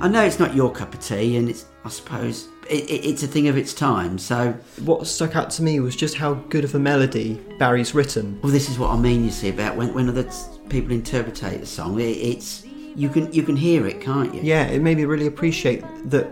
I 0.00 0.08
know 0.08 0.24
it's 0.24 0.38
not 0.38 0.54
your 0.54 0.72
cup 0.72 0.94
of 0.94 1.00
tea, 1.00 1.36
and 1.36 1.48
it's 1.48 1.66
I 1.84 1.88
suppose 1.90 2.48
it, 2.68 2.84
it, 2.90 3.04
it's 3.04 3.22
a 3.22 3.26
thing 3.26 3.48
of 3.48 3.56
its 3.56 3.74
time. 3.74 4.18
So, 4.18 4.52
What 4.84 5.06
stuck 5.06 5.36
out 5.36 5.50
to 5.50 5.62
me 5.62 5.80
was 5.80 5.94
just 5.94 6.14
how 6.14 6.34
good 6.34 6.64
of 6.64 6.74
a 6.74 6.78
melody 6.78 7.34
Barry's 7.58 7.94
written. 7.94 8.38
well, 8.42 8.52
this 8.52 8.68
is 8.70 8.78
what 8.78 8.90
I 8.90 8.96
mean. 8.96 9.24
You 9.24 9.30
see 9.30 9.50
about 9.50 9.76
when 9.76 9.92
when 9.92 10.08
other 10.08 10.28
people 10.68 10.92
interpret 10.92 11.42
a 11.42 11.66
song, 11.66 12.00
it, 12.00 12.04
it's 12.04 12.64
you 12.96 13.08
can 13.08 13.32
you 13.32 13.42
can 13.42 13.56
hear 13.56 13.86
it, 13.86 14.00
can't 14.00 14.34
you? 14.34 14.40
Yeah, 14.42 14.66
it 14.66 14.80
made 14.80 14.96
me 14.96 15.04
really 15.04 15.26
appreciate 15.26 15.84
that 16.06 16.24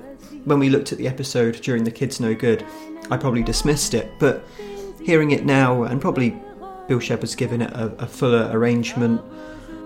when 0.45 0.59
we 0.59 0.70
looked 0.70 0.93
at 0.93 0.99
the 0.99 1.07
episode 1.07 1.61
during 1.61 1.85
The 1.85 1.90
Kids 1.90 2.20
No 2.20 2.35
Good, 2.35 2.65
I 3.11 3.16
probably 3.19 3.43
dismissed 3.43 3.93
it, 3.93 4.11
but 4.19 4.45
hearing 5.03 5.32
it 5.32 5.45
now, 5.45 5.82
and 5.82 6.01
probably 6.01 6.40
Bill 6.89 7.01
Shepherd's 7.01 7.35
given 7.35 7.61
it 7.61 7.70
a, 7.73 7.86
a 7.99 8.07
fuller 8.07 8.49
arrangement, 8.53 9.20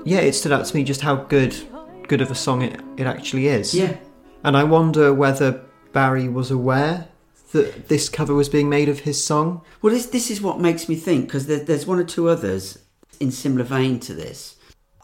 yeah, 0.05 0.21
it 0.21 0.35
stood 0.35 0.53
out 0.53 0.67
to 0.67 0.77
me 0.77 0.85
just 0.85 1.01
how 1.01 1.17
good 1.17 1.57
good 2.13 2.21
of 2.21 2.31
a 2.31 2.35
song 2.35 2.61
it, 2.61 2.79
it 2.99 3.07
actually 3.07 3.47
is. 3.47 3.73
Yeah. 3.73 3.97
And 4.45 4.55
I 4.55 4.65
wonder 4.65 5.15
whether 5.15 5.65
Barry 5.95 6.29
was 6.29 6.51
aware 6.51 7.09
that 7.53 7.89
this 7.89 8.11
cover 8.11 8.35
was 8.35 8.51
being 8.51 8.69
made 8.69 8.91
of 8.91 8.99
his 9.01 9.25
song. 9.25 9.63
Well, 9.81 9.95
this 9.95 10.05
this 10.05 10.31
is 10.31 10.43
what 10.43 10.61
makes 10.61 10.91
me 10.91 10.95
think 10.95 11.25
because 11.25 11.47
there, 11.47 11.65
there's 11.65 11.87
one 11.87 11.99
or 11.99 12.05
two 12.05 12.29
others 12.29 12.79
in 13.19 13.31
similar 13.31 13.65
vein 13.65 13.99
to 14.01 14.13
this. 14.13 14.57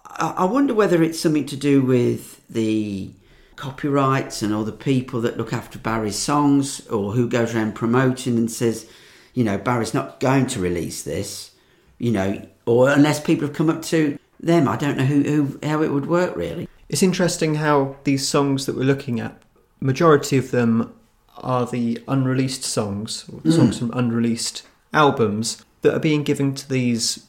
I, 0.04 0.34
I 0.36 0.44
wonder 0.44 0.74
whether 0.74 1.02
it's 1.02 1.18
something 1.18 1.46
to 1.46 1.56
do 1.56 1.80
with 1.80 2.46
the 2.46 3.10
copyrights 3.56 4.42
and 4.42 4.52
all 4.52 4.64
the 4.64 4.72
people 4.92 5.22
that 5.22 5.38
look 5.38 5.54
after 5.54 5.78
Barry's 5.78 6.18
songs, 6.18 6.86
or 6.88 7.12
who 7.12 7.26
goes 7.26 7.54
around 7.54 7.74
promoting 7.74 8.36
and 8.36 8.50
says, 8.50 8.86
you 9.32 9.44
know, 9.44 9.56
Barry's 9.56 9.94
not 9.94 10.20
going 10.20 10.46
to 10.48 10.60
release 10.60 11.04
this, 11.04 11.52
you 11.96 12.12
know, 12.12 12.46
or 12.66 12.90
unless 12.90 13.18
people 13.18 13.46
have 13.46 13.56
come 13.56 13.70
up 13.70 13.80
to 13.84 14.18
them. 14.40 14.68
I 14.68 14.76
don't 14.76 14.98
know 14.98 15.06
who, 15.06 15.22
who 15.22 15.58
how 15.66 15.82
it 15.82 15.90
would 15.90 16.04
work 16.04 16.36
really. 16.36 16.68
It's 16.88 17.02
interesting 17.02 17.56
how 17.56 17.96
these 18.04 18.26
songs 18.26 18.66
that 18.66 18.76
we're 18.76 18.84
looking 18.84 19.20
at, 19.20 19.40
majority 19.80 20.38
of 20.38 20.50
them 20.50 20.92
are 21.36 21.66
the 21.66 22.00
unreleased 22.08 22.64
songs, 22.64 23.24
or 23.32 23.40
Mm. 23.40 23.52
songs 23.52 23.78
from 23.78 23.90
unreleased 23.94 24.62
albums 24.92 25.64
that 25.82 25.94
are 25.94 26.00
being 26.00 26.22
given 26.24 26.54
to 26.54 26.68
these 26.68 27.20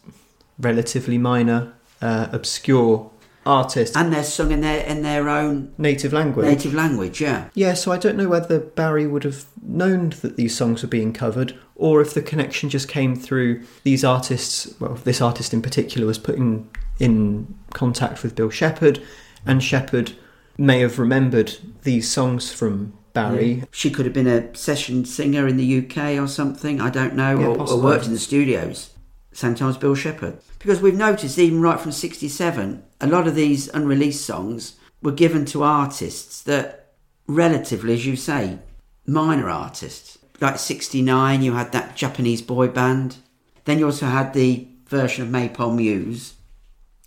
relatively 0.60 1.18
minor, 1.18 1.74
uh, 2.02 2.28
obscure 2.32 3.12
artists. 3.46 3.96
And 3.96 4.12
they're 4.14 4.24
sung 4.24 4.52
in 4.52 4.62
their 4.62 4.86
in 4.86 5.02
their 5.04 5.30
own 5.30 5.72
native 5.78 6.14
language. 6.14 6.46
native 6.46 6.74
language. 6.74 7.22
Yeah. 7.22 7.46
Yeah, 7.54 7.74
so 7.74 7.92
I 7.92 7.98
don't 7.98 8.18
know 8.18 8.28
whether 8.30 8.60
Barry 8.60 9.08
would 9.08 9.24
have 9.24 9.46
known 9.62 10.14
that 10.22 10.36
these 10.38 10.56
songs 10.56 10.82
were 10.82 10.90
being 10.90 11.14
covered, 11.14 11.54
or 11.76 12.02
if 12.02 12.14
the 12.14 12.22
connection 12.22 12.70
just 12.70 12.88
came 12.88 13.16
through 13.16 13.62
these 13.84 14.04
artists. 14.04 14.74
Well, 14.80 14.98
this 15.04 15.22
artist 15.22 15.54
in 15.54 15.62
particular 15.62 16.06
was 16.08 16.18
put 16.18 16.36
in, 16.36 16.68
in 17.00 17.54
contact 17.74 18.24
with 18.24 18.36
Bill 18.36 18.50
Shepherd, 18.50 19.02
and 19.46 19.64
Shepherd 19.64 20.14
may 20.58 20.80
have 20.82 21.00
remembered 21.00 21.58
these 21.84 22.12
songs 22.12 22.52
from 22.52 22.94
Barry. 23.14 23.64
She 23.72 23.90
could 23.90 24.06
have 24.06 24.14
been 24.14 24.28
a 24.28 24.56
session 24.56 25.06
singer 25.06 25.48
in 25.48 25.58
the 25.58 25.80
UK 25.80 26.22
or 26.22 26.28
something. 26.28 26.80
I 26.82 26.90
don't 26.90 27.16
know, 27.16 27.40
Yeah, 27.40 27.48
or, 27.48 27.70
or 27.70 27.82
worked 27.82 28.06
in 28.06 28.14
the 28.14 28.20
studios. 28.20 28.92
Same 29.32 29.56
time 29.56 29.70
as 29.70 29.78
Bill 29.78 29.96
Shepherd. 29.96 30.40
Because 30.60 30.82
we've 30.82 30.96
noticed, 30.96 31.40
even 31.40 31.62
right 31.62 31.80
from 31.80 31.92
'67, 31.92 32.84
a 33.00 33.08
lot 33.08 33.28
of 33.28 33.36
these 33.36 33.70
unreleased 33.70 34.26
songs 34.26 34.76
were 35.02 35.12
given 35.12 35.46
to 35.46 35.64
artists 35.64 36.42
that, 36.44 36.94
relatively, 37.28 37.94
as 37.94 38.06
you 38.06 38.16
say, 38.16 38.60
minor 39.06 39.50
artists. 39.50 40.18
Like 40.42 40.60
'69, 40.60 41.42
you 41.42 41.54
had 41.54 41.72
that 41.72 41.96
Japanese 41.96 42.42
boy 42.42 42.68
band. 42.68 43.18
Then 43.66 43.80
you 43.80 43.86
also 43.86 44.08
had 44.08 44.34
the 44.34 44.68
version 44.88 45.24
of 45.24 45.30
Maypole 45.30 45.74
Mews, 45.74 46.34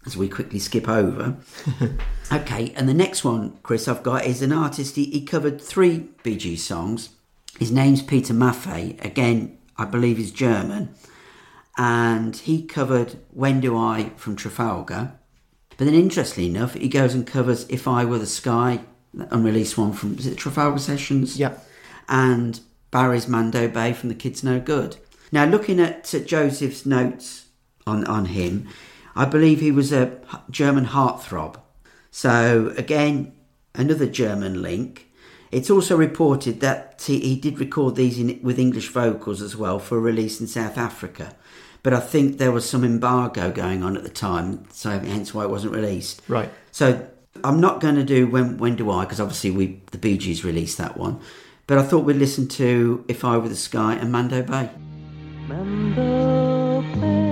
as 0.07 0.17
we 0.17 0.29
quickly 0.29 0.59
skip 0.59 0.89
over. 0.89 1.37
okay, 2.33 2.73
and 2.77 2.89
the 2.89 2.95
next 2.95 3.25
one, 3.25 3.59
Chris, 3.63 3.87
I've 3.89 4.03
got 4.03 4.25
is 4.25 4.43
an 4.43 4.53
artist. 4.53 4.97
He, 4.97 5.05
he 5.05 5.23
covered 5.25 5.61
three 5.61 6.09
Bee 6.23 6.37
Gees 6.37 6.65
songs. 6.65 7.11
His 7.59 7.71
name's 7.71 8.03
Peter 8.03 8.35
Maffay. 8.35 9.03
Again, 9.05 9.59
I 9.77 9.85
believe 9.85 10.17
he's 10.17 10.33
German. 10.33 10.95
And 11.79 12.37
he 12.37 12.63
covered 12.65 13.19
When 13.31 13.61
Do 13.61 13.77
I 13.77 14.11
from 14.17 14.37
Trafalgar. 14.37 15.13
But 15.77 15.85
then, 15.87 15.95
interestingly 15.95 16.51
enough, 16.51 16.75
he 16.75 16.89
goes 16.89 17.15
and 17.15 17.27
covers 17.27 17.67
If 17.69 17.89
I 17.89 18.05
Were 18.05 18.19
the 18.19 18.27
Sky, 18.27 18.81
the 19.15 19.33
unreleased 19.35 19.79
one 19.79 19.93
from 19.93 20.19
is 20.19 20.27
it 20.27 20.37
Trafalgar 20.37 20.79
Sessions? 20.79 21.39
Yeah. 21.39 21.57
and 22.09 22.61
Barry's 22.91 23.27
Mando 23.27 23.69
Bay 23.69 23.93
from 23.93 24.09
The 24.11 24.15
Kids 24.15 24.45
No 24.45 24.61
Good. 24.61 24.97
Now, 25.31 25.47
looking 25.47 25.81
at 25.81 26.05
Joseph's 26.27 26.85
notes 26.85 27.47
on, 27.87 28.05
on 28.05 28.27
him, 28.27 28.69
I 29.15 29.25
believe 29.25 29.61
he 29.61 29.71
was 29.71 29.93
a 29.93 30.19
German 30.51 30.87
heartthrob. 30.87 31.61
So, 32.11 32.73
again, 32.77 33.33
another 33.75 34.07
German 34.07 34.63
link. 34.63 35.11
It's 35.51 35.71
also 35.71 35.97
reported 35.97 36.61
that 36.61 37.03
he, 37.07 37.21
he 37.21 37.37
did 37.37 37.59
record 37.59 37.95
these 37.95 38.19
in, 38.19 38.41
with 38.43 38.59
English 38.59 38.89
vocals 38.89 39.43
as 39.43 39.55
well 39.57 39.79
for 39.79 40.01
release 40.01 40.41
in 40.41 40.47
South 40.47 40.79
Africa. 40.79 41.35
But 41.83 41.93
I 41.93 42.01
think 42.01 42.39
there 42.39 42.53
was 42.53 42.69
some 42.69 42.85
embargo 42.85 43.51
going 43.51 43.83
on 43.83 43.97
at 43.97 44.03
the 44.03 44.09
time, 44.09 44.65
so 44.71 44.99
hence 45.01 45.35
why 45.35 45.45
it 45.45 45.51
wasn't 45.51 45.75
released. 45.75 46.23
Right. 46.29 46.49
So 46.71 47.07
I'm 47.43 47.61
not 47.61 47.81
going 47.81 47.97
to 47.97 48.05
do 48.05 48.27
when 48.27 48.57
when 48.59 48.77
do 48.77 48.91
I 48.91 49.05
because 49.05 49.21
obviously 49.21 49.51
we 49.51 49.81
the 49.91 49.99
Bee 49.99 50.17
Gees 50.17 50.45
released 50.45 50.79
that 50.79 50.97
one, 50.97 51.21
but 51.67 51.79
I 51.79 51.83
thought 51.83 52.05
we'd 52.05 52.17
listen 52.17 52.47
to 52.49 53.05
If 53.09 53.25
I 53.25 53.37
Were 53.37 53.49
the 53.49 53.57
Sky 53.57 53.95
and 53.95 54.13
Mando 54.13 54.43
Bay. 54.43 54.71
Mando 55.49 56.83
Bay, 57.01 57.32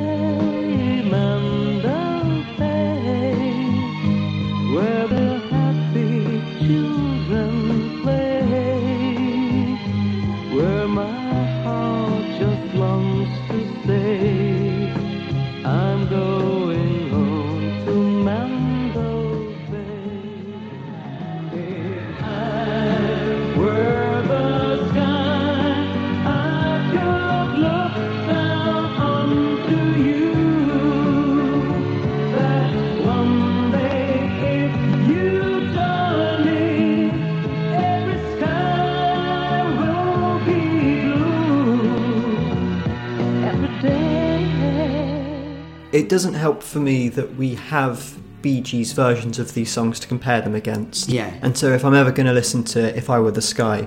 It 46.00 46.08
doesn't 46.08 46.32
help 46.32 46.62
for 46.62 46.78
me 46.78 47.10
that 47.10 47.36
we 47.36 47.56
have 47.56 48.16
Bee 48.40 48.62
Gees 48.62 48.94
versions 48.94 49.38
of 49.38 49.52
these 49.52 49.70
songs 49.70 50.00
to 50.00 50.08
compare 50.08 50.40
them 50.40 50.54
against. 50.54 51.10
Yeah. 51.10 51.30
And 51.42 51.58
so 51.58 51.74
if 51.74 51.84
I'm 51.84 51.94
ever 51.94 52.10
going 52.10 52.26
to 52.26 52.32
listen 52.32 52.64
to 52.64 52.96
If 52.96 53.10
I 53.10 53.18
Were 53.18 53.30
the 53.30 53.42
Sky, 53.42 53.86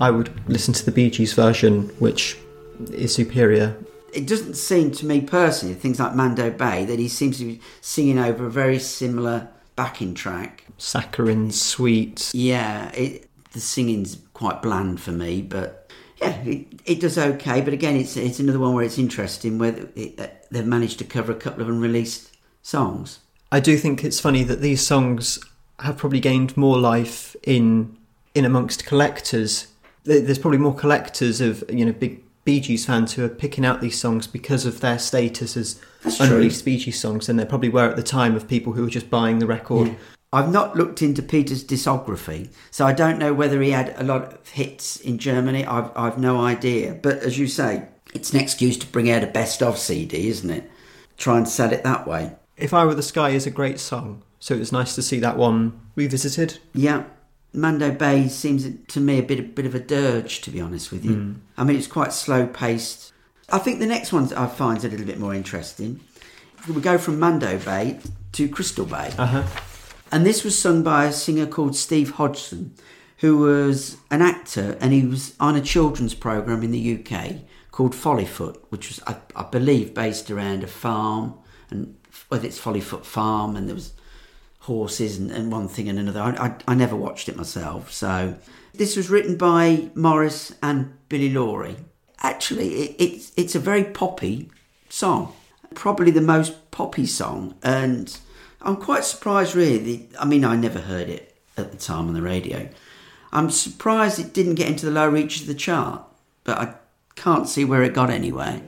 I 0.00 0.12
would 0.12 0.30
listen 0.48 0.72
to 0.74 0.84
the 0.84 0.92
Bee 0.92 1.10
Gees 1.10 1.32
version, 1.32 1.88
which 1.98 2.38
is 2.92 3.12
superior. 3.12 3.76
It 4.12 4.28
doesn't 4.28 4.54
seem 4.54 4.92
to 4.92 5.04
me 5.04 5.20
personally, 5.20 5.74
things 5.74 5.98
like 5.98 6.14
Mando 6.14 6.48
Bay, 6.48 6.84
that 6.84 7.00
he 7.00 7.08
seems 7.08 7.38
to 7.38 7.44
be 7.44 7.60
singing 7.80 8.20
over 8.20 8.46
a 8.46 8.50
very 8.50 8.78
similar 8.78 9.48
backing 9.74 10.14
track. 10.14 10.64
Saccharine, 10.78 11.50
sweet. 11.50 12.30
Yeah, 12.32 12.92
it, 12.92 13.28
the 13.50 13.58
singing's 13.58 14.16
quite 14.32 14.62
bland 14.62 15.00
for 15.00 15.10
me, 15.10 15.42
but 15.42 15.90
yeah, 16.20 16.40
it, 16.44 16.68
it 16.84 17.00
does 17.00 17.18
okay. 17.18 17.60
But 17.62 17.72
again, 17.72 17.96
it's 17.96 18.16
it's 18.16 18.38
another 18.38 18.60
one 18.60 18.74
where 18.74 18.84
it's 18.84 18.98
interesting 18.98 19.58
where 19.58 19.88
it, 19.96 20.37
they've 20.50 20.66
managed 20.66 20.98
to 20.98 21.04
cover 21.04 21.32
a 21.32 21.36
couple 21.36 21.62
of 21.62 21.68
unreleased 21.68 22.36
songs. 22.62 23.20
I 23.50 23.60
do 23.60 23.76
think 23.76 24.04
it's 24.04 24.20
funny 24.20 24.42
that 24.44 24.60
these 24.60 24.86
songs 24.86 25.38
have 25.80 25.96
probably 25.96 26.20
gained 26.20 26.56
more 26.56 26.78
life 26.78 27.34
in 27.42 27.96
in 28.34 28.44
amongst 28.44 28.84
collectors. 28.86 29.68
There's 30.04 30.38
probably 30.38 30.58
more 30.58 30.74
collectors 30.74 31.40
of 31.40 31.64
you 31.68 31.84
know 31.84 31.92
big 31.92 32.22
Bee 32.44 32.60
Gees 32.60 32.86
fans 32.86 33.12
who 33.12 33.24
are 33.24 33.28
picking 33.28 33.66
out 33.66 33.80
these 33.80 34.00
songs 34.00 34.26
because 34.26 34.64
of 34.64 34.80
their 34.80 34.98
status 34.98 35.56
as 35.56 35.80
That's 36.02 36.16
true. 36.16 36.26
unreleased 36.26 36.64
Bee 36.64 36.78
Gees 36.78 36.98
songs 36.98 37.26
than 37.26 37.36
there 37.36 37.46
probably 37.46 37.68
were 37.68 37.90
at 37.90 37.96
the 37.96 38.02
time 38.02 38.34
of 38.36 38.48
people 38.48 38.72
who 38.72 38.84
were 38.84 38.90
just 38.90 39.10
buying 39.10 39.38
the 39.38 39.46
record. 39.46 39.96
I've 40.32 40.50
not 40.50 40.76
looked 40.76 41.00
into 41.00 41.22
Peter's 41.22 41.64
discography, 41.64 42.50
so 42.70 42.86
I 42.86 42.92
don't 42.92 43.18
know 43.18 43.32
whether 43.32 43.62
he 43.62 43.70
had 43.70 43.94
a 43.96 44.02
lot 44.04 44.34
of 44.34 44.48
hits 44.48 45.00
in 45.00 45.18
Germany. 45.18 45.64
I've, 45.64 45.90
I've 45.96 46.18
no 46.18 46.40
idea. 46.40 46.94
But 46.94 47.18
as 47.18 47.38
you 47.38 47.46
say, 47.48 47.88
it's 48.14 48.32
an 48.32 48.40
excuse 48.40 48.76
to 48.78 48.86
bring 48.86 49.10
out 49.10 49.24
a 49.24 49.26
best 49.26 49.62
of 49.62 49.78
CD, 49.78 50.28
isn't 50.28 50.50
it? 50.50 50.70
Try 51.16 51.36
and 51.36 51.48
sell 51.48 51.72
it 51.72 51.84
that 51.84 52.06
way. 52.06 52.32
If 52.56 52.74
I 52.74 52.84
Were 52.84 52.94
the 52.94 53.02
Sky 53.02 53.30
is 53.30 53.46
a 53.46 53.50
great 53.50 53.78
song, 53.78 54.22
so 54.40 54.54
it 54.54 54.58
was 54.58 54.72
nice 54.72 54.94
to 54.94 55.02
see 55.02 55.18
that 55.20 55.36
one 55.36 55.80
revisited. 55.94 56.58
Yeah. 56.74 57.04
Mando 57.52 57.90
Bay 57.90 58.28
seems 58.28 58.68
to 58.88 59.00
me 59.00 59.18
a 59.18 59.22
bit, 59.22 59.40
a 59.40 59.42
bit 59.42 59.66
of 59.66 59.74
a 59.74 59.80
dirge, 59.80 60.42
to 60.42 60.50
be 60.50 60.60
honest 60.60 60.92
with 60.92 61.04
you. 61.04 61.36
I 61.56 61.64
mean, 61.64 61.76
it's 61.76 61.86
quite 61.86 62.12
slow 62.12 62.46
paced. 62.46 63.12
I 63.50 63.58
think 63.58 63.78
the 63.78 63.86
next 63.86 64.12
one 64.12 64.32
I 64.34 64.46
find 64.46 64.84
a 64.84 64.88
little 64.88 65.06
bit 65.06 65.18
more 65.18 65.34
interesting. 65.34 66.00
We 66.68 66.80
go 66.82 66.98
from 66.98 67.18
Mando 67.18 67.58
Bay 67.58 68.00
to 68.32 68.48
Crystal 68.48 68.84
Bay. 68.84 69.12
Uh 69.16 69.26
huh. 69.26 69.46
And 70.12 70.26
this 70.26 70.44
was 70.44 70.58
sung 70.58 70.82
by 70.82 71.06
a 71.06 71.12
singer 71.12 71.46
called 71.46 71.74
Steve 71.74 72.12
Hodson, 72.12 72.74
who 73.18 73.38
was 73.38 73.96
an 74.10 74.22
actor 74.22 74.76
and 74.80 74.92
he 74.92 75.04
was 75.04 75.34
on 75.40 75.56
a 75.56 75.60
children's 75.60 76.14
program 76.14 76.62
in 76.62 76.70
the 76.70 76.98
UK 76.98 77.36
called 77.78 77.92
Follyfoot, 77.92 78.56
which 78.70 78.88
was, 78.88 79.00
I, 79.06 79.18
I 79.36 79.44
believe, 79.44 79.94
based 79.94 80.32
around 80.32 80.64
a 80.64 80.66
farm 80.66 81.34
and 81.70 81.96
whether 82.26 82.44
it's 82.44 82.58
Follyfoot 82.58 83.04
Farm 83.04 83.54
and 83.54 83.68
there 83.68 83.74
was 83.76 83.92
horses 84.62 85.16
and, 85.16 85.30
and 85.30 85.52
one 85.52 85.68
thing 85.68 85.88
and 85.88 85.96
another. 85.96 86.20
I, 86.20 86.30
I, 86.46 86.56
I 86.66 86.74
never 86.74 86.96
watched 86.96 87.28
it 87.28 87.36
myself. 87.36 87.92
So 87.92 88.34
this 88.74 88.96
was 88.96 89.10
written 89.10 89.36
by 89.36 89.90
Maurice 89.94 90.52
and 90.60 90.92
Billy 91.08 91.30
Lawrie. 91.30 91.76
Actually, 92.20 92.68
it, 92.74 92.96
it's 92.98 93.30
it's 93.36 93.54
a 93.54 93.60
very 93.60 93.84
poppy 93.84 94.50
song, 94.88 95.32
probably 95.76 96.10
the 96.10 96.20
most 96.20 96.72
poppy 96.72 97.06
song, 97.06 97.54
and 97.62 98.18
I'm 98.60 98.74
quite 98.74 99.04
surprised. 99.04 99.54
Really, 99.54 100.08
I 100.18 100.24
mean, 100.24 100.44
I 100.44 100.56
never 100.56 100.80
heard 100.80 101.08
it 101.08 101.36
at 101.56 101.70
the 101.70 101.78
time 101.78 102.08
on 102.08 102.14
the 102.14 102.22
radio. 102.22 102.68
I'm 103.32 103.50
surprised 103.50 104.18
it 104.18 104.34
didn't 104.34 104.56
get 104.56 104.66
into 104.66 104.86
the 104.86 104.90
low 104.90 105.08
reaches 105.08 105.42
of 105.42 105.46
the 105.46 105.54
chart, 105.54 106.02
but 106.42 106.58
I 106.58 106.74
can't 107.18 107.48
see 107.48 107.64
where 107.64 107.82
it 107.82 107.94
got 107.94 108.10
anyway. 108.10 108.62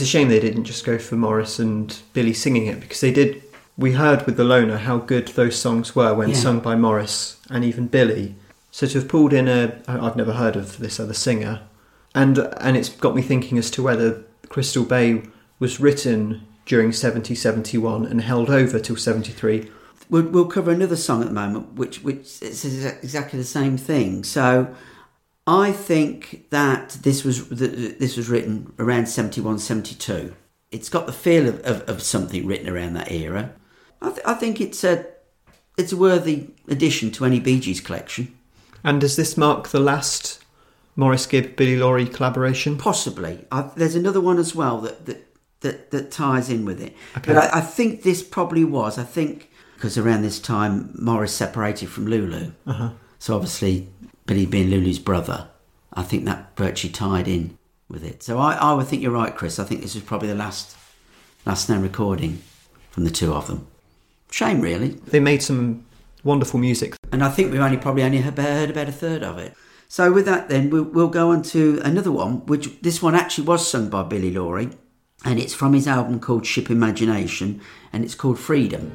It's 0.00 0.08
a 0.08 0.12
shame 0.12 0.30
they 0.30 0.40
didn't 0.40 0.64
just 0.64 0.86
go 0.86 0.96
for 0.96 1.16
Maurice 1.16 1.58
and 1.58 1.94
Billy 2.14 2.32
singing 2.32 2.64
it 2.64 2.80
because 2.80 3.02
they 3.02 3.12
did. 3.12 3.42
We 3.76 3.92
heard 3.92 4.24
with 4.24 4.38
the 4.38 4.44
Loner 4.44 4.78
how 4.78 4.96
good 4.96 5.28
those 5.28 5.56
songs 5.56 5.94
were 5.94 6.14
when 6.14 6.30
Yeah. 6.30 6.36
sung 6.36 6.60
by 6.60 6.74
Maurice 6.74 7.36
and 7.50 7.66
even 7.66 7.86
Billy. 7.86 8.34
So 8.70 8.86
to 8.86 8.98
have 9.00 9.08
pulled 9.08 9.34
in 9.34 9.46
a, 9.46 9.74
I've 9.86 10.16
never 10.16 10.32
heard 10.32 10.56
of 10.56 10.78
this 10.78 10.98
other 10.98 11.12
singer, 11.12 11.60
and 12.14 12.38
and 12.62 12.78
it's 12.78 12.88
got 12.88 13.14
me 13.14 13.20
thinking 13.20 13.58
as 13.58 13.70
to 13.72 13.82
whether 13.82 14.22
Crystal 14.48 14.84
Bay 14.84 15.20
was 15.58 15.80
written 15.80 16.46
during 16.64 16.92
70 16.92 17.34
71 17.34 18.06
and 18.06 18.22
held 18.22 18.48
over 18.48 18.80
till 18.80 18.96
73 18.96 19.68
We'll, 20.08 20.22
we'll 20.22 20.46
cover 20.46 20.70
another 20.70 20.96
song 20.96 21.20
at 21.20 21.28
the 21.28 21.34
moment, 21.34 21.74
which 21.74 22.02
which 22.02 22.40
is 22.40 22.64
exactly 22.86 23.38
the 23.38 23.44
same 23.44 23.76
thing. 23.76 24.24
So, 24.24 24.74
I 25.46 25.72
think 25.72 26.48
that 26.50 26.90
this 27.02 27.24
was 27.24 27.48
that 27.48 27.98
this 27.98 28.16
was 28.16 28.28
written 28.28 28.72
around 28.78 29.06
71, 29.06 29.58
72. 29.58 30.34
It's 30.70 30.88
got 30.88 31.06
the 31.06 31.12
feel 31.12 31.48
of, 31.48 31.60
of, 31.60 31.88
of 31.88 32.02
something 32.02 32.46
written 32.46 32.68
around 32.68 32.94
that 32.94 33.10
era. 33.10 33.52
I, 34.00 34.10
th- 34.10 34.22
I 34.26 34.34
think 34.34 34.60
it's 34.60 34.84
a 34.84 35.06
it's 35.76 35.92
a 35.92 35.96
worthy 35.96 36.50
addition 36.68 37.10
to 37.12 37.24
any 37.24 37.40
Bee 37.40 37.60
Gees 37.60 37.80
collection. 37.80 38.36
And 38.84 39.00
does 39.00 39.16
this 39.16 39.36
mark 39.36 39.68
the 39.68 39.80
last 39.80 40.42
Maurice 40.96 41.26
Gibb 41.26 41.56
Billy 41.56 41.76
Lawrie 41.76 42.06
collaboration? 42.06 42.76
Possibly. 42.78 43.46
I, 43.50 43.70
there's 43.74 43.94
another 43.94 44.20
one 44.20 44.38
as 44.38 44.54
well 44.54 44.80
that 44.82 45.06
that, 45.06 45.26
that, 45.60 45.90
that 45.90 46.10
ties 46.10 46.48
in 46.48 46.64
with 46.64 46.80
it. 46.80 46.94
Okay. 47.16 47.32
But 47.32 47.52
I, 47.52 47.58
I 47.58 47.60
think 47.60 48.02
this 48.02 48.22
probably 48.22 48.64
was. 48.64 48.98
I 48.98 49.04
think 49.04 49.50
because 49.74 49.96
around 49.96 50.22
this 50.22 50.38
time 50.38 50.94
Maurice 50.94 51.32
separated 51.32 51.88
from 51.88 52.06
Lulu. 52.06 52.52
Uh-huh. 52.66 52.90
So 53.18 53.34
obviously 53.34 53.88
Billy 54.30 54.46
being 54.46 54.70
Lulu's 54.70 55.00
brother, 55.00 55.48
I 55.92 56.04
think 56.04 56.24
that 56.24 56.56
virtually 56.56 56.92
tied 56.92 57.26
in 57.26 57.58
with 57.88 58.04
it. 58.04 58.22
So 58.22 58.38
I, 58.38 58.52
I 58.52 58.72
would 58.74 58.86
think 58.86 59.02
you're 59.02 59.10
right, 59.10 59.34
Chris. 59.34 59.58
I 59.58 59.64
think 59.64 59.80
this 59.80 59.96
is 59.96 60.02
probably 60.02 60.28
the 60.28 60.36
last 60.36 60.76
last 61.44 61.68
known 61.68 61.82
recording 61.82 62.40
from 62.92 63.02
the 63.02 63.10
two 63.10 63.34
of 63.34 63.48
them. 63.48 63.66
Shame, 64.30 64.60
really. 64.60 64.90
They 64.90 65.18
made 65.18 65.42
some 65.42 65.84
wonderful 66.22 66.60
music. 66.60 66.94
And 67.10 67.24
I 67.24 67.28
think 67.28 67.50
we've 67.50 67.60
only 67.60 67.76
probably 67.76 68.04
only 68.04 68.18
heard 68.18 68.38
heard 68.38 68.70
about 68.70 68.88
a 68.88 68.92
third 68.92 69.24
of 69.24 69.36
it. 69.38 69.56
So 69.88 70.12
with 70.12 70.26
that, 70.26 70.48
then 70.48 70.70
we'll, 70.70 70.84
we'll 70.84 71.08
go 71.08 71.32
on 71.32 71.42
to 71.54 71.80
another 71.84 72.12
one, 72.12 72.46
which 72.46 72.80
this 72.82 73.02
one 73.02 73.16
actually 73.16 73.48
was 73.48 73.66
sung 73.66 73.88
by 73.88 74.04
Billy 74.04 74.30
Lawrie, 74.30 74.70
and 75.24 75.40
it's 75.40 75.54
from 75.54 75.72
his 75.72 75.88
album 75.88 76.20
called 76.20 76.46
Ship 76.46 76.70
Imagination, 76.70 77.60
and 77.92 78.04
it's 78.04 78.14
called 78.14 78.38
Freedom. 78.38 78.92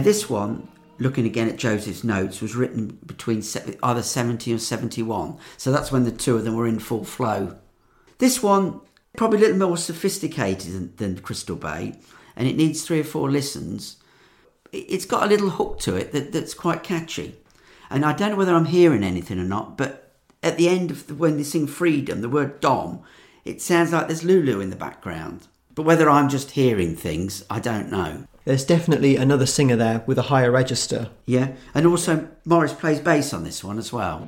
Now 0.00 0.04
this 0.04 0.30
one, 0.30 0.66
looking 0.98 1.26
again 1.26 1.50
at 1.50 1.58
Joseph's 1.58 2.02
notes, 2.04 2.40
was 2.40 2.56
written 2.56 2.98
between 3.04 3.42
either 3.82 4.02
70 4.02 4.54
or 4.54 4.58
71. 4.58 5.36
So 5.58 5.70
that's 5.70 5.92
when 5.92 6.04
the 6.04 6.10
two 6.10 6.36
of 6.36 6.44
them 6.44 6.56
were 6.56 6.66
in 6.66 6.78
full 6.78 7.04
flow. 7.04 7.58
This 8.16 8.42
one, 8.42 8.80
probably 9.18 9.36
a 9.36 9.40
little 9.42 9.58
more 9.68 9.76
sophisticated 9.76 10.72
than, 10.72 10.96
than 10.96 11.18
Crystal 11.20 11.54
Bay, 11.54 11.98
and 12.34 12.48
it 12.48 12.56
needs 12.56 12.80
three 12.82 13.00
or 13.00 13.04
four 13.04 13.30
listens. 13.30 13.96
It- 14.72 14.86
It's 14.88 15.04
got 15.04 15.22
a 15.24 15.26
little 15.28 15.50
hook 15.50 15.80
to 15.80 15.96
it 15.96 16.12
that, 16.12 16.32
that's 16.32 16.54
quite 16.54 16.82
catchy. 16.82 17.36
And 17.90 18.02
I 18.02 18.14
don't 18.14 18.30
know 18.30 18.36
whether 18.36 18.54
I'm 18.54 18.64
hearing 18.64 19.04
anything 19.04 19.38
or 19.38 19.44
not, 19.44 19.76
but 19.76 20.14
at 20.42 20.56
the 20.56 20.70
end 20.70 20.90
of 20.90 21.08
the, 21.08 21.14
when 21.14 21.36
they 21.36 21.42
sing 21.42 21.66
Freedom, 21.66 22.22
the 22.22 22.28
word 22.30 22.60
Dom, 22.60 23.02
it 23.44 23.60
sounds 23.60 23.92
like 23.92 24.06
there's 24.06 24.24
Lulu 24.24 24.60
in 24.60 24.70
the 24.70 24.76
background. 24.76 25.46
But 25.74 25.82
whether 25.82 26.08
I'm 26.08 26.30
just 26.30 26.52
hearing 26.52 26.96
things, 26.96 27.44
I 27.50 27.60
don't 27.60 27.90
know. 27.90 28.24
There's 28.44 28.64
definitely 28.64 29.16
another 29.16 29.44
singer 29.44 29.76
there 29.76 30.02
with 30.06 30.18
a 30.18 30.22
higher 30.22 30.50
register. 30.50 31.10
Yeah, 31.26 31.52
and 31.74 31.86
also 31.86 32.28
Maurice 32.46 32.72
plays 32.72 32.98
bass 32.98 33.34
on 33.34 33.44
this 33.44 33.62
one 33.62 33.78
as 33.78 33.92
well. 33.92 34.26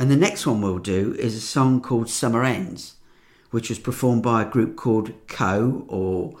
And 0.00 0.10
the 0.10 0.16
next 0.16 0.46
one 0.46 0.60
we'll 0.60 0.78
do 0.78 1.14
is 1.18 1.36
a 1.36 1.40
song 1.40 1.80
called 1.80 2.08
Summer 2.08 2.42
Ends, 2.42 2.96
which 3.50 3.68
was 3.68 3.78
performed 3.78 4.22
by 4.22 4.42
a 4.42 4.50
group 4.50 4.74
called 4.74 5.12
Co 5.28 5.84
or 5.86 6.36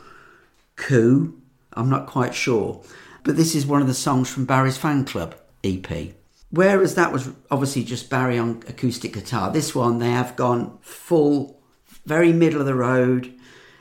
Coo. 0.74 1.40
I'm 1.74 1.88
not 1.88 2.06
quite 2.06 2.34
sure. 2.34 2.82
But 3.28 3.36
this 3.36 3.54
is 3.54 3.66
one 3.66 3.82
of 3.82 3.86
the 3.86 3.92
songs 3.92 4.30
from 4.30 4.46
Barry's 4.46 4.78
Fan 4.78 5.04
Club 5.04 5.34
EP. 5.62 6.14
Whereas 6.48 6.94
that 6.94 7.12
was 7.12 7.28
obviously 7.50 7.84
just 7.84 8.08
Barry 8.08 8.38
on 8.38 8.62
acoustic 8.66 9.12
guitar, 9.12 9.52
this 9.52 9.74
one 9.74 9.98
they 9.98 10.12
have 10.12 10.34
gone 10.34 10.78
full, 10.80 11.60
very 12.06 12.32
middle 12.32 12.58
of 12.58 12.66
the 12.66 12.74
road. 12.74 13.34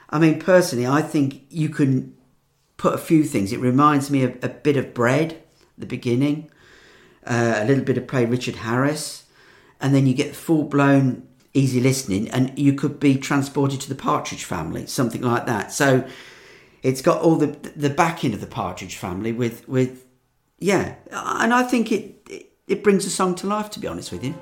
I 0.10 0.20
mean, 0.20 0.42
personally, 0.42 0.86
I 0.86 1.02
think 1.02 1.44
you 1.48 1.70
can 1.70 2.14
put 2.76 2.94
a 2.94 2.98
few 2.98 3.24
things. 3.24 3.54
It 3.54 3.62
reminds 3.62 4.12
me 4.12 4.24
of 4.24 4.38
a 4.44 4.50
bit 4.50 4.76
of 4.76 4.94
Bread, 4.94 5.42
the 5.78 5.86
beginning, 5.86 6.52
uh, 7.26 7.60
a 7.60 7.66
little 7.66 7.86
bit 7.86 7.98
of 7.98 8.06
play 8.06 8.26
Richard 8.26 8.56
Harris, 8.56 9.28
and 9.80 9.96
then 9.96 10.08
you 10.08 10.14
get 10.14 10.36
full 10.36 10.66
blown 10.66 11.26
easy 11.54 11.80
listening, 11.80 12.30
and 12.32 12.52
you 12.60 12.74
could 12.74 13.00
be 13.00 13.16
transported 13.16 13.80
to 13.80 13.88
the 13.88 13.96
Partridge 13.96 14.44
Family, 14.44 14.88
something 14.88 15.22
like 15.22 15.46
that. 15.46 15.72
So 15.72 16.06
it's 16.88 17.02
got 17.02 17.22
all 17.22 17.36
the 17.36 17.48
the 17.76 17.90
backing 17.90 18.34
of 18.34 18.40
the 18.40 18.48
Partridge 18.48 18.96
Family 18.96 19.34
with 19.34 19.68
with 19.68 20.06
yeah, 20.58 20.96
and 21.12 21.54
I 21.54 21.64
think 21.64 21.92
it 21.92 22.16
it, 22.30 22.52
it 22.68 22.84
brings 22.84 23.06
a 23.06 23.10
song 23.10 23.36
to 23.36 23.48
life. 23.48 23.70
To 23.72 23.80
be 23.80 23.88
honest 23.88 24.12
with 24.12 24.24
you. 24.24 24.34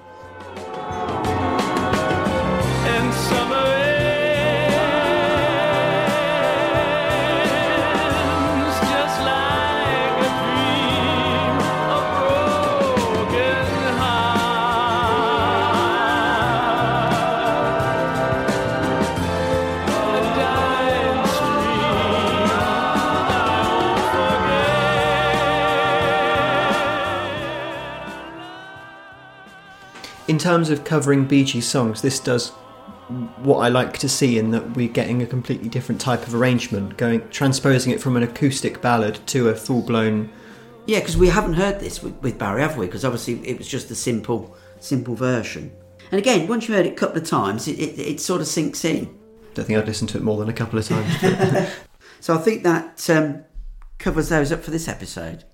In 30.36 30.40
terms 30.40 30.70
of 30.70 30.84
covering 30.84 31.24
Bee 31.24 31.46
Gees 31.46 31.66
songs, 31.66 32.02
this 32.02 32.20
does 32.20 32.50
what 33.38 33.60
I 33.60 33.70
like 33.70 33.98
to 34.00 34.10
see 34.10 34.38
in 34.38 34.52
that 34.52 34.76
we're 34.76 34.90
getting 34.90 35.22
a 35.22 35.26
completely 35.26 35.70
different 35.70 36.02
type 36.02 36.28
of 36.28 36.36
arrangement, 36.36 36.98
going 36.98 37.26
transposing 37.30 37.94
it 37.94 38.02
from 38.02 38.18
an 38.18 38.24
acoustic 38.24 38.82
ballad 38.82 39.18
to 39.28 39.48
a 39.48 39.56
full 39.56 39.82
blown. 39.82 40.30
Yeah, 40.88 41.00
because 41.00 41.16
we 41.16 41.30
haven't 41.30 41.54
heard 41.54 41.80
this 41.80 42.04
with, 42.04 42.22
with 42.22 42.38
Barry, 42.38 42.64
have 42.64 42.76
we? 42.76 42.86
Because 42.86 43.06
obviously 43.06 43.48
it 43.48 43.58
was 43.58 43.66
just 43.66 43.88
the 43.88 43.96
simple, 43.96 44.58
simple 44.82 45.16
version. 45.16 45.72
And 46.12 46.20
again, 46.20 46.50
once 46.50 46.68
you've 46.68 46.76
heard 46.76 46.86
it 46.86 46.92
a 46.92 46.96
couple 46.98 47.22
of 47.22 47.26
times, 47.26 47.70
it, 47.70 47.80
it, 47.80 47.98
it 47.98 48.20
sort 48.20 48.42
of 48.42 48.48
sinks 48.48 48.84
in. 48.84 49.18
Don't 49.54 49.64
think 49.64 49.80
I've 49.80 49.88
listened 49.88 50.10
to 50.10 50.18
it 50.18 50.24
more 50.24 50.38
than 50.38 50.50
a 50.50 50.54
couple 50.54 50.78
of 50.78 50.86
times. 50.86 51.72
So 52.20 52.34
I 52.34 52.40
think 52.40 52.64
that 52.64 53.10
um, 53.10 53.46
covers 54.00 54.28
those 54.28 54.52
up 54.52 54.64
for 54.64 54.72
this 54.72 54.90
episode. 54.90 55.46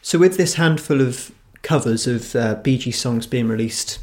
So, 0.00 0.18
with 0.18 0.36
this 0.36 0.54
handful 0.54 1.00
of 1.00 1.32
covers 1.62 2.06
of 2.06 2.36
uh, 2.36 2.54
Bee 2.54 2.78
Gees 2.78 2.98
songs 2.98 3.26
being 3.26 3.48
released, 3.48 3.98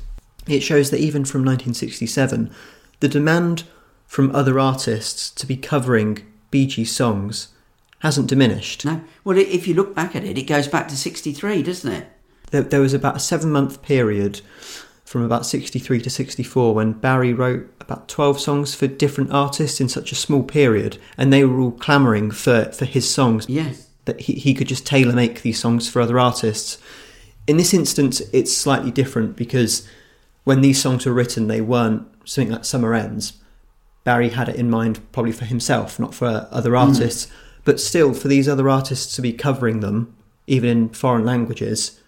it 0.47 0.61
shows 0.61 0.89
that 0.91 0.99
even 0.99 1.25
from 1.25 1.41
1967, 1.41 2.51
the 2.99 3.07
demand 3.07 3.63
from 4.05 4.33
other 4.35 4.59
artists 4.59 5.29
to 5.31 5.45
be 5.45 5.57
covering 5.57 6.19
Bee 6.49 6.65
Gees 6.65 6.95
songs 6.95 7.49
hasn't 7.99 8.27
diminished. 8.27 8.85
No, 8.85 9.01
well, 9.23 9.37
if 9.37 9.67
you 9.67 9.73
look 9.73 9.93
back 9.93 10.15
at 10.15 10.23
it, 10.23 10.37
it 10.37 10.43
goes 10.43 10.67
back 10.67 10.87
to 10.87 10.95
'63, 10.95 11.63
doesn't 11.63 11.91
it? 11.91 12.07
There, 12.51 12.61
there 12.61 12.81
was 12.81 12.93
about 12.93 13.17
a 13.17 13.19
seven 13.19 13.51
month 13.51 13.81
period 13.81 14.41
from 15.03 15.23
about 15.23 15.45
63 15.45 16.01
to 16.01 16.09
64 16.09 16.75
when 16.75 16.91
Barry 16.91 17.33
wrote 17.33 17.69
about 17.79 18.09
12 18.09 18.41
songs 18.41 18.75
for 18.75 18.87
different 18.87 19.31
artists 19.31 19.79
in 19.79 19.87
such 19.87 20.11
a 20.11 20.15
small 20.15 20.43
period, 20.43 20.97
and 21.17 21.31
they 21.31 21.45
were 21.45 21.59
all 21.61 21.71
clamouring 21.71 22.29
for, 22.29 22.65
for 22.73 22.83
his 22.83 23.09
songs. 23.09 23.45
Yes. 23.47 23.87
that 24.03 24.19
he, 24.21 24.33
he 24.33 24.53
could 24.53 24.67
just 24.67 24.85
tailor 24.85 25.13
make 25.13 25.41
these 25.41 25.59
songs 25.59 25.89
for 25.89 26.01
other 26.01 26.19
artists. 26.19 26.77
In 27.47 27.55
this 27.55 27.73
instance, 27.73 28.21
it's 28.33 28.55
slightly 28.55 28.91
different 28.91 29.37
because 29.37 29.87
when 30.47 30.61
these 30.61 30.81
songs 30.81 31.05
were 31.05 31.11
written, 31.11 31.47
they 31.47 31.59
weren't 31.59 32.07
something 32.23 32.53
like 32.53 32.63
Summer 32.63 32.93
Ends. 32.93 33.33
Barry 34.05 34.29
had 34.29 34.47
it 34.47 34.55
in 34.55 34.69
mind 34.69 35.01
probably 35.11 35.33
for 35.33 35.43
himself, 35.43 35.99
not 35.99 36.15
for 36.15 36.47
other 36.51 36.73
artists. 36.73 37.27
But 37.65 37.81
still, 37.81 38.13
for 38.13 38.29
these 38.29 38.47
other 38.47 38.69
artists 38.69 39.13
to 39.17 39.21
be 39.21 39.33
covering 39.33 39.81
them, 39.81 40.15
even 40.47 40.69
in 40.69 40.89
foreign 40.91 41.25
languages, 41.25 41.99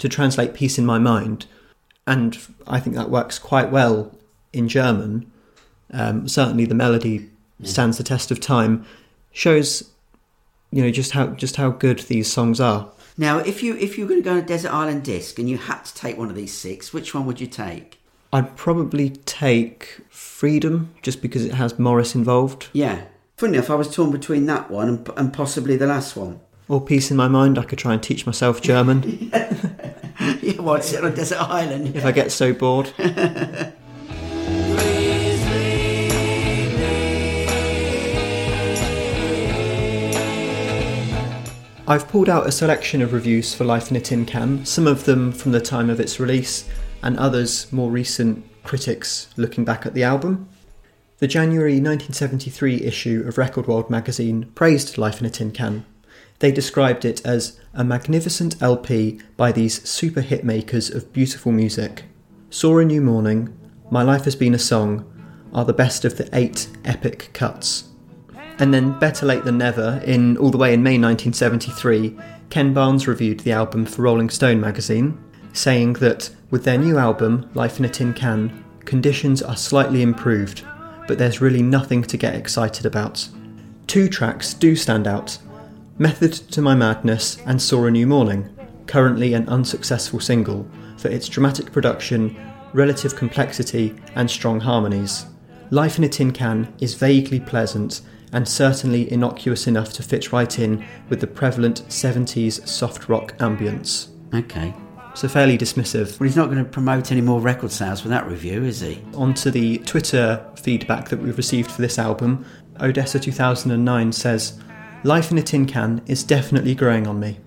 to 0.00 0.06
translate 0.06 0.52
Peace 0.52 0.76
in 0.76 0.84
My 0.84 0.98
Mind, 0.98 1.46
and 2.06 2.38
I 2.66 2.78
think 2.78 2.94
that 2.94 3.08
works 3.08 3.38
quite 3.38 3.70
well 3.70 4.14
in 4.52 4.68
German. 4.68 5.32
Um, 5.90 6.28
certainly, 6.28 6.66
the 6.66 6.74
melody 6.74 7.30
stands 7.62 7.96
the 7.96 8.04
test 8.04 8.30
of 8.30 8.38
time. 8.38 8.84
Shows 9.32 9.90
you 10.70 10.82
know 10.82 10.90
just 10.90 11.12
how 11.12 11.28
just 11.28 11.56
how 11.56 11.70
good 11.70 12.00
these 12.00 12.30
songs 12.30 12.60
are. 12.60 12.92
Now, 13.20 13.38
if 13.38 13.62
you 13.64 13.76
if 13.76 13.98
you 13.98 14.04
were 14.04 14.08
going 14.08 14.20
to 14.22 14.24
go 14.24 14.32
on 14.32 14.38
a 14.38 14.42
desert 14.42 14.72
island 14.72 15.02
disc 15.02 15.38
and 15.40 15.48
you 15.50 15.58
had 15.58 15.84
to 15.84 15.94
take 15.94 16.16
one 16.16 16.30
of 16.30 16.36
these 16.36 16.54
six, 16.54 16.92
which 16.92 17.12
one 17.14 17.26
would 17.26 17.40
you 17.40 17.48
take? 17.48 17.98
I'd 18.32 18.56
probably 18.56 19.10
take 19.10 20.00
Freedom 20.08 20.94
just 21.02 21.20
because 21.20 21.44
it 21.44 21.54
has 21.54 21.78
Maurice 21.78 22.14
involved, 22.14 22.68
Yeah. 22.72 23.02
Funny 23.36 23.56
enough, 23.56 23.70
I 23.70 23.74
was 23.76 23.94
torn 23.94 24.10
between 24.10 24.46
that 24.46 24.68
one 24.70 24.88
and, 24.88 25.10
and 25.16 25.32
possibly 25.32 25.76
the 25.76 25.86
last 25.86 26.16
one. 26.16 26.40
or 26.68 26.80
Peace 26.80 27.10
in 27.10 27.16
My 27.16 27.28
Mind. 27.28 27.56
I 27.58 27.62
could 27.64 27.78
try 27.78 27.92
and 27.94 28.02
teach 28.02 28.26
myself 28.26 28.60
German 28.60 29.30
yeah, 30.42 30.60
well, 30.60 30.74
it's 30.74 30.94
on 30.94 31.04
a 31.06 31.10
desert 31.14 31.38
island. 31.40 31.96
if 31.96 32.04
I 32.04 32.12
get 32.12 32.30
so 32.32 32.52
bored. 32.52 32.92
I've 41.90 42.06
pulled 42.06 42.28
out 42.28 42.46
a 42.46 42.52
selection 42.52 43.00
of 43.00 43.14
reviews 43.14 43.54
for 43.54 43.64
Life 43.64 43.90
in 43.90 43.96
a 43.96 44.00
Tin 44.02 44.26
Can, 44.26 44.66
some 44.66 44.86
of 44.86 45.06
them 45.06 45.32
from 45.32 45.52
the 45.52 45.60
time 45.60 45.88
of 45.88 45.98
its 45.98 46.20
release, 46.20 46.68
and 47.02 47.16
others 47.16 47.72
more 47.72 47.90
recent 47.90 48.44
critics 48.62 49.30
looking 49.38 49.64
back 49.64 49.86
at 49.86 49.94
the 49.94 50.02
album. 50.02 50.50
The 51.16 51.26
January 51.26 51.80
1973 51.80 52.82
issue 52.82 53.24
of 53.26 53.38
Record 53.38 53.66
World 53.66 53.88
magazine 53.88 54.52
praised 54.54 54.98
Life 54.98 55.20
in 55.20 55.26
a 55.26 55.30
Tin 55.30 55.50
Can. 55.50 55.86
They 56.40 56.52
described 56.52 57.06
it 57.06 57.24
as 57.24 57.58
a 57.72 57.84
magnificent 57.84 58.60
LP 58.60 59.22
by 59.38 59.50
these 59.50 59.88
super 59.88 60.20
hit 60.20 60.44
makers 60.44 60.90
of 60.90 61.10
beautiful 61.14 61.52
music. 61.52 62.04
Saw 62.50 62.80
a 62.80 62.84
New 62.84 63.00
Morning, 63.00 63.58
My 63.90 64.02
Life 64.02 64.24
Has 64.24 64.36
Been 64.36 64.52
a 64.52 64.58
Song 64.58 65.10
are 65.54 65.64
the 65.64 65.72
best 65.72 66.04
of 66.04 66.18
the 66.18 66.28
eight 66.34 66.68
epic 66.84 67.30
cuts. 67.32 67.87
And 68.60 68.74
then 68.74 68.98
Better 68.98 69.24
Late 69.24 69.44
Than 69.44 69.58
Never, 69.58 70.02
in 70.04 70.36
all 70.36 70.50
the 70.50 70.58
way 70.58 70.74
in 70.74 70.82
May 70.82 70.98
1973, 70.98 72.16
Ken 72.50 72.74
Barnes 72.74 73.06
reviewed 73.06 73.40
the 73.40 73.52
album 73.52 73.86
for 73.86 74.02
Rolling 74.02 74.30
Stone 74.30 74.60
magazine, 74.60 75.16
saying 75.52 75.94
that 75.94 76.30
with 76.50 76.64
their 76.64 76.78
new 76.78 76.98
album, 76.98 77.48
Life 77.54 77.78
in 77.78 77.84
a 77.84 77.88
Tin 77.88 78.14
Can, 78.14 78.64
conditions 78.84 79.42
are 79.42 79.56
slightly 79.56 80.02
improved, 80.02 80.64
but 81.06 81.18
there's 81.18 81.40
really 81.40 81.62
nothing 81.62 82.02
to 82.02 82.16
get 82.16 82.34
excited 82.34 82.84
about. 82.84 83.28
Two 83.86 84.08
tracks 84.08 84.54
do 84.54 84.74
stand 84.74 85.06
out 85.06 85.38
Method 85.98 86.32
to 86.32 86.62
My 86.62 86.74
Madness 86.74 87.38
and 87.46 87.60
Saw 87.60 87.86
a 87.86 87.90
New 87.90 88.06
Morning, 88.06 88.48
currently 88.86 89.34
an 89.34 89.48
unsuccessful 89.48 90.20
single, 90.20 90.68
for 90.96 91.08
its 91.08 91.28
dramatic 91.28 91.70
production, 91.70 92.36
relative 92.72 93.14
complexity, 93.14 93.94
and 94.14 94.30
strong 94.30 94.60
harmonies. 94.60 95.26
Life 95.70 95.98
in 95.98 96.04
a 96.04 96.08
Tin 96.08 96.32
Can 96.32 96.72
is 96.80 96.94
vaguely 96.94 97.40
pleasant 97.40 98.00
and 98.32 98.46
certainly 98.46 99.10
innocuous 99.12 99.66
enough 99.66 99.92
to 99.94 100.02
fit 100.02 100.32
right 100.32 100.58
in 100.58 100.84
with 101.08 101.20
the 101.20 101.26
prevalent 101.26 101.82
70s 101.88 102.66
soft 102.66 103.08
rock 103.08 103.36
ambience. 103.38 104.08
Okay. 104.34 104.74
So 105.14 105.26
fairly 105.26 105.58
dismissive. 105.58 106.20
Well, 106.20 106.28
he's 106.28 106.36
not 106.36 106.46
going 106.50 106.64
to 106.64 106.70
promote 106.70 107.10
any 107.10 107.20
more 107.20 107.40
record 107.40 107.72
sales 107.72 108.04
with 108.04 108.10
that 108.10 108.28
review, 108.28 108.64
is 108.64 108.80
he? 108.80 109.02
Onto 109.14 109.50
the 109.50 109.78
Twitter 109.78 110.46
feedback 110.56 111.08
that 111.08 111.18
we've 111.18 111.36
received 111.36 111.70
for 111.70 111.82
this 111.82 111.98
album, 111.98 112.44
Odessa 112.80 113.18
2009 113.18 114.12
says, 114.12 114.60
Life 115.04 115.30
in 115.30 115.38
a 115.38 115.42
Tin 115.42 115.66
Can 115.66 116.02
is 116.06 116.22
definitely 116.22 116.74
growing 116.74 117.06
on 117.06 117.18
me. 117.18 117.38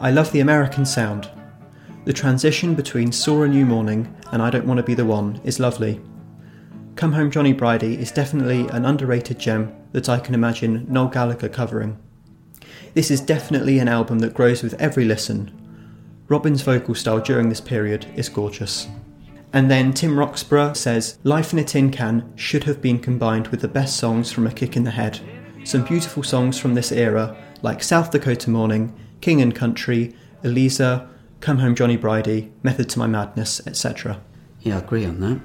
I 0.00 0.10
love 0.10 0.32
the 0.32 0.40
American 0.40 0.84
sound. 0.84 1.30
The 2.06 2.12
transition 2.12 2.74
between 2.74 3.12
Saw 3.12 3.42
a 3.42 3.48
New 3.48 3.66
Morning 3.66 4.12
and 4.32 4.40
I 4.40 4.50
Don't 4.50 4.66
Want 4.66 4.78
to 4.78 4.82
Be 4.84 4.94
the 4.94 5.04
One 5.04 5.40
is 5.44 5.60
lovely. 5.60 6.00
Come 6.96 7.12
Home 7.12 7.30
Johnny 7.30 7.52
Bridie 7.52 7.98
is 7.98 8.10
definitely 8.10 8.66
an 8.68 8.84
underrated 8.84 9.38
gem 9.38 9.76
that 9.92 10.08
I 10.08 10.18
can 10.18 10.34
imagine 10.34 10.86
Noel 10.88 11.08
Gallagher 11.08 11.48
covering. 11.48 11.98
This 12.94 13.10
is 13.10 13.20
definitely 13.20 13.78
an 13.78 13.88
album 13.88 14.18
that 14.20 14.34
grows 14.34 14.62
with 14.62 14.74
every 14.74 15.04
listen. 15.04 15.56
Robin's 16.28 16.62
vocal 16.62 16.94
style 16.94 17.20
during 17.20 17.48
this 17.48 17.60
period 17.60 18.06
is 18.14 18.28
gorgeous. 18.28 18.88
And 19.52 19.70
then 19.70 19.92
Tim 19.92 20.18
Roxburgh 20.18 20.76
says 20.76 21.18
Life 21.24 21.52
in 21.52 21.58
a 21.58 21.64
Tin 21.64 21.90
Can 21.90 22.32
should 22.36 22.64
have 22.64 22.80
been 22.80 22.98
combined 23.00 23.48
with 23.48 23.60
the 23.60 23.68
best 23.68 23.96
songs 23.96 24.30
from 24.30 24.46
A 24.46 24.52
Kick 24.52 24.76
in 24.76 24.84
the 24.84 24.92
Head. 24.92 25.20
Some 25.64 25.84
beautiful 25.84 26.22
songs 26.22 26.58
from 26.58 26.74
this 26.74 26.92
era, 26.92 27.36
like 27.62 27.82
South 27.82 28.10
Dakota 28.10 28.48
Morning, 28.48 28.94
King 29.20 29.42
and 29.42 29.54
Country, 29.54 30.14
Elisa, 30.44 31.08
Come 31.40 31.58
Home 31.58 31.74
Johnny 31.74 31.96
Bridie, 31.96 32.52
Method 32.62 32.88
to 32.90 32.98
My 32.98 33.06
Madness, 33.06 33.66
etc. 33.66 34.20
Yeah, 34.60 34.76
I 34.76 34.78
agree 34.80 35.04
on 35.04 35.20
that. 35.20 35.40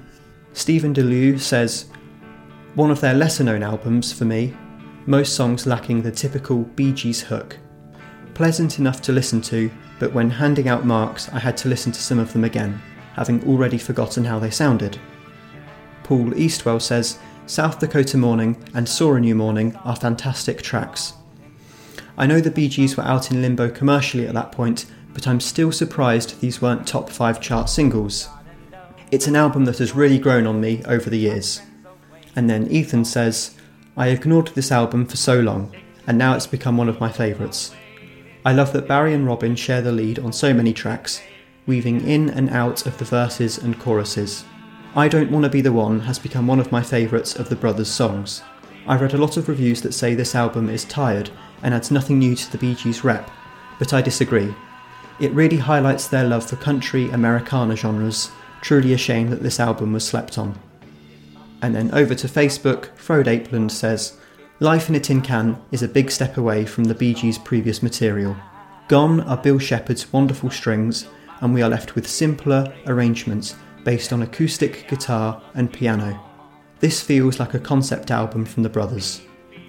Stephen 0.52 0.94
DeLue 0.94 1.38
says, 1.38 1.86
one 2.76 2.90
of 2.90 3.00
their 3.00 3.14
lesser 3.14 3.42
known 3.42 3.62
albums 3.62 4.12
for 4.12 4.26
me, 4.26 4.54
most 5.06 5.34
songs 5.34 5.66
lacking 5.66 6.02
the 6.02 6.12
typical 6.12 6.58
Bee 6.58 6.92
Gees 6.92 7.22
hook. 7.22 7.56
Pleasant 8.34 8.78
enough 8.78 9.00
to 9.02 9.12
listen 9.12 9.40
to, 9.40 9.70
but 9.98 10.12
when 10.12 10.28
handing 10.28 10.68
out 10.68 10.84
marks, 10.84 11.30
I 11.30 11.38
had 11.38 11.56
to 11.58 11.70
listen 11.70 11.90
to 11.92 12.02
some 12.02 12.18
of 12.18 12.34
them 12.34 12.44
again, 12.44 12.78
having 13.14 13.42
already 13.48 13.78
forgotten 13.78 14.26
how 14.26 14.38
they 14.38 14.50
sounded. 14.50 14.98
Paul 16.04 16.32
Eastwell 16.32 16.82
says, 16.82 17.18
South 17.46 17.78
Dakota 17.78 18.18
Morning 18.18 18.62
and 18.74 18.86
Saw 18.86 19.14
a 19.14 19.20
New 19.20 19.34
Morning 19.34 19.74
are 19.76 19.96
fantastic 19.96 20.60
tracks. 20.60 21.14
I 22.18 22.26
know 22.26 22.42
the 22.42 22.50
Bee 22.50 22.68
Gees 22.68 22.94
were 22.94 23.04
out 23.04 23.30
in 23.30 23.40
limbo 23.40 23.70
commercially 23.70 24.26
at 24.26 24.34
that 24.34 24.52
point, 24.52 24.84
but 25.14 25.26
I'm 25.26 25.40
still 25.40 25.72
surprised 25.72 26.42
these 26.42 26.60
weren't 26.60 26.86
top 26.86 27.08
5 27.08 27.40
chart 27.40 27.70
singles. 27.70 28.28
It's 29.10 29.28
an 29.28 29.36
album 29.36 29.64
that 29.64 29.78
has 29.78 29.94
really 29.94 30.18
grown 30.18 30.46
on 30.46 30.60
me 30.60 30.82
over 30.84 31.08
the 31.08 31.18
years. 31.18 31.62
And 32.36 32.48
then 32.48 32.68
Ethan 32.68 33.04
says, 33.04 33.56
I 33.96 34.08
ignored 34.08 34.48
this 34.48 34.70
album 34.70 35.06
for 35.06 35.16
so 35.16 35.40
long, 35.40 35.74
and 36.06 36.18
now 36.18 36.34
it's 36.34 36.46
become 36.46 36.76
one 36.76 36.88
of 36.88 37.00
my 37.00 37.10
favourites. 37.10 37.74
I 38.44 38.52
love 38.52 38.72
that 38.74 38.86
Barry 38.86 39.14
and 39.14 39.26
Robin 39.26 39.56
share 39.56 39.82
the 39.82 39.90
lead 39.90 40.18
on 40.18 40.32
so 40.32 40.54
many 40.54 40.72
tracks, 40.72 41.22
weaving 41.66 42.06
in 42.06 42.30
and 42.30 42.50
out 42.50 42.86
of 42.86 42.98
the 42.98 43.04
verses 43.04 43.58
and 43.58 43.78
choruses. 43.78 44.44
I 44.94 45.08
Don't 45.08 45.30
Wanna 45.30 45.48
Be 45.48 45.62
the 45.62 45.72
One 45.72 46.00
has 46.00 46.18
become 46.18 46.46
one 46.46 46.60
of 46.60 46.70
my 46.70 46.82
favourites 46.82 47.34
of 47.36 47.48
the 47.48 47.56
brothers' 47.56 47.90
songs. 47.90 48.42
I've 48.86 49.00
read 49.00 49.14
a 49.14 49.18
lot 49.18 49.36
of 49.36 49.48
reviews 49.48 49.82
that 49.82 49.94
say 49.94 50.14
this 50.14 50.34
album 50.34 50.68
is 50.68 50.84
tired 50.84 51.30
and 51.62 51.74
adds 51.74 51.90
nothing 51.90 52.18
new 52.18 52.36
to 52.36 52.52
the 52.52 52.58
Bee 52.58 52.74
Gees' 52.74 53.02
rep, 53.02 53.30
but 53.78 53.92
I 53.92 54.00
disagree. 54.00 54.54
It 55.18 55.32
really 55.32 55.56
highlights 55.56 56.06
their 56.06 56.24
love 56.24 56.46
for 56.46 56.56
country 56.56 57.10
Americana 57.10 57.74
genres, 57.74 58.30
truly 58.60 58.92
a 58.92 58.98
shame 58.98 59.30
that 59.30 59.42
this 59.42 59.58
album 59.58 59.92
was 59.92 60.06
slept 60.06 60.38
on. 60.38 60.58
And 61.66 61.74
then 61.74 61.90
over 61.94 62.14
to 62.14 62.28
Facebook, 62.28 62.96
Frode 62.96 63.26
Apeland 63.26 63.72
says, 63.72 64.16
Life 64.60 64.88
in 64.88 64.94
a 64.94 65.00
Tin 65.00 65.20
Can 65.20 65.60
is 65.72 65.82
a 65.82 65.88
big 65.88 66.12
step 66.12 66.36
away 66.36 66.64
from 66.64 66.84
the 66.84 66.94
Bee 66.94 67.12
Gees' 67.12 67.38
previous 67.38 67.82
material. 67.82 68.36
Gone 68.86 69.22
are 69.22 69.36
Bill 69.36 69.58
Shepherd's 69.58 70.12
wonderful 70.12 70.48
strings, 70.48 71.08
and 71.40 71.52
we 71.52 71.62
are 71.62 71.68
left 71.68 71.96
with 71.96 72.06
simpler 72.06 72.72
arrangements 72.86 73.56
based 73.82 74.12
on 74.12 74.22
acoustic 74.22 74.86
guitar 74.86 75.42
and 75.54 75.72
piano. 75.72 76.16
This 76.78 77.02
feels 77.02 77.40
like 77.40 77.54
a 77.54 77.58
concept 77.58 78.12
album 78.12 78.44
from 78.44 78.62
the 78.62 78.68
brothers. 78.68 79.22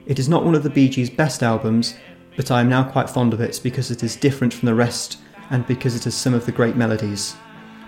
It 0.06 0.19
is 0.19 0.30
not 0.30 0.45
one 0.45 0.53
of 0.53 0.61
the 0.61 0.69
Bee 0.69 0.90
Gees' 0.90 1.10
best 1.10 1.41
albums, 1.41 1.95
but 2.36 2.52
I 2.52 2.61
am 2.61 2.69
now 2.69 2.84
quite 2.84 3.10
fond 3.10 3.34
of 3.34 3.41
it 3.41 3.60
because 3.64 3.90
it 3.90 4.03
is 4.03 4.15
different 4.15 4.53
from 4.53 4.68
the 4.68 4.76
rest 4.76 5.18
and 5.49 5.65
because 5.65 5.95
it 5.95 6.03
has 6.03 6.14
some 6.14 6.36
of 6.36 6.45
the 6.45 6.52
great 6.52 6.76
melodies. 6.76 7.36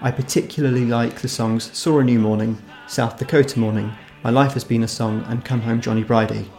I 0.02 0.10
particularly 0.10 0.86
like 0.86 1.20
the 1.20 1.28
songs 1.28 1.70
Saw 1.78 2.00
a 2.00 2.04
New 2.04 2.18
Morning, 2.18 2.58
South 2.90 3.20
Dakota 3.20 3.60
Morning, 3.60 3.94
My 4.24 4.32
Life 4.32 4.54
Has 4.54 4.64
Been 4.64 4.82
a 4.82 4.88
Song, 4.88 5.24
and 5.28 5.46
Come 5.46 5.62
Home 5.62 5.80
Johnny 5.80 6.04
Bridie. 6.04 6.50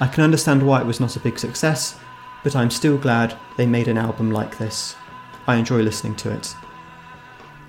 I 0.00 0.06
can 0.06 0.24
understand 0.24 0.66
why 0.66 0.80
it 0.80 0.86
was 0.86 0.98
not 0.98 1.14
a 1.14 1.20
big 1.20 1.38
success, 1.38 2.00
but 2.42 2.56
I'm 2.56 2.70
still 2.70 2.96
glad 2.96 3.36
they 3.58 3.66
made 3.66 3.86
an 3.86 3.98
album 3.98 4.30
like 4.30 4.56
this. 4.56 4.96
I 5.46 5.56
enjoy 5.56 5.82
listening 5.82 6.16
to 6.16 6.30
it. 6.30 6.54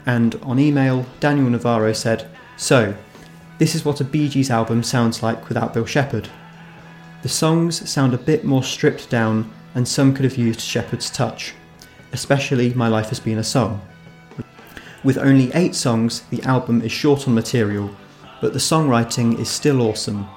And 0.06 0.36
on 0.36 0.60
email, 0.60 1.06
Daniel 1.20 1.50
Navarro 1.50 1.92
said, 1.92 2.30
So, 2.56 2.96
this 3.58 3.76
is 3.76 3.84
what 3.84 4.00
a 4.00 4.06
Bee 4.06 4.30
Gees 4.30 4.50
album 4.50 4.82
sounds 4.82 5.22
like 5.22 5.50
without 5.50 5.74
Bill 5.74 5.86
Shepherd. 5.86 6.30
The 7.22 7.28
songs 7.28 7.90
sound 7.90 8.14
a 8.14 8.18
bit 8.18 8.46
more 8.46 8.64
stripped 8.64 9.10
down, 9.10 9.52
and 9.76 9.86
some 9.86 10.14
could 10.14 10.24
have 10.24 10.38
used 10.38 10.62
Shepherd's 10.62 11.10
touch, 11.10 11.54
especially 12.14 12.74
My 12.76 12.88
Life 12.88 13.10
Has 13.10 13.20
Been 13.20 13.40
a 13.40 13.44
Song. 13.44 13.82
With 15.04 15.18
only 15.18 15.52
eight 15.54 15.76
songs, 15.76 16.22
the 16.30 16.42
album 16.44 16.82
is 16.82 16.92
short 16.92 17.28
on 17.28 17.34
material, 17.36 17.90
but 18.42 18.54
the 18.54 18.60
songwriting 18.60 19.38
is 19.40 19.50
still 19.50 19.82
awesome. 19.82 20.28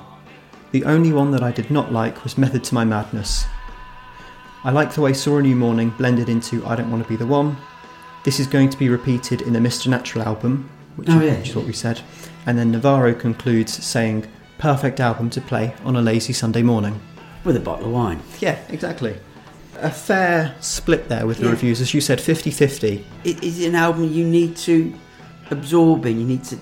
The 0.73 0.85
only 0.85 1.13
one 1.13 1.31
that 1.31 1.43
I 1.43 1.53
did 1.53 1.71
not 1.71 1.93
like 1.93 2.25
was 2.25 2.37
Method 2.37 2.65
to 2.65 2.75
My 2.75 2.85
Madness. 2.85 3.45
I 4.65 4.71
like 4.73 4.93
the 4.93 5.01
way 5.01 5.13
Saw 5.13 5.39
a 5.39 5.43
New 5.43 5.55
Morning 5.55 5.91
blended 5.91 6.29
into 6.29 6.67
I 6.67 6.75
Don't 6.75 6.91
Want 6.91 7.03
to 7.05 7.09
Be 7.09 7.15
the 7.17 7.27
One. 7.27 7.57
This 8.25 8.41
is 8.41 8.49
going 8.49 8.69
to 8.71 8.77
be 8.77 8.89
repeated 8.89 9.43
in 9.43 9.53
the 9.53 9.61
Mr. 9.61 9.87
Natural 9.87 10.25
album, 10.25 10.69
which, 10.97 11.09
Oh, 11.09 11.21
yeah. 11.21 11.39
which 11.39 11.51
is 11.51 11.57
what 11.57 11.67
we 11.67 11.73
said. 11.73 12.01
And 12.47 12.59
then 12.59 12.73
Navarro 12.73 13.15
concludes 13.15 13.85
saying, 13.85 14.27
Perfect 14.59 14.99
album 14.99 15.31
to 15.31 15.41
play 15.41 15.75
on 15.85 15.95
a 15.95 16.03
lazy 16.03 16.33
Sunday 16.33 16.63
morning. 16.63 17.01
With 17.45 17.57
a 17.57 17.61
bottle 17.61 17.87
of 17.87 17.93
wine. 17.93 18.21
Yeah, 18.41 18.59
exactly. 18.69 19.17
A 19.81 19.91
fair 19.91 20.55
split 20.61 21.09
there 21.09 21.27
with 21.27 21.39
the 21.39 21.45
Yeah. 21.45 21.51
reviews, 21.51 21.81
as 21.81 21.93
you 21.95 22.01
said, 22.01 22.21
50 22.21 22.51
50. 22.51 23.05
It 23.25 23.43
is 23.43 23.65
an 23.65 23.75
album 23.75 24.13
you 24.13 24.25
need 24.27 24.57
to 24.59 24.93
absorb 25.51 26.07
in. 26.07 26.19
You 26.21 26.27
need 26.27 26.45
to 26.45 26.57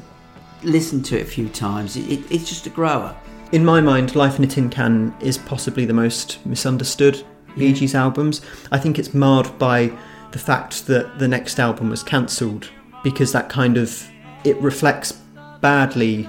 listen 0.63 1.03
to 1.05 1.19
it 1.19 1.23
a 1.23 1.27
few 1.27 1.49
times. 1.49 1.97
It, 1.97 2.11
it, 2.11 2.21
it's 2.31 2.49
just 2.49 2.67
a 2.67 2.71
grower. 2.71 3.15
In 3.53 3.65
my 3.65 3.81
mind, 3.81 4.17
Life 4.17 4.39
in 4.39 4.45
a 4.45 4.49
Tin 4.49 4.69
Can 4.71 5.15
is 5.21 5.39
possibly 5.39 5.85
the 5.85 5.93
most 5.93 6.45
misunderstood 6.47 7.23
Bee. 7.57 7.73
Gees 7.73 7.95
albums. 7.95 8.41
I 8.73 8.79
think 8.79 8.99
it's 8.99 9.15
marred 9.15 9.57
by 9.59 9.93
the 10.33 10.39
fact 10.39 10.87
that 10.89 11.19
the 11.21 11.29
next 11.29 11.61
album 11.61 11.91
was 11.91 12.03
cancelled 12.03 12.69
because 13.05 13.31
that 13.33 13.49
kind 13.49 13.77
of 13.77 14.05
it 14.43 14.57
reflects 14.61 15.13
badly 15.61 16.25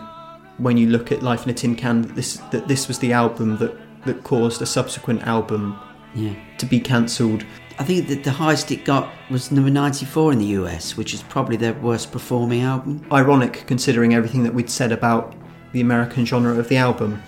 when 0.60 0.78
you 0.78 0.88
look 0.88 1.12
at 1.12 1.24
Life 1.24 1.44
in 1.46 1.50
a 1.50 1.54
Tin 1.54 1.76
Can 1.76 2.04
that 2.04 2.16
this 2.16 2.38
that 2.52 2.68
this 2.68 2.88
was 2.88 3.00
the 3.00 3.12
album 3.12 3.58
that 3.58 3.76
that 4.06 4.24
caused 4.24 4.62
a 4.62 4.66
subsequent 4.68 5.24
album 5.26 5.80
Yeah. 6.16 6.34
to 6.58 6.66
be 6.66 6.80
cancelled. 6.80 7.46
I 7.78 7.84
think 7.84 8.08
that 8.08 8.24
the 8.24 8.32
highest 8.32 8.72
it 8.72 8.86
got 8.86 9.12
was 9.30 9.52
number 9.52 9.70
94 9.70 10.32
in 10.32 10.40
the 10.40 10.46
US, 10.46 10.96
which 10.96 11.14
is 11.14 11.22
probably 11.24 11.58
their 11.58 11.74
worst 11.74 12.12
performing 12.12 12.62
album. 12.62 13.06
Ironic 13.12 13.66
considering 13.68 14.14
everything 14.14 14.44
that 14.44 14.54
we'd 14.54 14.70
said 14.70 14.92
about 14.94 15.36
the 15.74 15.82
American 15.82 16.26
genre 16.26 16.58
of 16.58 16.70
the 16.70 16.78
album. 16.78 17.22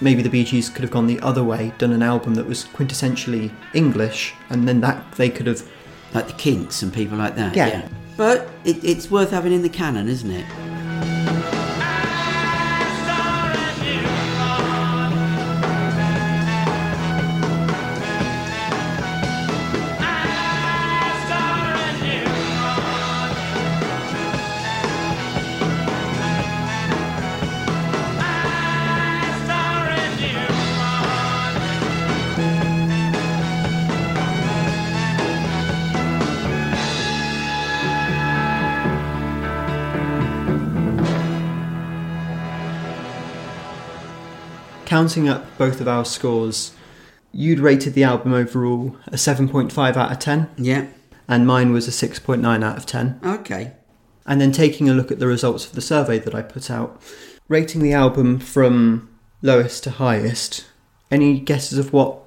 Maybe 0.00 0.22
the 0.22 0.30
Bee 0.30 0.44
Gees 0.44 0.70
could 0.70 0.82
have 0.82 0.90
gone 0.90 1.06
the 1.06 1.20
other 1.20 1.44
way, 1.44 1.72
done 1.78 1.92
an 1.92 2.02
album 2.02 2.34
that 2.34 2.46
was 2.46 2.64
quintessentially 2.64 3.52
English, 3.74 4.32
and 4.48 4.66
then 4.66 4.80
that 4.80 5.12
they 5.12 5.28
could 5.28 5.46
have 5.46 5.62
Like 6.14 6.28
the 6.28 6.32
Kinks 6.32 6.82
and 6.82 6.92
people 6.92 7.18
like 7.18 7.36
that. 7.36 7.54
Yeah. 7.54 7.86
But 8.16 8.48
it, 8.64 8.82
it's 8.84 9.10
worth 9.10 9.30
having 9.30 9.52
in 9.52 9.62
the 9.62 9.68
canon, 9.68 10.08
isn't 10.08 10.30
it? 10.30 10.46
Counting 45.04 45.28
up 45.28 45.44
both 45.58 45.82
of 45.82 45.86
our 45.88 46.02
scores, 46.02 46.72
you'd 47.30 47.60
rated 47.60 47.92
the 47.92 48.02
album 48.02 48.32
overall 48.32 48.96
a 49.08 49.16
7.5 49.18 49.96
out 49.98 50.10
of 50.10 50.18
10, 50.18 50.48
Yeah. 50.56 50.86
and 51.28 51.46
mine 51.46 51.72
was 51.72 51.86
a 51.86 51.90
6.9 51.92 52.64
out 52.64 52.78
of 52.78 52.86
10. 52.86 53.20
Okay. 53.22 53.72
And 54.24 54.40
then 54.40 54.50
taking 54.50 54.88
a 54.88 54.94
look 54.94 55.12
at 55.12 55.18
the 55.18 55.26
results 55.26 55.66
of 55.66 55.72
the 55.72 55.82
survey 55.82 56.18
that 56.20 56.34
I 56.34 56.40
put 56.40 56.70
out, 56.70 57.02
rating 57.48 57.82
the 57.82 57.92
album 57.92 58.38
from 58.38 59.10
lowest 59.42 59.84
to 59.84 59.90
highest, 59.90 60.64
any 61.10 61.38
guesses 61.38 61.76
of 61.76 61.92
what 61.92 62.20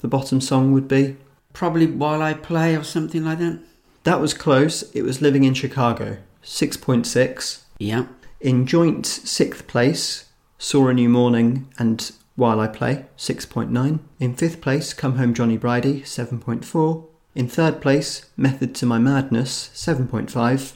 the 0.00 0.08
bottom 0.08 0.40
song 0.40 0.72
would 0.72 0.88
be? 0.88 1.16
Probably 1.52 1.86
While 1.86 2.22
I 2.22 2.34
Play 2.34 2.74
or 2.74 2.82
something 2.82 3.24
like 3.24 3.38
that. 3.38 3.60
That 4.02 4.20
was 4.20 4.34
close. 4.34 4.82
It 4.94 5.02
was 5.02 5.22
Living 5.22 5.44
in 5.44 5.54
Chicago, 5.54 6.16
6.6. 6.42 7.60
Yeah. 7.78 8.06
In 8.40 8.66
joint 8.66 9.06
sixth 9.06 9.68
place, 9.68 10.24
Saw 10.62 10.88
a 10.88 10.94
New 10.94 11.08
Morning 11.08 11.72
and 11.78 12.12
While 12.36 12.60
I 12.60 12.66
Play, 12.66 13.06
6.9. 13.16 13.98
In 14.20 14.34
fifth 14.34 14.60
place, 14.60 14.92
Come 14.92 15.16
Home 15.16 15.32
Johnny 15.32 15.56
Bridie, 15.56 16.02
7.4. 16.02 17.06
In 17.34 17.48
third 17.48 17.80
place, 17.80 18.26
Method 18.36 18.74
to 18.74 18.84
My 18.84 18.98
Madness, 18.98 19.70
7.5. 19.72 20.74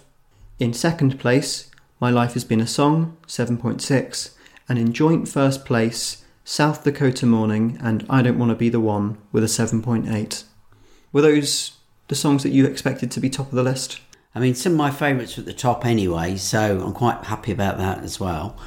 In 0.59 0.73
second 0.73 1.21
place, 1.21 1.71
My 2.01 2.09
Life 2.09 2.33
Has 2.33 2.45
Been 2.45 2.63
a 2.63 2.67
Song, 2.67 3.19
7.6. 3.27 4.31
And 4.71 4.79
in 4.79 4.95
joint 4.95 5.29
first 5.29 5.67
place, 5.67 6.25
South 6.45 6.83
Dakota 6.83 7.27
Morning 7.27 7.77
and 7.79 8.07
I 8.09 8.23
Don't 8.23 8.39
Want 8.39 8.53
to 8.53 8.57
Be 8.57 8.71
the 8.71 8.81
One 8.81 9.19
with 9.33 9.45
a 9.45 9.49
7.8. 9.49 10.45
Were 11.13 11.21
those 11.21 11.77
the 12.09 12.15
songs 12.15 12.43
that 12.43 12.53
you 12.53 12.65
expected 12.65 13.11
to 13.11 13.21
be 13.21 13.29
top 13.29 13.49
of 13.51 13.55
the 13.55 13.63
list? 13.63 14.01
I 14.35 14.41
mean, 14.41 14.55
some 14.55 14.73
of 14.73 14.79
my 14.79 14.91
favourites 14.91 15.37
are 15.37 15.43
at 15.43 15.47
the 15.47 15.53
top 15.53 15.85
anyway, 15.85 16.37
so 16.37 16.83
I'm 16.83 16.95
quite 16.95 17.25
happy 17.25 17.53
about 17.53 17.77
that 17.77 17.99
as 17.99 18.19
well. 18.19 18.59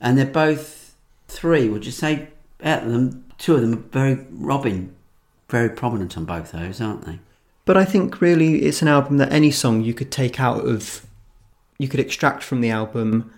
And 0.00 0.16
they're 0.16 0.26
both 0.26 0.94
three, 1.28 1.68
would 1.68 1.84
you 1.86 1.92
say, 1.92 2.28
out 2.62 2.84
of 2.84 2.92
them, 2.92 3.24
two 3.38 3.54
of 3.54 3.60
them 3.60 3.74
are 3.74 3.76
very, 3.76 4.26
Robin, 4.30 4.94
very 5.48 5.68
prominent 5.68 6.16
on 6.16 6.24
both 6.24 6.52
those, 6.52 6.80
aren't 6.80 7.06
they? 7.06 7.18
But 7.64 7.76
I 7.76 7.84
think 7.84 8.20
really 8.20 8.62
it's 8.62 8.82
an 8.82 8.88
album 8.88 9.18
that 9.18 9.32
any 9.32 9.50
song 9.50 9.82
you 9.82 9.94
could 9.94 10.10
take 10.10 10.40
out 10.40 10.66
of, 10.66 11.06
you 11.78 11.88
could 11.88 12.00
extract 12.00 12.42
from 12.42 12.60
the 12.60 12.70
album 12.70 13.32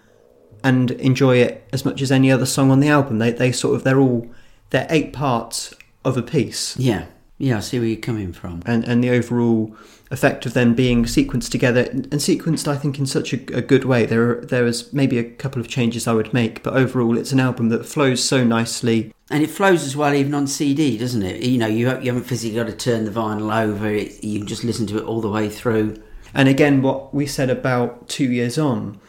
and 0.64 0.93
enjoy 0.93 1.39
it 1.39 1.66
as 1.72 1.84
much 1.84 2.01
as 2.01 2.12
any 2.12 2.30
other 2.30 2.47
song 2.47 2.70
on 2.70 2.80
the 2.80 2.89
album. 2.89 3.18
They, 3.18 3.32
they 3.32 3.52
sort 3.52 3.74
of, 3.74 3.84
they're 3.84 3.98
all, 3.98 4.30
they're 4.70 4.86
eight 4.89 5.12
parts 5.12 5.74
of 6.05 6.16
a 6.16 6.22
piece. 6.22 6.76
Yeah. 6.76 7.06
Yeah, 7.39 7.56
I 7.56 7.60
see 7.60 7.80
where 7.80 7.89
you're 7.89 7.97
coming 7.98 8.32
from. 8.32 8.62
And, 8.64 8.84
and 8.84 9.02
the 9.02 9.10
overall 9.10 9.76
effect 10.12 10.44
of 10.44 10.52
them 10.52 10.74
being 10.74 11.05
sequenced 11.05 11.51
together 11.51 11.89
and 11.90 12.12
sequenced, 12.12 12.68
I 12.68 12.76
think, 12.76 12.98
in 12.98 13.06
such 13.06 13.32
a, 13.32 13.39
a 13.56 13.62
good 13.62 13.84
way. 13.84 14.05
There, 14.05 14.30
are, 14.30 14.44
there 14.44 14.66
is 14.66 14.93
maybe 14.93 15.18
a 15.18 15.24
couple 15.24 15.60
of 15.60 15.68
changes 15.68 16.06
I 16.06 16.12
would 16.12 16.34
make, 16.34 16.62
but 16.62 16.74
overall, 16.74 17.16
it's 17.16 17.32
an 17.32 17.40
album 17.40 17.70
that 17.70 17.86
flows 17.86 18.22
so 18.22 18.44
nicely. 18.44 19.12
And 19.30 19.43
it 19.43 19.51
flows 19.51 19.84
as 19.84 19.97
well 19.97 20.12
even 20.14 20.34
on 20.34 20.47
CD, 20.47 20.98
doesn't 20.98 21.22
it? 21.22 21.43
You 21.43 21.56
know, 21.59 21.66
you, 21.66 21.89
you 22.01 22.12
haven't 22.12 22.24
physically 22.24 22.56
got 22.56 22.66
to 22.66 22.76
turn 22.76 23.06
the 23.06 23.10
vinyl 23.10 23.56
over. 23.64 23.89
It, 23.89 24.22
you 24.22 24.40
can 24.40 24.47
just 24.47 24.64
listen 24.64 24.86
to 24.89 24.98
it 24.98 25.05
all 25.05 25.22
the 25.22 25.30
way 25.30 25.48
through. 25.48 26.01
And 26.34 26.48
again, 26.48 26.82
what 26.82 27.14
we 27.14 27.26
said 27.26 27.48
about 27.48 28.09
two 28.09 28.30
years 28.30 28.59
on, 28.59 29.01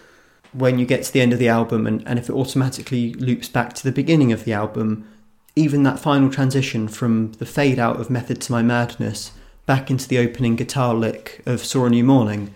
when 0.54 0.80
you 0.80 0.86
get 0.86 1.04
to 1.04 1.12
the 1.12 1.22
end 1.22 1.34
of 1.34 1.40
the 1.40 1.50
album 1.50 1.86
and, 1.86 2.08
and 2.08 2.18
if 2.18 2.30
it 2.30 2.34
automatically 2.34 3.14
loops 3.16 3.50
back 3.50 3.74
to 3.74 3.84
the 3.84 3.92
beginning 3.92 4.32
of 4.32 4.46
the 4.46 4.54
album, 4.54 5.10
even 5.56 5.84
that 5.84 6.00
final 6.00 6.30
transition 6.30 6.88
from 6.88 7.34
the 7.34 7.46
fade 7.46 7.78
out 7.78 8.00
of 8.00 8.10
Method 8.10 8.40
to 8.42 8.52
My 8.52 8.62
Madness 8.62 9.32
back 9.66 9.90
into 9.90 10.08
the 10.08 10.18
opening 10.18 10.56
guitar 10.56 10.94
lick 10.94 11.42
of 11.46 11.64
Saw 11.64 11.86
a 11.86 11.90
New 11.90 12.04
Morning, 12.04 12.54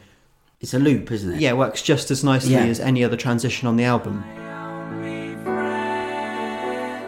It's 0.60 0.74
a 0.74 0.80
loop, 0.80 1.12
isn't 1.12 1.34
it? 1.36 1.42
yeah, 1.42 1.52
it 1.52 1.58
works 1.58 1.82
just 1.82 2.12
as 2.12 2.24
nicely 2.24 2.54
Yeah. 2.54 2.66
as 2.66 2.80
any 2.80 3.04
other 3.04 3.18
transition 3.18 3.68
on 3.68 3.78
the 3.78 3.84
album. 3.86 4.24
only 4.40 5.36
friend, 5.44 7.04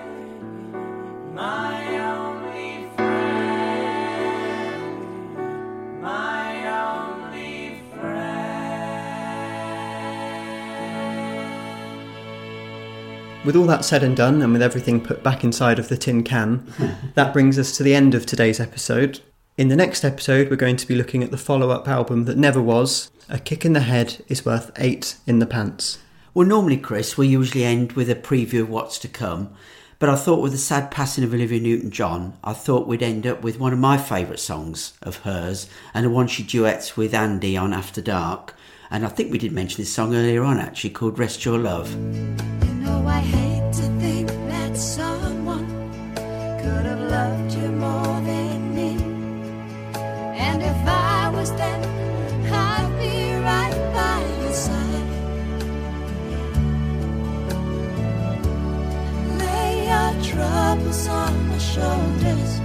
my 1.35 1.97
only 1.99 2.87
friend, 2.95 4.11
my 6.01 6.67
only 6.93 7.81
friend. 13.29 13.45
With 13.45 13.55
all 13.55 13.65
that 13.65 13.83
said 13.83 14.03
and 14.03 14.15
done, 14.15 14.41
and 14.41 14.53
with 14.53 14.61
everything 14.61 15.01
put 15.01 15.23
back 15.23 15.43
inside 15.43 15.79
of 15.79 15.89
the 15.89 15.97
tin 15.97 16.23
can, 16.23 16.65
that 17.15 17.33
brings 17.33 17.57
us 17.59 17.75
to 17.77 17.83
the 17.83 17.95
end 17.95 18.15
of 18.15 18.25
today's 18.25 18.59
episode. 18.59 19.19
In 19.59 19.67
the 19.67 19.75
next 19.75 20.05
episode, 20.05 20.49
we're 20.49 20.55
going 20.55 20.77
to 20.77 20.87
be 20.87 20.95
looking 20.95 21.21
at 21.21 21.31
the 21.31 21.37
follow 21.37 21.69
up 21.69 21.85
album 21.85 22.23
that 22.23 22.37
never 22.37 22.61
was 22.61 23.11
A 23.27 23.37
Kick 23.37 23.65
in 23.65 23.73
the 23.73 23.81
Head 23.81 24.23
is 24.29 24.45
Worth 24.45 24.71
Eight 24.77 25.17
in 25.27 25.39
the 25.39 25.45
Pants. 25.45 25.97
Well, 26.33 26.47
normally, 26.47 26.77
Chris, 26.77 27.17
we 27.17 27.27
usually 27.27 27.65
end 27.65 27.91
with 27.91 28.09
a 28.09 28.15
preview 28.15 28.61
of 28.61 28.69
what's 28.69 28.97
to 28.99 29.09
come. 29.09 29.53
But 29.99 30.07
I 30.07 30.15
thought 30.15 30.41
with 30.41 30.53
the 30.53 30.57
sad 30.57 30.91
passing 30.91 31.25
of 31.25 31.33
Olivia 31.33 31.59
Newton 31.59 31.91
John, 31.91 32.37
I 32.41 32.53
thought 32.53 32.87
we'd 32.87 33.03
end 33.03 33.27
up 33.27 33.41
with 33.41 33.59
one 33.59 33.73
of 33.73 33.79
my 33.79 33.97
favourite 33.97 34.39
songs 34.39 34.93
of 35.01 35.17
hers 35.23 35.69
and 35.93 36.05
the 36.05 36.09
one 36.09 36.27
she 36.27 36.43
duets 36.43 36.95
with 36.95 37.13
Andy 37.13 37.57
on 37.57 37.73
After 37.73 38.01
Dark. 38.01 38.55
And 38.89 39.05
I 39.05 39.09
think 39.09 39.29
we 39.29 39.39
did 39.39 39.51
mention 39.51 39.81
this 39.81 39.91
song 39.91 40.15
earlier 40.15 40.45
on 40.45 40.57
actually 40.57 40.91
called 40.91 41.19
Rest 41.19 41.43
Your 41.43 41.57
Love. 41.57 41.91
You 41.91 42.75
know 42.75 43.58
troubles 60.89 61.07
on 61.07 61.47
my 61.49 61.57
shoulders, 61.57 62.61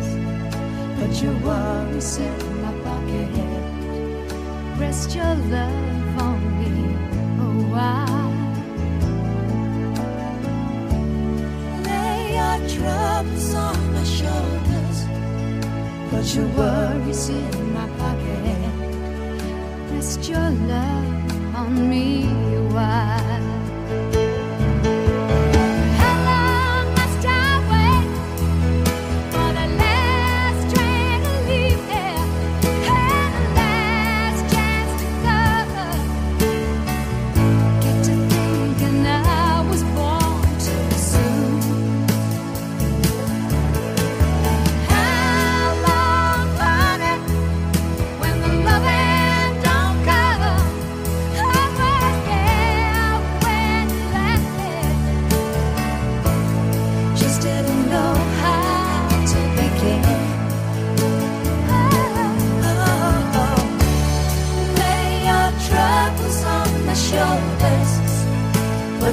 put 0.99 1.23
your 1.23 1.37
worries 1.41 2.17
in 2.17 2.63
my 2.63 2.73
pocket. 2.83 3.29
Rest 4.79 5.15
your 5.15 5.35
love 5.35 6.19
on 6.23 6.41
me 6.59 6.97
oh, 7.39 7.45
a 7.45 7.65
while. 7.75 8.33
Lay 11.85 12.35
your 12.39 12.59
troubles 12.69 13.55
on 13.55 13.93
my 13.93 14.05
shoulders. 14.05 14.99
Put 16.11 16.35
your 16.35 16.49
worries 16.57 17.29
in 17.29 17.73
my 17.75 17.89
pocket. 17.99 18.73
Rest 19.93 20.29
your 20.29 20.51
love 20.51 21.57
on 21.57 21.91
me 21.91 22.25
a 22.57 22.63
while. 22.73 23.54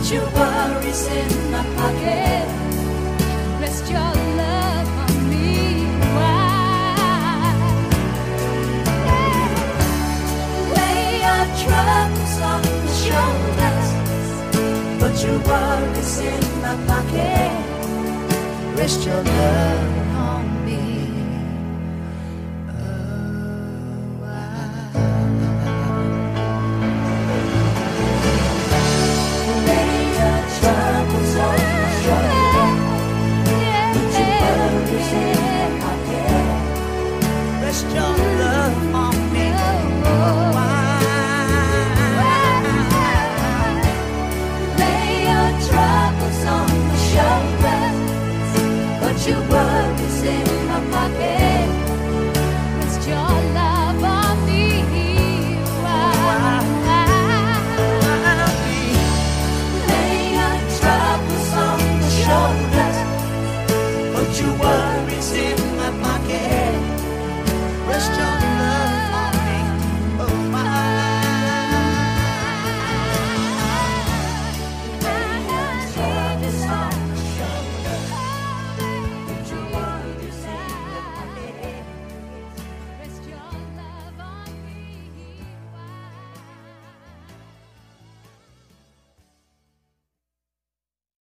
Put 0.02 0.14
your 0.14 0.26
worries 0.32 1.08
in 1.10 1.52
my 1.52 1.64
pocket. 1.76 2.48
Rest 3.62 3.86
your 3.88 4.14
love 4.42 4.88
on 5.04 5.30
me. 5.30 5.86
Why? 6.18 7.54
Lay 10.76 11.06
your 11.26 11.46
troubles 11.62 12.36
on 12.50 12.62
my 12.82 12.92
shoulders. 13.06 13.90
Put 15.00 15.16
your 15.24 15.40
worries 15.48 16.16
in 16.20 16.42
my 16.64 16.74
pocket. 16.88 17.54
Rest 18.76 19.06
your 19.06 19.24
love 19.24 20.11